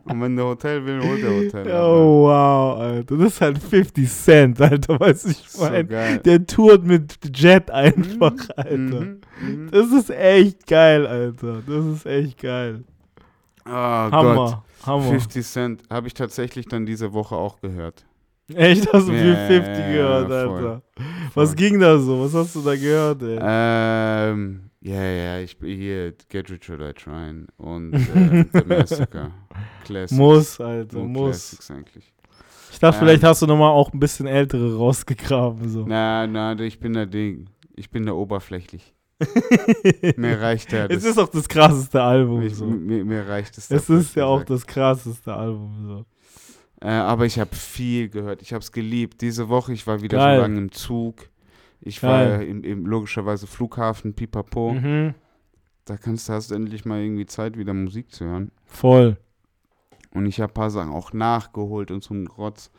Und 0.05 0.21
wenn 0.23 0.37
der 0.37 0.45
Hotel 0.45 0.85
will, 0.87 1.01
holt 1.03 1.23
der 1.23 1.31
Hotel. 1.31 1.73
Oh, 1.75 2.23
wow, 2.29 2.79
Alter. 2.81 3.17
Das 3.17 3.27
ist 3.33 3.41
halt 3.41 3.59
50 3.59 4.09
Cent, 4.09 4.61
Alter. 4.61 5.01
Weißt 5.01 5.25
du, 5.25 5.31
ich 5.31 5.45
so 5.49 5.65
meine. 5.65 5.85
geil. 5.85 6.19
der 6.25 6.47
tourt 6.47 6.85
mit 6.85 7.19
Jet 7.37 7.71
einfach, 7.71 8.33
Mhm, 8.33 8.49
Alter. 8.57 8.77
mhm, 8.77 9.21
mhm. 9.43 9.71
Das 9.73 9.91
ist 9.93 10.11
echt 10.11 10.67
geil, 10.69 11.07
Alter. 11.07 11.63
Das 11.67 11.85
ist 11.85 12.07
echt 12.07 12.41
geil. 12.41 12.85
Oh 13.67 13.71
Hammer. 13.71 14.35
Gott. 14.35 14.59
Hammer. 14.87 15.03
50 15.11 15.45
Cent 15.47 15.83
habe 15.91 16.07
ich 16.07 16.15
tatsächlich 16.15 16.67
dann 16.69 16.87
diese 16.87 17.13
Woche 17.13 17.35
auch 17.35 17.61
gehört. 17.61 18.05
Echt, 18.55 18.93
hast 18.93 19.09
du 19.09 19.13
Ja, 19.13 19.19
viel 19.23 19.33
ja, 19.33 19.47
50 19.47 19.79
ja, 19.79 19.91
gehört, 19.91 20.27
voll. 20.29 20.37
Alter. 20.67 20.83
Was 21.35 21.57
ging 21.57 21.81
da 21.81 21.99
so? 21.99 22.23
Was 22.23 22.35
hast 22.35 22.55
du 22.55 22.61
da 22.61 22.77
gehört, 22.77 23.23
ey? 23.23 23.39
Ähm, 23.41 24.61
ja, 24.85 25.03
ja, 25.03 25.41
ich 25.41 25.57
bin 25.59 25.77
hier, 25.77 26.13
Get 26.29 26.51
Rich 26.51 26.71
or 26.71 26.77
Die 26.79 26.93
Trying 26.93 27.47
und 27.57 27.95
äh, 27.95 28.45
The 28.53 28.65
Massacre. 28.67 29.31
Classics. 29.85 30.13
muss, 30.19 30.61
Alter, 30.61 30.99
Nur 30.99 31.09
muss. 31.09 31.31
Classics 31.51 31.71
eigentlich. 31.71 32.13
Ich 32.71 32.79
dachte, 32.79 32.99
Ähm. 32.99 33.05
vielleicht 33.05 33.25
hast 33.25 33.41
du 33.43 33.47
nochmal 33.47 33.71
auch 33.71 33.93
ein 33.93 34.01
bisschen 34.01 34.27
ältere 34.27 34.77
rausgegraben, 34.77 35.69
so. 35.69 35.85
Na, 35.87 36.27
na, 36.27 36.59
ich 36.61 36.79
bin 36.81 36.93
da 36.93 37.07
Ding. 37.07 37.47
Ich 37.77 37.91
bin 37.91 38.05
da 38.07 38.13
oberflächlich. 38.13 38.95
Mir 40.17 40.41
reicht 40.41 40.73
ja 40.73 40.87
Es 40.87 41.03
das. 41.03 41.05
ist 41.13 41.19
auch 41.19 41.29
das 41.29 41.49
krasseste 41.49 42.03
Album, 42.03 42.43
ich, 42.43 42.55
so. 42.57 42.67
mir, 42.67 43.05
mir 43.05 43.27
reicht 43.29 43.57
es. 43.59 43.71
Es 43.71 43.89
ist 43.89 44.17
ja 44.17 44.27
auch 44.27 44.45
gesagt. 44.45 44.51
das 44.51 44.67
krasseste 44.67 45.33
Album, 45.35 45.73
so. 45.87 46.05
Äh, 46.87 46.91
aber 46.91 47.25
ich 47.25 47.39
habe 47.39 47.55
viel 47.55 48.09
gehört. 48.09 48.43
Ich 48.43 48.53
habe 48.53 48.61
es 48.63 48.71
geliebt. 48.73 49.23
Diese 49.23 49.49
Woche, 49.49 49.73
ich 49.73 49.87
war 49.87 50.03
wieder 50.03 50.19
Geil. 50.19 50.37
so 50.37 50.43
lange 50.43 50.59
im 50.59 50.73
Zug. 50.73 51.29
Ich 51.87 52.03
war 52.03 52.41
im, 52.41 52.65
im 52.65 52.87
logischerweise 52.87 53.47
Flughafen 53.47 54.15
Pipapo. 54.15 54.73
Mhm. 54.73 55.15
Da 55.85 55.99
kannst 55.99 56.29
du 56.29 56.33
hast 56.33 56.51
du 56.51 56.55
endlich 56.55 56.87
mal 56.87 57.01
irgendwie 57.01 57.27
Zeit, 57.27 57.59
wieder 57.59 57.75
Musik 57.75 58.11
zu 58.11 58.25
hören. 58.25 58.51
Voll. 58.65 59.19
Und 60.15 60.25
ich 60.25 60.41
habe 60.41 60.51
ein 60.51 60.55
paar 60.55 60.71
Sachen 60.71 60.93
auch 60.93 61.13
nachgeholt 61.13 61.91
und 61.91 62.03
zum 62.03 62.27
Rotz. 62.27 62.71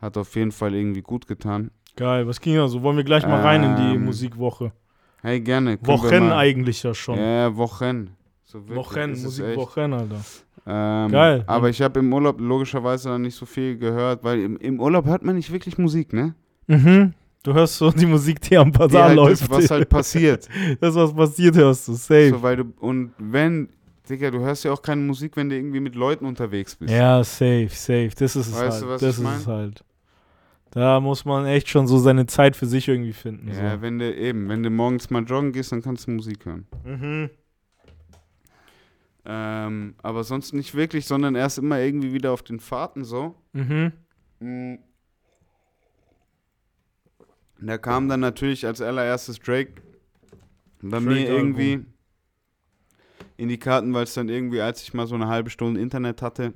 Hat 0.00 0.16
auf 0.16 0.34
jeden 0.36 0.52
Fall 0.52 0.74
irgendwie 0.74 1.02
gut 1.02 1.26
getan. 1.26 1.70
Geil. 1.96 2.26
Was 2.26 2.40
ging 2.40 2.56
da 2.56 2.66
so? 2.68 2.82
Wollen 2.82 2.96
wir 2.96 3.04
gleich 3.04 3.26
mal 3.26 3.42
rein 3.42 3.62
in 3.62 3.76
die 3.76 3.96
Ähm, 3.96 4.04
Musikwoche? 4.06 4.72
Hey, 5.20 5.40
gerne. 5.40 5.78
Wochen 5.82 6.32
eigentlich 6.32 6.82
ja 6.82 6.94
schon. 6.94 7.18
Ja, 7.18 7.54
Wochen. 7.54 8.16
So 8.44 8.66
Wochen, 8.70 9.10
Musikwochen, 9.10 9.92
Alter. 9.92 10.20
Ähm, 10.66 11.10
Geil. 11.10 11.44
Aber 11.46 11.68
ich 11.68 11.82
habe 11.82 12.00
im 12.00 12.10
Urlaub 12.12 12.40
logischerweise 12.40 13.10
noch 13.10 13.18
nicht 13.18 13.34
so 13.36 13.44
viel 13.44 13.76
gehört, 13.76 14.24
weil 14.24 14.40
im, 14.40 14.56
im 14.56 14.80
Urlaub 14.80 15.04
hört 15.04 15.22
man 15.22 15.36
nicht 15.36 15.52
wirklich 15.52 15.76
Musik, 15.76 16.14
ne? 16.14 16.34
Mhm. 16.66 17.12
Du 17.42 17.54
hörst 17.54 17.76
so 17.76 17.90
die 17.90 18.04
Musik, 18.06 18.40
die 18.42 18.56
am 18.56 18.70
Die 18.70 18.78
Bazar 18.78 19.04
halt 19.08 19.16
läuft. 19.16 19.42
ist, 19.42 19.50
was 19.50 19.70
halt 19.70 19.88
passiert. 19.88 20.46
das, 20.80 20.94
was 20.94 21.14
passiert, 21.14 21.56
hörst 21.56 21.88
du. 21.88 21.94
Safe. 21.94 22.30
so, 22.30 22.42
weil 22.42 22.56
du, 22.56 22.64
und 22.80 23.12
wenn, 23.18 23.70
Digga, 24.08 24.30
du 24.30 24.40
hörst 24.40 24.64
ja 24.64 24.72
auch 24.72 24.82
keine 24.82 25.00
Musik, 25.02 25.36
wenn 25.36 25.48
du 25.48 25.56
irgendwie 25.56 25.80
mit 25.80 25.94
Leuten 25.94 26.26
unterwegs 26.26 26.76
bist. 26.76 26.92
ja, 26.92 27.24
safe, 27.24 27.68
safe. 27.70 28.10
Das 28.18 28.36
ist 28.36 28.48
es 28.48 28.54
Weißt 28.54 28.72
halt. 28.72 28.82
du, 28.82 28.88
was 28.88 29.00
das 29.00 29.18
ich 29.18 29.24
ist 29.24 29.30
es 29.38 29.46
mein? 29.46 29.56
halt. 29.56 29.84
Da 30.72 31.00
muss 31.00 31.24
man 31.24 31.46
echt 31.46 31.68
schon 31.68 31.86
so 31.88 31.98
seine 31.98 32.26
Zeit 32.26 32.54
für 32.56 32.66
sich 32.66 32.86
irgendwie 32.86 33.12
finden. 33.14 33.48
Ja, 33.48 33.76
so. 33.76 33.82
wenn 33.82 33.98
du 33.98 34.14
eben, 34.14 34.48
wenn 34.48 34.62
du 34.62 34.70
morgens 34.70 35.08
mal 35.10 35.24
joggen 35.24 35.52
gehst, 35.52 35.72
dann 35.72 35.82
kannst 35.82 36.06
du 36.06 36.12
Musik 36.12 36.44
hören. 36.44 36.66
Mhm. 36.84 37.30
Ähm, 39.24 39.94
aber 40.02 40.24
sonst 40.24 40.54
nicht 40.54 40.74
wirklich, 40.74 41.06
sondern 41.06 41.34
erst 41.34 41.58
immer 41.58 41.78
irgendwie 41.80 42.12
wieder 42.12 42.32
auf 42.32 42.42
den 42.42 42.60
Fahrten 42.60 43.04
so. 43.04 43.34
Mhm. 43.52 43.92
Mm. 44.40 44.74
Da 47.62 47.78
kam 47.78 48.08
dann 48.08 48.20
natürlich 48.20 48.66
als 48.66 48.80
allererstes 48.80 49.38
Drake 49.38 49.74
bei 50.82 50.98
mir 51.00 51.14
Drake-Album. 51.14 51.36
irgendwie 51.60 51.86
in 53.36 53.48
die 53.48 53.58
Karten, 53.58 53.92
weil 53.94 54.04
es 54.04 54.14
dann 54.14 54.28
irgendwie, 54.28 54.60
als 54.60 54.82
ich 54.82 54.94
mal 54.94 55.06
so 55.06 55.14
eine 55.14 55.28
halbe 55.28 55.50
Stunde 55.50 55.80
Internet 55.80 56.22
hatte, 56.22 56.52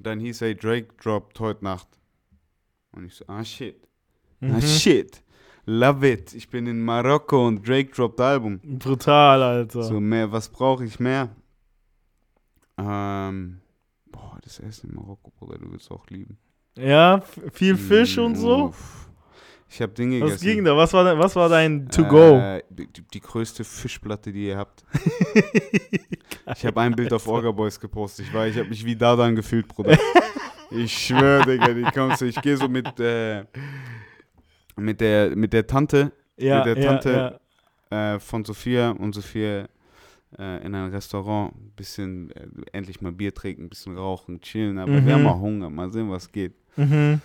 dann 0.00 0.20
hieß, 0.20 0.40
hey, 0.42 0.54
Drake 0.54 0.88
droppt 1.02 1.38
heute 1.40 1.64
Nacht. 1.64 1.88
Und 2.92 3.04
ich 3.06 3.14
so, 3.14 3.24
ah 3.28 3.44
shit, 3.44 3.76
Mhm. 4.40 4.52
ah 4.54 4.60
shit, 4.60 5.22
love 5.66 6.06
it. 6.08 6.34
Ich 6.34 6.48
bin 6.48 6.66
in 6.66 6.80
Marokko 6.82 7.46
und 7.46 7.66
Drake 7.66 7.90
droppt 7.92 8.20
Album. 8.20 8.60
Brutal, 8.60 9.42
Alter. 9.42 9.82
So 9.82 10.00
mehr, 10.00 10.30
was 10.32 10.48
brauche 10.48 10.84
ich 10.84 10.98
mehr? 11.00 11.28
Ähm, 12.76 13.60
boah, 14.06 14.38
das 14.42 14.58
Essen 14.60 14.90
in 14.90 14.96
Marokko, 14.96 15.30
Bruder, 15.38 15.58
du 15.58 15.70
willst 15.70 15.90
auch 15.90 16.06
lieben. 16.08 16.38
Ja, 16.76 17.20
viel 17.52 17.76
Fisch 17.76 18.18
und 18.18 18.34
so. 18.36 18.66
Uff. 18.66 19.08
Ich 19.74 19.82
habe 19.82 19.92
Dinge 19.92 20.20
Was 20.20 20.28
gegessen. 20.40 20.44
ging 20.46 20.64
da? 20.64 20.76
Was 20.76 20.92
war, 20.92 21.02
dein, 21.02 21.18
was 21.18 21.34
war 21.34 21.48
dein 21.48 21.88
To-Go? 21.88 22.38
Äh, 22.38 22.62
die, 22.70 22.86
die- 23.12 23.20
größte 23.20 23.64
Fischplatte, 23.64 24.32
die 24.32 24.46
ihr 24.46 24.56
habt. 24.56 24.84
ich 26.54 26.64
habe 26.64 26.80
ein 26.80 26.94
Bild 26.94 27.12
auf 27.12 27.26
Orga 27.26 27.50
Boys 27.50 27.80
gepostet. 27.80 28.26
Ich 28.26 28.32
war, 28.34 28.46
ich 28.46 28.56
habe 28.56 28.68
mich 28.68 28.84
wie 28.84 28.94
Dadan 28.94 29.34
gefühlt, 29.34 29.66
Bruder. 29.66 29.98
ich 30.70 30.92
schwöre, 30.96 31.44
Digga, 31.44 31.74
die 31.74 31.82
kommst 31.92 32.20
du. 32.20 32.26
Ich 32.26 32.40
gehe 32.40 32.56
so 32.56 32.68
mit, 32.68 32.86
äh, 33.00 33.44
mit, 34.76 35.00
der, 35.00 35.34
mit 35.34 35.52
der 35.52 35.66
Tante 35.66 36.12
ja, 36.36 36.64
mit 36.64 36.76
der 36.76 36.78
ja, 36.84 36.90
Tante- 36.96 37.38
ja. 37.90 38.14
äh, 38.14 38.20
von 38.20 38.44
Sophia 38.44 38.90
und 38.90 39.12
Sophia 39.12 39.66
äh, 40.38 40.64
in 40.66 40.72
ein 40.74 40.90
Restaurant. 40.92 41.52
Ein 41.52 41.72
bisschen, 41.74 42.30
äh, 42.30 42.46
endlich 42.72 43.00
mal 43.00 43.10
Bier 43.10 43.34
trinken, 43.34 43.64
ein 43.64 43.68
bisschen 43.70 43.98
rauchen, 43.98 44.40
chillen. 44.40 44.78
Aber 44.78 44.92
Mhm. 44.92 45.06
wir 45.06 45.14
haben 45.14 45.26
auch 45.26 45.40
Hunger. 45.40 45.68
Mal 45.68 45.90
sehen, 45.90 46.08
was 46.10 46.30
geht. 46.30 46.54
Mhm. 46.76 47.20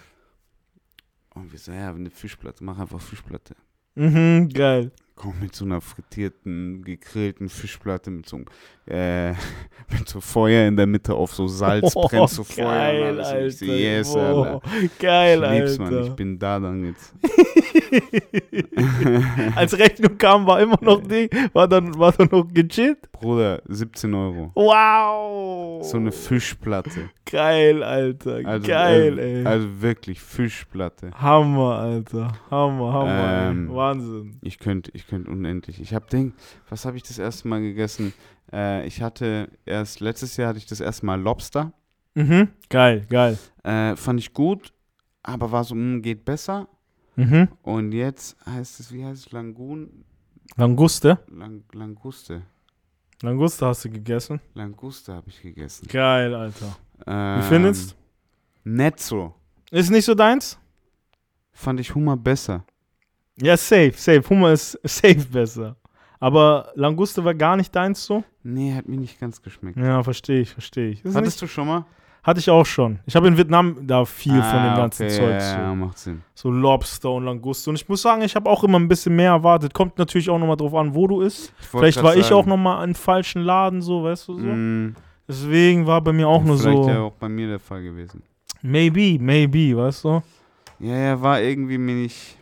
Und 1.39 1.51
wir 1.51 1.59
so, 1.59 1.71
ja, 1.71 1.89
eine 1.89 2.09
Fischplatte, 2.09 2.63
mach 2.63 2.77
einfach 2.79 3.01
Fischplatte. 3.01 3.55
Mhm, 3.95 4.49
geil. 4.49 4.91
Komm 5.19 5.35
mit 5.41 5.53
so 5.53 5.65
einer 5.65 5.81
frittierten, 5.81 6.81
gegrillten 6.81 7.49
Fischplatte 7.49 8.09
mit 8.09 8.29
so, 8.29 8.37
einem, 8.37 8.45
äh, 8.85 9.31
mit 9.91 10.07
so 10.07 10.21
Feuer 10.21 10.65
in 10.65 10.77
der 10.77 10.87
Mitte 10.87 11.13
auf 11.13 11.33
so 11.33 11.45
Salz, 11.45 11.93
brennt 11.93 12.29
so 12.29 12.45
Feuer 12.45 12.65
und 12.65 12.71
geil, 12.71 13.19
alles. 13.19 13.27
Und 13.27 13.27
ich 13.45 13.57
so, 13.57 13.65
Alter. 13.65 13.75
yes, 13.81 14.13
Boah, 14.13 14.45
Alter. 14.45 14.61
Geil, 14.97 15.43
ich 15.43 15.51
lieb's, 15.59 15.77
Mann. 15.77 15.91
Ich 15.91 15.97
Alter. 15.99 16.15
bin 16.15 16.39
da 16.39 16.57
dann 16.61 16.85
jetzt. 16.85 17.13
Als 19.55 19.77
Rechnung 19.77 20.17
kam, 20.17 20.47
war 20.47 20.61
immer 20.61 20.77
noch 20.81 21.03
Ding, 21.03 21.29
war 21.51 21.67
dann, 21.67 21.99
war 21.99 22.13
dann 22.13 22.29
noch 22.31 22.47
gechillt. 22.47 23.11
Bruder, 23.11 23.61
17 23.67 24.13
Euro. 24.13 24.51
Wow. 24.55 25.83
So 25.85 25.97
eine 25.97 26.13
Fischplatte. 26.13 27.09
Geil, 27.29 27.83
Alter. 27.83 28.39
Also, 28.45 28.65
geil, 28.67 29.19
äh, 29.19 29.39
ey. 29.41 29.45
Also 29.45 29.81
wirklich 29.81 30.21
Fischplatte. 30.21 31.11
Hammer, 31.13 31.77
Alter. 31.77 32.31
Hammer, 32.49 32.93
Hammer. 32.93 33.49
Ähm. 33.49 33.75
Wahnsinn. 33.75 34.37
Ich 34.41 34.59
könnte, 34.59 34.91
ich 34.93 35.08
könnte 35.09 35.29
unendlich. 35.31 35.81
Ich 35.81 35.93
habe 35.93 36.07
Ding, 36.09 36.33
was 36.69 36.85
habe 36.85 36.97
ich 36.97 37.03
das 37.03 37.19
erste 37.19 37.47
Mal 37.47 37.61
gegessen? 37.61 38.13
Äh, 38.51 38.85
ich 38.87 39.01
hatte 39.01 39.49
erst, 39.65 39.99
letztes 39.99 40.37
Jahr 40.37 40.49
hatte 40.49 40.59
ich 40.59 40.65
das 40.65 40.79
erste 40.79 41.05
Mal 41.05 41.19
Lobster. 41.19 41.73
Mhm. 42.15 42.49
Geil, 42.69 43.05
geil. 43.09 43.37
Äh, 43.63 43.95
fand 43.95 44.19
ich 44.19 44.33
gut, 44.33 44.73
aber 45.23 45.51
war 45.51 45.63
so, 45.63 45.75
mh, 45.75 45.99
geht 45.99 46.25
besser. 46.25 46.67
Mhm. 47.15 47.49
Und 47.63 47.91
jetzt 47.91 48.37
heißt 48.45 48.79
es, 48.79 48.93
wie 48.93 49.03
heißt 49.03 49.27
es, 49.27 49.31
Langun? 49.31 50.05
Languste? 50.55 51.19
Lang, 51.29 51.63
Languste. 51.73 52.43
Languste 53.21 53.65
hast 53.65 53.83
du 53.85 53.89
gegessen? 53.89 54.39
Languste 54.53 55.13
habe 55.13 55.29
ich 55.29 55.41
gegessen. 55.41 55.87
Geil, 55.87 56.33
Alter. 56.33 56.77
Ähm, 57.05 57.43
findest? 57.43 57.95
Nicht 58.63 58.99
so. 58.99 59.33
Ist 59.71 59.89
nicht 59.89 60.05
so 60.05 60.15
deins? 60.15 60.57
Fand 61.51 61.79
ich 61.79 61.93
Hummer 61.93 62.15
besser. 62.15 62.63
Ja, 63.41 63.55
safe, 63.57 63.93
safe. 63.95 64.23
Hummer 64.29 64.51
ist 64.51 64.79
safe 64.83 65.25
besser. 65.31 65.75
Aber 66.19 66.71
Languste 66.75 67.23
war 67.23 67.33
gar 67.33 67.55
nicht 67.55 67.73
deins 67.73 68.05
so? 68.05 68.23
Nee, 68.43 68.73
hat 68.73 68.87
mir 68.87 68.97
nicht 68.97 69.19
ganz 69.19 69.41
geschmeckt. 69.41 69.77
Ja, 69.77 70.03
verstehe 70.03 70.41
ich, 70.41 70.49
verstehe 70.49 70.89
ich. 70.89 71.05
Ist 71.05 71.15
Hattest 71.15 71.37
nicht, 71.37 71.41
du 71.43 71.47
schon 71.53 71.67
mal? 71.67 71.85
hatte 72.21 72.41
ich 72.41 72.49
auch 72.49 72.65
schon. 72.65 72.99
Ich 73.05 73.15
habe 73.15 73.29
in 73.29 73.37
Vietnam 73.37 73.77
da 73.87 74.03
viel 74.03 74.33
von 74.33 74.41
dem 74.41 74.71
Ah, 74.73 74.75
ganzen 74.75 75.05
okay, 75.05 75.15
Zeug. 75.17 75.29
Ja, 75.39 75.61
ja, 75.61 75.69
So. 75.69 75.75
macht 75.75 75.97
Sinn. 75.97 76.21
so 76.35 76.51
Lobster 76.51 77.11
und 77.11 77.23
Languste. 77.23 77.69
Und 77.69 77.77
ich 77.77 77.87
muss 77.87 78.01
sagen, 78.01 78.21
ich 78.21 78.35
habe 78.35 78.49
auch 78.49 78.61
immer 78.65 78.77
ein 78.77 78.89
bisschen 78.89 79.15
mehr 79.15 79.31
erwartet. 79.31 79.73
Kommt 79.73 79.97
natürlich 79.97 80.29
auch 80.29 80.37
nochmal 80.37 80.57
drauf 80.57 80.73
an, 80.75 80.93
wo 80.93 81.07
du 81.07 81.21
isst. 81.21 81.53
Vielleicht 81.59 82.03
war 82.03 82.17
ich 82.17 82.31
auch 82.33 82.45
nochmal 82.45 82.85
im 82.87 82.93
falschen 82.93 83.41
Laden, 83.43 83.81
so, 83.81 84.03
weißt 84.03 84.27
du 84.27 84.33
so. 84.37 84.45
mm, 84.45 84.95
Deswegen 85.29 85.87
war 85.87 86.01
bei 86.01 86.11
mir 86.11 86.27
auch 86.27 86.43
nur 86.43 86.57
vielleicht 86.57 86.83
so, 86.83 86.89
ja 86.89 86.99
auch 87.01 87.13
bei 87.13 87.29
mir 87.29 87.47
der 87.47 87.59
Fall 87.59 87.81
gewesen. 87.83 88.21
maybe, 88.61 89.17
maybe, 89.23 89.77
weißt 89.77 90.03
du? 90.03 90.21
Ja, 90.81 90.95
ja, 90.97 91.21
war 91.21 91.39
irgendwie 91.41 91.77
mir 91.77 91.95
nicht. 91.95 92.35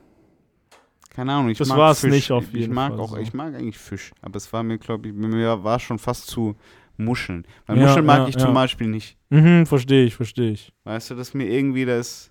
Keine 1.18 1.34
Ahnung, 1.34 1.50
ich 1.50 1.58
Das 1.58 1.68
mag 1.68 1.80
war's 1.80 2.02
Fisch. 2.02 2.12
nicht 2.12 2.32
auf 2.32 2.44
ich 2.54 2.60
jeden 2.62 2.76
mag 2.76 2.92
Fall 2.92 3.00
auch, 3.00 3.10
so. 3.10 3.18
ich 3.18 3.34
mag 3.34 3.56
eigentlich 3.56 3.76
Fisch, 3.80 4.12
aber 4.22 4.38
es 4.38 4.54
war 4.54 4.62
mir, 4.62 4.78
glaube 4.78 5.08
ich, 5.10 5.16
mir 5.16 5.64
war 5.64 5.80
schon 5.80 5.98
fast 5.98 6.28
zu 6.28 6.56
Muscheln. 6.96 7.44
Weil 7.66 7.80
Ja, 7.80 7.88
Muscheln 7.88 8.06
mag 8.06 8.20
ja, 8.20 8.28
ich 8.28 8.36
ja. 8.36 8.42
zum 8.42 8.54
Beispiel 8.54 8.86
nicht. 8.88 9.18
Mhm, 9.32 9.66
verstehe 9.66 10.06
ich, 10.06 10.14
verstehe 10.16 10.52
ich. 10.52 10.72
Weißt 10.84 11.10
du, 11.10 11.16
dass 11.16 11.34
mir 11.34 11.46
irgendwie 11.50 11.86
das 11.86 12.30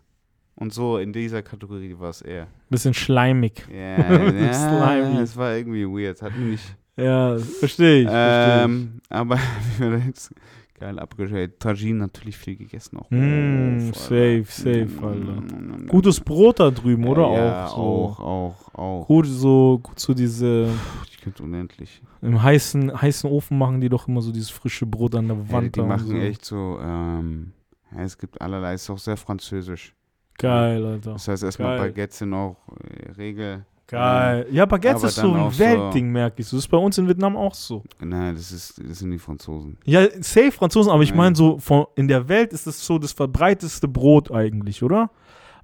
und 0.54 0.72
so 0.72 0.98
in 0.98 1.12
dieser 1.12 1.42
Kategorie 1.42 1.96
war 1.98 2.10
es 2.10 2.22
eher. 2.22 2.46
Bisschen 2.70 2.94
schleimig. 2.94 3.66
Ja, 3.68 4.30
ja, 4.32 4.52
Slimy. 4.54 5.18
es 5.20 5.36
war 5.36 5.56
irgendwie 5.56 5.84
weird, 5.84 6.22
hat 6.22 6.36
mir 6.38 6.44
nicht. 6.52 6.76
Ja, 6.96 7.36
verstehe 7.38 8.02
ich. 8.02 8.08
versteh 8.08 8.62
Ähm, 8.64 9.00
aber 9.08 9.36
wie 9.78 9.90
wir 9.90 9.98
jetzt 9.98 10.32
geil 10.78 10.98
abgestellt. 10.98 11.58
Tagine 11.60 11.98
natürlich 12.00 12.36
viel 12.36 12.56
gegessen 12.56 12.98
auch. 12.98 13.10
Mm, 13.10 13.88
Oh, 13.90 13.92
safe, 13.94 14.44
safe, 14.48 14.86
Mm, 14.86 15.04
Alter. 15.04 15.40
mm, 15.40 15.46
mm, 15.46 15.82
ich. 15.84 15.88
Gutes 15.88 16.20
Brot 16.20 16.60
da 16.60 16.70
drüben, 16.70 17.06
oder? 17.06 17.32
Ja, 17.32 17.66
auch 17.66 17.74
so. 17.76 17.82
auch, 17.82 18.20
auch, 18.20 18.74
auch. 18.74 19.06
Gut, 19.06 19.26
so, 19.26 19.80
gut 19.82 19.98
so 19.98 20.14
diese, 20.14 20.68
Ich 21.10 21.20
könnte 21.20 21.42
unendlich. 21.42 22.02
im 22.22 22.42
heißen, 22.42 23.00
heißen 23.02 23.28
Ofen 23.30 23.58
machen 23.58 23.80
die 23.80 23.88
doch 23.88 24.06
immer 24.08 24.20
so 24.22 24.32
dieses 24.32 24.50
frische 24.50 24.86
Brot 24.86 25.14
an 25.14 25.28
der 25.28 25.36
Ja, 25.36 25.52
Wand. 25.52 25.74
die 25.74 25.78
da 25.78 25.82
und 25.82 25.88
machen 25.88 26.06
so. 26.06 26.16
echt 26.16 26.44
so, 26.44 26.78
ähm, 26.82 27.52
ja, 27.94 28.02
es 28.02 28.16
gibt 28.18 28.40
allerlei, 28.40 28.74
es 28.74 28.82
ist 28.82 28.90
auch 28.90 28.98
sehr 28.98 29.16
französisch. 29.16 29.94
Geil, 30.38 30.84
Alter. 30.84 31.14
Das 31.14 31.26
heißt 31.28 31.42
erstmal 31.44 31.78
Geil. 31.78 31.88
Baguettes 31.88 32.18
sind 32.18 32.34
auch 32.34 32.56
äh, 32.84 33.12
Regel. 33.12 33.64
Geil. 33.88 34.46
Ja, 34.50 34.66
Baguettes 34.66 35.02
aber 35.02 35.08
ist 35.08 35.14
so 35.16 35.32
ein 35.32 35.40
auch 35.40 35.52
so- 35.52 35.58
Weltding, 35.60 36.10
merke 36.10 36.40
ich 36.42 36.48
so. 36.48 36.56
Das 36.56 36.64
ist 36.64 36.70
bei 36.70 36.76
uns 36.76 36.98
in 36.98 37.06
Vietnam 37.06 37.36
auch 37.36 37.54
so. 37.54 37.84
Nein, 38.00 38.34
das 38.34 38.50
ist, 38.50 38.82
das 38.84 38.98
sind 38.98 39.10
die 39.12 39.18
Franzosen. 39.18 39.76
Ja, 39.84 40.02
safe 40.20 40.50
Franzosen, 40.52 40.90
aber 40.90 41.02
ich 41.04 41.14
meine 41.14 41.36
so, 41.36 41.58
von, 41.58 41.86
in 41.94 42.08
der 42.08 42.28
Welt 42.28 42.52
ist 42.52 42.66
es 42.66 42.84
so 42.84 42.98
das 42.98 43.12
verbreiteste 43.12 43.86
Brot 43.86 44.32
eigentlich, 44.32 44.82
oder? 44.82 45.10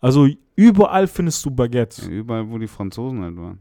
Also 0.00 0.28
überall 0.54 1.06
findest 1.08 1.44
du 1.44 1.50
Ja, 1.50 1.54
Baguettes. 1.56 2.06
überall, 2.06 2.48
wo 2.48 2.58
die 2.58 2.68
Franzosen 2.68 3.22
halt 3.22 3.36
waren. 3.36 3.58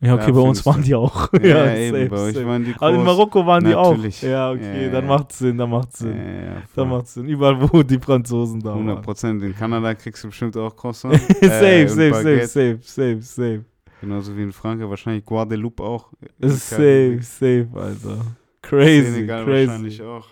Ja, 0.00 0.14
okay, 0.16 0.26
Ja, 0.26 0.32
bei 0.32 0.40
uns 0.40 0.66
waren 0.66 0.82
die 0.82 0.94
auch. 0.94 1.32
Ja, 1.42 1.64
Ja, 1.66 1.74
eben, 1.76 1.96
safe, 1.96 2.08
bei 2.10 2.16
euch 2.18 2.34
safe. 2.34 2.46
waren 2.46 2.64
die 2.64 2.74
Aber 2.76 2.90
in 2.90 2.96
groß. 2.96 3.04
Marokko 3.06 3.46
waren 3.46 3.64
die 3.64 3.70
Natürlich. 3.70 4.18
auch. 4.18 4.28
Ja, 4.28 4.50
okay, 4.50 4.84
Ja, 4.84 4.90
dann 4.90 5.04
ja. 5.04 5.08
macht 5.16 5.32
Sinn, 5.32 5.56
dann 5.56 5.70
macht 5.70 5.88
Ja, 5.92 5.96
Sinn. 5.96 6.16
ja, 6.16 6.44
ja, 6.56 6.62
Dann 6.74 6.88
macht 6.90 7.06
Sinn. 7.08 7.24
Überall, 7.26 7.72
wo 7.72 7.82
die 7.82 7.98
Franzosen 7.98 8.60
da 8.60 8.74
100 8.74 8.96
waren. 8.96 9.02
Prozent. 9.04 9.42
In 9.42 9.54
Kanada 9.56 9.94
kriegst 9.94 10.22
du 10.24 10.28
bestimmt 10.28 10.54
auch 10.58 10.76
Croissant. 10.76 11.14
safe, 11.40 11.44
Äh, 11.46 11.88
safe, 11.88 11.88
safe, 11.88 12.10
Baguette. 12.10 12.46
safe, 12.48 12.78
safe, 12.82 13.22
safe. 13.22 13.64
Genauso 14.04 14.36
wie 14.36 14.42
in 14.42 14.52
Frankreich, 14.52 14.88
wahrscheinlich 14.88 15.24
Guadeloupe 15.24 15.82
auch. 15.82 16.12
Safe, 16.40 17.18
safe, 17.22 17.68
Alter. 17.74 18.18
Crazy, 18.62 19.12
Senegal 19.12 19.44
crazy, 19.44 19.68
wahrscheinlich 19.68 20.02
auch. 20.02 20.26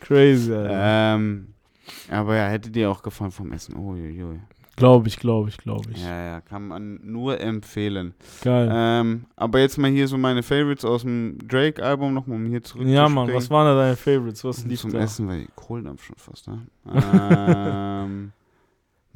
crazy, 0.00 0.52
Alter. 0.52 1.14
Ähm, 1.14 1.54
aber 2.10 2.36
ja, 2.36 2.48
hätte 2.48 2.70
dir 2.70 2.90
auch 2.90 3.02
gefallen 3.02 3.30
vom 3.30 3.52
Essen. 3.52 3.76
Uiuiui. 3.76 4.40
Glaube 4.78 5.08
ich, 5.08 5.16
glaube 5.16 5.48
ich, 5.48 5.58
glaube 5.58 5.90
ich. 5.90 6.02
Ja, 6.02 6.24
ja, 6.24 6.40
kann 6.40 6.68
man 6.68 7.00
nur 7.02 7.40
empfehlen. 7.40 8.14
Geil. 8.42 8.70
Ähm, 8.72 9.24
aber 9.34 9.58
jetzt 9.58 9.76
mal 9.76 9.90
hier 9.90 10.06
so 10.06 10.16
meine 10.16 10.44
Favorites 10.44 10.84
aus 10.84 11.02
dem 11.02 11.36
Drake-Album 11.48 12.14
nochmal, 12.14 12.36
um 12.36 12.46
hier 12.46 12.62
zurück 12.62 12.86
ja, 12.86 13.08
Mann, 13.08 13.32
was 13.34 13.50
waren 13.50 13.66
da 13.66 13.74
deine 13.74 13.96
Favorites? 13.96 14.44
Was 14.44 14.64
lief 14.64 14.80
Zum 14.80 14.92
da? 14.92 15.00
Essen, 15.00 15.26
weil 15.26 15.48
Kohlendampf 15.56 16.04
schon 16.04 16.16
fast 16.16 16.46
da. 16.46 16.58
ähm, 18.04 18.32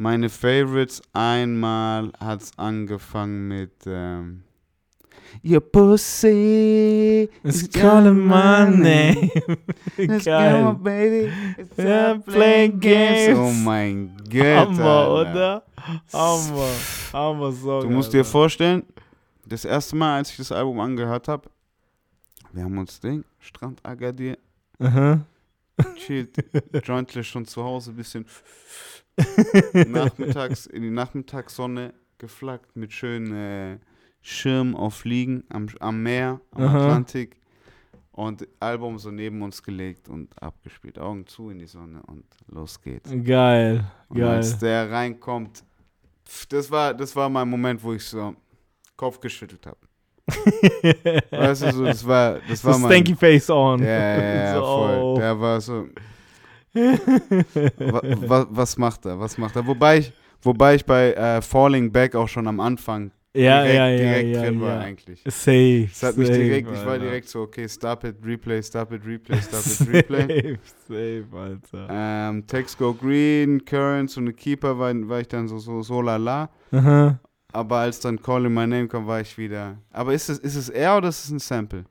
meine 0.02 0.28
Favorites, 0.28 1.00
einmal 1.12 2.10
hat's 2.18 2.50
angefangen 2.58 3.46
mit 3.46 3.72
ähm, 3.86 4.42
Your 5.44 5.60
pussy 5.60 7.28
It's 7.44 7.70
calling 7.70 8.18
my 8.18 8.68
name. 8.68 9.30
Let's 9.96 10.24
go, 10.24 10.72
baby. 10.74 11.32
It's 11.56 11.78
Yeah, 11.78 12.18
playing 12.18 12.80
games. 12.80 13.38
Oh 13.38 13.50
mein 13.52 14.16
Gott. 14.28 14.76
Hammer, 14.76 14.84
Alter. 14.84 15.30
oder? 15.30 15.62
Hammer. 16.12 16.68
Hammer, 17.12 17.52
so 17.52 17.80
Du 17.82 17.88
musst 17.90 18.12
dir 18.12 18.24
vorstellen, 18.24 18.82
das 19.46 19.64
erste 19.64 19.94
Mal, 19.96 20.16
als 20.18 20.30
ich 20.32 20.36
das 20.36 20.52
Album 20.52 20.80
angehört 20.80 21.28
habe, 21.28 21.48
wir 22.52 22.64
haben 22.64 22.76
uns 22.76 22.98
Ding, 23.00 23.24
Strand 23.38 23.80
Agadir, 23.84 24.36
Aha. 24.80 25.20
chillt, 25.96 26.36
jointlich 26.84 27.26
schon 27.26 27.46
zu 27.46 27.62
Hause, 27.62 27.92
bisschen 27.92 28.26
nachmittags, 29.86 30.66
in 30.66 30.82
die 30.82 30.90
Nachmittagssonne 30.90 31.92
geflaggt 32.18 32.76
mit 32.76 32.92
schönen 32.92 33.34
äh, 33.34 33.78
Schirm 34.20 34.76
auf 34.76 35.04
Liegen 35.04 35.44
am, 35.48 35.68
am 35.80 36.02
Meer, 36.02 36.40
am 36.52 36.62
Aha. 36.62 36.84
Atlantik 36.84 37.36
und 38.12 38.46
Album 38.60 38.98
so 38.98 39.10
neben 39.10 39.42
uns 39.42 39.62
gelegt 39.62 40.08
und 40.08 40.30
abgespielt. 40.40 40.98
Augen 40.98 41.26
zu 41.26 41.50
in 41.50 41.58
die 41.58 41.66
Sonne 41.66 42.02
und 42.06 42.24
los 42.48 42.80
geht's. 42.80 43.10
Geil. 43.24 43.84
Und 44.08 44.18
Geil. 44.18 44.28
als 44.28 44.58
der 44.58 44.90
reinkommt, 44.90 45.64
pf, 46.26 46.46
das 46.46 46.70
war, 46.70 46.94
das 46.94 47.14
war 47.16 47.28
mein 47.28 47.48
Moment, 47.48 47.82
wo 47.82 47.92
ich 47.92 48.04
so 48.04 48.34
Kopf 48.96 49.18
geschüttelt 49.18 49.66
habe. 49.66 49.78
Weißt 51.30 51.62
du, 51.62 51.72
so, 51.72 51.84
das 51.84 52.06
war, 52.06 52.38
das 52.48 52.64
war 52.64 52.78
mein... 52.78 52.92
Stanky 52.92 53.16
Face 53.16 53.50
on. 53.50 53.82
Ja, 53.82 53.86
ja, 53.86 54.34
ja, 54.34 54.54
So, 54.54 54.64
voll. 54.64 55.14
Der 55.20 55.40
war 55.40 55.60
so. 55.60 55.88
Wa, 56.74 58.02
wa, 58.02 58.46
was 58.50 58.76
macht 58.78 59.06
er? 59.06 59.18
Was 59.20 59.38
macht 59.38 59.56
er? 59.56 59.66
Wobei 59.66 59.98
ich, 59.98 60.12
wobei 60.40 60.74
ich 60.76 60.84
bei 60.84 61.12
äh, 61.12 61.42
Falling 61.42 61.92
Back 61.92 62.14
auch 62.14 62.28
schon 62.28 62.46
am 62.46 62.60
Anfang 62.60 63.10
ja, 63.34 63.62
direkt, 63.62 63.76
ja, 63.78 63.88
ja, 63.88 63.96
direkt 63.96 64.36
ja, 64.36 64.42
drin 64.42 64.60
war 64.60 64.74
ja. 64.74 64.80
eigentlich. 64.80 65.22
Safe. 65.26 65.88
Es 65.90 66.02
hat 66.02 66.16
mich 66.18 66.28
safe, 66.28 66.38
direkt, 66.38 66.68
ich 66.70 66.86
war 66.86 66.98
direkt 66.98 67.28
so, 67.28 67.40
okay, 67.40 67.66
stop 67.66 68.04
it, 68.04 68.16
replay, 68.22 68.62
stop 68.62 68.92
it, 68.92 69.06
replay, 69.06 69.40
stop 69.40 69.64
it, 69.64 69.88
replay. 69.90 70.58
safe, 70.86 71.24
safe, 71.26 71.26
Alter. 71.32 71.88
ähm, 71.90 72.46
Text 72.46 72.76
Go 72.76 72.92
Green, 72.92 73.64
Currents 73.64 74.18
und 74.18 74.26
The 74.26 74.32
Keeper 74.34 74.78
war, 74.78 74.92
war 75.08 75.20
ich 75.20 75.28
dann 75.28 75.48
so, 75.48 75.58
so, 75.58 75.80
so 75.80 76.02
lala. 76.02 76.50
Aha. 76.72 77.18
Aber 77.54 77.76
als 77.78 78.00
dann 78.00 78.20
Calling 78.20 78.52
My 78.52 78.66
Name 78.66 78.88
kam, 78.88 79.06
war 79.06 79.20
ich 79.20 79.36
wieder. 79.38 79.78
Aber 79.90 80.12
ist 80.12 80.28
es, 80.28 80.38
ist 80.38 80.56
es 80.56 80.68
er 80.68 80.98
oder 80.98 81.08
ist 81.08 81.24
es 81.24 81.30
ein 81.30 81.38
Sample? 81.38 81.84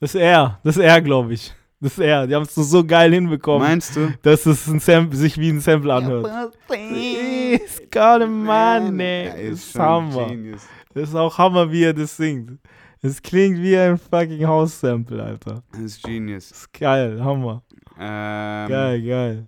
Das 0.00 0.16
ist 0.16 0.20
er. 0.20 0.58
Das 0.64 0.76
ist 0.76 0.82
er, 0.82 1.00
glaube 1.00 1.34
ich. 1.34 1.52
Das 1.82 1.92
ist 1.92 1.98
er. 1.98 2.26
Die 2.28 2.34
haben 2.34 2.44
es 2.44 2.54
so, 2.54 2.62
so 2.62 2.84
geil 2.84 3.12
hinbekommen, 3.12 3.66
Meinst 3.68 3.96
du? 3.96 4.12
dass 4.22 4.46
es 4.46 4.66
ein 4.68 4.78
Sample, 4.80 5.18
sich 5.18 5.36
wie 5.38 5.48
ein 5.50 5.60
Sample 5.60 5.92
anhört. 5.92 6.52
It's 6.70 7.80
got 7.90 8.22
a 8.22 8.26
money. 8.26 9.24
Ja, 9.24 9.30
Das 9.32 9.40
ist 9.40 9.52
ist 9.64 9.72
schon 9.72 9.82
Hammer. 9.82 10.26
Genius. 10.28 10.62
Das 10.94 11.08
ist 11.08 11.14
auch 11.14 11.36
Hammer, 11.38 11.70
wie 11.72 11.82
er 11.84 11.92
das 11.92 12.16
singt. 12.16 12.58
Es 13.02 13.20
klingt 13.20 13.58
wie 13.60 13.76
ein 13.76 13.98
fucking 13.98 14.46
House-Sample, 14.46 15.20
Alter. 15.22 15.62
Das 15.72 15.80
ist 15.80 16.02
Genius. 16.04 16.50
Das 16.50 16.58
ist 16.60 16.72
geil, 16.72 17.22
Hammer. 17.22 17.62
Ähm, 17.98 18.68
Geil, 18.68 19.02
geil. 19.02 19.46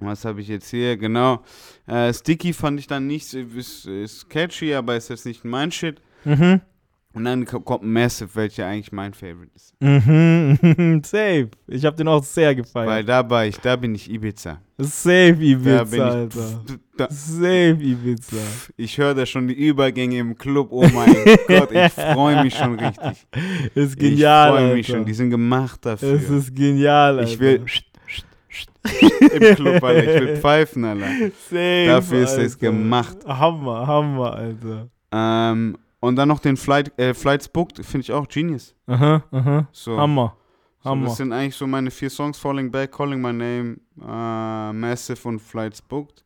Was 0.00 0.24
habe 0.24 0.40
ich 0.40 0.46
jetzt 0.48 0.70
hier? 0.70 0.96
Genau. 0.96 1.42
Äh, 1.88 2.12
Sticky 2.12 2.52
fand 2.52 2.78
ich 2.78 2.86
dann 2.86 3.08
nicht, 3.08 3.26
so- 3.26 3.38
ist, 3.38 3.84
ist 3.86 4.30
catchy, 4.30 4.72
aber 4.74 4.94
ist 4.96 5.08
jetzt 5.10 5.26
nicht 5.26 5.44
mein 5.44 5.72
Shit. 5.72 6.00
Mhm. 6.24 6.60
Und 7.14 7.24
dann 7.24 7.44
ko- 7.46 7.60
kommt 7.60 7.82
Massive, 7.84 8.28
welcher 8.34 8.66
eigentlich 8.66 8.92
mein 8.92 9.12
Favorite 9.14 9.50
ist. 9.56 9.74
Mhm. 9.80 11.00
Safe. 11.04 11.48
Ich 11.66 11.84
habe 11.84 11.96
den 11.96 12.06
auch 12.06 12.22
sehr 12.22 12.48
Weil 12.48 12.54
gefeiert. 12.56 13.08
da, 13.08 13.28
war 13.30 13.46
ich, 13.46 13.56
da 13.58 13.76
bin 13.76 13.94
ich 13.94 14.10
Ibiza. 14.10 14.58
Safe 14.76 15.32
Da 15.32 15.40
Ibiza, 15.42 15.84
bin 15.84 15.94
ich. 15.94 16.00
Alter. 16.02 16.64
Da, 16.96 17.06
Safe 17.10 17.78
Ibiza. 17.80 18.36
ich 18.76 18.98
höre 18.98 19.14
da 19.14 19.26
schon 19.26 19.48
die 19.48 19.54
Übergänge 19.54 20.18
im 20.18 20.36
Club. 20.36 20.68
Oh 20.70 20.86
mein 20.94 21.14
Gott, 21.48 21.72
ich 21.72 21.92
freue 21.92 22.42
mich 22.44 22.54
schon 22.54 22.78
richtig. 22.78 23.26
Ist 23.74 23.98
genial, 23.98 24.50
ich 24.50 24.52
freue 24.54 24.62
Alter. 24.64 24.74
mich 24.74 24.86
schon. 24.86 25.04
Die 25.06 25.14
sind 25.14 25.30
gemacht 25.30 25.84
dafür. 25.86 26.12
Es 26.14 26.28
ist 26.28 26.54
genial, 26.54 27.18
Alter. 27.18 27.30
ich 27.32 27.40
will 27.40 27.64
im 29.32 29.54
Club, 29.56 29.82
Alter. 29.82 30.14
Ich 30.14 30.20
will 30.20 30.36
pfeifen, 30.36 30.84
Alter. 30.84 31.06
Safe, 31.50 31.84
Dafür 31.86 32.22
ist 32.22 32.32
es 32.32 32.54
Alter. 32.54 32.58
gemacht. 32.58 33.16
Hammer, 33.26 33.86
Hammer, 33.86 34.34
Alter. 34.34 34.88
Ähm, 35.10 35.76
und 36.00 36.16
dann 36.16 36.28
noch 36.28 36.38
den 36.40 36.56
Flight, 36.56 36.96
äh, 36.98 37.14
Flights 37.14 37.48
Booked, 37.48 37.84
finde 37.84 38.02
ich 38.02 38.12
auch 38.12 38.28
genius. 38.28 38.74
Aha, 38.86 39.24
aha. 39.30 39.68
So. 39.72 39.96
Hammer. 39.98 40.36
So, 40.82 40.90
Hammer. 40.90 41.06
das 41.06 41.16
sind 41.16 41.32
eigentlich 41.32 41.56
so 41.56 41.66
meine 41.66 41.90
vier 41.90 42.10
Songs: 42.10 42.38
Falling 42.38 42.70
Back, 42.70 42.92
Calling 42.92 43.20
My 43.20 43.32
Name, 43.32 43.76
äh, 44.00 44.72
Massive 44.72 45.26
und 45.28 45.40
Flights 45.40 45.82
Booked. 45.82 46.24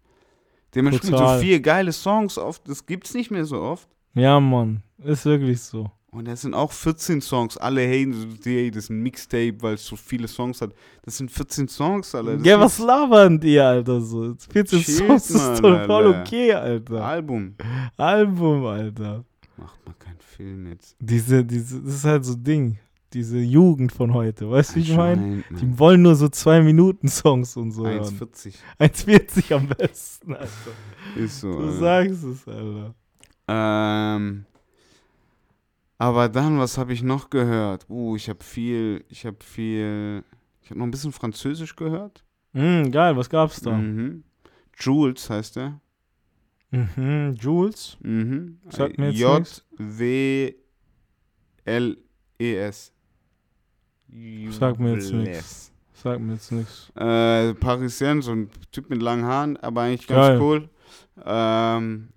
Dementsprechend 0.75 1.19
Total. 1.19 1.39
so 1.39 1.45
vier 1.45 1.61
geile 1.61 1.93
Songs, 1.93 2.39
oft, 2.39 2.67
das 2.69 2.85
gibt's 2.87 3.15
nicht 3.15 3.31
mehr 3.31 3.45
so 3.45 3.61
oft. 3.61 3.89
Ja, 4.15 4.41
Mann. 4.41 4.83
Ist 5.03 5.25
wirklich 5.25 5.61
so. 5.61 5.91
Und 6.11 6.29
das 6.29 6.43
sind 6.43 6.53
auch 6.53 6.71
14 6.71 7.23
Songs. 7.23 7.57
Alle 7.57 7.87
die, 7.89 8.71
das 8.71 8.85
ist 8.85 8.91
ein 8.91 9.01
Mixtape, 9.03 9.55
weil 9.63 9.75
es 9.75 9.87
so 9.87 9.97
viele 9.97 10.29
Songs 10.29 10.61
hat. 10.61 10.75
Das 11.03 11.17
sind 11.17 11.31
14 11.31 11.69
Songs, 11.69 12.15
Alter. 12.15 12.37
Das 12.37 12.47
Ja, 12.47 12.57
ist 12.57 12.61
was 12.63 12.79
labern 12.81 13.41
die, 13.41 13.59
Alter, 13.59 13.99
so? 14.03 14.35
14 14.51 14.81
Chillt 14.83 14.99
Songs 14.99 15.31
ist 15.31 15.63
mal, 15.63 15.79
doch 15.79 15.87
voll 15.87 16.07
okay, 16.09 16.53
Alter. 16.53 17.03
Album. 17.03 17.55
Album, 17.97 18.67
Alter. 18.67 19.25
Macht 19.63 19.87
mal 19.87 19.95
keinen 19.99 20.21
Film 20.21 20.67
jetzt. 20.67 20.97
Diese, 21.01 21.45
diese, 21.45 21.81
das 21.81 21.95
ist 21.95 22.05
halt 22.05 22.25
so 22.25 22.35
ein 22.35 22.45
Ding. 22.45 22.79
Diese 23.13 23.39
Jugend 23.39 23.93
von 23.93 24.15
heute, 24.15 24.51
weißt 24.51 24.71
du, 24.73 24.77
wie 24.77 24.81
ich 24.81 24.97
meine? 24.97 25.45
Die 25.51 25.79
wollen 25.79 26.01
nur 26.01 26.15
so 26.15 26.29
zwei 26.29 26.63
Minuten 26.63 27.09
Songs 27.09 27.57
und 27.57 27.71
so. 27.73 27.87
hören. 27.87 28.03
1,40 28.03 28.55
1,40 28.81 29.55
am 29.55 29.69
besten, 29.69 30.35
Alter. 30.35 30.49
ist 31.17 31.41
so. 31.41 31.53
Du 31.53 31.67
Alter. 31.69 31.79
sagst 31.79 32.25
es, 32.25 32.49
Alter. 32.49 32.95
Ähm, 33.49 34.47
aber 35.99 36.29
dann, 36.31 36.59
was 36.59 36.79
habe 36.79 36.95
ich 36.95 37.03
noch 37.03 37.29
gehört? 37.29 37.85
Uh, 37.89 38.17
ich 38.17 38.29
habe 38.31 38.43
viel, 38.43 39.05
ich 39.09 39.27
habe 39.27 39.37
viel, 39.45 40.25
ich 40.63 40.71
habe 40.71 40.79
noch 40.81 40.87
ein 40.87 40.91
bisschen 40.91 41.13
Französisch 41.13 41.77
gehört. 41.77 42.25
Mhm, 42.55 42.91
geil, 42.91 43.17
was 43.17 43.29
gab's 43.29 43.61
da? 43.61 43.73
Mhm. 43.77 44.25
Jules 44.79 45.29
heißt 45.29 45.57
der. 45.57 45.81
Mhm, 46.73 47.37
Jules. 47.39 47.97
Mhm. 48.01 48.59
Sagt 48.71 48.99
mir 48.99 49.11
jetzt 49.11 49.65
J-W-L-E-S. 51.67 52.93
Sagt 54.51 54.81
mir 54.81 54.95
jetzt 54.95 55.11
Jules. 55.11 55.29
nix. 55.29 55.73
Sag 55.95 56.19
mir 56.21 56.33
jetzt 56.33 56.51
nichts. 56.51 56.91
Äh, 56.97 57.55
Parisien, 57.55 58.23
so 58.23 58.33
ein 58.33 58.51
Typ 58.73 58.91
mit 58.91 59.01
langen 59.01 59.25
Haaren, 59.25 59.57
aber 59.59 59.83
eigentlich 59.83 60.07
ganz 60.09 60.29
Geil. 60.29 60.41
cool. 60.41 60.69
Ähm, 61.25 62.09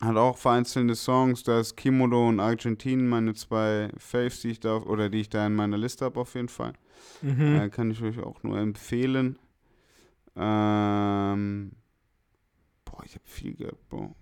hat 0.00 0.16
auch 0.16 0.36
vereinzelte 0.36 0.94
Songs, 0.94 1.42
da 1.44 1.60
ist 1.60 1.76
Kimodo 1.76 2.28
und 2.28 2.38
Argentin 2.40 3.06
meine 3.08 3.32
zwei 3.34 3.88
Faves, 3.96 4.42
die 4.42 4.50
ich 4.50 4.60
da, 4.60 4.76
oder 4.76 5.08
die 5.08 5.20
ich 5.20 5.30
da 5.30 5.46
in 5.46 5.54
meiner 5.54 5.78
Liste 5.78 6.04
habe 6.04 6.20
auf 6.20 6.34
jeden 6.34 6.48
Fall. 6.48 6.74
Mhm. 7.22 7.56
Äh, 7.56 7.70
kann 7.70 7.90
ich 7.90 8.02
euch 8.02 8.18
auch 8.18 8.42
nur 8.42 8.58
empfehlen. 8.58 9.38
Ähm, 10.36 11.72
ich 13.06 13.14
habe 13.14 13.24
viel 13.24 13.54
gehört, 13.54 13.88
boah. 13.88 14.14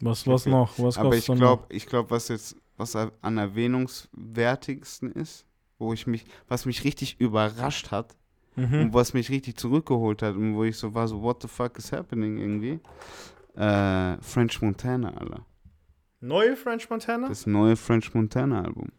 was, 0.00 0.26
was 0.26 0.46
noch? 0.46 0.78
Was 0.78 0.98
Aber 0.98 1.16
ich 1.16 1.26
glaube, 1.26 1.66
ich 1.68 1.86
glaube, 1.86 2.10
was 2.10 2.28
jetzt, 2.28 2.56
was 2.76 2.96
am 2.96 3.38
erwähnungswertigsten 3.38 5.12
ist, 5.12 5.46
wo 5.78 5.92
ich 5.92 6.06
mich, 6.06 6.24
was 6.48 6.66
mich 6.66 6.84
richtig 6.84 7.20
überrascht 7.20 7.90
hat? 7.90 8.16
Mhm. 8.56 8.82
und 8.82 8.94
was 8.94 9.14
mich 9.14 9.30
richtig 9.30 9.56
zurückgeholt 9.56 10.22
hat 10.22 10.36
und 10.36 10.54
wo 10.54 10.62
ich 10.62 10.76
so 10.76 10.94
war, 10.94 11.08
so, 11.08 11.20
what 11.20 11.42
the 11.42 11.48
fuck 11.48 11.76
is 11.76 11.90
happening 11.90 12.38
irgendwie? 12.38 12.78
Äh, 13.56 14.16
French 14.20 14.62
Montana, 14.62 15.12
Alter. 15.12 15.44
Neue 16.20 16.56
French 16.56 16.88
Montana? 16.88 17.28
Das 17.28 17.46
neue 17.46 17.76
French 17.76 18.14
Montana 18.14 18.62
Album. 18.62 18.92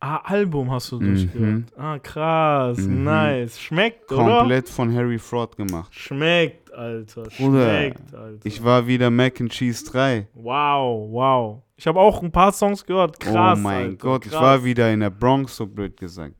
Ah, 0.00 0.16
Album 0.24 0.70
hast 0.70 0.92
du 0.92 1.00
Mhm. 1.00 1.04
durchgehört. 1.14 1.62
Ah, 1.76 1.98
krass. 1.98 2.78
Mhm. 2.78 3.04
Nice. 3.04 3.58
Schmeckt, 3.60 4.10
oder? 4.12 4.38
Komplett 4.40 4.68
von 4.68 4.94
Harry 4.94 5.18
Fraud 5.18 5.56
gemacht. 5.56 5.94
Schmeckt, 5.94 6.72
Alter. 6.72 7.22
Bruder, 7.36 7.64
Schmeckt, 7.68 8.14
Alter. 8.14 8.40
Ich 8.46 8.62
war 8.62 8.86
wieder 8.86 9.10
Mac 9.10 9.40
and 9.40 9.50
Cheese 9.52 9.84
3. 9.90 10.28
wow, 10.34 11.08
wow. 11.10 11.62
Ich 11.76 11.86
habe 11.88 11.98
auch 11.98 12.22
ein 12.22 12.30
paar 12.30 12.52
Songs 12.52 12.84
gehört. 12.86 13.18
Krass, 13.18 13.58
oh 13.58 13.62
mein 13.62 13.84
Alter, 13.90 13.96
Gott, 13.96 14.26
ich 14.26 14.32
krass. 14.32 14.40
war 14.42 14.64
wieder 14.64 14.92
in 14.92 15.00
der 15.00 15.10
Bronx, 15.10 15.56
so 15.56 15.66
blöd 15.66 15.96
gesagt. 15.96 16.34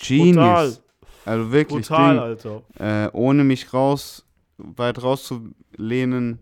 Genius. 0.00 0.34
Brutal, 0.34 0.76
Also 1.24 1.52
wirklich, 1.52 1.86
brutal, 1.88 2.14
Ding. 2.14 2.22
Alter. 2.80 3.06
äh, 3.06 3.10
ohne 3.12 3.44
mich 3.44 3.72
raus, 3.72 4.26
weit 4.58 5.02
rauszulehnen, 5.02 6.38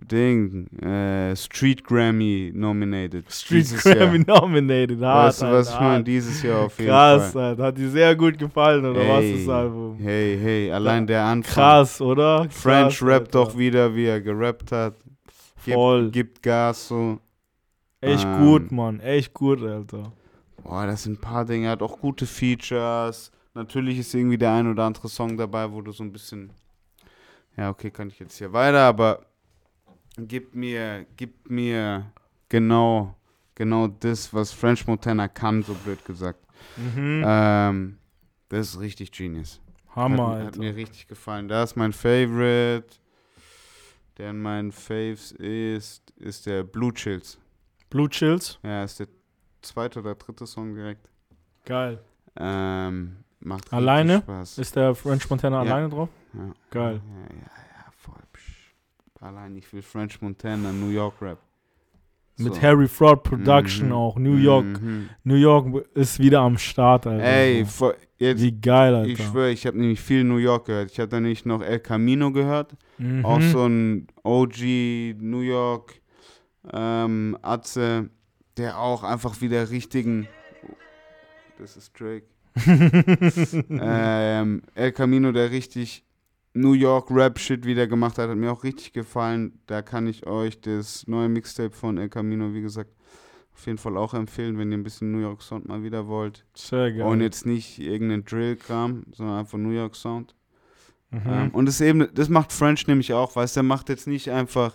Ding, 0.00 0.68
äh, 0.80 1.34
Street 1.34 1.82
Grammy 1.84 2.52
nominated. 2.54 3.30
Street 3.32 3.66
Grammy 3.82 4.24
Jahr. 4.26 4.40
nominated. 4.40 5.00
Hart, 5.00 5.28
Weißt 5.28 5.42
du, 5.42 5.46
was 5.46 5.68
Alter, 5.68 5.74
ich 5.74 5.80
meine? 5.80 6.04
Dieses 6.04 6.42
Jahr 6.42 6.60
auf 6.66 6.78
jeden 6.78 6.90
Krass, 6.90 7.32
Fall. 7.32 7.42
Alter. 7.44 7.62
Hat 7.64 7.78
dir 7.78 7.90
sehr 7.90 8.14
gut 8.16 8.38
gefallen, 8.38 8.84
oder 8.86 9.00
was, 9.00 9.24
Ey, 9.24 9.38
das 9.44 9.48
Album? 9.48 9.96
Hey, 9.98 10.38
hey, 10.40 10.70
allein 10.72 11.06
der 11.06 11.24
Anfang. 11.24 11.52
Krass, 11.54 12.00
oder? 12.00 12.46
Krass, 12.46 12.56
French 12.62 13.02
rappt 13.02 13.34
Alter. 13.36 13.50
doch 13.50 13.58
wieder, 13.58 13.94
wie 13.94 14.06
er 14.06 14.20
gerappt 14.20 14.70
hat. 14.72 14.94
Gibt, 15.64 15.74
Voll. 15.74 16.10
Gibt 16.10 16.42
Gas 16.42 16.88
so. 16.88 17.18
Echt 18.00 18.24
Ähm, 18.24 18.38
gut, 18.38 18.70
Mann. 18.72 19.00
Echt 19.00 19.34
gut, 19.34 19.60
Alter. 19.62 20.12
Boah, 20.62 20.86
das 20.86 21.02
sind 21.02 21.14
ein 21.18 21.20
paar 21.20 21.44
Dinge. 21.44 21.68
Hat 21.70 21.82
auch 21.82 21.98
gute 22.00 22.24
Features. 22.26 23.32
Natürlich 23.54 23.98
ist 23.98 24.14
irgendwie 24.14 24.38
der 24.38 24.52
ein 24.52 24.70
oder 24.70 24.84
andere 24.84 25.08
Song 25.08 25.36
dabei, 25.36 25.70
wo 25.72 25.80
du 25.82 25.90
so 25.90 26.04
ein 26.04 26.12
bisschen. 26.12 26.52
Ja, 27.56 27.70
okay, 27.70 27.90
kann 27.90 28.08
ich 28.08 28.20
jetzt 28.20 28.38
hier 28.38 28.52
weiter, 28.52 28.82
aber 28.82 29.22
gib 30.26 30.54
mir, 30.54 31.06
gib 31.16 31.48
mir 31.50 32.06
genau, 32.48 33.14
genau 33.54 33.86
das, 33.86 34.32
was 34.34 34.52
French 34.52 34.86
Montana 34.86 35.28
kann, 35.28 35.62
so 35.62 35.74
blöd 35.74 36.04
gesagt. 36.04 36.40
Mhm. 36.76 37.22
Ähm, 37.26 37.98
das 38.48 38.70
ist 38.70 38.80
richtig 38.80 39.12
genius. 39.12 39.60
Hammer, 39.94 40.38
hat, 40.38 40.46
hat 40.46 40.56
mir 40.56 40.74
richtig 40.74 41.06
gefallen. 41.08 41.48
Da 41.48 41.62
ist 41.62 41.76
mein 41.76 41.92
Favorite. 41.92 42.86
Der 44.16 44.30
in 44.30 44.42
meinen 44.42 44.72
Faves 44.72 45.30
ist, 45.32 46.10
ist 46.16 46.46
der 46.46 46.64
Blue 46.64 46.92
Chills. 46.92 47.38
Blue 47.88 48.08
Chills. 48.08 48.58
Ja, 48.64 48.82
ist 48.82 48.98
der 48.98 49.06
zweite 49.62 50.00
oder 50.00 50.14
dritte 50.16 50.44
Song 50.46 50.74
direkt. 50.74 51.08
Geil. 51.64 52.00
Ähm, 52.36 53.16
macht 53.40 53.72
Alleine? 53.72 54.18
Spaß. 54.18 54.58
Ist 54.58 54.74
der 54.74 54.94
French 54.94 55.28
Montana 55.30 55.62
Ja. 55.64 55.70
alleine 55.72 55.88
drauf? 55.88 56.08
ja. 56.34 56.52
Geil. 56.70 57.00
Ja, 57.04 57.20
ja, 57.20 57.40
ja. 57.42 57.50
Allein 59.20 59.56
ich 59.56 59.72
will 59.72 59.82
French 59.82 60.20
Montana, 60.22 60.72
New 60.72 60.90
York 60.90 61.20
Rap. 61.20 61.38
Mit 62.40 62.54
So. 62.54 62.62
Harry 62.62 62.86
Fraud 62.86 63.24
Production 63.24 63.86
Mhm. 63.88 63.92
auch. 63.92 64.16
New 64.18 64.36
York. 64.36 64.80
Mhm. 64.80 65.08
New 65.24 65.34
York 65.34 65.86
ist 65.94 66.20
wieder 66.20 66.40
am 66.40 66.56
Start, 66.56 67.04
Alter. 67.08 67.24
Ey, 67.24 67.64
vor, 67.64 67.94
jetzt, 68.16 68.40
Wie 68.40 68.52
geil, 68.52 68.94
Alter. 68.94 69.08
ich 69.10 69.18
schwöre, 69.24 69.50
ich 69.50 69.66
habe 69.66 69.76
nämlich 69.76 70.00
viel 70.00 70.22
New 70.22 70.36
York 70.36 70.66
gehört. 70.66 70.92
Ich 70.92 71.00
habe 71.00 71.08
da 71.08 71.18
nämlich 71.18 71.44
noch 71.44 71.62
El 71.62 71.80
Camino 71.80 72.30
gehört. 72.30 72.76
Mhm. 72.98 73.24
Auch 73.24 73.40
so 73.40 73.66
ein 73.66 74.06
OG 74.22 75.16
New 75.18 75.40
York 75.40 76.00
ähm, 76.72 77.36
Atze, 77.42 78.08
der 78.56 78.78
auch 78.78 79.02
einfach 79.02 79.40
wieder 79.40 79.68
richtigen. 79.70 80.28
Das 81.58 81.76
ist 81.76 81.98
Drake. 81.98 82.26
ähm, 83.68 84.62
El 84.74 84.92
Camino, 84.92 85.32
der 85.32 85.50
richtig 85.50 86.04
New 86.58 86.72
York 86.72 87.10
Rap 87.10 87.38
Shit 87.38 87.64
wieder 87.64 87.86
gemacht 87.86 88.18
hat, 88.18 88.28
hat 88.28 88.36
mir 88.36 88.50
auch 88.50 88.64
richtig 88.64 88.92
gefallen. 88.92 89.60
Da 89.66 89.82
kann 89.82 90.06
ich 90.06 90.26
euch 90.26 90.60
das 90.60 91.06
neue 91.06 91.28
Mixtape 91.28 91.70
von 91.70 91.98
El 91.98 92.08
Camino, 92.08 92.52
wie 92.52 92.62
gesagt, 92.62 92.90
auf 93.54 93.66
jeden 93.66 93.78
Fall 93.78 93.96
auch 93.96 94.14
empfehlen, 94.14 94.58
wenn 94.58 94.70
ihr 94.70 94.78
ein 94.78 94.82
bisschen 94.82 95.12
New 95.12 95.20
York 95.20 95.42
Sound 95.42 95.68
mal 95.68 95.82
wieder 95.82 96.06
wollt. 96.06 96.44
Sehr 96.54 96.92
geil. 96.92 97.02
Und 97.06 97.20
jetzt 97.20 97.46
nicht 97.46 97.78
irgendeinen 97.78 98.24
Drill-Kram, 98.24 99.04
sondern 99.12 99.38
einfach 99.38 99.58
New 99.58 99.70
York 99.70 99.94
Sound. 99.96 100.34
Mhm. 101.10 101.20
Ähm, 101.26 101.50
und 101.52 101.66
das 101.66 101.80
eben, 101.80 102.08
das 102.14 102.28
macht 102.28 102.52
French 102.52 102.86
nämlich 102.86 103.12
auch, 103.12 103.34
weißt 103.34 103.56
du, 103.56 103.58
der 103.58 103.64
macht 103.64 103.88
jetzt 103.88 104.06
nicht 104.06 104.30
einfach 104.30 104.74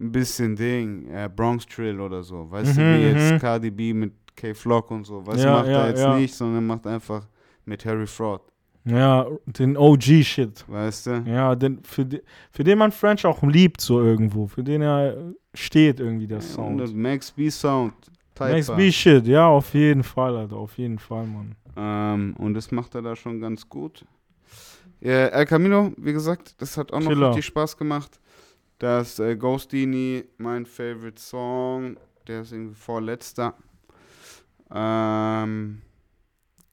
ein 0.00 0.12
bisschen 0.12 0.56
Ding, 0.56 1.08
äh, 1.08 1.30
Bronx 1.34 1.66
Drill 1.66 2.00
oder 2.00 2.22
so, 2.22 2.50
weißt 2.50 2.76
du, 2.76 2.80
Mhm, 2.80 2.98
wie 2.98 3.02
jetzt 3.02 3.32
mhm. 3.32 3.38
Cardi 3.38 3.70
B 3.70 3.94
mit 3.94 4.12
K-Flock 4.36 4.90
und 4.90 5.04
so, 5.04 5.24
weißt 5.26 5.44
du, 5.44 5.46
Ja, 5.46 5.52
macht 5.54 5.68
ja, 5.68 5.82
er 5.82 5.88
jetzt 5.88 6.00
ja. 6.00 6.18
nicht, 6.18 6.34
sondern 6.34 6.66
macht 6.66 6.86
einfach 6.86 7.26
mit 7.64 7.84
Harry 7.86 8.06
Fraud, 8.06 8.42
ja, 8.84 9.26
den 9.46 9.76
OG-Shit. 9.76 10.64
weißt 10.68 11.06
du? 11.06 11.24
Ja, 11.26 11.54
den, 11.54 11.82
für, 11.84 12.04
de, 12.04 12.22
für 12.50 12.64
den 12.64 12.78
man 12.78 12.92
French 12.92 13.24
auch 13.26 13.42
liebt, 13.42 13.80
so 13.80 14.00
irgendwo. 14.02 14.46
Für 14.46 14.62
den 14.62 14.82
er 14.82 15.32
steht 15.54 16.00
irgendwie 16.00 16.26
der 16.26 16.38
Und 16.38 16.42
Sound. 16.42 16.80
das 16.80 16.92
Max 16.92 17.30
B 17.30 17.48
Sound, 17.50 17.94
Max. 18.38 18.70
B-Shit, 18.74 19.26
ja, 19.26 19.46
auf 19.46 19.72
jeden 19.74 20.02
Fall, 20.02 20.36
Alter. 20.36 20.56
Auf 20.56 20.76
jeden 20.76 20.98
Fall, 20.98 21.26
Mann. 21.26 21.54
Ähm, 21.76 22.34
und 22.38 22.54
das 22.54 22.70
macht 22.72 22.94
er 22.94 23.02
da 23.02 23.14
schon 23.16 23.40
ganz 23.40 23.68
gut. 23.68 24.04
Ja, 25.00 25.26
El 25.28 25.46
Camino, 25.46 25.92
wie 25.96 26.12
gesagt, 26.12 26.60
das 26.60 26.76
hat 26.76 26.92
auch 26.92 27.00
noch 27.00 27.08
Killer. 27.08 27.28
richtig 27.28 27.46
Spaß 27.46 27.76
gemacht. 27.76 28.18
Das 28.78 29.18
äh, 29.18 29.36
Ghostini, 29.36 30.24
mein 30.38 30.66
Favorite 30.66 31.20
Song, 31.20 31.96
der 32.26 32.40
ist 32.42 32.52
irgendwie 32.52 32.74
vorletzter. 32.74 33.54
Ähm, 34.72 35.82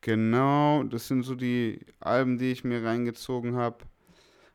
genau, 0.02 0.84
das 0.84 1.07
sind 1.07 1.23
so 1.23 1.36
die 1.36 1.80
Alben, 1.99 2.38
die 2.38 2.52
ich 2.52 2.64
mir 2.64 2.84
reingezogen 2.84 3.56
habe. 3.56 3.78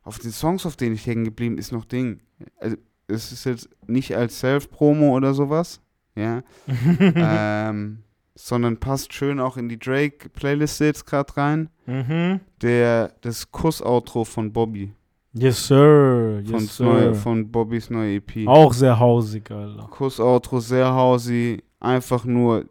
Auf 0.03 0.19
den 0.19 0.31
Songs, 0.31 0.65
auf 0.65 0.75
denen 0.77 0.95
ich 0.95 1.05
hängen 1.05 1.25
geblieben, 1.25 1.57
ist 1.57 1.71
noch 1.71 1.85
Ding. 1.85 2.21
Also, 2.59 2.77
es 3.07 3.31
ist 3.31 3.45
jetzt 3.45 3.69
nicht 3.87 4.15
als 4.15 4.39
Self-Promo 4.39 5.15
oder 5.15 5.33
sowas, 5.33 5.81
ja, 6.15 6.43
ähm, 6.99 8.03
sondern 8.35 8.77
passt 8.77 9.13
schön 9.13 9.39
auch 9.39 9.57
in 9.57 9.69
die 9.69 9.79
Drake-Playlist 9.79 10.79
jetzt 10.81 11.05
gerade 11.05 11.35
rein. 11.37 11.69
Mhm. 11.85 12.41
Der, 12.61 13.13
das 13.21 13.51
Kuss-Outro 13.51 14.23
von 14.25 14.51
Bobby, 14.53 14.93
Yes, 15.33 15.67
sir. 15.67 16.41
von, 16.45 16.59
Yes, 16.61 16.79
neue, 16.79 17.13
sir. 17.13 17.15
von 17.15 17.51
Bobbys 17.51 17.89
neue 17.89 18.15
EP. 18.15 18.47
Auch 18.47 18.73
sehr 18.73 18.97
hausig, 18.99 19.49
Alter. 19.51 19.87
Kuss-Outro, 19.89 20.59
sehr 20.59 20.93
hausy, 20.93 21.63
einfach 21.79 22.25
nur 22.25 22.65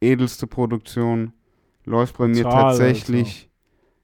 edelste 0.00 0.46
Produktion. 0.46 1.32
Läuft 1.86 2.18
bei 2.18 2.26
mir 2.28 2.42
Total, 2.42 2.62
tatsächlich 2.64 3.48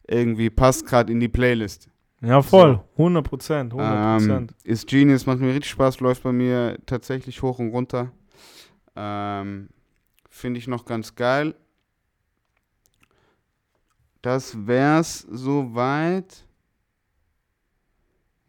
irgendwie, 0.07 0.49
passt 0.51 0.87
gerade 0.87 1.13
in 1.13 1.21
die 1.21 1.29
Playlist. 1.29 1.89
Ja, 2.21 2.41
voll. 2.41 2.83
100 2.93 3.29
Prozent. 3.29 3.73
100 3.75 4.23
Ähm, 4.23 4.29
Prozent. 4.29 4.55
ist 4.65 4.87
Genius, 4.87 5.27
macht 5.27 5.41
mir 5.41 5.49
richtig 5.49 5.71
Spaß, 5.71 5.99
läuft 6.01 6.23
bei 6.23 6.33
mir 6.33 6.79
tatsächlich 6.87 7.43
hoch 7.43 7.59
und 7.59 7.71
runter. 7.71 8.13
Ähm, 8.95 9.69
Finde 10.31 10.59
ich 10.59 10.69
noch 10.69 10.85
ganz 10.85 11.15
geil. 11.15 11.55
Das 14.23 14.67
wär's 14.67 15.27
soweit. 15.29 16.47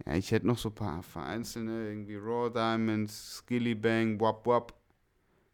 Ja, 0.05 0.13
ich 0.15 0.31
hätte 0.31 0.45
noch 0.45 0.57
so 0.59 0.69
ein 0.69 0.75
paar 0.75 1.01
vereinzelte, 1.01 1.71
irgendwie 1.71 2.15
Raw 2.15 2.51
Diamonds, 2.51 3.37
Skilly 3.37 3.73
Bang, 3.73 4.19
Wap 4.19 4.45
Wap. 4.45 4.73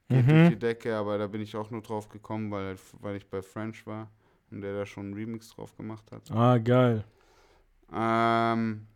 Geht 0.10 0.26
Mhm. 0.26 0.30
durch 0.30 0.50
die 0.50 0.60
Decke, 0.60 0.96
aber 0.96 1.18
da 1.18 1.28
bin 1.28 1.42
ich 1.42 1.56
auch 1.56 1.70
nur 1.70 1.82
drauf 1.82 2.10
gekommen, 2.10 2.50
weil, 2.52 2.76
weil 3.00 3.16
ich 3.16 3.28
bei 3.30 3.42
French 3.42 3.86
war 3.86 4.10
und 4.52 4.62
der 4.62 4.74
da 4.74 4.86
schon 4.86 5.06
einen 5.06 5.14
Remix 5.14 5.50
drauf 5.50 5.76
gemacht 5.78 6.12
hat. 6.12 6.32
Ah, 6.32 6.58
geil. 6.58 7.04
Ähm, 7.94 8.88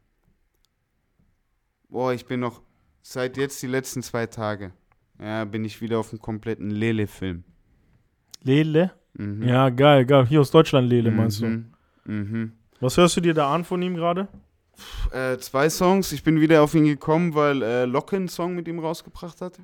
boah, 1.90 2.14
ich 2.14 2.26
bin 2.26 2.40
noch 2.40 2.62
seit 3.02 3.38
jetzt 3.38 3.62
die 3.62 3.68
letzten 3.68 4.02
zwei 4.02 4.26
Tage, 4.26 4.72
ja, 5.20 5.46
bin 5.46 5.64
ich 5.66 5.82
wieder 5.82 6.00
auf 6.00 6.10
dem 6.10 6.20
kompletten 6.20 6.70
Lele-Film. 6.72 7.44
Lele? 8.42 8.92
Mhm. 9.14 9.44
Ja, 9.44 9.70
geil, 9.70 10.06
geil. 10.06 10.26
Hier 10.26 10.42
aus 10.42 10.52
Deutschland 10.52 10.90
Lele, 10.90 11.12
meinst 11.12 11.42
du? 11.42 11.46
Mhm. 11.46 11.74
Mhm. 12.06 12.52
Was 12.80 12.98
hörst 12.98 13.16
du 13.18 13.22
dir 13.22 13.34
da 13.34 13.54
an 13.54 13.64
von 13.64 13.82
ihm 13.82 13.96
gerade? 13.96 14.28
Äh, 15.12 15.38
zwei 15.38 15.70
Songs. 15.70 16.12
Ich 16.12 16.24
bin 16.24 16.42
wieder 16.42 16.64
auf 16.64 16.74
ihn 16.74 16.86
gekommen, 16.86 17.36
weil 17.36 17.62
äh, 17.62 17.86
Locke 17.86 18.16
einen 18.16 18.28
Song 18.28 18.56
mit 18.56 18.68
ihm 18.68 18.80
rausgebracht 18.80 19.40
hat. 19.40 19.60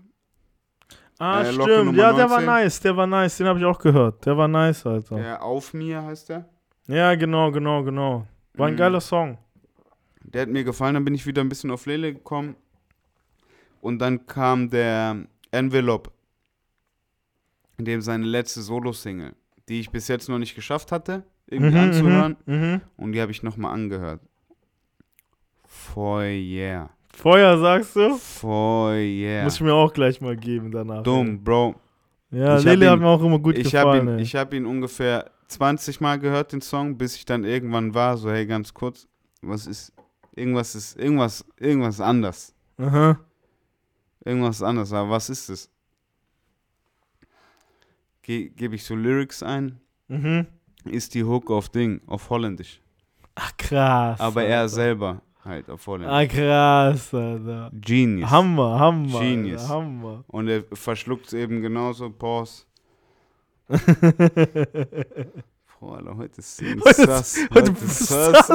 Ah, 1.20 1.42
Äh, 1.44 1.52
Locke 1.52 1.72
stimmt. 1.74 1.86
Nummer 1.88 1.98
Ja, 1.98 2.14
der 2.14 2.30
war 2.30 2.42
19. 2.42 2.46
nice, 2.46 2.80
der 2.80 2.98
war 2.98 3.06
nice. 3.08 3.38
Den 3.38 3.48
habe 3.48 3.60
ich 3.60 3.66
auch 3.66 3.78
gehört. 3.80 4.26
Der 4.26 4.38
war 4.38 4.48
nice, 4.48 4.86
Alter. 4.86 5.18
Ja, 5.18 5.24
Der 5.24 5.44
Auf 5.44 5.74
mir 5.74 6.02
heißt 6.02 6.30
der. 6.30 6.50
genau, 6.88 7.52
genau, 7.52 7.84
genau. 7.84 8.26
War 8.54 8.68
ein 8.68 8.74
Mhm. 8.74 8.78
geiler 8.78 9.02
Song. 9.02 9.38
Der 10.24 10.44
hat 10.44 10.50
mir 10.50 10.64
gefallen, 10.64 10.94
dann 10.94 11.06
bin 11.06 11.14
ich 11.14 11.26
wieder 11.26 11.42
ein 11.42 11.50
bisschen 11.50 11.72
auf 11.72 11.86
Lele 11.86 12.14
gekommen. 12.14 12.56
Und 13.82 14.00
dann 14.00 14.26
kam 14.28 14.70
der 14.70 15.26
Envelope, 15.52 16.10
in 17.78 17.86
dem 17.86 18.02
seine 18.02 18.26
letzte 18.26 18.62
Solo-Single, 18.62 19.34
die 19.68 19.80
ich 19.80 19.90
bis 19.90 20.08
jetzt 20.08 20.30
noch 20.30 20.38
nicht 20.40 20.56
geschafft 20.56 20.92
hatte, 20.92 21.24
irgendwie 21.48 21.76
Mhm, 21.78 21.84
anzuhören. 21.84 22.38
Mhm, 22.46 22.56
mhm. 22.56 22.82
Und 22.98 23.12
die 23.14 23.22
habe 23.22 23.32
ich 23.32 23.44
nochmal 23.44 23.74
angehört. 23.74 24.22
Feuer. 25.66 26.90
Feuer, 27.14 27.58
sagst 27.58 27.96
du? 27.96 28.16
Feuer. 28.16 29.44
Muss 29.44 29.56
ich 29.56 29.62
mir 29.62 29.74
auch 29.74 29.92
gleich 29.92 30.22
mal 30.22 30.38
geben 30.38 30.72
danach. 30.72 31.04
Dumm, 31.04 31.44
Bro. 31.44 31.76
Ja, 32.32 32.58
Ich 32.58 32.66
hab 32.66 32.66
Lele 32.66 32.90
hat 32.92 32.98
ihn- 32.98 33.02
mir 33.02 33.08
auch 33.08 33.24
immer 33.24 33.40
gut 33.40 33.58
ich 33.58 33.76
habe 33.76 33.92
gefallen. 34.00 34.08
ihn, 34.08 34.18
ey. 34.18 34.22
ich 34.24 34.36
hab 34.36 34.54
ihn 34.54 34.66
ungefähr 34.66 35.32
20 35.48 36.00
Mal 36.00 36.20
gehört, 36.20 36.54
den 36.54 36.62
Song, 36.62 36.98
bis 36.98 37.16
ich 37.16 37.26
dann 37.26 37.44
irgendwann 37.44 37.94
war, 37.94 38.18
so, 38.18 38.30
hey, 38.32 38.46
ganz 38.46 38.74
kurz, 38.74 39.08
was 39.42 39.66
ist, 39.68 39.92
irgendwas 40.36 40.76
ist, 40.76 40.98
irgendwas, 40.98 41.44
irgendwas 41.58 42.00
anders. 42.00 42.54
Aha. 42.78 43.20
Irgendwas 44.24 44.62
anders, 44.62 44.94
aber 44.94 45.10
was 45.10 45.30
ist 45.30 45.50
es? 45.50 45.70
Ge 48.22 48.50
Gebe 48.50 48.76
ich 48.76 48.84
so 48.86 48.96
Lyrics 48.96 49.42
ein, 49.42 49.80
Mhm. 50.08 50.46
ist 50.86 51.16
die 51.16 51.24
Hook 51.24 51.50
auf 51.50 51.70
Ding, 51.70 52.02
auf 52.06 52.30
Holländisch. 52.30 52.80
Ach, 53.36 53.52
krass. 53.58 54.20
Aber 54.20 54.42
Alter. 54.42 54.52
er 54.54 54.70
selber 54.70 55.22
halt 55.50 55.70
auf 55.70 55.86
Holländisch. 55.88 56.14
Ah, 56.14 56.26
krass, 56.26 57.14
Alter. 57.14 57.70
Genius. 57.74 58.30
Hammer, 58.30 58.80
Hammer. 58.80 59.20
Genius. 59.20 59.62
Alter, 59.64 59.74
Hammer. 59.74 60.24
Und 60.28 60.48
er 60.48 60.64
verschluckt 60.74 61.28
es 61.28 61.34
eben 61.34 61.62
genauso, 61.62 62.10
Pause. 62.10 62.64
Boah, 65.80 65.98
Alter, 65.98 66.18
heute 66.18 66.40
ist 66.40 66.62
ist- 66.62 66.96
sass. 66.98 67.38
heute 67.54 67.72
Heute 67.72 67.86
ist 67.86 68.00
sass. 68.08 68.50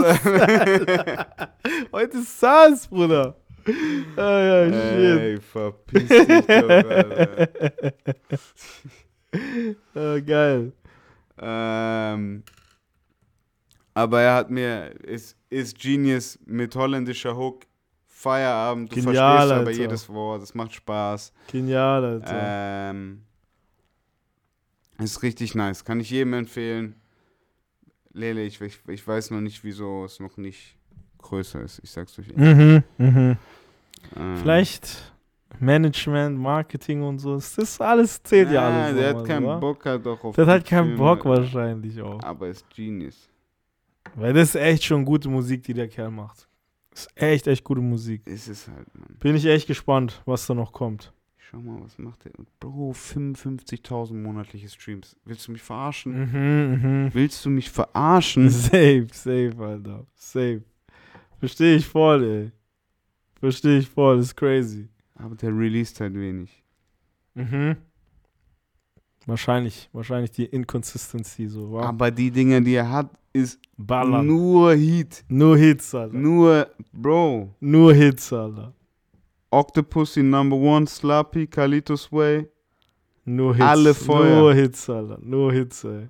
Heute 1.93 2.19
ist 2.19 2.41
Sass, 2.41 2.87
Bruder. 2.89 3.37
Ah, 4.17 4.41
ja, 4.41 4.65
shit. 4.67 5.21
Ey, 5.21 5.41
verpiss 5.41 6.09
dich 6.09 6.27
doch, 6.47 6.49
Alter. 6.49 7.49
Ah, 9.97 10.19
geil. 10.21 10.73
Ähm, 11.39 12.45
aber 13.95 14.21
er 14.21 14.35
hat 14.35 14.51
mir, 14.51 14.91
ist, 15.03 15.37
ist 15.55 15.79
Genius 15.79 16.39
mit 16.47 16.75
holländischer 16.75 17.37
Hook, 17.37 17.67
Feierabend, 18.07 18.91
du 18.91 18.97
Genial, 18.97 19.15
verstehst 19.15 19.53
aber 19.53 19.69
Alter. 19.69 19.71
jedes 19.71 20.09
Wort, 20.09 20.43
es 20.43 20.55
macht 20.55 20.75
Spaß. 20.75 21.33
Genial, 21.51 22.05
Alter. 22.05 22.91
Ähm, 22.91 23.23
ist 24.99 25.23
richtig 25.23 25.55
nice, 25.55 25.85
kann 25.85 26.01
ich 26.01 26.11
jedem 26.11 26.35
empfehlen. 26.35 26.97
Lele, 28.13 28.45
ich, 28.45 28.61
ich, 28.61 28.79
ich 28.89 29.07
weiß 29.07 29.31
noch 29.31 29.41
nicht, 29.41 29.65
wieso 29.65 30.05
es 30.05 30.21
noch 30.21 30.37
nicht 30.37 30.77
größer 31.19 31.63
ist, 31.63 31.81
ich 31.83 31.91
sag's 31.91 32.19
euch. 32.19 32.35
mhm, 32.37 32.83
mhm. 32.99 33.37
Ähm, 34.17 34.37
Vielleicht 34.37 35.13
Management, 35.59 36.39
Marketing 36.39 37.03
und 37.03 37.19
so. 37.19 37.35
Das 37.35 37.57
ist 37.59 37.81
alles, 37.81 38.23
zählt 38.23 38.51
ja 38.51 38.63
ah, 38.63 38.85
alles. 38.87 38.97
Der 38.97 39.09
hat 39.11 39.19
so, 39.19 39.25
keinen 39.25 39.47
wa? 39.47 39.57
Bock 39.57 39.85
halt 39.85 40.05
doch 40.05 40.23
auf 40.23 40.35
Der 40.35 40.47
hat 40.47 40.53
halt 40.53 40.67
keinen 40.67 40.97
Bock 40.97 41.25
wahrscheinlich 41.25 42.01
auch. 42.01 42.23
Aber 42.23 42.49
ist 42.49 42.69
Genius. 42.71 43.29
Weil 44.15 44.33
das 44.33 44.51
ist 44.51 44.61
echt 44.61 44.85
schon 44.85 45.05
gute 45.05 45.29
Musik, 45.29 45.63
die 45.65 45.75
der 45.75 45.89
Kerl 45.89 46.11
macht. 46.11 46.49
Das 46.91 47.07
ist 47.07 47.21
echt, 47.21 47.47
echt 47.49 47.65
gute 47.65 47.81
Musik. 47.81 48.27
Ist 48.27 48.49
es 48.49 48.69
halt, 48.69 48.87
Mann. 48.95 49.17
Bin 49.19 49.35
ich 49.35 49.47
echt 49.47 49.67
gespannt, 49.67 50.23
was 50.27 50.47
da 50.47 50.55
noch 50.55 50.73
kommt. 50.73 51.13
Schau 51.37 51.59
mal, 51.61 51.81
was 51.83 51.99
macht 51.99 52.25
der? 52.25 52.33
Bro, 52.61 52.93
55.000 52.93 54.15
monatliche 54.15 54.69
Streams. 54.69 55.17
Willst 55.25 55.47
du 55.49 55.53
mich 55.53 55.63
verarschen? 55.63 56.13
Mhm, 56.13 56.83
mhm. 56.83 57.11
Willst 57.15 57.45
du 57.45 57.51
mich 57.51 57.71
verarschen? 57.71 58.49
Safe, 58.51 59.07
safe, 59.13 59.55
Alter. 59.59 60.07
Safe. 60.15 60.63
Verstehe 61.39 61.77
ich 61.77 61.87
voll, 61.87 62.25
ey. 62.25 62.53
Verstehe 63.41 63.79
ich 63.79 63.89
voll, 63.89 64.21
ist 64.21 64.37
crazy. 64.37 64.89
Aber 65.17 65.35
der 65.35 65.51
released 65.51 66.01
halt 66.01 66.15
wenig. 66.15 66.65
Mhm. 67.35 67.77
Wahrscheinlich, 69.27 69.89
wahrscheinlich 69.93 70.31
die 70.33 70.45
Inconsistency 70.45 71.49
so, 71.49 71.73
wa? 71.73 71.83
Aber 71.83 72.11
die 72.11 72.31
Dinge, 72.31 72.61
die 72.61 72.75
er 72.75 72.91
hat, 72.91 73.11
ist 73.33 73.59
Ballern. 73.77 74.27
nur 74.27 74.75
Heat. 74.75 75.25
Nur 75.29 75.57
Hits, 75.57 75.95
Alter. 75.95 76.17
Nur, 76.17 76.69
Bro. 76.93 77.55
Nur 77.61 77.95
Hits, 77.95 78.33
Alter. 78.33 78.73
Octopussy 79.51 80.23
Number 80.23 80.57
One, 80.57 80.87
Slappy, 80.87 81.47
Kalitos 81.47 82.13
Way. 82.13 82.49
Nur 83.25 83.55
Hits. 83.55 83.67
Alle 83.67 83.95
Feuer. 83.95 84.41
Nur 84.41 84.55
Hits, 84.55 84.91
Alter. 84.91 85.19
Nur 85.23 85.53
Hits, 85.53 85.85
ey. 85.85 86.09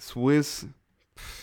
Swiss. 0.00 0.66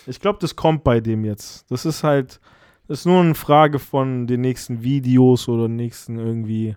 Ich 0.08 0.20
glaube, 0.20 0.40
das 0.40 0.56
kommt 0.56 0.84
bei 0.84 1.00
dem 1.00 1.24
jetzt. 1.26 1.70
Das 1.70 1.86
ist 1.86 2.04
halt, 2.04 2.40
das 2.88 3.00
ist 3.00 3.06
nur 3.06 3.22
eine 3.22 3.36
Frage 3.36 3.80
von 3.80 4.28
den 4.28 4.42
nächsten 4.42 4.82
Videos 4.84 5.48
oder 5.48 5.68
nächsten 5.68 6.18
irgendwie 6.18 6.76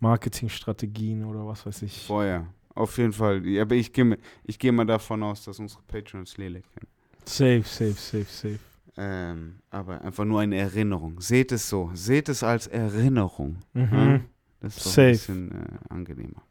Marketingstrategien 0.00 1.24
oder 1.24 1.46
was 1.46 1.64
weiß 1.66 1.82
ich. 1.82 2.06
Feuer. 2.06 2.46
Auf 2.74 2.96
jeden 2.98 3.12
Fall. 3.12 3.42
Aber 3.60 3.74
ich 3.74 3.92
gehe 3.92 4.16
ich 4.44 4.58
geh 4.58 4.72
mal 4.72 4.86
davon 4.86 5.22
aus, 5.22 5.44
dass 5.44 5.58
unsere 5.58 5.82
Patrons 5.82 6.36
Lele 6.36 6.62
kennen. 6.62 6.88
Safe, 7.24 7.62
safe, 7.64 7.92
safe, 7.92 8.24
safe. 8.24 8.58
Ähm, 8.96 9.56
aber 9.70 10.02
einfach 10.02 10.24
nur 10.24 10.40
eine 10.40 10.56
Erinnerung. 10.56 11.20
Seht 11.20 11.52
es 11.52 11.68
so. 11.68 11.90
Seht 11.94 12.28
es 12.28 12.42
als 12.42 12.66
Erinnerung. 12.66 13.56
Mhm. 13.72 13.88
Ja? 13.92 14.20
Das 14.60 14.76
ist 14.76 14.86
doch 14.86 14.90
Safe. 14.92 15.06
ein 15.08 15.12
bisschen 15.12 15.50
äh, 15.52 15.94
angenehmer. 15.94 16.42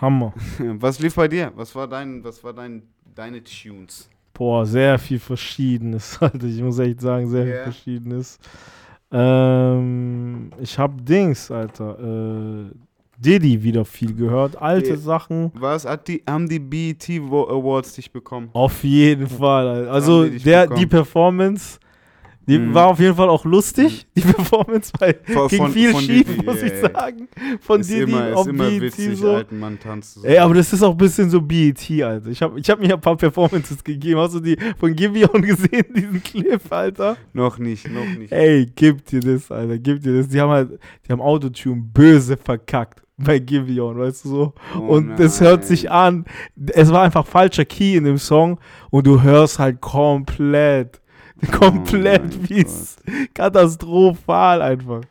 Hammer. 0.00 0.32
Was 0.58 0.98
lief 1.00 1.14
bei 1.14 1.28
dir? 1.28 1.52
Was 1.54 1.74
war 1.74 1.86
dein, 1.86 2.22
was 2.24 2.42
war 2.42 2.52
dein, 2.52 2.82
deine 3.14 3.42
Tunes? 3.44 4.08
Boah, 4.32 4.66
sehr 4.66 4.98
viel 4.98 5.20
Verschiedenes, 5.20 6.18
Alter. 6.20 6.44
Ich 6.46 6.60
muss 6.62 6.78
echt 6.78 7.00
sagen, 7.00 7.28
sehr 7.28 7.44
Ja. 7.46 7.54
viel 7.54 7.62
Verschiedenes. 7.64 8.38
Ähm, 9.14 10.50
ich 10.60 10.78
habe 10.78 11.00
Dings, 11.02 11.50
Alter. 11.50 11.98
Äh, 11.98 12.70
Diddy 13.16 13.62
wieder 13.62 13.84
viel 13.84 14.12
gehört. 14.12 14.60
Alte 14.60 14.90
Ja. 14.90 14.96
Sachen. 14.96 15.52
Was 15.54 15.84
hat 15.86 16.08
die, 16.08 16.22
haben 16.28 16.48
die 16.48 16.58
BET 16.58 17.08
Awards 17.08 17.94
dich 17.94 18.10
bekommen? 18.10 18.50
Auf 18.52 18.82
jeden 18.82 19.28
Fall. 19.28 19.68
Alter. 19.68 19.92
Also 19.92 20.24
der, 20.28 20.62
bekommen? 20.62 20.80
die 20.80 20.86
Performance, 20.86 21.78
die 22.46 22.58
Mhm. 22.58 22.74
war 22.74 22.88
auf 22.88 23.00
jeden 23.00 23.14
Fall 23.16 23.28
auch 23.28 23.44
lustig. 23.44 24.06
Die 24.16 24.20
Performance 24.22 24.92
weil 24.98 25.16
Von- 25.24 25.48
ging 25.48 25.58
von- 25.58 25.72
viel 25.72 25.90
von 25.92 26.00
schief, 26.02 26.26
Diddy, 26.26 26.44
muss 26.44 26.62
ich 26.62 26.72
sagen. 26.80 27.28
Von 27.60 27.80
ist 27.80 27.90
Diddy 27.90 28.02
immer, 28.02 28.28
ist 28.30 28.36
auf 28.36 28.46
immer 28.46 28.64
BET 28.70 28.82
witzig, 28.82 29.18
so. 29.18 29.32
alten 29.32 29.58
Mann 29.58 29.78
tanzen. 29.78 30.22
So. 30.22 30.28
Ey, 30.28 30.38
aber 30.38 30.54
das 30.54 30.72
ist 30.72 30.82
auch 30.82 30.90
ein 30.92 30.96
bisschen 30.96 31.30
so 31.30 31.40
BET, 31.40 31.80
Alter. 32.02 32.28
Ich 32.28 32.42
habe 32.42 32.58
ich 32.60 32.68
hab 32.70 32.78
mir 32.80 32.94
ein 32.94 33.00
paar 33.00 33.16
Performances 33.16 33.82
gegeben. 33.82 34.20
Hast 34.20 34.34
du 34.34 34.40
die 34.40 34.56
von 34.78 34.94
Giveon 34.94 35.42
gesehen, 35.42 35.84
diesen 35.96 36.22
Clip, 36.22 36.60
Alter? 36.70 37.16
Noch 37.32 37.58
nicht, 37.58 37.88
noch 37.90 38.04
nicht. 38.18 38.32
Ey, 38.32 38.70
gib 38.74 39.04
dir 39.06 39.20
das, 39.20 39.50
Alter, 39.50 39.78
gib 39.78 40.02
dir 40.02 40.16
das. 40.18 40.28
Die 40.28 40.40
haben 40.40 40.50
halt, 40.50 40.78
die 41.06 41.12
haben 41.12 41.20
Autotune 41.20 41.80
böse 41.92 42.36
verkackt 42.36 43.00
bei 43.16 43.38
Giveon, 43.38 43.96
weißt 43.96 44.24
du 44.24 44.28
so? 44.28 44.52
Oh 44.76 44.80
und 44.96 45.16
das 45.20 45.40
hört 45.40 45.64
sich 45.64 45.88
an, 45.90 46.24
es 46.72 46.92
war 46.92 47.02
einfach 47.02 47.24
falscher 47.26 47.64
Key 47.64 47.94
in 47.96 48.02
dem 48.04 48.18
Song 48.18 48.58
und 48.90 49.06
du 49.06 49.22
hörst 49.22 49.60
halt 49.60 49.80
komplett, 49.80 51.00
komplett, 51.58 52.22
Oh 52.22 52.38
mein 52.38 52.48
wie 52.48 52.60
es 52.62 52.96
katastrophal 53.34 54.62
einfach. 54.62 55.02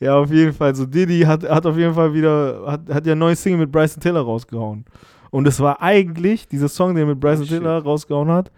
Ja, 0.00 0.18
auf 0.18 0.30
jeden 0.30 0.52
Fall. 0.52 0.74
So, 0.74 0.84
Diddy 0.86 1.20
hat, 1.20 1.48
hat 1.48 1.64
auf 1.66 1.76
jeden 1.76 1.94
Fall 1.94 2.12
wieder, 2.12 2.64
hat, 2.66 2.88
hat 2.92 3.06
ja 3.06 3.12
ein 3.12 3.18
neues 3.18 3.42
Single 3.42 3.60
mit 3.60 3.72
Bryson 3.72 4.00
Tiller 4.02 4.20
rausgehauen. 4.20 4.84
Und 5.30 5.44
das 5.44 5.60
war 5.60 5.80
eigentlich, 5.80 6.46
dieser 6.48 6.68
Song, 6.68 6.94
den 6.94 7.04
er 7.04 7.06
mit 7.14 7.20
Bryson 7.20 7.44
Oh, 7.44 7.46
shit. 7.46 7.58
Tiller 7.58 7.82
rausgehauen 7.82 8.28
hat, 8.30 8.50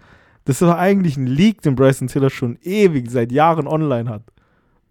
das 0.44 0.60
war 0.62 0.78
eigentlich 0.78 1.16
ein 1.16 1.26
Leak, 1.26 1.62
den 1.62 1.74
Bryson 1.74 2.08
Tiller 2.08 2.30
schon 2.30 2.58
ewig, 2.62 3.10
seit 3.10 3.32
Jahren 3.32 3.66
online 3.66 4.08
hat. 4.10 4.22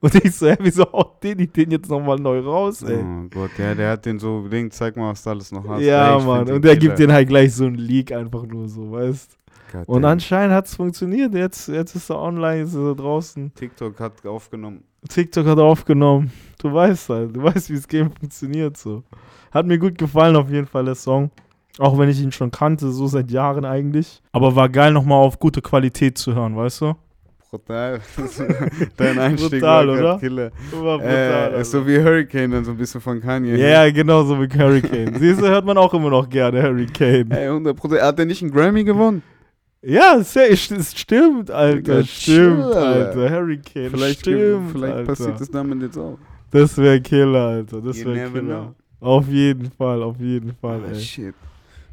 Und 0.01 0.13
ich 0.23 0.35
so, 0.35 0.47
hä, 0.47 0.55
wieso 0.59 0.83
haut 0.91 1.23
Diddy 1.23 1.47
den 1.47 1.71
jetzt 1.71 1.89
nochmal 1.89 2.17
neu 2.17 2.39
raus, 2.39 2.83
ey? 2.83 3.03
Oh 3.03 3.27
Gott, 3.33 3.51
ja, 3.57 3.73
der 3.73 3.91
hat 3.91 4.05
den 4.05 4.19
so, 4.19 4.47
Ding, 4.47 4.69
zeig 4.69 4.95
mal, 4.97 5.11
was 5.11 5.23
du 5.23 5.29
alles 5.31 5.51
noch 5.51 5.67
hast. 5.67 5.81
ja, 5.81 6.17
Ey, 6.17 6.23
Mann. 6.23 6.49
Und 6.51 6.63
der 6.63 6.77
gibt 6.77 6.99
den 6.99 7.11
halt 7.11 7.27
gleich 7.27 7.53
so 7.55 7.65
einen 7.65 7.75
Leak 7.75 8.11
einfach 8.11 8.45
nur 8.45 8.67
so, 8.67 8.91
weißt 8.91 9.37
Gott, 9.79 9.87
Und 9.89 10.03
ey. 10.03 10.09
anscheinend 10.09 10.53
hat 10.55 10.65
es 10.67 10.75
funktioniert. 10.75 11.33
Jetzt, 11.33 11.67
jetzt 11.67 11.95
ist 11.95 12.09
er 12.09 12.19
online, 12.19 12.59
jetzt 12.59 12.69
ist 12.73 12.75
er 12.79 12.95
draußen. 12.95 13.53
TikTok 13.55 13.99
hat 13.99 14.25
aufgenommen. 14.25 14.83
TikTok 15.09 15.45
hat 15.45 15.59
aufgenommen. 15.59 16.31
Du 16.59 16.73
weißt 16.73 17.09
halt, 17.09 17.35
du 17.35 17.43
weißt, 17.43 17.69
wie 17.69 17.75
das 17.75 17.87
Game 17.87 18.11
funktioniert 18.11 18.77
so. 18.77 19.03
Hat 19.51 19.65
mir 19.65 19.77
gut 19.77 19.97
gefallen 19.97 20.35
auf 20.35 20.49
jeden 20.49 20.67
Fall 20.67 20.85
der 20.85 20.95
Song. 20.95 21.29
Auch 21.77 21.97
wenn 21.97 22.09
ich 22.09 22.21
ihn 22.21 22.31
schon 22.31 22.51
kannte, 22.51 22.89
so 22.91 23.05
seit 23.07 23.29
Jahren 23.31 23.65
eigentlich. 23.65 24.21
Aber 24.31 24.55
war 24.55 24.69
geil 24.69 24.91
nochmal 24.93 25.17
auf 25.23 25.39
gute 25.39 25.61
Qualität 25.61 26.17
zu 26.17 26.33
hören, 26.33 26.55
weißt 26.55 26.81
du? 26.81 26.93
Brutal. 27.51 28.01
Dein 28.97 29.19
Einstieg 29.19 29.61
Brutal, 29.61 29.87
war 29.87 29.93
oder? 29.93 30.19
Killer. 30.19 30.51
War 30.73 31.01
Äh, 31.01 31.61
ist 31.61 31.71
so 31.71 31.85
wie 31.87 31.97
Hurricane, 31.97 32.51
dann 32.51 32.65
so 32.65 32.71
ein 32.71 32.77
bisschen 32.77 32.99
von 32.99 33.21
Kanye. 33.21 33.55
Ja, 33.55 33.89
genau 33.91 34.23
so 34.23 34.39
wie 34.41 34.47
Hurricane. 34.47 35.15
Siehst 35.19 35.41
du, 35.41 35.47
hört 35.47 35.65
man 35.65 35.77
auch 35.77 35.93
immer 35.93 36.09
noch 36.09 36.29
gerne 36.29 36.63
Hurricane. 36.63 37.31
Ey, 37.31 37.49
100%. 37.49 38.01
Hat 38.01 38.17
der 38.19 38.25
nicht 38.25 38.41
einen 38.41 38.51
Grammy 38.51 38.83
gewonnen? 38.83 39.21
Ja, 39.87 40.15
es 40.17 40.33
stimmt, 40.97 41.51
Alter. 41.51 42.03
Stimmt, 42.03 42.63
Alter. 42.63 42.85
Alter. 43.19 43.29
Hurricane. 43.29 43.89
Vielleicht, 43.91 44.19
stimmt, 44.21 44.71
vielleicht 44.71 44.93
Alter. 44.95 45.05
passiert 45.05 45.39
das 45.41 45.49
damit 45.51 45.81
jetzt 45.81 45.97
auch. 45.97 46.17
Das 46.51 46.77
wäre 46.77 46.99
Killer, 47.01 47.45
Alter. 47.47 47.81
Das 47.81 47.97
wäre 48.03 48.29
Killer. 48.31 48.41
know. 48.41 48.75
Auf 49.01 49.27
jeden 49.27 49.69
Fall, 49.71 50.01
auf 50.01 50.19
jeden 50.19 50.53
Fall, 50.55 50.81
Ah, 50.87 50.91
ey. 50.93 50.99
shit. 50.99 51.35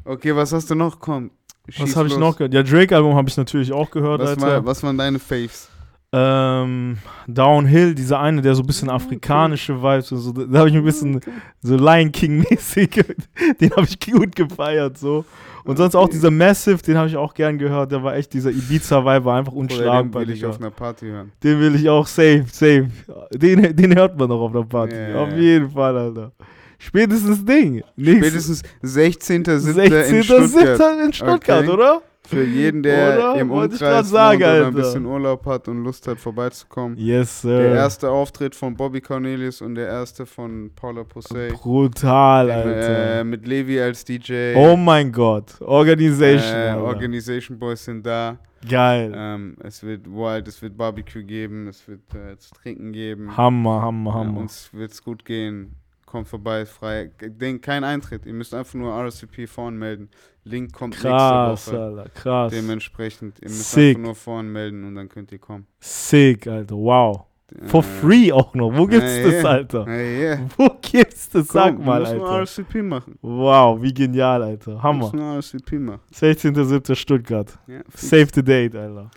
Okay, 0.05 0.35
was 0.35 0.51
hast 0.53 0.69
du 0.71 0.75
noch? 0.75 0.99
Komm. 0.99 1.29
Was 1.77 1.95
habe 1.95 2.07
ich 2.07 2.17
noch 2.17 2.35
gehört? 2.35 2.53
Ja, 2.53 2.63
Drake-Album 2.63 3.15
habe 3.15 3.29
ich 3.29 3.37
natürlich 3.37 3.71
auch 3.71 3.89
gehört, 3.91 4.21
Was, 4.21 4.29
Alter. 4.31 4.41
war, 4.41 4.65
was 4.65 4.81
waren 4.83 4.97
deine 4.97 5.19
Faves? 5.19 5.69
Ähm, 6.11 6.97
Downhill, 7.27 7.95
dieser 7.95 8.19
eine, 8.19 8.41
der 8.41 8.53
so 8.55 8.61
ein 8.63 8.67
bisschen 8.67 8.89
afrikanische 8.89 9.81
Vibes 9.81 10.11
und 10.11 10.17
so, 10.19 10.31
da 10.31 10.59
habe 10.59 10.69
ich 10.69 10.75
ein 10.75 10.83
bisschen 10.83 11.19
so 11.61 11.75
Lion 11.75 12.11
King-mäßig, 12.11 12.89
den 13.61 13.71
habe 13.71 13.87
ich 13.87 13.99
gut 13.99 14.35
gefeiert, 14.35 14.97
so. 14.97 15.25
Und 15.65 15.77
sonst 15.77 15.95
auch 15.95 16.09
dieser 16.09 16.29
Massive, 16.31 16.81
den 16.81 16.97
habe 16.97 17.07
ich 17.07 17.15
auch 17.15 17.33
gern 17.33 17.57
gehört, 17.57 17.91
der 17.91 18.03
war 18.03 18.15
echt, 18.15 18.33
dieser 18.33 18.49
Ibiza-Vibe 18.51 19.25
war 19.25 19.37
einfach 19.37 19.53
Oder 19.53 19.67
den 19.67 19.77
unschlagbar, 19.77 20.21
will 20.21 20.29
ich 20.31 20.45
auf 20.45 20.59
einer 20.59 20.71
Party 20.71 21.05
hören. 21.07 21.31
Den 21.43 21.59
will 21.59 21.75
ich 21.75 21.87
auch 21.89 22.05
safe, 22.05 22.45
safe. 22.51 22.87
Den, 23.33 23.75
den 23.75 23.95
hört 23.95 24.17
man 24.17 24.27
noch 24.29 24.41
auf 24.41 24.51
der 24.51 24.63
Party. 24.63 24.95
Ja, 24.95 25.23
auf 25.23 25.33
jeden 25.33 25.69
Fall, 25.69 25.97
Alter. 25.97 26.31
Spätestens 26.79 27.45
Ding. 27.45 27.81
Nächstes- 27.95 28.59
Spätestens 28.59 28.63
16.07. 28.83 29.73
16. 29.73 30.15
in 30.17 30.23
Stuttgart. 30.23 30.49
17. 30.49 31.05
in 31.05 31.13
Stuttgart, 31.13 31.63
Okay. 31.63 31.69
oder? 31.69 32.01
Für 32.25 32.43
jeden, 32.43 32.83
der 32.83 33.17
Oder? 33.33 33.41
im 33.41 33.49
Wollte 33.49 33.75
ich 33.75 33.81
Umkreis 33.81 33.95
grad 33.95 34.05
sagen, 34.05 34.39
wohnt 34.39 34.47
oder 34.49 34.57
ein 34.59 34.63
Alter. 34.65 34.77
bisschen 34.77 35.05
Urlaub 35.05 35.45
hat 35.45 35.67
und 35.67 35.83
Lust 35.83 36.07
hat, 36.07 36.19
vorbeizukommen. 36.19 36.97
Yes, 36.97 37.41
sir. 37.41 37.59
Der 37.59 37.73
erste 37.75 38.09
Auftritt 38.09 38.55
von 38.55 38.75
Bobby 38.75 39.01
Cornelius 39.01 39.61
und 39.61 39.75
der 39.75 39.87
erste 39.87 40.25
von 40.25 40.71
Paula 40.75 41.03
Posey. 41.03 41.51
Brutal, 41.51 42.49
Alter. 42.49 43.19
Äh, 43.19 43.23
mit 43.25 43.45
Levi 43.45 43.79
als 43.81 44.05
DJ. 44.05 44.53
oh 44.55 44.77
mein 44.77 45.11
Gott. 45.11 45.59
Organisation. 45.61 46.53
äh, 46.53 46.69
Alter. 46.69 46.83
Organization 46.83 47.59
Boys 47.59 47.83
sind 47.83 48.05
da. 48.05 48.37
Geil. 48.69 49.11
Ähm, 49.13 49.57
es 49.61 49.83
wird 49.83 50.07
Wild, 50.07 50.47
es 50.47 50.61
wird 50.61 50.77
Barbecue 50.77 51.23
geben, 51.25 51.67
es 51.67 51.85
wird 51.85 51.99
äh, 52.15 52.37
zu 52.37 52.53
trinken 52.53 52.93
geben. 52.93 53.35
Hammer, 53.35 53.81
Hammer, 53.81 54.11
Ja, 54.11 54.15
Hammer. 54.19 54.39
uns 54.39 54.69
wird's 54.71 55.03
gut 55.03 55.25
gehen. 55.25 55.75
Kommt 56.05 56.29
vorbei, 56.29 56.65
frei. 56.65 57.09
Denk, 57.19 57.63
kein 57.63 57.83
Eintritt. 57.83 58.25
Ihr 58.25 58.33
müsst 58.33 58.53
einfach 58.53 58.75
nur 58.75 58.93
RSVP 58.93 59.47
voranmelden. 59.47 60.09
Link 60.45 60.73
kommt 60.73 60.95
krass, 60.95 61.67
nächste 61.67 61.71
Woche. 61.73 61.83
Alter. 61.99 62.09
Krass. 62.09 62.51
Dementsprechend, 62.53 63.39
ihr 63.41 63.49
müsst 63.49 63.71
Sick. 63.71 63.95
einfach 63.97 64.07
nur 64.07 64.15
voranmelden 64.15 64.83
und 64.83 64.95
dann 64.95 65.07
könnt 65.09 65.31
ihr 65.31 65.39
kommen. 65.39 65.67
Sick, 65.79 66.47
Alter. 66.47 66.75
Wow. 66.75 67.21
For 67.65 67.81
Äh, 67.81 67.83
free 67.83 68.31
auch 68.31 68.53
noch. 68.55 68.75
Wo 68.75 68.87
gibt's 68.87 69.11
äh, 69.17 69.23
das. 69.31 69.45
Alter? 69.45 69.87
Äh. 69.87 70.39
Wo 70.57 70.69
gibt's 70.81 71.29
das? 71.29 71.47
Sag 71.49 71.75
Komm, 71.75 71.85
mal, 71.85 72.01
wir 72.03 72.13
müssen 72.13 72.21
Alter. 72.25 72.41
RSVP 72.43 72.81
machen. 72.81 73.19
Wow, 73.21 73.81
wie 73.81 73.93
genial, 73.93 74.41
Alter. 74.41 74.73
Wir 74.73 74.83
Hammer. 74.83 75.05
müssen 75.05 75.17
nur 75.19 75.37
RSVP 75.37 75.77
machen. 75.79 76.01
16.07. 76.13 76.95
Stuttgart. 76.95 77.57
Ja. 77.67 77.81
Save 77.95 78.27
the 78.33 78.43
date, 78.43 78.75
Alter. 78.75 79.11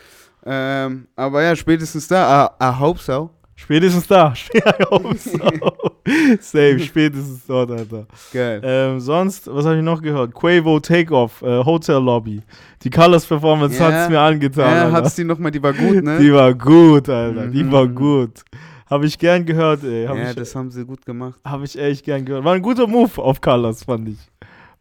Ähm, 0.44 1.08
aber 1.16 1.42
ja, 1.42 1.56
spätestens 1.56 2.06
da. 2.08 2.54
I, 2.60 2.64
I 2.64 2.78
hope 2.78 3.00
so. 3.00 3.30
Spätestens 3.56 4.06
da. 4.06 4.32
Safe, 6.40 6.78
spätestens 6.78 7.46
dort, 7.46 7.70
Alter. 7.70 8.06
Geil. 8.32 8.60
Ähm, 8.62 9.00
sonst, 9.00 9.52
was 9.52 9.64
habe 9.64 9.76
ich 9.78 9.82
noch 9.82 10.00
gehört? 10.02 10.34
Quavo 10.34 10.78
Takeoff, 10.78 11.42
äh, 11.42 11.64
Hotel 11.64 11.96
Lobby. 12.02 12.42
Die 12.82 12.90
Colors 12.90 13.26
Performance 13.26 13.78
Ja. 13.78 13.90
hat's 13.90 14.10
mir 14.10 14.20
angetan. 14.20 14.70
ja, 14.70 14.84
Alter. 14.84 14.92
hat's 14.92 15.14
die 15.16 15.24
nochmal, 15.24 15.50
die 15.50 15.62
war 15.62 15.72
gut, 15.72 16.04
ne? 16.04 16.18
Die 16.18 16.32
war 16.32 16.54
gut, 16.54 17.08
Alter. 17.08 17.46
Die 17.48 17.64
Mhm. 17.64 17.72
war 17.72 17.88
gut. 17.88 18.42
Habe 18.88 19.06
ich 19.06 19.18
gern 19.18 19.44
gehört, 19.44 19.82
ey. 19.82 20.06
Habe 20.06 20.20
ja, 20.20 20.30
ich, 20.30 20.36
das 20.36 20.54
haben 20.54 20.70
sie 20.70 20.84
gut 20.84 21.04
gemacht. 21.04 21.40
hab 21.44 21.62
ich 21.64 21.76
echt 21.76 22.04
gern 22.04 22.24
gehört. 22.24 22.44
War 22.44 22.54
ein 22.54 22.62
guter 22.62 22.86
Move 22.86 23.20
auf 23.20 23.40
Colors, 23.40 23.82
fand 23.82 24.10
ich. 24.10 24.18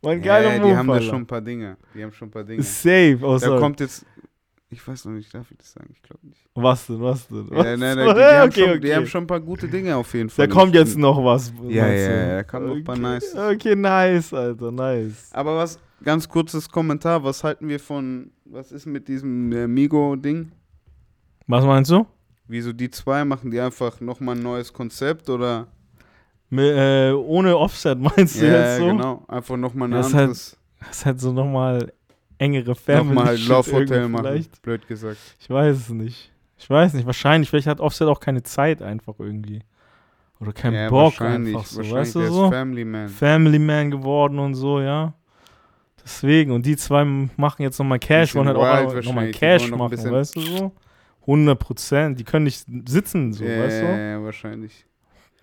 War 0.03 0.11
ein 0.11 0.22
geiler 0.22 0.60
Move, 0.60 0.69
die 0.69 0.76
haben 0.77 0.88
da 0.88 0.93
Alter. 0.93 1.06
schon 1.06 1.15
ein 1.22 1.26
paar 1.26 1.41
Dinge. 1.41 1.77
Die 1.95 2.03
haben 2.03 2.11
schon 2.11 2.27
ein 2.27 2.31
paar 2.31 2.43
Dinge. 2.43 2.61
Safe. 2.61 3.18
Oh, 3.23 3.31
Da 3.34 3.39
sorry. 3.39 3.60
kommt 3.60 3.80
jetzt. 3.80 4.06
Ich 4.70 4.86
weiß 4.86 5.06
noch 5.06 5.14
nicht, 5.14 5.34
darf 5.34 5.50
ich 5.52 5.58
das 5.58 5.72
sagen? 5.74 5.90
Ich 5.94 6.02
glaube 6.02 6.26
nicht. 6.28 6.42
was 6.56 6.88
denn, 6.88 7.00
was 7.02 7.28
denn? 7.28 7.50
Was? 7.52 7.66
Ja, 7.66 7.78
nein, 7.78 7.98
nein, 7.98 8.08
die, 8.10 8.14
die, 8.16 8.22
haben 8.26 8.50
okay, 8.50 8.60
schon, 8.62 8.70
okay. 8.72 8.80
die 8.80 8.96
haben 8.96 9.08
schon 9.08 9.24
ein 9.24 9.28
paar 9.28 9.40
gute 9.40 9.68
Dinge 9.68 9.96
auf 9.96 10.14
jeden 10.14 10.28
Da 10.30 10.34
Fall. 10.34 10.48
kommt 10.50 10.74
Ich 10.74 10.80
jetzt 10.82 10.94
bin- 10.94 11.02
noch 11.02 11.24
was. 11.24 11.54
Ja, 11.68 11.88
ja, 11.88 11.94
ja, 11.94 12.36
da 12.38 12.44
kommen 12.44 12.68
noch 12.68 12.76
ein 12.76 12.84
paar 12.84 12.96
okay. 12.96 13.02
nice. 13.04 13.36
Okay, 13.36 13.76
nice, 13.76 14.34
Alter, 14.34 14.72
nice. 14.72 15.30
Aber 15.32 15.56
was, 15.58 15.80
ganz 16.04 16.28
kurzes 16.28 16.68
Kommentar, 16.70 17.24
was 17.24 17.44
halten 17.44 17.68
wir 17.68 17.80
von, 17.80 18.32
was 18.46 18.72
ist 18.72 18.86
mit 18.88 19.08
diesem 19.08 19.52
äh, 19.52 19.68
Migo-Ding? 19.68 20.52
Was 21.48 21.64
meinst 21.64 21.92
du? 21.92 22.06
Wieso 22.48 22.74
die 22.74 22.90
zwei, 22.90 23.24
machen 23.24 23.52
die 23.52 23.60
einfach 23.60 24.02
nochmal 24.02 24.36
ein 24.36 24.42
neues 24.44 24.74
Konzept 24.74 25.30
oder? 25.30 25.68
Mi- 26.50 26.62
äh, 27.10 27.12
ohne 27.12 27.56
Offset 27.58 28.00
meinst 28.18 28.42
du 28.42 28.48
Ja, 28.48 28.62
jetzt 28.62 28.78
so? 28.80 28.88
genau, 28.88 29.24
einfach 29.28 29.58
nochmal 29.58 29.90
ein 29.90 29.92
Das 29.92 30.08
halt 30.14 30.24
anderes, 30.24 30.58
Das 30.80 30.90
ist 30.98 31.06
halt 31.06 31.20
so 31.20 31.32
nochmal 31.32 31.94
engere 32.38 32.76
Family. 32.76 33.16
nochmal 33.16 33.26
halt 33.28 33.48
Love 33.48 33.72
Hotel 33.72 34.07
machen, 34.07 34.26
Vielleicht. 34.26 34.62
blöd 34.62 34.88
gesagt. 34.88 35.18
Ich 35.40 35.49
weiß 35.49 35.78
es 35.78 35.90
nicht. 35.90 36.32
Ich 36.57 36.70
weiß 36.70 36.94
nicht. 36.94 37.06
Wahrscheinlich. 37.06 37.49
Vielleicht 37.49 37.68
hat 37.68 37.80
Offset 37.80 38.07
auch 38.07 38.20
keine 38.20 38.44
Zeit 38.44 38.82
einfach 38.82 39.16
irgendwie. 39.20 39.62
Oder 40.40 40.53
keinen 40.53 40.76
ja, 40.76 40.90
Bock 40.90 41.20
wahrscheinlich, 41.20 41.56
einfach 41.56 41.68
so. 41.68 41.91
Weißt 41.91 42.16
du 42.16 42.28
so? 42.28 42.49
Family 42.49 42.86
Man. 42.86 43.07
Family 43.10 43.60
Man 43.60 43.91
geworden 43.91 44.40
und 44.40 44.56
so, 44.56 44.82
ja. 44.82 45.14
Deswegen. 46.03 46.52
Und 46.52 46.66
die 46.66 46.76
zwei 46.78 47.03
machen 47.03 47.62
jetzt 47.64 47.80
nochmal 47.80 47.99
Cash. 47.99 48.34
Bisschen 48.34 48.45
Wollen 48.45 48.57
halt 48.57 48.88
auch 48.88 49.03
nochmal 49.03 49.32
Cash 49.32 49.70
noch 49.70 49.78
machen, 49.78 50.12
weißt 50.12 50.36
du 50.36 50.41
so? 50.41 50.72
100 51.22 51.57
Prozent. 51.57 52.20
Die 52.20 52.24
können 52.24 52.45
nicht 52.45 52.66
sitzen, 52.88 53.34
so, 53.34 53.44
ja, 53.44 53.64
weißt 53.64 53.82
du? 53.82 53.86
ja, 53.86 53.98
ja, 53.98 54.24
wahrscheinlich. 54.24 54.86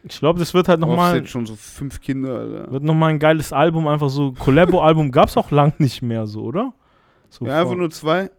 Ich 0.04 0.18
glaube, 0.18 0.38
das 0.38 0.52
wird 0.54 0.68
halt 0.68 0.80
nochmal. 0.80 1.12
Offset 1.12 1.28
schon 1.28 1.46
so 1.46 1.56
fünf 1.56 2.00
Kinder, 2.00 2.38
Alter. 2.38 2.72
Wird 2.72 2.82
nochmal 2.82 3.10
ein 3.10 3.18
geiles 3.18 3.52
Album, 3.52 3.88
einfach 3.88 4.08
so. 4.08 4.32
Collabo-Album 4.32 5.10
gab 5.10 5.28
es 5.28 5.36
auch 5.36 5.50
lang 5.50 5.74
nicht 5.78 6.02
mehr, 6.02 6.26
so, 6.26 6.42
oder? 6.42 6.72
So 7.32 7.46
Ja, 7.46 7.62
einfach 7.62 7.74
nur 7.76 7.90
zwei, 7.90 8.30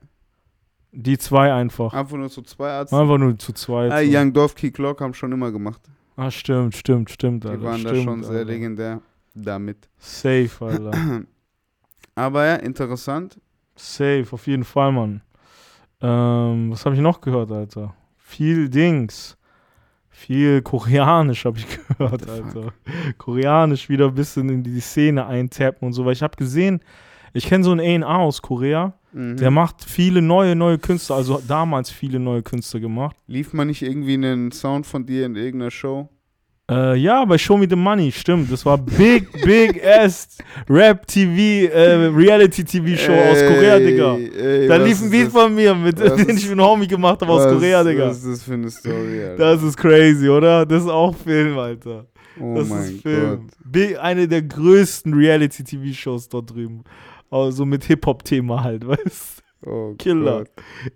die 0.91 1.17
zwei 1.17 1.51
einfach. 1.51 1.93
einfach 1.95 2.15
nur 2.15 2.29
so 2.29 2.43
zwei 2.43 2.69
Arzt. 2.69 2.93
Einfach 2.93 3.17
nur 3.17 3.37
zu 3.39 3.51
zweit. 3.53 3.91
Ah, 3.91 4.03
so. 4.03 4.07
Young 4.07 4.31
Dolph 4.31 4.53
Key 4.53 4.69
Clock 4.69 5.01
haben 5.01 5.15
schon 5.15 5.31
immer 5.31 5.51
gemacht. 5.51 5.81
Ah, 6.15 6.29
stimmt, 6.29 6.75
stimmt, 6.75 7.09
stimmt. 7.09 7.43
Die 7.43 7.47
Alter, 7.47 7.63
waren 7.63 7.79
stimmt, 7.79 7.97
da 7.97 8.03
schon 8.03 8.23
sehr 8.23 8.31
Alter. 8.37 8.45
legendär 8.45 9.01
damit. 9.33 9.89
Safe, 9.97 10.51
Alter. 10.59 10.91
Aber 12.15 12.45
ja, 12.45 12.55
interessant. 12.57 13.41
Safe, 13.75 14.27
auf 14.29 14.45
jeden 14.45 14.63
Fall, 14.63 14.91
Mann. 14.91 15.21
Ähm, 15.99 16.69
was 16.71 16.85
habe 16.85 16.93
ich 16.93 17.01
noch 17.01 17.19
gehört, 17.19 17.51
Alter? 17.51 17.95
Viel 18.17 18.69
Dings. 18.69 19.35
Viel 20.11 20.61
Koreanisch 20.61 21.45
habe 21.45 21.57
ich 21.57 21.65
gehört? 21.87 22.29
Alter. 22.29 22.73
Koreanisch 23.17 23.89
wieder 23.89 24.09
ein 24.09 24.13
bisschen 24.13 24.49
in 24.49 24.61
die 24.61 24.79
Szene 24.81 25.25
eintappen 25.25 25.87
und 25.87 25.93
so, 25.93 26.05
weil 26.05 26.13
ich 26.13 26.21
habe 26.21 26.35
gesehen, 26.37 26.81
ich 27.33 27.45
kenne 27.45 27.63
so 27.63 27.71
einen 27.71 28.03
A&A 28.03 28.17
aus 28.17 28.41
Korea, 28.41 28.93
Mhm. 29.15 29.37
der 29.37 29.51
macht 29.51 29.83
viele 29.83 30.23
neue, 30.23 30.55
neue 30.55 30.79
Künstler, 30.79 31.17
also 31.17 31.35
hat 31.35 31.43
damals 31.47 31.91
viele 31.91 32.19
neue 32.19 32.41
Künstler 32.41 32.79
gemacht. 32.79 33.15
Lief 33.27 33.53
mal 33.53 33.63
nicht 33.65 33.83
irgendwie 33.83 34.15
einen 34.15 34.51
Sound 34.51 34.87
von 34.87 35.05
dir 35.05 35.27
in 35.27 35.35
irgendeiner 35.35 35.69
Show? 35.69 36.09
Äh, 36.71 36.95
ja, 36.97 37.23
bei 37.25 37.37
Show 37.37 37.57
Me 37.57 37.67
the 37.69 37.75
Money, 37.75 38.11
stimmt. 38.11 38.51
Das 38.51 38.65
war 38.65 38.77
Big, 38.77 39.29
Big 39.45 39.85
Ass 39.85 40.37
Rap 40.67 41.05
TV, 41.05 41.71
äh, 41.71 42.05
Reality 42.07 42.63
TV 42.63 42.97
Show 42.97 43.11
aus 43.13 43.37
Korea, 43.37 43.77
Digga. 43.77 44.15
Ey, 44.15 44.67
Da 44.67 44.77
lief 44.77 44.99
ein 45.03 45.11
Beat 45.11 45.25
das? 45.27 45.33
von 45.33 45.53
mir, 45.53 45.75
mit, 45.75 45.99
Was 45.99 46.15
den 46.25 46.35
ich 46.37 46.43
mit 46.49 46.51
einem 46.53 46.61
Homie 46.61 46.87
gemacht 46.87 47.21
habe 47.21 47.33
aus 47.33 47.43
Korea, 47.43 47.83
Digga. 47.83 48.07
Was 48.07 48.23
ist 48.23 48.27
das 48.39 48.43
für 48.43 48.53
eine 48.53 48.71
Story, 48.71 49.23
Alter? 49.25 49.35
Das 49.37 49.61
ist 49.61 49.77
crazy, 49.77 50.27
oder? 50.29 50.65
Das 50.65 50.83
ist 50.83 50.89
auch 50.89 51.13
Film, 51.17 51.57
Alter. 51.59 52.05
oh 52.39 52.55
Das 52.55 52.67
mein 52.69 52.83
ist 52.83 53.01
Film. 53.03 53.29
Gott. 53.41 53.71
Big, 53.71 53.99
eine 53.99 54.27
der 54.27 54.41
größten 54.41 55.13
Reality-TV-Shows 55.13 56.29
dort 56.29 56.49
drüben. 56.49 56.83
Also 57.33 57.65
mit 57.65 57.83
Hip-Hop-Thema 57.85 58.63
halt, 58.63 58.85
weißt 58.87 59.41
Oh 59.65 59.95
Killer. 59.97 60.43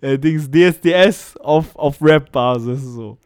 Äh, 0.02 0.18
Dings 0.18 0.50
DSDS 0.50 1.36
auf, 1.38 1.74
auf 1.74 2.02
Rap-Basis, 2.02 2.82
so. 2.82 3.16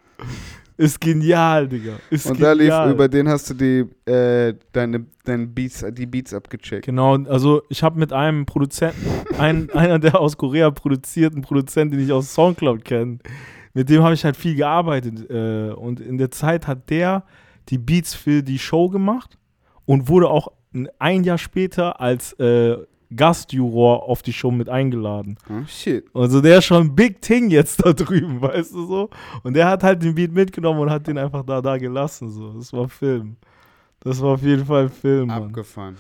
Ist 0.76 1.00
genial, 1.00 1.68
Digga. 1.68 1.94
Ist 2.10 2.26
Und 2.26 2.40
da 2.40 2.54
genial. 2.54 2.86
lief, 2.88 2.94
über 2.94 3.08
den 3.08 3.28
hast 3.28 3.50
du 3.50 3.54
die, 3.54 4.10
äh, 4.10 4.54
deine, 4.72 5.04
deine 5.24 5.46
Beats, 5.46 5.84
die 5.92 6.06
Beats 6.06 6.32
abgecheckt. 6.32 6.86
Genau, 6.86 7.16
also 7.24 7.62
ich 7.68 7.82
habe 7.82 7.98
mit 7.98 8.12
einem 8.12 8.46
Produzenten, 8.46 9.04
ein, 9.38 9.68
einer, 9.70 9.98
der 9.98 10.18
aus 10.20 10.36
Korea 10.36 10.70
produziert, 10.70 11.34
einen 11.34 11.42
Produzenten, 11.42 11.96
den 11.96 12.06
ich 12.06 12.12
aus 12.12 12.32
Soundcloud 12.34 12.84
kenne, 12.84 13.18
mit 13.74 13.88
dem 13.90 14.02
habe 14.02 14.14
ich 14.14 14.24
halt 14.24 14.36
viel 14.36 14.54
gearbeitet. 14.54 15.28
Äh, 15.30 15.72
und 15.72 16.00
in 16.00 16.18
der 16.18 16.30
Zeit 16.30 16.66
hat 16.66 16.88
der 16.88 17.24
die 17.68 17.78
Beats 17.78 18.14
für 18.14 18.42
die 18.42 18.58
Show 18.58 18.88
gemacht 18.88 19.38
und 19.86 20.08
wurde 20.08 20.28
auch 20.30 20.48
ein- 20.74 20.88
ein 20.98 21.24
Jahr 21.24 21.38
später 21.38 22.00
als 22.00 22.32
äh, 22.34 22.76
Gastjuror 23.16 24.08
auf 24.08 24.22
die 24.22 24.32
Show 24.32 24.50
mit 24.50 24.68
eingeladen. 24.68 25.36
Oh, 25.48 25.64
shit. 25.66 26.04
Also 26.14 26.40
der 26.40 26.58
ist 26.58 26.66
schon 26.66 26.94
Big 26.94 27.20
Thing 27.20 27.50
jetzt 27.50 27.84
da 27.84 27.92
drüben, 27.92 28.40
weißt 28.40 28.72
du 28.72 28.86
so? 28.86 29.10
Und 29.42 29.54
der 29.54 29.68
hat 29.68 29.82
halt 29.82 30.02
den 30.02 30.14
Beat 30.14 30.32
mitgenommen 30.32 30.80
und 30.80 30.90
hat 30.90 31.06
den 31.06 31.18
einfach 31.18 31.44
da 31.44 31.60
da 31.60 31.76
gelassen. 31.78 32.30
So. 32.30 32.52
Das 32.52 32.72
war 32.72 32.88
Film. 32.88 33.36
Das 34.00 34.20
war 34.20 34.30
auf 34.34 34.42
jeden 34.42 34.64
Fall 34.64 34.88
Film, 34.88 35.28
Mann. 35.28 35.44
Abgefahren. 35.44 35.96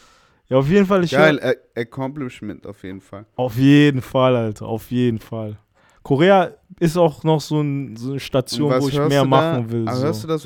Ja, 0.48 0.58
auf 0.58 0.68
jeden 0.68 0.86
Fall. 0.86 1.04
Ich 1.04 1.12
Geil, 1.12 1.56
Accomplishment 1.74 2.66
auf 2.66 2.82
jeden 2.82 3.00
Fall. 3.00 3.24
Auf 3.36 3.56
jeden 3.56 4.02
Fall, 4.02 4.36
Alter. 4.36 4.66
Auf 4.66 4.90
jeden 4.90 5.18
Fall. 5.18 5.56
Korea 6.02 6.50
ist 6.80 6.96
auch 6.96 7.22
noch 7.22 7.40
so, 7.40 7.60
ein, 7.60 7.96
so 7.96 8.10
eine 8.10 8.20
Station, 8.20 8.72
wo 8.80 8.88
ich 8.88 8.98
mehr 8.98 9.24
machen 9.24 9.66
da? 9.68 9.72
will. 9.72 9.88
Aber 9.88 9.96
so. 9.96 10.04
hörst 10.04 10.24
du 10.24 10.28
das 10.28 10.42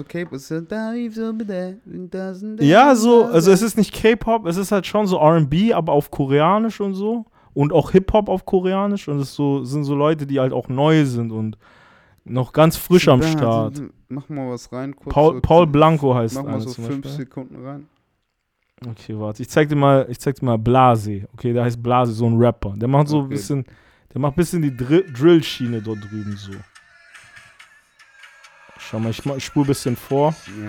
da, 2.10 2.34
so 2.34 2.44
und 2.52 2.62
Ja, 2.62 2.94
so, 2.94 3.24
also 3.24 3.50
es 3.50 3.62
ist 3.62 3.78
nicht 3.78 3.92
K-Pop, 3.94 4.46
es 4.46 4.56
ist 4.56 4.70
halt 4.72 4.86
schon 4.86 5.06
so 5.06 5.18
RB, 5.18 5.72
aber 5.74 5.92
auf 5.92 6.10
Koreanisch 6.10 6.80
und 6.80 6.94
so. 6.94 7.24
Und 7.54 7.72
auch 7.72 7.92
Hip-Hop 7.92 8.28
auf 8.28 8.44
Koreanisch. 8.44 9.08
Und 9.08 9.18
es 9.18 9.34
so, 9.34 9.64
sind 9.64 9.84
so 9.84 9.94
Leute, 9.94 10.26
die 10.26 10.38
halt 10.38 10.52
auch 10.52 10.68
neu 10.68 11.06
sind 11.06 11.32
und 11.32 11.56
noch 12.24 12.52
ganz 12.52 12.76
frisch 12.76 13.08
am 13.08 13.20
Da, 13.20 13.26
Start. 13.26 13.82
Mach 14.08 14.28
mal 14.28 14.50
was 14.50 14.70
rein. 14.72 14.94
Kurz 14.94 15.14
Paul, 15.14 15.34
so 15.36 15.40
Paul 15.40 15.66
Blanco 15.66 16.14
heißt 16.14 16.34
Mach 16.34 16.44
mal 16.44 16.60
so 16.60 16.70
fünf. 16.70 17.06
Sekunden 17.08 17.64
rein. 17.64 17.86
Okay, 18.86 19.18
warte. 19.18 19.42
Ich 19.42 19.48
zeig 19.48 19.70
dir 19.70 19.76
mal, 19.76 20.06
ich 20.10 20.18
zeig 20.20 20.34
dir 20.34 20.44
mal 20.44 20.58
Blase. 20.58 21.26
Okay, 21.32 21.54
der 21.54 21.64
heißt 21.64 21.82
Blase, 21.82 22.12
so 22.12 22.26
ein 22.26 22.36
Rapper. 22.36 22.74
Der 22.76 22.88
macht 22.88 23.08
so 23.08 23.20
ein 23.20 23.24
Okay. 23.24 23.34
bisschen, 23.34 23.64
der 24.16 24.22
macht 24.22 24.32
ein 24.32 24.36
bisschen 24.36 24.62
die 24.62 24.74
Dr 24.74 25.02
Drill-Schiene 25.02 25.82
dort 25.82 26.02
drüben 26.02 26.38
so. 26.38 26.52
Schau 28.78 28.98
mal, 28.98 29.10
ich, 29.10 29.18
spule 29.44 29.66
ein 29.66 29.68
bisschen 29.68 29.94
vor. 29.94 30.34
Ja. 30.46 30.68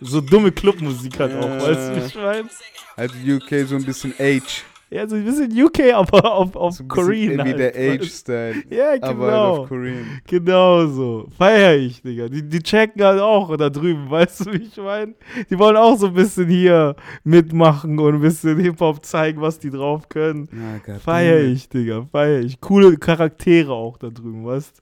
So 0.00 0.20
dumme 0.20 0.50
Clubmusik 0.50 1.20
halt 1.20 1.36
auch, 1.36 1.48
Ja. 1.48 1.62
weißt 1.62 1.78
du, 1.78 1.94
wie 1.96 2.06
ich 2.06 2.14
meine? 2.16 2.50
Halt 2.96 3.12
UK 3.12 3.68
so 3.68 3.76
ein 3.76 3.84
bisschen 3.84 4.12
Age. 4.18 4.64
Ja, 4.94 5.08
so 5.08 5.16
ein 5.16 5.24
bisschen 5.24 5.50
UK, 5.60 5.92
aber 5.92 6.32
auf, 6.32 6.54
auf 6.54 6.74
So 6.74 6.84
Korean. 6.84 7.38
Wie 7.38 7.50
halt, 7.50 7.58
der 7.58 7.74
Age-Style. 7.74 8.62
du? 8.62 8.74
Ja, 8.76 8.90
Aber 8.90 9.06
halt 9.06 9.18
genau. 9.18 9.56
auf 9.56 9.68
Korean. 9.68 10.20
Genau 10.24 10.86
so. 10.86 11.26
Feier 11.36 11.74
ich, 11.74 12.00
Digga. 12.00 12.28
Die, 12.28 12.48
die 12.48 12.60
checken 12.60 13.02
halt 13.02 13.20
auch 13.20 13.56
da 13.56 13.70
drüben, 13.70 14.08
weißt 14.10 14.46
du, 14.46 14.52
wie 14.52 14.58
ich 14.58 14.76
meine? 14.76 15.14
Die 15.50 15.58
wollen 15.58 15.76
auch 15.76 15.98
so 15.98 16.06
ein 16.06 16.14
bisschen 16.14 16.48
hier 16.48 16.94
mitmachen 17.24 17.98
und 17.98 18.14
ein 18.14 18.20
bisschen 18.20 18.56
Hip-Hop 18.60 19.04
zeigen, 19.04 19.40
was 19.40 19.58
die 19.58 19.70
drauf 19.70 20.08
können. 20.08 20.48
Ja, 20.52 20.78
Gott, 20.86 21.02
Feier 21.02 21.40
ich, 21.40 21.68
Digga, 21.68 22.06
feier 22.12 22.38
ich. 22.38 22.60
Coole 22.60 22.96
Charaktere 22.96 23.72
auch 23.72 23.96
da 23.96 24.10
drüben, 24.10 24.46
weißt 24.46 24.80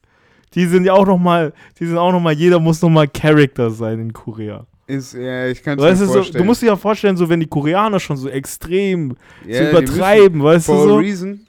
Die 0.54 0.66
sind 0.66 0.84
ja 0.84 0.92
auch 0.92 1.06
nochmal, 1.06 1.54
die 1.80 1.86
sind 1.86 1.96
auch 1.96 2.12
nochmal, 2.12 2.34
jeder 2.34 2.60
muss 2.60 2.82
nochmal 2.82 3.08
Charakter 3.08 3.70
sein 3.70 3.98
in 3.98 4.12
Korea. 4.12 4.66
Ist, 4.92 5.14
ja, 5.14 5.46
ich 5.48 5.62
kann 5.62 5.78
es 5.78 5.84
Weißt 5.84 6.00
mir 6.00 6.06
du, 6.06 6.12
so, 6.12 6.18
vorstellen. 6.18 6.42
du 6.42 6.44
musst 6.44 6.62
dir 6.62 6.66
ja 6.66 6.76
vorstellen, 6.76 7.16
so 7.16 7.28
wenn 7.28 7.40
die 7.40 7.46
Koreaner 7.46 7.98
schon 8.00 8.16
so 8.16 8.28
extrem 8.28 9.16
die 9.44 9.50
übertreiben, 9.70 10.42
weißt 10.42 10.68
müssen- 10.68 10.78
du 10.80 10.82
For 10.82 10.88
so? 10.88 10.94
a 10.96 10.98
reason. 11.00 11.46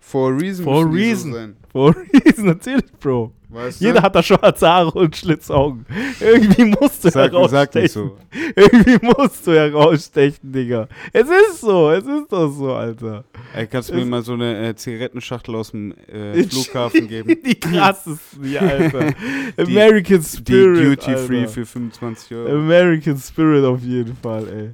For 0.00 0.32
a 0.32 0.36
reason. 0.36 0.64
For 0.64 0.84
a 0.84 0.88
reason. 0.88 1.32
So. 1.32 1.38
For 1.72 1.90
a 1.90 1.94
reason, 2.24 2.46
natürlich, 2.46 2.84
Bro. 2.98 3.32
Weißt 3.52 3.80
Jeder 3.80 3.94
du? 3.94 4.02
hat 4.02 4.14
da 4.14 4.22
schwarze 4.22 4.68
Haare 4.68 4.90
und 4.92 5.16
Schlitzaugen. 5.16 5.84
Irgendwie 6.20 6.64
musst 6.66 7.04
du 7.04 7.10
Sag, 7.10 7.32
sag 7.32 7.32
herausstechen. 7.32 7.88
so. 7.88 8.16
Irgendwie 8.54 8.98
musst 9.04 9.46
du 9.46 9.52
herausstechen, 9.52 10.52
Digga. 10.52 10.86
Es 11.12 11.28
ist 11.28 11.60
so, 11.60 11.90
es 11.90 12.04
ist 12.06 12.30
doch 12.30 12.48
so, 12.50 12.72
Alter. 12.72 13.24
Ey, 13.54 13.66
kannst 13.66 13.90
du 13.90 13.94
mir 13.94 14.04
mal 14.04 14.22
so 14.22 14.34
eine 14.34 14.68
äh, 14.68 14.74
Zigarettenschachtel 14.76 15.54
aus 15.56 15.72
dem 15.72 15.92
äh, 16.06 16.42
Flughafen 16.48 17.08
geben? 17.08 17.36
Die 17.44 17.58
krassesten 17.58 18.44
hier, 18.44 18.62
Alter. 18.62 19.14
American 19.56 20.20
Die 20.20 20.36
Spirit. 20.36 21.00
Duty 21.06 21.16
Free 21.16 21.38
Alter. 21.40 21.48
für 21.48 21.66
25 21.66 22.36
Euro. 22.36 22.48
American 22.56 23.16
Spirit 23.18 23.64
auf 23.64 23.82
jeden 23.82 24.16
Fall, 24.16 24.46
ey. 24.48 24.70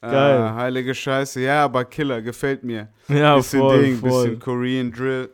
geil. 0.00 0.38
Ah, 0.40 0.54
heilige 0.54 0.94
Scheiße. 0.94 1.40
Ja, 1.40 1.64
aber 1.64 1.84
Killer, 1.84 2.22
gefällt 2.22 2.64
mir. 2.64 2.88
Ja, 3.08 3.36
bisschen 3.36 3.60
voll, 3.60 3.82
Ding, 3.82 3.98
voll. 3.98 4.22
bisschen 4.24 4.38
Korean 4.40 4.92
Drill. 4.92 5.28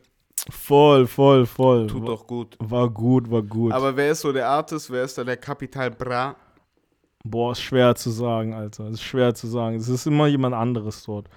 Voll, 0.51 1.07
voll, 1.07 1.47
voll. 1.47 1.87
Tut 1.87 2.03
War- 2.03 2.09
doch 2.09 2.27
gut. 2.27 2.57
War 2.59 2.91
gut, 2.91 3.31
war 3.31 3.43
gut. 3.43 3.73
Aber 3.73 3.97
wer 3.97 4.11
ist 4.13 4.21
so 4.21 4.33
der 4.33 4.49
Artist? 4.49 4.91
Wer 4.91 5.05
ist 5.05 5.17
da 5.17 5.25
der 5.25 5.37
Kapital 5.39 5.91
Bra? 5.91 6.37
Boah, 7.25 7.53
ist 7.53 7.63
schwer 7.63 7.95
zu 7.95 8.11
sagen, 8.11 8.53
Alter. 8.53 8.89
Ist 8.89 9.03
schwer 9.03 9.35
zu 9.35 9.47
sagen. 9.47 9.77
Es 9.77 9.89
ist 9.89 10.07
immer 10.07 10.27
jemand 10.27 10.55
anderes 10.55 11.03
dort. 11.05 11.29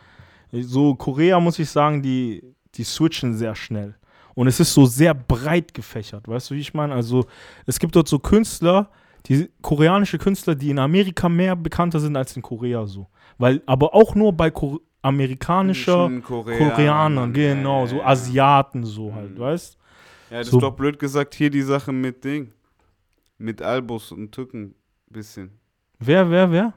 So, 0.51 0.95
Korea 0.95 1.39
muss 1.39 1.59
ich 1.59 1.69
sagen, 1.69 2.01
die, 2.01 2.43
die 2.75 2.83
switchen 2.83 3.33
sehr 3.35 3.55
schnell. 3.55 3.95
Und 4.35 4.47
es 4.47 4.59
ist 4.59 4.73
so 4.73 4.85
sehr 4.85 5.13
breit 5.13 5.73
gefächert, 5.73 6.27
weißt 6.27 6.51
du, 6.51 6.55
wie 6.55 6.59
ich 6.59 6.73
meine? 6.73 6.93
Also, 6.93 7.25
es 7.65 7.79
gibt 7.79 7.95
dort 7.95 8.07
so 8.07 8.19
Künstler, 8.19 8.89
die 9.25 9.49
koreanische 9.61 10.17
Künstler, 10.17 10.53
die 10.53 10.69
in 10.69 10.79
Amerika 10.79 11.27
mehr 11.27 11.55
bekannter 11.55 11.99
sind 11.99 12.15
als 12.15 12.35
in 12.35 12.41
Korea 12.41 12.85
so. 12.85 13.07
Weil, 13.37 13.61
aber 13.65 13.95
auch 13.95 14.13
nur 14.13 14.33
bei 14.33 14.51
Ko 14.51 14.79
amerikanischer 15.07 16.05
Indischen, 16.05 16.23
Koreanern, 16.23 16.69
Koreanern, 16.75 17.33
genau, 17.33 17.85
so. 17.87 18.01
Asiaten 18.03 18.83
so 18.83 19.13
halt, 19.13 19.35
Mhm. 19.35 19.39
weißt 19.39 19.77
Ja, 20.29 20.39
das 20.39 20.49
So- 20.49 20.57
ist 20.57 20.63
doch 20.63 20.75
blöd 20.75 20.99
gesagt, 20.99 21.35
hier 21.35 21.49
die 21.49 21.61
Sache 21.61 21.91
mit 21.93 22.23
Ding. 22.23 22.51
Mit 23.37 23.61
Albus 23.61 24.11
und 24.11 24.31
Tücken. 24.33 24.75
Bisschen. 25.09 25.51
Wer, 25.99 26.29
wer, 26.29 26.51
wer? 26.51 26.73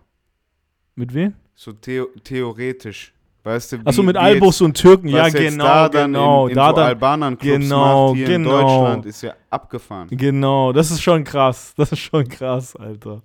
Mit 0.95 1.13
wem? 1.15 1.35
So 1.55 1.73
theo 1.73 2.07
theoretisch. 2.23 3.13
Weißt 3.43 3.73
du, 3.73 3.79
wie, 3.81 3.87
Achso, 3.87 4.03
mit 4.03 4.17
Albus 4.17 4.61
und 4.61 4.77
Türken, 4.77 5.09
ja, 5.09 5.29
genau, 5.31 5.65
da 5.65 5.89
dann 5.89 6.13
genau. 6.13 6.45
In, 6.47 6.51
in 6.51 6.57
da 6.57 6.69
so 6.69 6.77
dann, 6.77 6.87
Albanern-Clubs 6.89 7.59
genau, 7.65 8.09
macht, 8.09 8.17
hier 8.17 8.27
in 8.37 8.43
genau. 8.45 8.61
Deutschland, 8.61 9.07
ist 9.07 9.23
ja 9.23 9.33
abgefahren. 9.49 10.09
Genau, 10.11 10.73
das 10.73 10.91
ist 10.91 11.01
schon 11.03 11.25
krass. 11.25 11.73
Das 11.77 11.91
ist 11.91 11.99
schon 12.01 12.29
krass, 12.29 12.77
Alter. 12.77 13.23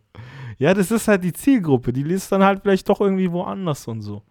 Ja, 0.57 0.73
das 0.73 0.89
ist 0.89 1.07
halt 1.09 1.23
die 1.23 1.33
Zielgruppe. 1.33 1.91
Die 1.91 2.03
liest 2.03 2.31
dann 2.31 2.43
halt 2.43 2.61
vielleicht 2.61 2.87
doch 2.87 3.01
irgendwie 3.01 3.29
woanders 3.29 3.87
und 3.89 4.01
so. 4.01 4.23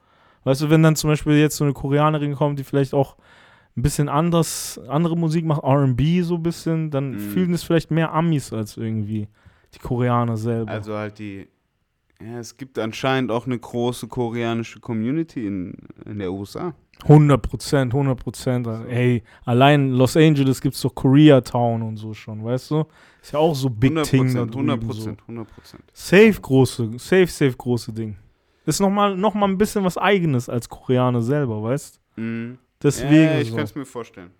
Weißt 0.44 0.62
du, 0.62 0.70
wenn 0.70 0.82
dann 0.82 0.96
zum 0.96 1.10
Beispiel 1.10 1.34
jetzt 1.34 1.56
so 1.56 1.64
eine 1.64 1.72
Koreanerin 1.72 2.34
kommt, 2.34 2.58
die 2.58 2.64
vielleicht 2.64 2.94
auch 2.94 3.16
ein 3.76 3.82
bisschen 3.82 4.08
anders, 4.08 4.78
andere 4.88 5.16
Musik 5.16 5.44
macht, 5.44 5.64
RB 5.64 6.22
so 6.22 6.36
ein 6.36 6.42
bisschen, 6.42 6.90
dann 6.90 7.12
Mhm. 7.12 7.18
fühlen 7.18 7.54
es 7.54 7.62
vielleicht 7.64 7.90
mehr 7.90 8.12
Amis 8.12 8.52
als 8.52 8.76
irgendwie 8.76 9.26
die 9.74 9.78
Koreaner 9.80 10.36
selber. 10.36 10.70
Also 10.70 10.94
halt 10.94 11.18
die. 11.18 11.48
Ja, 12.24 12.38
es 12.38 12.56
gibt 12.56 12.78
anscheinend 12.78 13.32
auch 13.32 13.44
eine 13.46 13.58
große 13.58 14.06
koreanische 14.06 14.78
Community 14.78 15.46
in, 15.46 15.74
in 16.06 16.20
der 16.20 16.32
USA. 16.32 16.72
100 17.02 17.42
Prozent, 17.42 17.92
100 17.92 18.18
Prozent. 18.18 18.68
Ey, 18.88 19.24
allein 19.44 19.88
in 19.88 19.92
Los 19.94 20.16
Angeles 20.16 20.60
gibt 20.60 20.76
es 20.76 20.80
doch 20.82 20.94
Koreatown 20.94 21.82
und 21.82 21.96
so 21.96 22.14
schon, 22.14 22.44
weißt 22.44 22.70
du? 22.70 22.84
Ist 23.20 23.32
ja 23.32 23.40
auch 23.40 23.54
so 23.54 23.68
Big 23.68 23.90
100 23.90 24.06
Thing 24.08 24.32
da 24.32 24.44
Prozent, 24.44 24.54
100 24.54 24.76
drüben 24.80 24.92
so. 24.92 24.98
Prozent, 25.00 25.20
100 25.22 25.48
Prozent. 25.54 25.82
Safe 25.92 26.40
große, 26.40 26.90
safe, 26.98 27.26
safe 27.26 27.56
große 27.56 27.92
Ding. 27.92 28.16
Ist 28.66 28.80
nochmal 28.80 29.16
noch 29.16 29.34
mal 29.34 29.46
ein 29.48 29.58
bisschen 29.58 29.84
was 29.84 29.98
Eigenes 29.98 30.48
als 30.48 30.68
Koreaner 30.68 31.22
selber, 31.22 31.62
weißt 31.62 32.00
Mhm. 32.16 32.58
Deswegen 32.82 33.14
ja, 33.24 33.40
ich 33.40 33.50
so. 33.50 33.56
kann 33.56 33.64
es 33.64 33.74
mir 33.74 33.84
vorstellen. 33.86 34.30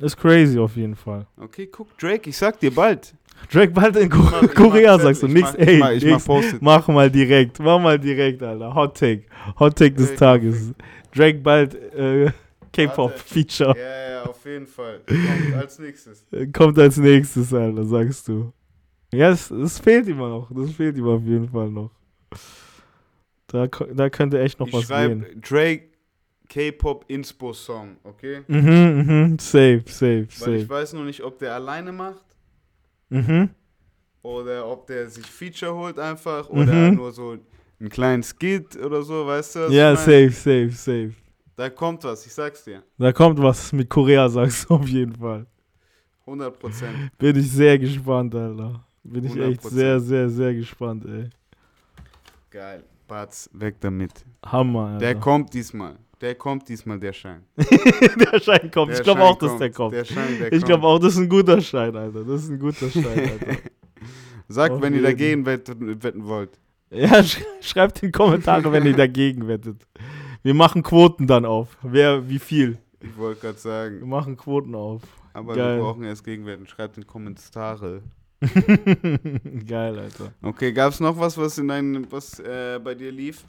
Ist 0.00 0.16
crazy 0.16 0.58
auf 0.58 0.76
jeden 0.76 0.94
Fall. 0.94 1.26
Okay, 1.38 1.66
guck, 1.66 1.96
Drake, 1.98 2.28
ich 2.30 2.36
sag 2.36 2.60
dir 2.60 2.74
bald. 2.74 3.14
Drake 3.52 3.72
bald 3.72 3.96
in 3.96 4.08
Ko 4.10 4.18
Ich 4.22 4.30
mach- 4.30 4.42
ich 4.42 4.54
Korea, 4.54 4.98
sagst 4.98 5.22
du. 5.22 5.26
ich 5.26 5.32
Nix, 5.34 5.52
mach- 5.52 5.58
ich 5.58 5.68
ey, 5.68 5.78
mach- 5.78 5.90
ich 5.90 6.04
mach 6.04 6.10
nix. 6.12 6.24
Post-it. 6.24 6.62
mach 6.62 6.88
mal 6.88 7.10
direkt, 7.10 7.58
mach 7.60 7.80
mal 7.80 7.98
direkt, 7.98 8.42
Alter. 8.42 8.74
Hot 8.74 8.96
Take. 8.98 9.24
Hot 9.58 9.76
Take 9.76 9.94
des 9.94 10.08
Drake, 10.14 10.18
Tages. 10.18 10.74
Drake 11.14 11.38
bald 11.38 11.74
äh. 11.94 12.30
K-Pop-Feature. 12.72 13.74
Ja, 13.78 14.10
ja, 14.10 14.22
auf 14.24 14.44
jeden 14.44 14.66
Fall. 14.66 15.00
Kommt 15.06 15.54
als 15.56 15.78
nächstes. 15.78 16.26
Kommt 16.52 16.78
als 16.78 16.96
nächstes, 16.98 17.54
Alter, 17.54 17.84
sagst 17.86 18.28
du. 18.28 18.52
Ja, 19.14 19.30
es, 19.30 19.50
es 19.50 19.78
fehlt 19.78 20.06
immer 20.08 20.28
noch. 20.28 20.50
Das 20.54 20.72
fehlt 20.72 20.98
ihm 20.98 21.06
auf 21.08 21.22
jeden 21.22 21.48
Fall 21.48 21.70
noch. 21.70 21.90
Da, 23.48 23.66
da 23.68 24.10
könnte 24.10 24.40
echt 24.40 24.58
noch 24.58 24.66
ich 24.68 24.74
was 24.74 24.84
schreibe 24.86 25.16
gehen. 25.26 25.40
Drake 25.40 25.88
K-Pop 26.48 27.04
Inspo 27.08 27.52
Song, 27.52 27.96
okay? 28.04 28.42
Mhm, 28.48 29.04
mhm. 29.06 29.38
Safe, 29.38 29.82
safe, 29.86 30.26
Weil 30.38 30.54
ich 30.54 30.62
safe. 30.62 30.68
weiß 30.68 30.92
noch 30.94 31.04
nicht, 31.04 31.22
ob 31.22 31.38
der 31.38 31.54
alleine 31.54 31.92
macht 31.92 32.24
Mhm. 33.08 33.50
oder 34.22 34.66
ob 34.66 34.86
der 34.88 35.08
sich 35.08 35.26
Feature 35.26 35.74
holt 35.74 35.98
einfach 35.98 36.48
oder 36.48 36.90
Mhm. 36.90 36.96
nur 36.96 37.12
so 37.12 37.36
einen 37.78 37.88
kleinen 37.88 38.22
Skit 38.22 38.76
oder 38.76 39.02
so, 39.02 39.26
weißt 39.26 39.56
du? 39.56 39.58
Ja, 39.70 39.92
ich 39.92 39.98
mein? 39.98 40.30
safe, 40.30 40.30
safe, 40.30 40.70
safe. 40.70 41.12
Da 41.56 41.70
kommt 41.70 42.04
was, 42.04 42.26
ich 42.26 42.34
sag's 42.34 42.64
dir. 42.64 42.82
Da 42.98 43.12
kommt 43.12 43.38
was 43.40 43.72
mit 43.72 43.88
Korea, 43.88 44.28
sagst 44.28 44.68
du 44.68 44.74
auf 44.74 44.88
jeden 44.88 45.14
Fall. 45.14 45.46
100 46.26 46.58
Prozent. 46.58 46.96
Bin 47.18 47.36
ich 47.36 47.50
sehr 47.50 47.78
gespannt, 47.78 48.34
Alter. 48.34 48.84
Bin 49.04 49.24
ich 49.24 49.30
echt 49.36 49.60
100%. 49.62 49.70
sehr, 49.70 50.00
sehr, 50.00 50.28
sehr 50.28 50.54
gespannt, 50.54 51.04
ey. 51.06 51.30
Geil. 52.50 52.82
Batz, 53.06 53.48
weg 53.52 53.76
damit. 53.80 54.24
Hammer, 54.44 54.86
Alter. 54.86 54.98
Der 54.98 55.14
kommt 55.16 55.52
diesmal. 55.54 55.96
Der 56.20 56.34
kommt 56.34 56.68
diesmal, 56.68 56.98
der 56.98 57.12
Schein. 57.12 57.42
der 57.56 58.40
Schein 58.40 58.70
kommt. 58.70 58.92
Der 58.92 58.98
ich 58.98 59.04
glaube 59.04 59.20
auch, 59.22 59.36
dass 59.36 59.58
der 59.58 59.70
kommt. 59.70 59.94
Der 59.94 60.04
Schein, 60.04 60.38
der 60.38 60.46
ich 60.46 60.60
kommt. 60.60 60.64
glaube 60.66 60.86
auch, 60.86 60.98
das 60.98 61.12
ist 61.14 61.18
ein 61.20 61.28
guter 61.28 61.60
Schein, 61.60 61.94
Alter. 61.94 62.24
Das 62.24 62.44
ist 62.44 62.50
ein 62.50 62.58
guter 62.58 62.88
Schein, 62.90 63.06
Alter. 63.18 63.56
Sagt, 64.48 64.74
auf 64.74 64.82
wenn 64.82 64.94
ihr 64.94 65.02
dagegen 65.02 65.44
wetten, 65.44 66.24
wollt. 66.26 66.58
ja, 66.90 67.22
sch 67.24 67.38
schreibt 67.60 68.02
in 68.02 68.08
die 68.08 68.12
Kommentare, 68.12 68.70
wenn 68.72 68.86
ihr 68.86 68.96
dagegen 68.96 69.46
wettet. 69.48 69.86
Wir 70.42 70.54
machen 70.54 70.82
Quoten 70.82 71.26
dann 71.26 71.44
auf. 71.44 71.76
Wer, 71.82 72.28
wie 72.28 72.38
viel 72.38 72.78
Ich 73.00 73.16
wollte 73.16 73.40
gerade 73.40 73.56
Wir 73.56 73.60
sagen. 73.60 74.08
machen 74.08 74.36
Quoten 74.36 74.74
auf. 74.74 75.02
Aber 75.34 75.54
Geil. 75.54 75.76
wir 75.76 75.82
brauchen 75.82 76.04
erst 76.04 76.24
Gegenwerten. 76.24 76.66
Schreibt 76.66 76.96
in 76.96 77.06
Kommentare. 77.06 78.02
Geil, 79.66 79.98
Alter. 79.98 80.32
Okay, 80.42 80.72
gab 80.72 80.92
es 80.92 81.00
noch 81.00 81.18
was, 81.18 81.36
was 81.38 81.58
in 81.58 81.68
deinem, 81.68 82.06
was 82.10 82.38
äh, 82.40 82.78
bei 82.82 82.94
dir 82.94 83.10
lief? 83.12 83.44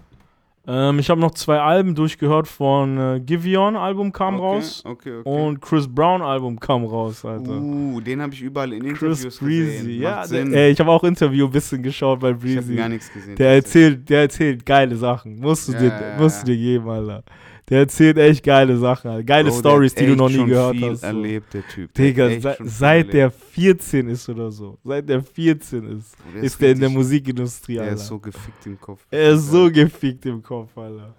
Ähm, 0.70 1.00
ich 1.00 1.10
habe 1.10 1.22
noch 1.22 1.32
zwei 1.32 1.60
Alben 1.62 1.96
durchgehört 1.96 2.46
von 2.48 2.98
äh, 2.98 3.20
Giveon 3.22 3.78
Album 3.78 4.12
kam 4.12 4.36
okay, 4.36 4.44
raus 4.44 4.84
Okay, 4.86 5.14
okay. 5.20 5.30
und 5.30 5.62
Chris 5.62 5.88
Brown 5.88 6.22
Album 6.22 6.60
kam 6.60 6.84
raus, 6.84 7.24
Alter. 7.24 7.58
uh, 7.58 8.02
den 8.02 8.22
habe 8.22 8.34
ich 8.34 8.42
überall 8.42 8.74
in 8.74 8.84
Chris 8.94 9.20
Interviews 9.24 9.40
Breezy, 9.40 9.78
gesehen. 9.84 10.02
ja, 10.02 10.28
der, 10.28 10.46
ey, 10.48 10.72
ich 10.72 10.80
habe 10.82 10.92
auch 10.92 11.04
Interview 11.06 11.46
ein 11.46 11.52
bisschen 11.52 11.82
geschaut 11.82 12.20
bei 12.20 12.30
ich 12.32 12.34
habe 12.36 12.42
Breezy. 12.46 12.76
gar 12.76 12.90
nichts 12.90 13.12
gesehen. 13.14 13.36
Der 13.38 13.52
erzählt, 13.56 14.10
der 14.10 14.22
erzählt 14.24 14.66
geile 14.66 14.98
Sachen. 14.98 15.40
Musst 15.40 15.70
du, 15.70 15.72
Ja, 15.72 15.80
dir, 15.80 16.16
musst 16.20 16.42
du 16.42 16.48
dir 16.48 16.58
geben, 16.58 16.90
Alter. 16.90 17.24
Der 17.70 17.80
erzählt 17.80 18.18
echt 18.18 18.44
geile 18.46 18.78
Sachen. 18.78 19.26
Geile 19.26 19.50
Bro, 19.50 19.56
der 19.56 19.60
Stories, 19.60 19.96
die 19.96 20.06
du 20.06 20.16
noch 20.16 20.30
nie 20.30 20.46
gehört 20.46 20.76
viel 20.78 20.90
hast. 20.90 21.02
So. 21.02 21.08
erlebt, 21.08 21.54
der 21.54 21.68
Typ. 21.68 21.94
Der 21.94 22.06
Digga, 22.06 22.30
se 22.40 22.58
seit 22.64 23.12
der 23.14 23.22
erlebt. 23.24 23.42
14 23.52 24.08
ist 24.10 24.30
oder 24.30 24.50
so, 24.52 24.78
seit 24.86 25.10
der 25.10 25.22
14 25.22 25.98
ist, 25.98 26.16
Bro, 26.18 26.40
ist 26.40 26.62
der 26.62 26.72
in 26.72 26.80
der 26.80 26.90
Musikindustrie, 26.90 27.74
Der 27.74 27.84
Alter. 27.84 27.96
ist 27.96 28.08
so 28.08 28.20
gefickt 28.20 28.66
im 28.66 28.80
Kopf. 28.80 29.06
er 29.12 29.32
ist 29.34 29.52
so 29.52 29.70
gefickt 29.70 30.26
im 30.26 30.42
Kopf, 30.42 30.78
Alter. 30.78 31.14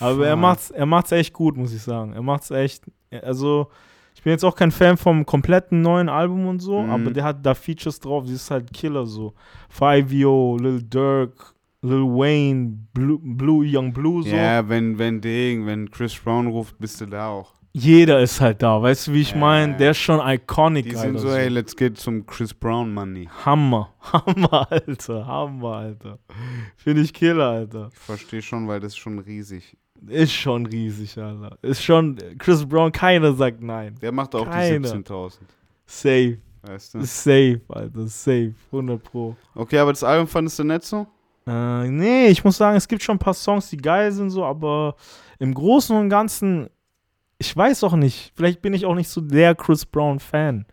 Aber 0.00 0.26
er 0.26 0.34
macht's, 0.36 0.70
er 0.70 0.86
macht's 0.86 1.12
echt 1.12 1.32
gut, 1.32 1.56
muss 1.56 1.72
ich 1.74 1.82
sagen. 1.82 2.12
Er 2.14 2.22
macht's 2.22 2.50
echt, 2.50 2.84
also 3.22 3.68
ich 4.14 4.22
bin 4.22 4.30
jetzt 4.32 4.44
auch 4.44 4.56
kein 4.56 4.70
Fan 4.70 4.96
vom 4.96 5.26
kompletten 5.26 5.82
neuen 5.82 6.08
Album 6.08 6.46
und 6.46 6.60
so, 6.60 6.80
Mhm. 6.80 6.90
aber 6.90 7.10
der 7.10 7.24
hat 7.24 7.44
da 7.44 7.54
Features 7.54 8.00
drauf, 8.00 8.24
die 8.24 8.32
ist 8.32 8.50
halt 8.50 8.72
Killer 8.72 9.04
so. 9.04 9.34
5 9.68 10.10
Lil 10.10 10.82
Durk, 10.82 11.54
Lil 11.82 12.04
Wayne, 12.04 12.78
Blue, 12.94 13.18
Blue 13.22 13.64
Young 13.66 13.92
Blue 13.92 14.22
so. 14.22 14.28
Ja, 14.28 14.68
wenn, 14.68 14.98
wenn 14.98 15.20
Ding, 15.20 15.66
wenn 15.66 15.90
Chris 15.90 16.16
Brown 16.16 16.46
ruft, 16.46 16.78
bist 16.78 17.00
du 17.00 17.06
da 17.06 17.28
auch. 17.28 17.52
Jeder 17.74 18.20
ist 18.20 18.38
halt 18.40 18.62
da, 18.62 18.80
weißt 18.82 19.06
du, 19.08 19.14
wie 19.14 19.22
ich 19.22 19.30
Ja. 19.32 19.38
meine? 19.38 19.76
Der 19.78 19.92
ist 19.92 19.98
schon 19.98 20.20
iconic, 20.20 20.84
Die 20.84 20.90
Alter. 20.96 21.00
sind 21.08 21.18
so, 21.20 21.28
ey, 21.30 21.48
let's 21.48 21.74
get 21.74 21.96
zum 21.98 22.26
Chris 22.26 22.52
Brown 22.52 22.92
Money. 22.92 23.28
Hammer, 23.46 23.88
Hammer, 24.12 24.70
Alter, 24.70 25.26
Hammer, 25.26 25.68
Alter. 25.76 26.18
Finde 26.76 27.00
ich 27.00 27.12
Killer, 27.14 27.46
Alter. 27.48 27.88
Ich 27.92 27.98
verstehe 27.98 28.42
schon, 28.42 28.68
weil 28.68 28.78
das 28.78 28.92
ist 28.92 28.98
schon 28.98 29.18
riesig. 29.18 29.74
Ist 30.06 30.32
schon 30.32 30.66
riesig, 30.66 31.16
Alter. 31.16 31.56
Ist 31.62 31.82
schon, 31.82 32.18
Chris 32.38 32.64
Brown, 32.66 32.92
keiner 32.92 33.32
sagt 33.32 33.62
nein. 33.62 33.94
Der 34.02 34.12
macht 34.12 34.34
auch 34.34 34.44
Keiner. 34.44 34.78
die 34.92 34.98
17.000. 34.98 35.38
Safe, 35.86 36.38
Weißt 36.62 36.94
du? 36.94 37.00
safe, 37.04 37.60
Alter, 37.68 38.06
safe, 38.06 38.54
100 38.70 39.02
Pro. 39.02 39.34
Okay, 39.54 39.78
aber 39.78 39.92
das 39.92 40.04
Album 40.04 40.28
fandest 40.28 40.58
du 40.58 40.64
nicht 40.64 40.82
so? 40.84 41.06
Äh, 41.46 41.88
nee, 41.88 42.28
ich 42.28 42.44
muss 42.44 42.56
sagen, 42.56 42.76
es 42.76 42.86
gibt 42.88 43.02
schon 43.02 43.16
ein 43.16 43.20
paar 43.20 43.34
Songs, 43.34 43.68
die 43.70 43.76
geil 43.76 44.12
sind, 44.12 44.30
so, 44.30 44.44
aber 44.44 44.94
im 45.38 45.52
Großen 45.54 45.96
und 45.96 46.08
Ganzen, 46.08 46.68
ich 47.38 47.56
weiß 47.56 47.82
auch 47.84 47.94
nicht, 47.96 48.32
vielleicht 48.36 48.62
bin 48.62 48.74
ich 48.74 48.86
auch 48.86 48.94
nicht 48.94 49.08
so 49.08 49.20
der 49.20 49.54
Chris 49.54 49.84
Brown-Fan. 49.84 50.66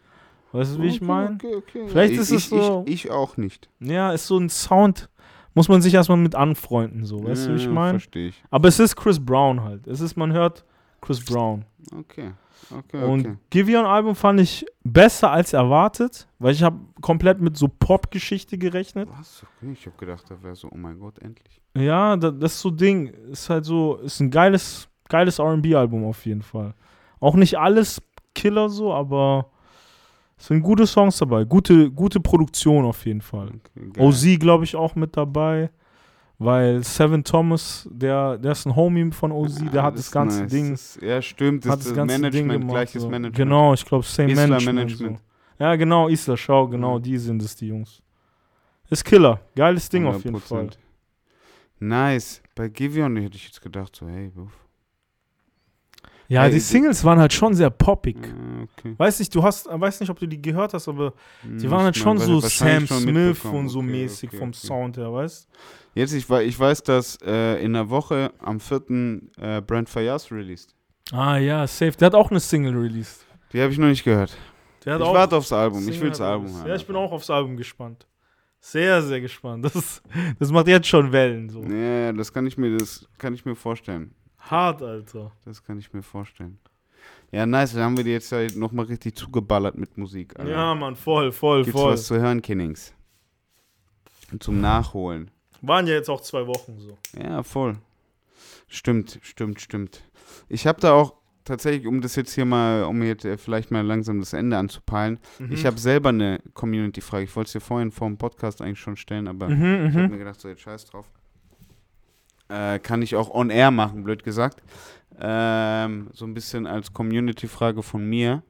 Weißt 0.51 0.77
du, 0.77 0.81
wie 0.81 0.87
ich 0.87 0.97
Okay, 0.97 1.05
meine? 1.05 1.35
Okay, 1.35 1.55
okay. 1.55 1.83
Vielleicht 1.87 2.13
ich, 2.13 2.19
ist 2.19 2.31
es 2.31 2.43
ich, 2.43 2.49
so- 2.49 2.83
Ich, 2.87 3.05
ich 3.05 3.11
auch 3.11 3.37
nicht. 3.37 3.69
Ja, 3.79 4.11
ist 4.13 4.27
so 4.27 4.37
ein 4.37 4.49
Sound, 4.49 5.09
muss 5.53 5.69
man 5.69 5.81
sich 5.81 5.93
erstmal 5.93 6.17
mit 6.17 6.35
anfreunden, 6.35 7.03
so, 7.05 7.23
weißt 7.23 7.47
du, 7.47 7.51
wie 7.53 7.55
ich 7.57 7.65
Ja, 7.65 7.71
meine? 7.71 7.99
Verstehe 7.99 8.29
ich. 8.29 8.43
Aber 8.51 8.67
es 8.67 8.79
ist 8.79 8.95
Chris 8.95 9.23
Brown 9.23 9.63
halt. 9.63 9.87
Es 9.87 10.01
ist, 10.01 10.15
man 10.17 10.31
hört 10.33 10.65
Chris 11.01 11.23
Brown. 11.23 11.65
Okay. 11.97 12.31
Okay, 12.71 13.03
Und 13.03 13.21
okay. 13.25 13.37
Giveon 13.49 13.85
Album 13.85 14.15
fand 14.15 14.39
ich 14.41 14.65
besser 14.83 15.31
als 15.31 15.53
erwartet, 15.53 16.27
weil 16.39 16.51
ich 16.53 16.61
habe 16.61 16.77
komplett 17.01 17.39
mit 17.41 17.57
so 17.57 17.67
Pop-Geschichte 17.67 18.57
gerechnet. 18.57 19.09
Was? 19.17 19.43
Okay, 19.61 19.71
ich 19.73 19.85
habe 19.85 19.97
gedacht, 19.97 20.25
da 20.29 20.41
wäre 20.43 20.55
so, 20.55 20.69
oh 20.71 20.77
mein 20.77 20.99
Gott, 20.99 21.19
endlich. 21.19 21.61
Ja, 21.75 22.15
da, 22.17 22.31
das 22.31 22.53
ist 22.53 22.61
so 22.61 22.71
Ding, 22.71 23.07
ist 23.31 23.49
halt 23.49 23.65
so, 23.65 23.95
ist 23.97 24.19
ein 24.19 24.29
geiles, 24.31 24.87
geiles 25.07 25.39
R&B-Album 25.39 26.03
auf 26.05 26.25
jeden 26.25 26.41
Fall. 26.41 26.73
Auch 27.19 27.35
nicht 27.35 27.57
alles 27.57 28.01
Killer 28.35 28.69
so, 28.69 28.93
aber 28.93 29.47
es 30.37 30.47
sind 30.47 30.61
gute 30.61 30.87
Songs 30.87 31.17
dabei, 31.17 31.43
gute, 31.43 31.91
gute 31.91 32.19
Produktion 32.19 32.85
auf 32.85 33.05
jeden 33.05 33.21
Fall. 33.21 33.49
Okay. 33.75 34.01
OZ, 34.01 34.39
glaube 34.39 34.63
ich, 34.63 34.75
auch 34.75 34.95
mit 34.95 35.17
dabei, 35.17 35.69
weil 36.37 36.81
Seven 36.83 37.23
Thomas, 37.25 37.87
der, 37.91 38.37
der 38.37 38.53
ist 38.53 38.65
ein 38.65 38.75
Homie 38.75 39.11
von 39.11 39.31
OZ, 39.33 39.59
Ja, 39.59 39.69
der 39.71 39.83
hat 39.83 39.97
das, 39.97 40.09
ganze 40.11 40.43
nice. 40.43 40.51
Ding, 40.51 40.71
Das, 40.71 40.99
ja, 41.01 41.21
stimmt. 41.21 41.65
Das, 41.65 41.71
hat 41.73 41.79
das, 41.79 41.87
das 41.87 41.95
ganze 41.95 42.17
Management, 42.17 42.51
Ding 42.51 42.59
gemacht. 42.61 42.73
gleiches 42.75 43.01
so. 43.01 43.09
Management. 43.09 43.35
Genau, 43.35 43.73
ich 43.73 43.85
glaube, 43.85 44.05
same 44.05 44.31
Isla 44.31 44.43
Management. 44.47 44.75
Management. 44.75 45.17
So. 45.19 45.23
Ja, 45.59 45.75
genau, 45.75 46.07
Isla, 46.07 46.37
schau, 46.37 46.67
genau, 46.67 46.97
Mhm. 46.97 47.03
die 47.03 47.17
sind 47.17 47.41
es, 47.43 47.55
die 47.55 47.67
Jungs. 47.67 48.01
Ist 48.89 49.03
Killer, 49.05 49.41
geiles 49.55 49.89
Ding 49.89 50.05
auf 50.07 50.23
jeden 50.23 50.39
Fall. 50.39 50.63
100%. 50.69 50.79
Nice. 51.79 52.41
Bei 52.55 52.67
Giveon 52.69 53.15
hätte 53.17 53.35
ich 53.37 53.45
jetzt 53.45 53.61
gedacht, 53.61 53.95
so, 53.95 54.07
hey, 54.07 54.31
wuff. 54.35 54.51
Ja, 56.27 56.43
Ey, 56.43 56.49
die 56.51 56.55
die- 56.57 56.59
Singles 56.61 57.03
waren 57.03 57.17
halt 57.19 57.33
schon 57.33 57.55
sehr 57.55 57.71
poppig. 57.71 58.17
Ja, 58.17 58.63
okay. 58.63 58.93
Weiß 58.97 59.17
nicht, 59.19 59.33
du 59.33 59.41
hast, 59.41 59.65
weiß 59.67 59.99
nicht, 59.99 60.09
ob 60.11 60.19
du 60.19 60.27
die 60.27 60.39
gehört 60.41 60.73
hast, 60.75 60.87
aber 60.87 61.13
die 61.43 61.63
Hm, 61.63 61.71
waren 61.71 61.83
halt 61.85 61.97
schon 61.97 62.19
so 62.19 62.39
Sam 62.39 62.85
schon 62.85 62.99
Smith 63.01 63.43
und 63.45 63.69
so 63.69 63.79
Okay, 63.79 63.87
mäßig 63.87 64.29
okay, 64.29 64.37
vom. 64.37 64.53
Sound 64.53 64.97
her, 64.97 65.11
weißt 65.11 65.47
Jetzt, 65.95 66.13
ich, 66.13 66.29
ich 66.29 66.59
weiß, 66.59 66.83
dass 66.83 67.17
äh, 67.23 67.63
in 67.63 67.73
der 67.73 67.89
Woche 67.89 68.31
am 68.39 68.59
4. 68.59 69.21
Äh, 69.39 69.61
Brent 69.61 69.89
Fayaz 69.89 70.31
released. 70.31 70.75
Ah 71.11 71.37
ja, 71.37 71.65
safe. 71.65 71.93
Der 71.97 72.05
hat 72.07 72.15
auch 72.15 72.29
eine 72.29 72.39
Single 72.39 72.77
released. 72.77 73.25
Die 73.51 73.59
habe 73.61 73.71
ich 73.71 73.79
noch 73.79 73.87
nicht 73.87 74.03
gehört. 74.03 74.37
Der 74.85 74.93
hat 74.95 75.01
Ich 75.01 75.07
auch 75.07 75.13
warte 75.13 75.35
aufs 75.37 75.51
Album. 75.51 75.79
Single 75.79 75.95
Ich 75.95 76.01
will 76.01 76.09
das 76.09 76.21
Album 76.21 76.53
haben. 76.57 76.67
Ja, 76.67 76.75
ich 76.75 76.85
bin 76.87 76.95
auch 76.95 77.11
aufs 77.11 77.29
Album 77.29 77.57
gespannt. 77.57 78.07
Sehr, 78.61 79.01
sehr 79.01 79.21
gespannt. 79.21 79.65
Das, 79.65 80.01
das 80.37 80.51
macht 80.51 80.67
jetzt 80.67 80.87
schon 80.87 81.11
Wellen. 81.11 81.49
So. 81.49 81.63
Ja, 81.63 82.11
das 82.11 82.31
kann 82.33 82.45
ich 82.45 82.57
mir, 82.57 82.77
das 82.77 83.07
kann 83.17 83.33
ich 83.33 83.45
mir 83.45 83.55
vorstellen. 83.55 84.13
Hart, 84.37 84.81
Alter. 84.81 85.31
Das 85.45 85.63
kann 85.63 85.77
ich 85.79 85.93
mir 85.93 86.01
vorstellen. 86.03 86.59
Ja, 87.31 87.45
nice. 87.45 87.73
Dann 87.73 87.83
haben 87.83 87.97
wir 87.97 88.03
die 88.03 88.11
jetzt 88.11 88.31
ja 88.31 88.47
nochmal 88.55 88.85
richtig 88.85 89.15
zugeballert 89.15 89.77
mit 89.77 89.97
Musik. 89.97 90.37
Alter. 90.39 90.51
Ja, 90.51 90.75
Mann, 90.75 90.95
voll, 90.95 91.31
voll, 91.31 91.63
Gibt's 91.63 91.79
voll. 91.79 91.93
was 91.93 92.05
zu 92.05 92.19
hören, 92.19 92.41
Kinnings? 92.41 92.93
Und 94.31 94.43
zum 94.43 94.59
Nachholen. 94.61 95.31
Waren 95.61 95.87
ja 95.87 95.93
jetzt 95.93 96.09
auch 96.09 96.21
zwei 96.21 96.45
Wochen 96.47 96.79
so. 96.79 96.97
Ja, 97.17 97.43
voll. 97.43 97.77
Stimmt, 98.67 99.19
stimmt, 99.23 99.59
stimmt. 99.61 100.03
Ich 100.47 100.67
habe 100.67 100.79
da 100.79 100.93
auch 100.93 101.15
tatsächlich, 101.49 101.85
um 101.87 101.99
das 102.01 102.15
jetzt 102.15 102.33
hier 102.33 102.45
mal, 102.45 102.83
um 102.83 103.01
jetzt 103.03 103.25
äh, 103.25 103.37
vielleicht 103.37 103.71
mal 103.71 103.81
langsam 103.85 104.19
das 104.19 104.33
Ende 104.33 104.57
anzupeilen, 104.57 105.19
Mhm. 105.39 105.51
ich 105.51 105.65
habe 105.65 105.77
selber 105.77 106.09
eine 106.09 106.39
Community-Frage. 106.53 107.25
Ich 107.25 107.35
wollte 107.35 107.47
es 107.49 107.53
dir 107.53 107.59
vorhin 107.61 107.91
vor 107.91 108.07
dem 108.07 108.17
Podcast 108.17 108.61
eigentlich 108.61 108.79
schon 108.79 108.95
stellen, 108.95 109.27
aber 109.27 109.49
Mhm, 109.49 109.87
ich 109.89 109.93
habe 109.95 110.03
mhm. 110.05 110.11
mir 110.11 110.17
gedacht, 110.19 110.39
so 110.39 110.47
jetzt 110.47 110.61
scheiß 110.61 110.85
drauf. 110.85 111.09
Äh, 112.47 112.79
kann 112.79 113.01
ich 113.01 113.15
auch 113.15 113.29
on 113.29 113.49
air 113.49 113.69
machen, 113.71 114.03
blöd 114.03 114.23
gesagt. 114.23 114.63
Ähm, 115.19 116.09
so 116.13 116.25
ein 116.25 116.33
bisschen 116.33 116.65
als 116.65 116.93
Community-Frage 116.93 117.83
von 117.83 118.07
mir. 118.07 118.41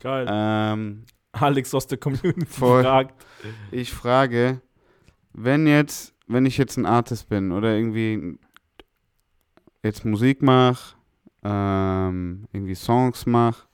Geil. 0.00 0.26
Ähm, 0.28 1.04
Alex 1.32 1.74
aus 1.74 1.86
der 1.86 1.98
Community 1.98 2.46
Voll. 2.48 2.82
fragt. 2.82 3.14
ich 3.70 3.92
frage, 3.92 4.60
wenn 5.34 5.66
jetzt, 5.66 6.14
wenn 6.26 6.46
ich 6.46 6.56
jetzt 6.58 6.76
ein 6.78 6.86
Artist 6.86 7.28
bin 7.28 7.52
oder 7.52 7.74
irgendwie 7.76 8.38
jetzt 9.84 10.04
Musik 10.04 10.42
mache, 10.42 10.96
ähm, 11.48 12.46
irgendwie 12.52 12.74
Songs 12.74 13.24
mache 13.24 13.66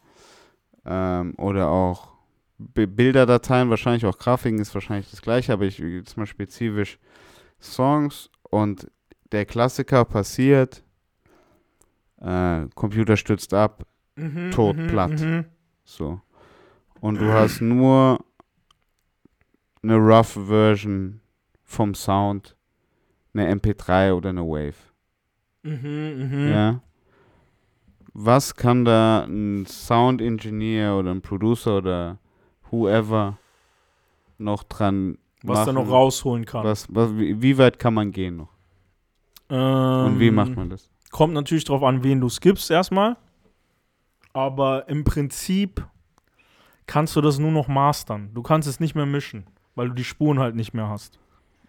ähm, 0.84 1.34
oder 1.38 1.68
auch 1.68 2.14
Bilderdateien, 2.59 3.68
wahrscheinlich 3.68 4.06
auch 4.06 4.16
Grafiken 4.16 4.60
ist 4.60 4.72
wahrscheinlich 4.74 5.10
das 5.10 5.22
gleiche, 5.22 5.52
aber 5.52 5.64
ich 5.64 5.78
jetzt 5.78 6.16
mal 6.16 6.26
spezifisch 6.26 6.98
Songs 7.60 8.30
und 8.51 8.88
der 9.32 9.44
Klassiker 9.44 10.05
passiert, 10.05 10.84
äh, 12.20 12.66
Computer 12.74 13.16
stürzt 13.16 13.52
ab, 13.52 13.84
Mhm, 14.16 14.52
Tot, 14.52 14.76
mhm, 14.76 14.86
platt. 14.86 15.10
mhm. 15.10 15.44
so. 15.82 16.20
Und 17.01 17.20
du 17.20 17.32
hast 17.32 17.60
nur 17.60 18.24
eine 19.82 19.96
rough 19.96 20.38
Version 20.46 21.20
vom 21.64 21.94
Sound, 21.94 22.56
eine 23.34 23.48
MP3 23.56 24.12
oder 24.14 24.28
eine 24.30 24.42
Wave. 24.42 24.76
Mhm, 25.64 26.30
mhm. 26.30 26.48
Ja. 26.48 26.80
Was 28.15 28.55
kann 28.55 28.85
da 28.85 29.24
ein 29.24 29.66
Sound 29.66 30.23
Engineer 30.23 30.95
oder 30.97 31.11
ein 31.11 31.20
Producer 31.20 31.78
oder 31.78 32.19
whoever 32.70 33.39
noch 34.39 34.62
dran 34.62 35.19
Was 35.43 35.59
machen? 35.66 35.69
er 35.77 35.82
noch 35.85 35.91
rausholen 35.91 36.45
kann. 36.45 36.65
Was, 36.65 36.86
was, 36.95 37.16
wie, 37.16 37.41
wie 37.43 37.59
weit 37.59 37.78
kann 37.78 37.95
man 37.95 38.12
gehen 38.12 38.36
noch? 38.36 38.49
Und 39.49 40.19
wie 40.20 40.28
Ähm, 40.28 40.35
macht 40.35 40.57
man 40.57 40.70
das? 40.70 40.89
Kommt 41.11 41.35
natürlich 41.35 41.65
drauf 41.65 41.82
an, 41.82 42.03
wen 42.03 42.20
du 42.20 42.28
skippst 42.28 42.70
erstmal. 42.70 43.16
Aber 44.32 44.89
im 44.89 45.05
Prinzip 45.05 45.85
kannst 46.86 47.15
du 47.16 47.20
das 47.20 47.39
nur 47.39 47.53
noch 47.53 47.69
mastern. 47.69 48.31
Du 48.35 48.43
kannst 48.43 48.66
es 48.69 48.81
nicht 48.81 48.95
mehr 48.95 49.07
mischen, 49.07 49.45
weil 49.74 49.89
du 49.89 49.95
die 49.95 50.05
Spuren 50.05 50.39
halt 50.39 50.55
nicht 50.57 50.73
mehr 50.74 50.89
hast. 50.89 51.19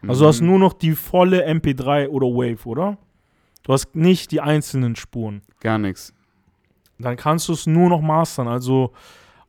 Also 0.08 0.24
du 0.26 0.28
hast 0.30 0.42
Mhm. 0.42 0.48
nur 0.48 0.60
noch 0.60 0.74
die 0.74 0.94
volle 0.94 1.46
MP3 1.48 2.08
oder 2.10 2.28
Wave, 2.28 2.66
oder? 2.68 2.98
Du 3.64 3.74
hast 3.74 3.96
nicht 3.96 4.32
die 4.32 4.42
einzelnen 4.42 4.96
Spuren. 4.96 5.42
Gar 5.60 5.78
nichts. 5.80 6.14
Dann 7.00 7.18
kannst 7.18 7.48
du 7.50 7.54
es 7.54 7.68
nur 7.68 7.90
noch 7.90 8.02
mastern. 8.02 8.48
Also 8.48 8.94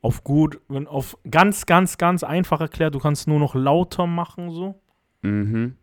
auf 0.00 0.24
gut, 0.24 0.60
wenn 0.68 0.86
auf 0.86 1.16
ganz, 1.30 1.66
ganz, 1.66 1.98
ganz 1.98 2.22
einfach 2.22 2.60
erklärt, 2.60 2.94
du 2.94 2.98
kannst 2.98 3.28
nur 3.28 3.38
noch 3.38 3.54
lauter 3.54 4.06
machen 4.06 4.50
so. 4.50 4.80
Mhm. 5.22 5.76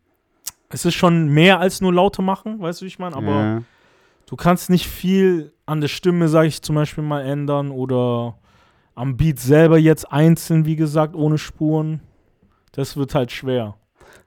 Es 0.69 0.85
ist 0.85 0.95
schon 0.95 1.30
mehr 1.30 1.60
als 1.60 1.81
nur 1.81 1.94
lauter 1.94 2.23
machen, 2.23 2.60
weißt 2.60 2.81
du, 2.81 2.85
wie 2.85 2.88
ich 2.88 2.99
meine? 2.99 3.15
Aber 3.15 3.31
ja. 3.31 3.64
du 4.26 4.35
kannst 4.35 4.69
nicht 4.69 4.88
viel 4.88 5.53
an 5.65 5.81
der 5.81 5.88
Stimme, 5.88 6.30
sage 6.30 6.48
ich 6.48 6.61
zum 6.61 6.76
Beispiel 6.76 7.03
mal, 7.03 7.22
ändern 7.22 7.69
oder 7.69 8.38
am 8.95 9.18
Beat 9.18 9.40
selber 9.40 9.77
jetzt 9.77 10.11
einzeln, 10.11 10.65
wie 10.65 10.76
gesagt, 10.76 11.15
ohne 11.15 11.38
Spuren. 11.38 12.02
Das 12.72 12.98
wird 12.98 13.14
halt 13.14 13.31
schwer. 13.31 13.76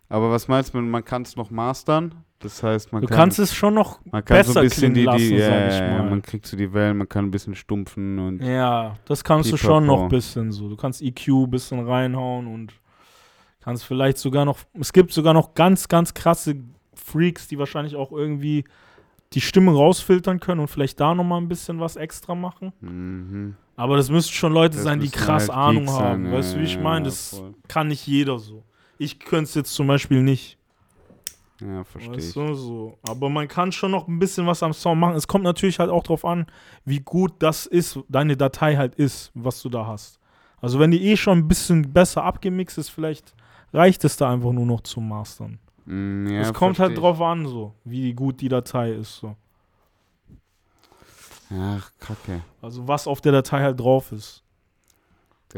Aber 0.08 0.30
was 0.30 0.46
meinst 0.46 0.72
du, 0.72 0.78
man 0.78 1.04
kann 1.04 1.22
es 1.22 1.36
noch 1.36 1.50
mastern? 1.50 2.14
Das 2.40 2.62
heißt, 2.62 2.92
man 2.92 3.00
Du 3.02 3.08
kann, 3.08 3.16
kannst 3.16 3.38
es 3.38 3.54
schon 3.54 3.74
noch 3.74 3.98
man 4.04 4.24
kann 4.24 4.44
so 4.44 4.48
besser 4.52 4.60
ein 4.60 4.64
bisschen 4.68 4.94
die, 4.94 5.04
lassen, 5.04 5.34
ja, 5.34 5.46
sag 5.48 5.68
ich 5.68 5.78
ja, 5.80 5.86
ja, 5.86 6.02
mal. 6.02 6.10
man 6.10 6.22
kriegt 6.22 6.46
so 6.46 6.56
die 6.56 6.72
Wellen, 6.72 6.98
man 6.98 7.08
kann 7.08 7.24
ein 7.24 7.30
bisschen 7.30 7.54
stumpfen 7.54 8.18
und 8.18 8.42
Ja, 8.42 8.94
das 9.06 9.24
kannst 9.24 9.50
du 9.50 9.56
schon 9.56 9.86
noch 9.86 10.02
ein 10.02 10.08
bisschen 10.08 10.52
so. 10.52 10.68
Du 10.68 10.76
kannst 10.76 11.00
EQ 11.00 11.28
ein 11.28 11.50
bisschen 11.50 11.80
reinhauen 11.86 12.46
und 12.46 12.74
kannst 13.60 13.84
vielleicht 13.84 14.18
sogar 14.18 14.44
noch. 14.44 14.58
Es 14.78 14.92
gibt 14.92 15.12
sogar 15.12 15.32
noch 15.34 15.54
ganz, 15.54 15.88
ganz 15.88 16.12
krasse 16.14 16.56
Freaks, 16.94 17.48
die 17.48 17.58
wahrscheinlich 17.58 17.96
auch 17.96 18.12
irgendwie 18.12 18.64
die 19.32 19.40
Stimme 19.40 19.72
rausfiltern 19.72 20.38
können 20.38 20.60
und 20.60 20.68
vielleicht 20.68 21.00
da 21.00 21.14
nochmal 21.14 21.40
ein 21.40 21.48
bisschen 21.48 21.80
was 21.80 21.96
extra 21.96 22.34
machen. 22.34 22.72
mhm. 22.80 23.56
Aber 23.78 23.96
das 23.98 24.08
müssten 24.08 24.32
schon 24.32 24.54
Leute 24.54 24.76
Das 24.76 24.84
sein, 24.84 25.00
die 25.00 25.10
krass 25.10 25.48
halt 25.48 25.58
Ahnung 25.58 25.84
Geeks 25.84 25.98
haben. 25.98 26.24
sein, 26.24 26.32
weißt 26.32 26.54
du, 26.54 26.60
wie 26.60 26.64
ich 26.64 26.74
ja, 26.76 26.80
meine? 26.80 27.04
ja, 27.04 27.10
Das 27.10 27.30
voll. 27.36 27.54
kann 27.68 27.88
nicht 27.88 28.06
jeder 28.06 28.38
so. 28.38 28.62
Ich 28.98 29.18
könnte 29.18 29.44
es 29.44 29.54
jetzt 29.54 29.74
zum 29.74 29.86
Beispiel 29.86 30.22
nicht. 30.22 30.56
Ja, 31.60 31.84
verstehe 31.84 32.16
ich. 32.16 32.26
Weißt 32.26 32.36
du, 32.36 32.54
so. 32.54 32.98
Aber 33.08 33.28
man 33.28 33.48
kann 33.48 33.72
schon 33.72 33.90
noch 33.90 34.08
ein 34.08 34.18
bisschen 34.18 34.46
was 34.46 34.62
am 34.62 34.72
Sound 34.72 35.00
machen. 35.00 35.14
Es 35.14 35.26
kommt 35.26 35.44
natürlich 35.44 35.78
halt 35.78 35.90
auch 35.90 36.02
drauf 36.02 36.24
an, 36.24 36.46
wie 36.84 37.00
gut 37.00 37.32
das 37.38 37.66
ist, 37.66 37.98
deine 38.08 38.36
Datei 38.36 38.76
halt 38.76 38.94
ist, 38.96 39.30
was 39.34 39.62
du 39.62 39.68
da 39.68 39.86
hast. 39.86 40.18
Also 40.60 40.78
wenn 40.78 40.90
die 40.90 41.02
eh 41.04 41.16
schon 41.16 41.38
ein 41.38 41.48
bisschen 41.48 41.92
besser 41.92 42.24
abgemixt 42.24 42.78
ist, 42.78 42.88
vielleicht 42.90 43.34
reicht 43.72 44.04
es 44.04 44.16
da 44.16 44.30
einfach 44.30 44.52
nur 44.52 44.66
noch 44.66 44.80
zum 44.82 45.08
Mastern. 45.08 45.58
Mm, 45.84 46.26
ja, 46.26 46.40
es 46.40 46.52
kommt 46.52 46.78
halt 46.78 46.92
versteh 46.92 47.00
drauf 47.00 47.20
an, 47.20 47.46
so, 47.46 47.74
wie 47.84 48.12
gut 48.12 48.40
die 48.40 48.48
Datei 48.48 48.92
ist. 48.92 49.16
So. 49.16 49.36
Ach, 51.50 51.90
kacke. 52.00 52.42
Also 52.60 52.88
was 52.88 53.06
auf 53.06 53.20
der 53.20 53.32
Datei 53.32 53.62
halt 53.62 53.78
drauf 53.78 54.12
ist. 54.12 54.42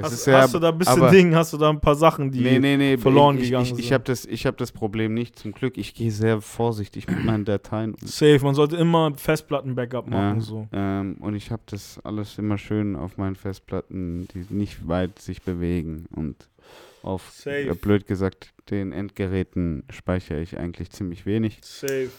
Hast, 0.03 0.27
ja, 0.27 0.41
hast 0.43 0.55
du 0.55 0.59
da 0.59 0.71
ein 0.71 0.79
bisschen 0.79 1.11
Ding, 1.11 1.35
hast 1.35 1.53
du 1.53 1.57
da 1.57 1.71
ein 1.71 1.81
paar 1.81 1.95
Sachen, 1.95 2.31
die. 2.31 2.41
nee, 2.41 2.59
nee, 2.59 2.77
nee, 2.77 2.97
verloren 2.99 3.37
ich, 3.39 3.45
gegangen 3.45 3.65
ich, 3.67 3.73
ich, 3.73 3.79
ich 3.79 3.85
sind. 3.87 3.95
habe 3.95 4.05
das, 4.05 4.25
ich 4.25 4.47
hab 4.47 4.57
das 4.57 4.73
Problem 4.73 5.15
nicht, 5.15 5.39
zum 5.39 5.53
Glück. 5.53 5.77
Ich 5.79 5.95
gehe 5.95 6.11
sehr 6.11 6.41
vorsichtig 6.41 7.09
mit 7.09 7.25
meinen 7.25 7.45
Dateien. 7.45 7.95
Safe, 8.05 8.41
man 8.43 8.55
sollte 8.55 8.77
immer 8.77 9.13
Festplatten-Backup 9.17 10.09
machen. 10.09 10.39
Ja, 10.39 10.41
So. 10.41 10.69
ähm, 10.73 11.17
und 11.21 11.35
ich 11.35 11.51
habe 11.51 11.63
das 11.67 11.99
alles 12.05 12.39
immer 12.39 12.59
schön 12.59 12.97
auf 12.97 13.17
meinen 13.17 13.37
Festplatten, 13.37 14.29
die 14.35 14.47
nicht 14.55 14.87
weit 14.89 15.19
sich 15.19 15.43
bewegen. 15.43 16.07
Und 16.15 16.49
auf, 17.03 17.31
Safe. 17.31 17.69
äh, 17.71 17.75
blöd 17.75 18.07
gesagt, 18.07 18.53
den 18.71 18.93
Endgeräten 18.93 19.85
speichere 19.91 20.41
ich 20.41 20.59
eigentlich 20.59 20.91
ziemlich 20.91 21.27
wenig. 21.27 21.59
Safe. 21.63 22.11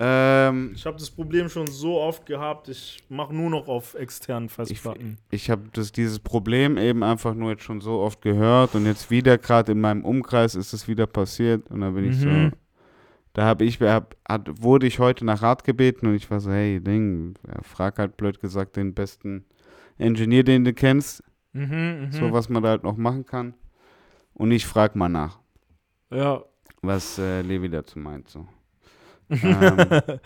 Ähm, 0.00 0.72
Ich 0.74 0.86
habe 0.86 0.96
das 0.98 1.10
Problem 1.10 1.48
schon 1.48 1.68
so 1.68 2.00
oft 2.00 2.26
gehabt, 2.26 2.68
ich 2.68 3.04
mache 3.08 3.32
nur 3.34 3.48
noch 3.50 3.68
auf 3.68 3.94
externen 3.94 4.48
Festplatten. 4.48 5.18
ich 5.30 5.50
habe 5.50 5.68
das 5.72 5.92
dieses 5.92 6.18
Problem 6.18 6.76
eben 6.78 7.04
einfach 7.04 7.34
nur 7.34 7.50
jetzt 7.52 7.62
schon 7.62 7.80
so 7.80 8.00
oft 8.00 8.20
gehört 8.20 8.74
und 8.74 8.86
jetzt 8.86 9.10
wieder 9.10 9.38
gerade 9.38 9.70
in 9.72 9.80
meinem 9.80 10.04
Umkreis 10.04 10.56
ist 10.56 10.72
es 10.72 10.88
wieder 10.88 11.06
passiert 11.06 11.70
und 11.70 11.80
da 11.82 11.90
bin 11.90 12.06
ich 12.06 12.16
so 12.16 12.28
Mhm. 12.28 12.52
da 13.34 13.44
habe 13.44 13.64
ich 13.64 13.80
hab, 13.80 14.16
hat, 14.28 14.62
wurde 14.62 14.86
ich 14.88 14.98
heute 14.98 15.24
nach 15.24 15.42
Rat 15.42 15.62
gebeten 15.64 16.08
und 16.08 16.14
ich 16.16 16.28
war 16.28 16.40
so 16.40 16.50
hey 16.50 16.80
Ding 16.80 17.34
frag 17.62 17.98
halt 17.98 18.16
blöd 18.16 18.40
gesagt 18.40 18.74
den 18.74 18.94
besten 18.94 19.44
Engineer 19.98 20.42
den 20.42 20.64
du 20.64 20.72
kennst 20.72 21.22
Mhm, 21.52 22.06
mhm. 22.06 22.12
so 22.12 22.32
was 22.32 22.48
man 22.48 22.64
da 22.64 22.70
halt 22.70 22.82
noch 22.82 22.96
machen 22.96 23.24
kann 23.26 23.54
und 24.32 24.50
ich 24.50 24.66
frag 24.66 24.96
mal 24.96 25.08
nach 25.08 25.38
Ja. 26.10 26.42
was 26.82 27.16
äh, 27.18 27.42
Levi 27.42 27.68
dazu 27.68 28.00
meint 28.00 28.28
so 28.28 28.48
ähm, 29.30 29.38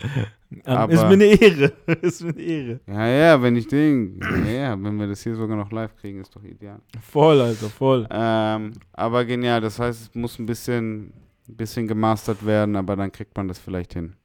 Ähm, 0.51 0.61
aber- 0.65 0.93
ist 0.93 1.03
mir 1.03 1.13
eine 1.13 1.25
Ehre. 1.25 1.73
ist 2.01 2.23
mir 2.23 2.29
eine 2.31 2.41
Ehre. 2.41 2.79
ja 2.87 3.07
ja 3.07 3.41
wenn 3.41 3.55
ich 3.55 3.67
den 3.67 4.19
ja, 4.47 4.51
ja 4.51 4.83
wenn 4.83 4.97
wir 4.99 5.05
das 5.05 5.21
hier 5.21 5.35
sogar 5.35 5.55
noch 5.55 5.71
live 5.71 5.95
kriegen 5.97 6.21
ist 6.21 6.35
doch 6.35 6.43
ideal 6.43 6.79
Voll, 6.99 7.39
Alter, 7.39 7.69
voll. 7.69 8.07
Ähm, 8.09 8.71
aber 8.93 9.25
genial, 9.25 9.61
das 9.61 9.77
heißt, 9.77 10.01
es 10.01 10.15
muss 10.15 10.39
ein 10.39 10.47
bisschen, 10.47 11.13
ein 11.47 11.55
bisschen 11.55 11.87
gemastert 11.87 12.43
werden, 12.43 12.75
aber 12.75 12.95
dann 12.95 13.11
kriegt 13.11 13.37
man 13.37 13.47
das 13.47 13.59
vielleicht 13.59 13.93
hin. 13.93 14.15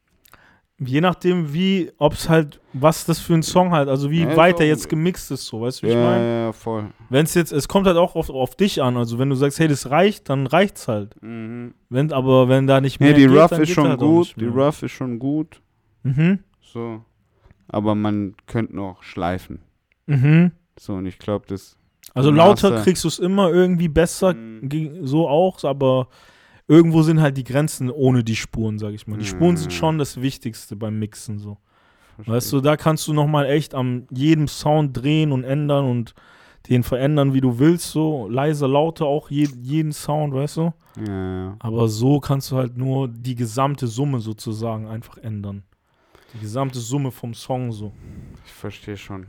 Je 0.81 1.01
nachdem, 1.01 1.53
wie, 1.55 1.93
ob 1.99 2.15
es 2.15 2.29
halt, 2.29 2.61
was 2.73 3.05
das 3.07 3.21
für 3.21 3.35
ein 3.35 3.45
Song 3.45 3.71
halt, 3.71 3.89
also 3.89 4.11
wie 4.11 4.23
Ja, 4.23 4.37
weit 4.37 4.59
er 4.59 4.65
auch- 4.67 4.69
jetzt 4.69 4.89
gemixt 4.89 5.31
ist, 5.31 5.47
so, 5.47 5.61
weißt 5.61 5.83
du, 5.83 5.87
wie 5.87 5.91
ja, 5.93 5.97
ich 5.99 6.05
meine? 6.05 6.25
ja, 6.25 6.41
ja, 6.47 6.53
voll. 6.53 6.91
Wenn 7.11 7.25
es 7.25 7.35
jetzt, 7.35 7.53
es 7.53 7.69
kommt 7.69 7.87
halt 7.87 7.97
auch 7.97 8.17
auf, 8.17 8.29
auf 8.29 8.57
dich 8.57 8.83
an, 8.83 8.97
also 8.97 9.19
wenn 9.21 9.31
du 9.31 9.37
sagst, 9.37 9.61
hey, 9.61 9.69
das 9.69 9.91
reicht, 9.91 10.29
dann 10.29 10.49
reicht's 10.49 10.89
halt. 10.89 11.15
Mhm. 11.23 11.75
Wenn, 11.91 12.13
aber 12.13 12.49
wenn 12.49 12.67
da 12.67 12.81
nicht 12.81 12.99
mehr 12.99 13.11
Ja, 13.11 13.15
die 13.17 13.27
geht, 13.29 13.37
Rough 13.39 13.53
ist 13.53 13.71
schon 13.71 13.89
halt 13.89 14.01
gut, 14.01 14.35
die. 14.37 14.47
Rough 14.47 14.83
ist 14.83 14.93
schon 14.93 15.19
gut, 15.21 15.61
Mhm, 16.03 16.41
so. 16.61 17.03
Aber 17.69 17.95
man 17.95 18.35
könnte 18.47 18.75
noch 18.77 19.03
schleifen. 19.05 19.61
mhm. 20.07 20.51
So, 20.79 20.95
und 20.95 21.07
ich 21.07 21.19
glaube, 21.21 21.45
das. 21.49 21.79
Also 22.15 22.33
lauter 22.33 22.83
kriegst 22.83 23.05
du 23.05 23.09
es 23.09 23.21
immer 23.21 23.49
irgendwie 23.51 23.89
besser, 23.89 24.35
Mhm. 24.35 25.07
so 25.07 25.29
auch, 25.29 25.63
aber 25.63 26.09
irgendwo 26.69 27.03
sind 27.03 27.20
halt 27.20 27.36
die 27.36 27.45
Grenzen 27.45 27.91
ohne 27.91 28.24
die 28.24 28.36
Spuren, 28.36 28.78
sag 28.78 28.93
ich 28.95 29.07
mal. 29.07 29.19
Die 29.19 29.24
Spuren 29.27 29.57
sind 29.57 29.70
Mhm. 29.73 29.77
schon 29.77 29.99
das 29.99 30.20
Wichtigste 30.20 30.77
beim 30.77 30.99
Mixen, 30.99 31.39
so. 31.39 31.59
verstehe 32.16 32.35
Weißt 32.35 32.53
du, 32.53 32.61
da 32.61 32.77
kannst 32.77 33.07
du 33.09 33.12
nochmal 33.12 33.47
echt 33.47 33.74
am 33.74 34.07
jedem 34.11 34.47
Sound 34.49 34.97
drehen 34.97 35.32
und 35.32 35.45
ändern 35.45 35.85
und 35.86 36.15
den 36.69 36.82
verändern, 36.82 37.35
wie 37.35 37.41
du 37.43 37.59
willst, 37.59 37.91
so 37.91 38.27
leiser, 38.28 38.69
lauter 38.69 39.05
auch 39.07 39.31
je, 39.31 39.49
jeden 39.61 39.93
Sound, 39.93 40.32
weißt 40.32 40.57
du? 40.59 40.73
Ja, 41.07 41.45
ja. 41.47 41.57
Aber 41.59 41.89
so 41.89 42.20
kannst 42.20 42.51
du 42.53 42.57
halt 42.57 42.77
nur 42.78 43.09
die 43.09 43.35
gesamte 43.35 43.86
Summe 43.86 44.20
sozusagen 44.20 44.86
einfach 44.86 45.19
ändern. 45.19 45.65
Die 46.32 46.39
gesamte 46.39 46.78
Summe 46.78 47.11
vom 47.11 47.35
Song 47.35 47.70
so. 47.73 47.93
Ich 48.47 48.53
verstehe 48.53 48.97
schon. 48.97 49.27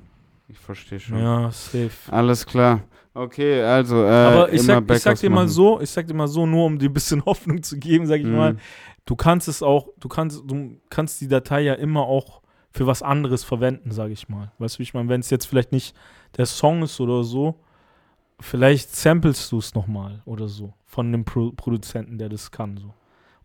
Ich 0.48 0.57
verstehe 0.60 0.99
schon. 0.99 1.18
Ja, 1.20 1.52
safe. 1.52 1.90
Alles 2.12 2.45
klar. 2.45 2.82
Okay, 3.16 3.62
also. 3.64 4.04
Äh, 4.04 4.10
Aber 4.10 4.54
ich 4.54 4.62
sag, 4.62 4.92
ich 4.92 5.00
sag 5.00 5.18
dir 5.20 5.30
mal 5.30 5.36
machen. 5.46 5.48
so, 5.50 5.80
ich 5.80 5.90
sag 5.90 6.06
dir 6.06 6.14
mal 6.14 6.28
so, 6.28 6.46
nur 6.46 6.66
um 6.66 6.78
dir 6.78 6.90
ein 6.90 6.94
bisschen 6.94 7.24
Hoffnung 7.26 7.64
zu 7.64 7.78
geben, 7.80 8.06
sag 8.06 8.20
ich 8.20 8.26
Mhm. 8.28 8.36
mal, 8.36 8.58
du 9.06 9.16
kannst 9.16 9.48
es 9.48 9.64
auch, 9.64 9.88
du 10.00 10.10
kannst, 10.10 10.44
du 10.46 10.78
kannst 10.90 11.22
die 11.22 11.28
Datei 11.30 11.62
ja 11.62 11.74
immer 11.76 12.02
auch 12.02 12.42
für 12.72 12.86
was 12.88 13.02
anderes 13.02 13.46
verwenden, 13.46 13.92
sag 13.92 14.12
ich 14.12 14.28
mal. 14.28 14.52
Weißt 14.60 14.76
du, 14.76 14.80
wie 14.80 14.84
ich 14.84 14.94
meine, 14.94 15.08
wenn 15.08 15.22
es 15.22 15.30
jetzt 15.30 15.46
vielleicht 15.46 15.72
nicht 15.72 15.96
der 16.36 16.46
Song 16.46 16.84
ist 16.84 17.00
oder 17.00 17.24
so, 17.24 17.56
vielleicht 18.42 18.94
samplest 18.94 19.50
du 19.52 19.60
es 19.60 19.74
nochmal 19.76 20.22
oder 20.26 20.50
so 20.50 20.74
von 20.86 21.08
einem 21.08 21.24
Pro 21.24 21.52
Produzenten, 21.52 22.18
der 22.18 22.28
das 22.30 22.52
kann, 22.52 22.76
so. 22.78 22.94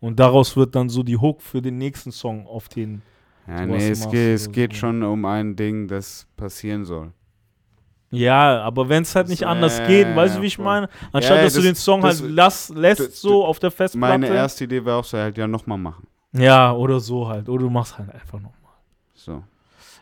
Und 0.01 0.19
daraus 0.19 0.57
wird 0.57 0.75
dann 0.75 0.89
so 0.89 1.03
die 1.05 1.17
Hook 1.19 1.43
für 1.43 1.63
den 1.63 1.79
nächsten 1.79 2.11
Song 2.11 2.47
auf 2.47 2.69
den. 2.69 3.03
Ja, 3.47 3.67
nee, 3.67 3.91
es, 3.91 4.09
geht, 4.11 4.35
es 4.35 4.51
geht 4.51 4.73
so. 4.73 4.79
schon 4.81 5.03
um 5.05 5.25
ein 5.27 5.55
Ding, 5.55 5.87
das 5.89 6.27
passieren 6.37 6.85
soll. 6.85 7.13
Ja, 8.11 8.61
aber 8.63 8.89
wenn 8.89 9.03
es 9.03 9.15
halt 9.15 9.29
nicht 9.29 9.41
So, 9.41 9.47
anders 9.47 9.79
ja, 9.79 9.87
geht, 9.87 10.17
weißt 10.17 10.37
du, 10.39 10.43
wie 10.43 10.47
ich 10.47 10.57
voll. 10.57 10.65
meine? 10.65 10.89
Anstatt 11.13 11.37
Ja, 11.39 11.43
dass 11.45 11.53
du 11.55 11.59
das- 11.61 11.67
den 11.67 11.75
Song 11.77 12.01
das- 12.01 12.21
halt 12.21 12.31
lass, 12.33 12.69
lässt 12.71 13.01
das- 13.01 13.21
so 13.21 13.45
auf 13.45 13.59
der 13.61 13.71
Festplatte. 13.71 14.19
Meine 14.19 14.29
erste 14.35 14.65
Idee 14.65 14.85
war 14.85 14.99
auch 14.99 15.05
so, 15.05 15.17
halt 15.17 15.39
ja 15.39 15.47
nochmal 15.47 15.79
machen. 15.79 16.07
Ja, 16.33 16.73
oder 16.73 16.99
so 17.01 17.29
halt. 17.29 17.49
Oder 17.49 17.63
du 17.65 17.71
machst 17.71 17.99
halt 17.99 18.11
einfach 18.13 18.35
nochmal. 18.41 18.55
So. 19.15 19.43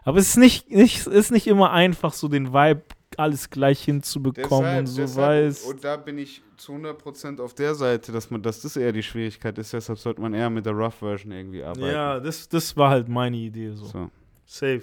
Aber 0.05 0.19
es 0.19 0.29
ist 0.31 0.37
nicht, 0.39 0.71
nicht, 0.71 1.07
ist 1.07 1.31
nicht 1.31 1.47
immer 1.47 1.71
einfach, 1.73 2.13
so 2.15 2.29
den 2.29 2.53
Vibe 2.53 2.83
alles 3.19 3.51
gleich 3.51 3.83
hinzubekommen 3.83 4.79
und 4.81 4.87
so 4.87 5.17
weiß. 5.17 5.65
und 5.65 5.83
da 5.85 5.97
bin 5.97 6.19
ich 6.19 6.41
zu 6.57 6.73
100% 6.73 7.41
auf 7.41 7.53
der 7.55 7.75
Seite, 7.75 8.13
dass 8.13 8.31
man, 8.31 8.41
dass 8.43 8.61
das 8.63 8.77
eher 8.77 8.93
die 8.93 9.03
Schwierigkeit 9.03 9.59
ist, 9.59 9.73
deshalb 9.73 9.99
sollte 9.99 10.21
man 10.21 10.35
eher 10.35 10.49
mit 10.51 10.65
der 10.67 10.73
Rough 10.73 10.95
Version 10.97 11.33
irgendwie 11.33 11.63
arbeiten. 11.63 11.87
Ja, 11.87 12.21
das, 12.21 12.49
das 12.49 12.77
war 12.77 12.91
halt 12.91 13.09
meine 13.09 13.37
Idee 13.37 13.73
so. 13.73 13.87
So. 13.87 14.11
Safe. 14.47 14.83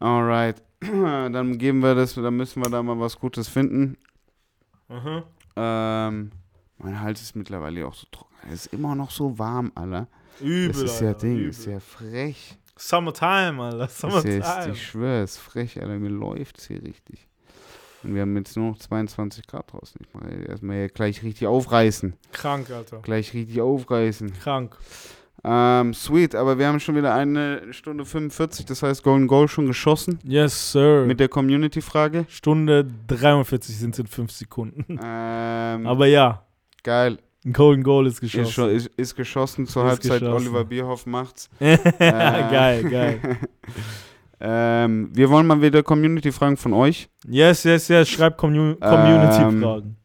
Alright. 0.00 0.62
Dann 1.32 1.58
geben 1.58 1.80
wir 1.82 1.94
das, 1.94 2.14
dann 2.14 2.36
müssen 2.36 2.62
wir 2.62 2.70
da 2.70 2.82
mal 2.82 2.98
was 3.00 3.18
Gutes 3.18 3.48
finden. 3.48 3.96
Aha. 4.88 5.24
Ähm, 5.56 6.30
mein 6.78 7.00
Hals 7.00 7.20
ist 7.20 7.34
mittlerweile 7.34 7.86
auch 7.86 7.94
so 7.94 8.06
trocken. 8.12 8.34
Es 8.46 8.66
ist 8.66 8.72
immer 8.72 8.94
noch 8.94 9.10
so 9.10 9.36
warm, 9.38 9.72
Alter. 9.74 10.06
Übel, 10.40 10.68
Das 10.68 10.82
ist 10.82 11.00
ja 11.00 11.08
Alter, 11.08 11.20
Ding, 11.20 11.36
übel. 11.36 11.48
ist 11.50 11.66
ja 11.66 11.80
frech. 11.80 12.56
Summertime, 12.76 13.60
Alter. 13.62 13.78
Das 13.78 13.92
ist 13.94 13.98
Summertime. 14.00 14.72
ich 14.72 14.86
schwöre, 14.86 15.22
es 15.24 15.32
ist 15.32 15.38
frech, 15.38 15.80
Alter. 15.82 15.98
Mir 15.98 16.10
läuft's 16.10 16.68
hier 16.68 16.80
richtig. 16.82 17.26
Und 18.04 18.14
wir 18.14 18.22
haben 18.22 18.36
jetzt 18.36 18.56
nur 18.56 18.70
noch 18.70 18.78
22 18.78 19.48
Grad 19.48 19.72
draußen. 19.72 20.00
Ich 20.00 20.14
mache 20.14 20.30
erstmal 20.30 20.76
hier 20.76 20.88
gleich 20.88 21.24
richtig 21.24 21.48
aufreißen. 21.48 22.14
Krank, 22.30 22.70
Alter. 22.70 23.00
Gleich 23.02 23.34
richtig 23.34 23.60
aufreißen. 23.60 24.32
Krank. 24.34 24.76
Ähm, 25.44 25.94
sweet, 25.94 26.34
aber 26.34 26.58
wir 26.58 26.66
haben 26.66 26.80
schon 26.80 26.96
wieder 26.96 27.14
eine 27.14 27.72
Stunde 27.72 28.04
45, 28.04 28.66
das 28.66 28.82
heißt 28.82 29.02
Golden 29.04 29.28
Goal 29.28 29.46
schon 29.48 29.66
geschossen. 29.66 30.18
Yes, 30.24 30.72
sir. 30.72 31.04
Mit 31.06 31.20
der 31.20 31.28
Community-Frage. 31.28 32.26
Stunde 32.28 32.84
43 33.06 33.76
sind 33.76 33.94
es 33.94 34.00
in 34.00 34.06
5 34.08 34.32
Sekunden. 34.32 34.98
Ähm, 35.02 35.86
Aber 35.86 36.06
ja, 36.06 36.42
geil. 36.82 37.18
ein 37.44 37.52
Golden 37.52 37.84
Goal 37.84 38.06
ist 38.08 38.20
geschossen. 38.20 38.70
ist, 38.70 38.88
ist 38.96 39.14
geschossen. 39.14 39.66
Zur 39.66 39.84
Ist 39.84 39.90
Halbzeit 39.90 40.20
geschossen. 40.20 40.48
Oliver 40.48 40.64
Bierhoff 40.64 41.06
macht's. 41.06 41.48
geil, 41.60 42.82
geil. 42.90 43.20
ähm, 44.40 45.10
wir 45.14 45.30
wollen 45.30 45.46
mal 45.46 45.62
wieder 45.62 45.84
Community-Fragen 45.84 46.56
von 46.56 46.72
euch. 46.72 47.08
Yes, 47.28 47.62
yes, 47.62 47.86
yes. 47.88 48.08
Schreibt 48.08 48.38
Commu 48.38 48.72
Ähm, 48.72 48.80
Community-Fragen. 48.80 49.96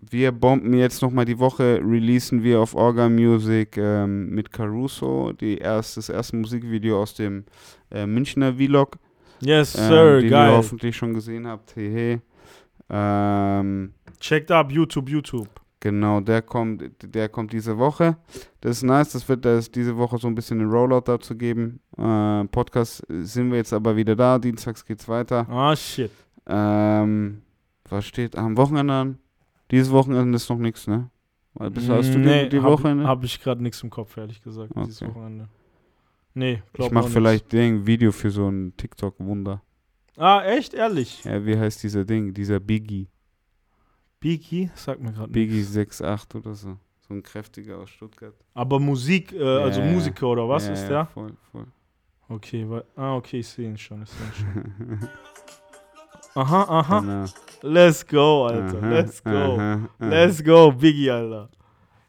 Wir 0.00 0.32
bomben 0.32 0.74
jetzt 0.74 1.02
nochmal 1.02 1.24
die 1.24 1.38
Woche, 1.38 1.80
releasen 1.82 2.42
wir 2.42 2.60
auf 2.60 2.74
Orga 2.74 3.08
Music 3.08 3.76
ähm, 3.76 4.30
mit 4.30 4.52
Caruso 4.52 5.32
die 5.32 5.58
erst, 5.58 5.96
das 5.96 6.08
erste 6.08 6.36
Musikvideo 6.36 7.00
aus 7.02 7.14
dem 7.14 7.44
äh, 7.90 8.06
Münchner 8.06 8.54
Vlog, 8.54 8.98
Yes, 9.40 9.74
ähm, 9.76 9.84
Sir, 9.88 10.16
den 10.16 10.24
ihr 10.24 10.30
geil. 10.30 10.56
hoffentlich 10.56 10.96
schon 10.96 11.12
gesehen 11.14 11.46
habt. 11.46 11.76
Hehe. 11.76 12.22
Ähm, 12.88 13.92
Checkt 14.20 14.50
ab, 14.50 14.70
YouTube, 14.72 15.08
YouTube. 15.10 15.48
Genau, 15.80 16.20
der 16.20 16.40
kommt, 16.42 16.82
der 17.02 17.28
kommt 17.28 17.52
diese 17.52 17.76
Woche. 17.76 18.16
Das 18.60 18.78
ist 18.78 18.82
nice, 18.82 19.12
das 19.12 19.28
wird 19.28 19.44
das 19.44 19.70
diese 19.70 19.96
Woche 19.96 20.16
so 20.18 20.26
ein 20.26 20.34
bisschen 20.34 20.60
einen 20.60 20.70
Rollout 20.70 21.02
dazu 21.04 21.36
geben. 21.36 21.80
Äh, 21.98 22.44
Podcast 22.46 23.04
sind 23.08 23.50
wir 23.50 23.58
jetzt 23.58 23.72
aber 23.72 23.94
wieder 23.94 24.16
da. 24.16 24.38
Dienstags 24.38 24.84
geht's 24.84 25.06
weiter. 25.08 25.46
Ah, 25.50 25.76
shit. 25.76 26.10
Ähm, 26.46 27.42
was 27.88 28.06
steht 28.06 28.36
am 28.36 28.56
Wochenende 28.56 28.94
an? 28.94 29.18
Dieses 29.70 29.90
Wochenende 29.90 30.36
ist 30.36 30.48
noch 30.48 30.58
nichts, 30.58 30.86
ne? 30.86 31.10
Weil 31.54 31.70
Bis 31.70 31.88
hast 31.88 32.14
du 32.14 32.18
die, 32.18 32.48
die 32.48 32.60
hab, 32.60 32.70
Woche, 32.70 32.94
ne? 32.94 33.06
Hab 33.06 33.24
ich 33.24 33.40
gerade 33.40 33.62
nichts 33.62 33.82
im 33.82 33.90
Kopf, 33.90 34.16
ehrlich 34.16 34.42
gesagt, 34.42 34.72
dieses 34.76 35.02
Okay. 35.02 35.10
Wochenende. 35.14 35.48
Nee, 36.34 36.62
glaub 36.74 36.88
ich 36.88 36.92
mach 36.92 37.04
auch 37.04 37.08
vielleicht 37.08 37.54
ein 37.54 37.86
Video 37.86 38.12
für 38.12 38.30
so 38.30 38.48
ein 38.48 38.74
TikTok-Wunder. 38.76 39.62
Ah, 40.16 40.42
echt? 40.44 40.74
Ehrlich? 40.74 41.24
Ja, 41.24 41.44
wie 41.44 41.56
heißt 41.56 41.82
dieser 41.82 42.04
Ding? 42.04 42.34
Dieser 42.34 42.60
Biggie. 42.60 43.08
Biggie? 44.20 44.70
Sag 44.74 45.00
mir 45.00 45.12
gerade 45.12 45.32
Biggie 45.32 45.56
nichts. 45.56 46.02
6'8 46.02 46.36
oder 46.36 46.54
so. 46.54 46.76
So 47.08 47.14
ein 47.14 47.22
kräftiger 47.22 47.78
aus 47.78 47.90
Stuttgart. 47.90 48.34
Aber 48.52 48.78
Musik, 48.80 49.32
äh, 49.32 49.42
also 49.42 49.80
Ja, 49.80 49.86
ja. 49.86 49.92
Musiker 49.92 50.28
oder 50.28 50.48
was 50.48 50.66
ja, 50.66 50.72
ist 50.72 50.82
ja, 50.82 50.88
der? 50.88 51.06
Voll, 51.06 51.32
voll. 51.52 51.66
Okay, 52.28 52.66
ah, 52.96 53.14
okay, 53.14 53.38
ich 53.38 53.48
sehe 53.48 53.68
ihn 53.68 53.78
schon, 53.78 54.02
ich 54.02 54.10
seh 54.10 54.24
ihn 54.24 54.32
schon. 54.34 55.08
Aha, 56.36 56.62
aha. 56.68 57.00
Genau. 57.00 57.24
Let's 57.62 58.06
go, 58.06 58.46
Alter. 58.46 58.78
Aha, 58.78 58.88
Let's 58.90 59.22
go. 59.24 59.30
aha, 59.30 59.80
aha. 59.98 60.08
Let's 60.08 60.44
go, 60.44 60.70
Biggie, 60.70 61.10
Alter. 61.10 61.48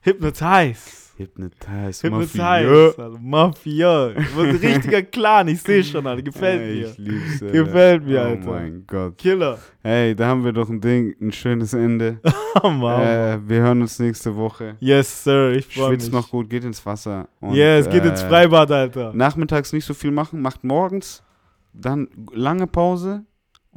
Hypnotize. 0.02 1.08
Hypnotize, 1.18 2.04
Hypnotize, 2.04 2.36
Mafia. 2.38 2.50
Alter. 2.52 3.10
Mafia. 3.20 4.12
Wird 4.36 4.38
ein 4.50 4.56
richtiger 4.74 5.02
Clan, 5.02 5.48
ich 5.48 5.62
sehe 5.64 5.84
schon, 5.84 6.06
Alter. 6.06 6.22
Gefällt 6.22 6.62
mir. 6.62 6.88
Ich 6.92 6.98
lieb's, 6.98 7.42
Alter. 7.42 7.54
Gefällt 7.54 8.06
mir, 8.06 8.20
oh 8.20 8.24
Alter. 8.26 8.52
mein 8.52 8.84
Gott. 8.86 9.18
Killer. 9.18 9.58
Hey, 9.82 10.14
da 10.16 10.28
haben 10.28 10.44
wir 10.46 10.52
doch 10.54 10.70
ein 10.70 10.80
Ding, 10.80 11.16
ein 11.22 11.32
schönes 11.32 11.74
Ende. 11.74 12.20
Oh, 12.64 12.70
Mann. 12.72 13.02
äh, 13.04 13.38
wir 13.48 13.62
hören 13.62 13.82
uns 13.84 14.00
nächste 14.00 14.36
Woche. 14.36 14.78
yes, 14.80 15.24
Sir, 15.24 15.52
ich 15.52 15.68
freue 15.68 15.92
mich. 15.92 16.00
Schwitzt 16.00 16.12
noch 16.12 16.28
gut, 16.32 16.50
geht 16.50 16.64
ins 16.64 16.84
Wasser. 16.84 17.28
Und, 17.40 17.54
yes, 17.54 17.88
geht 17.88 18.04
ins 18.04 18.24
äh, 18.24 18.28
Freibad, 18.28 18.72
Alter. 18.72 19.14
Nachmittags 19.14 19.74
nicht 19.74 19.86
so 19.86 19.94
viel 19.94 20.10
machen, 20.10 20.42
macht 20.42 20.64
morgens, 20.64 21.22
dann 21.74 22.08
lange 22.34 22.66
Pause 22.66 23.24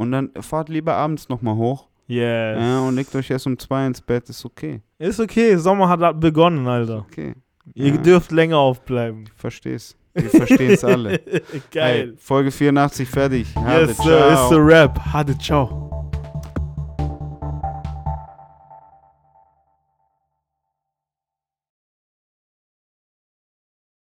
und 0.00 0.12
dann 0.12 0.30
fahrt 0.40 0.68
lieber 0.68 0.94
abends 0.94 1.28
nochmal 1.28 1.54
hoch. 1.56 1.86
Yes. 2.06 2.58
Ja, 2.58 2.80
und 2.80 2.96
legt 2.96 3.14
euch 3.14 3.30
erst 3.30 3.46
um 3.46 3.56
zwei 3.58 3.86
ins 3.86 4.00
Bett, 4.00 4.28
ist 4.28 4.44
okay. 4.44 4.80
Ist 4.98 5.20
okay, 5.20 5.56
Sommer 5.56 5.88
hat 5.88 6.18
begonnen, 6.20 6.66
Alter. 6.66 7.04
Okay, 7.08 7.34
Ihr 7.74 7.94
Ja. 7.94 7.96
dürft 7.98 8.32
länger 8.32 8.58
aufbleiben. 8.58 9.28
versteh's. 9.36 9.96
Wir 10.14 10.28
verstehen's 10.30 10.82
alle. 10.82 11.18
Geil. 11.70 12.08
Hey, 12.08 12.12
Folge 12.16 12.50
84 12.50 13.08
fertig. 13.08 13.54
Hade, 13.54 13.86
yes, 13.86 13.96
Sir, 13.98 14.26
ist 14.28 14.34
ciao. 14.34 14.48
the 14.50 14.56
Rap. 14.58 14.98
Hatte, 15.12 15.38
ciao. 15.38 15.89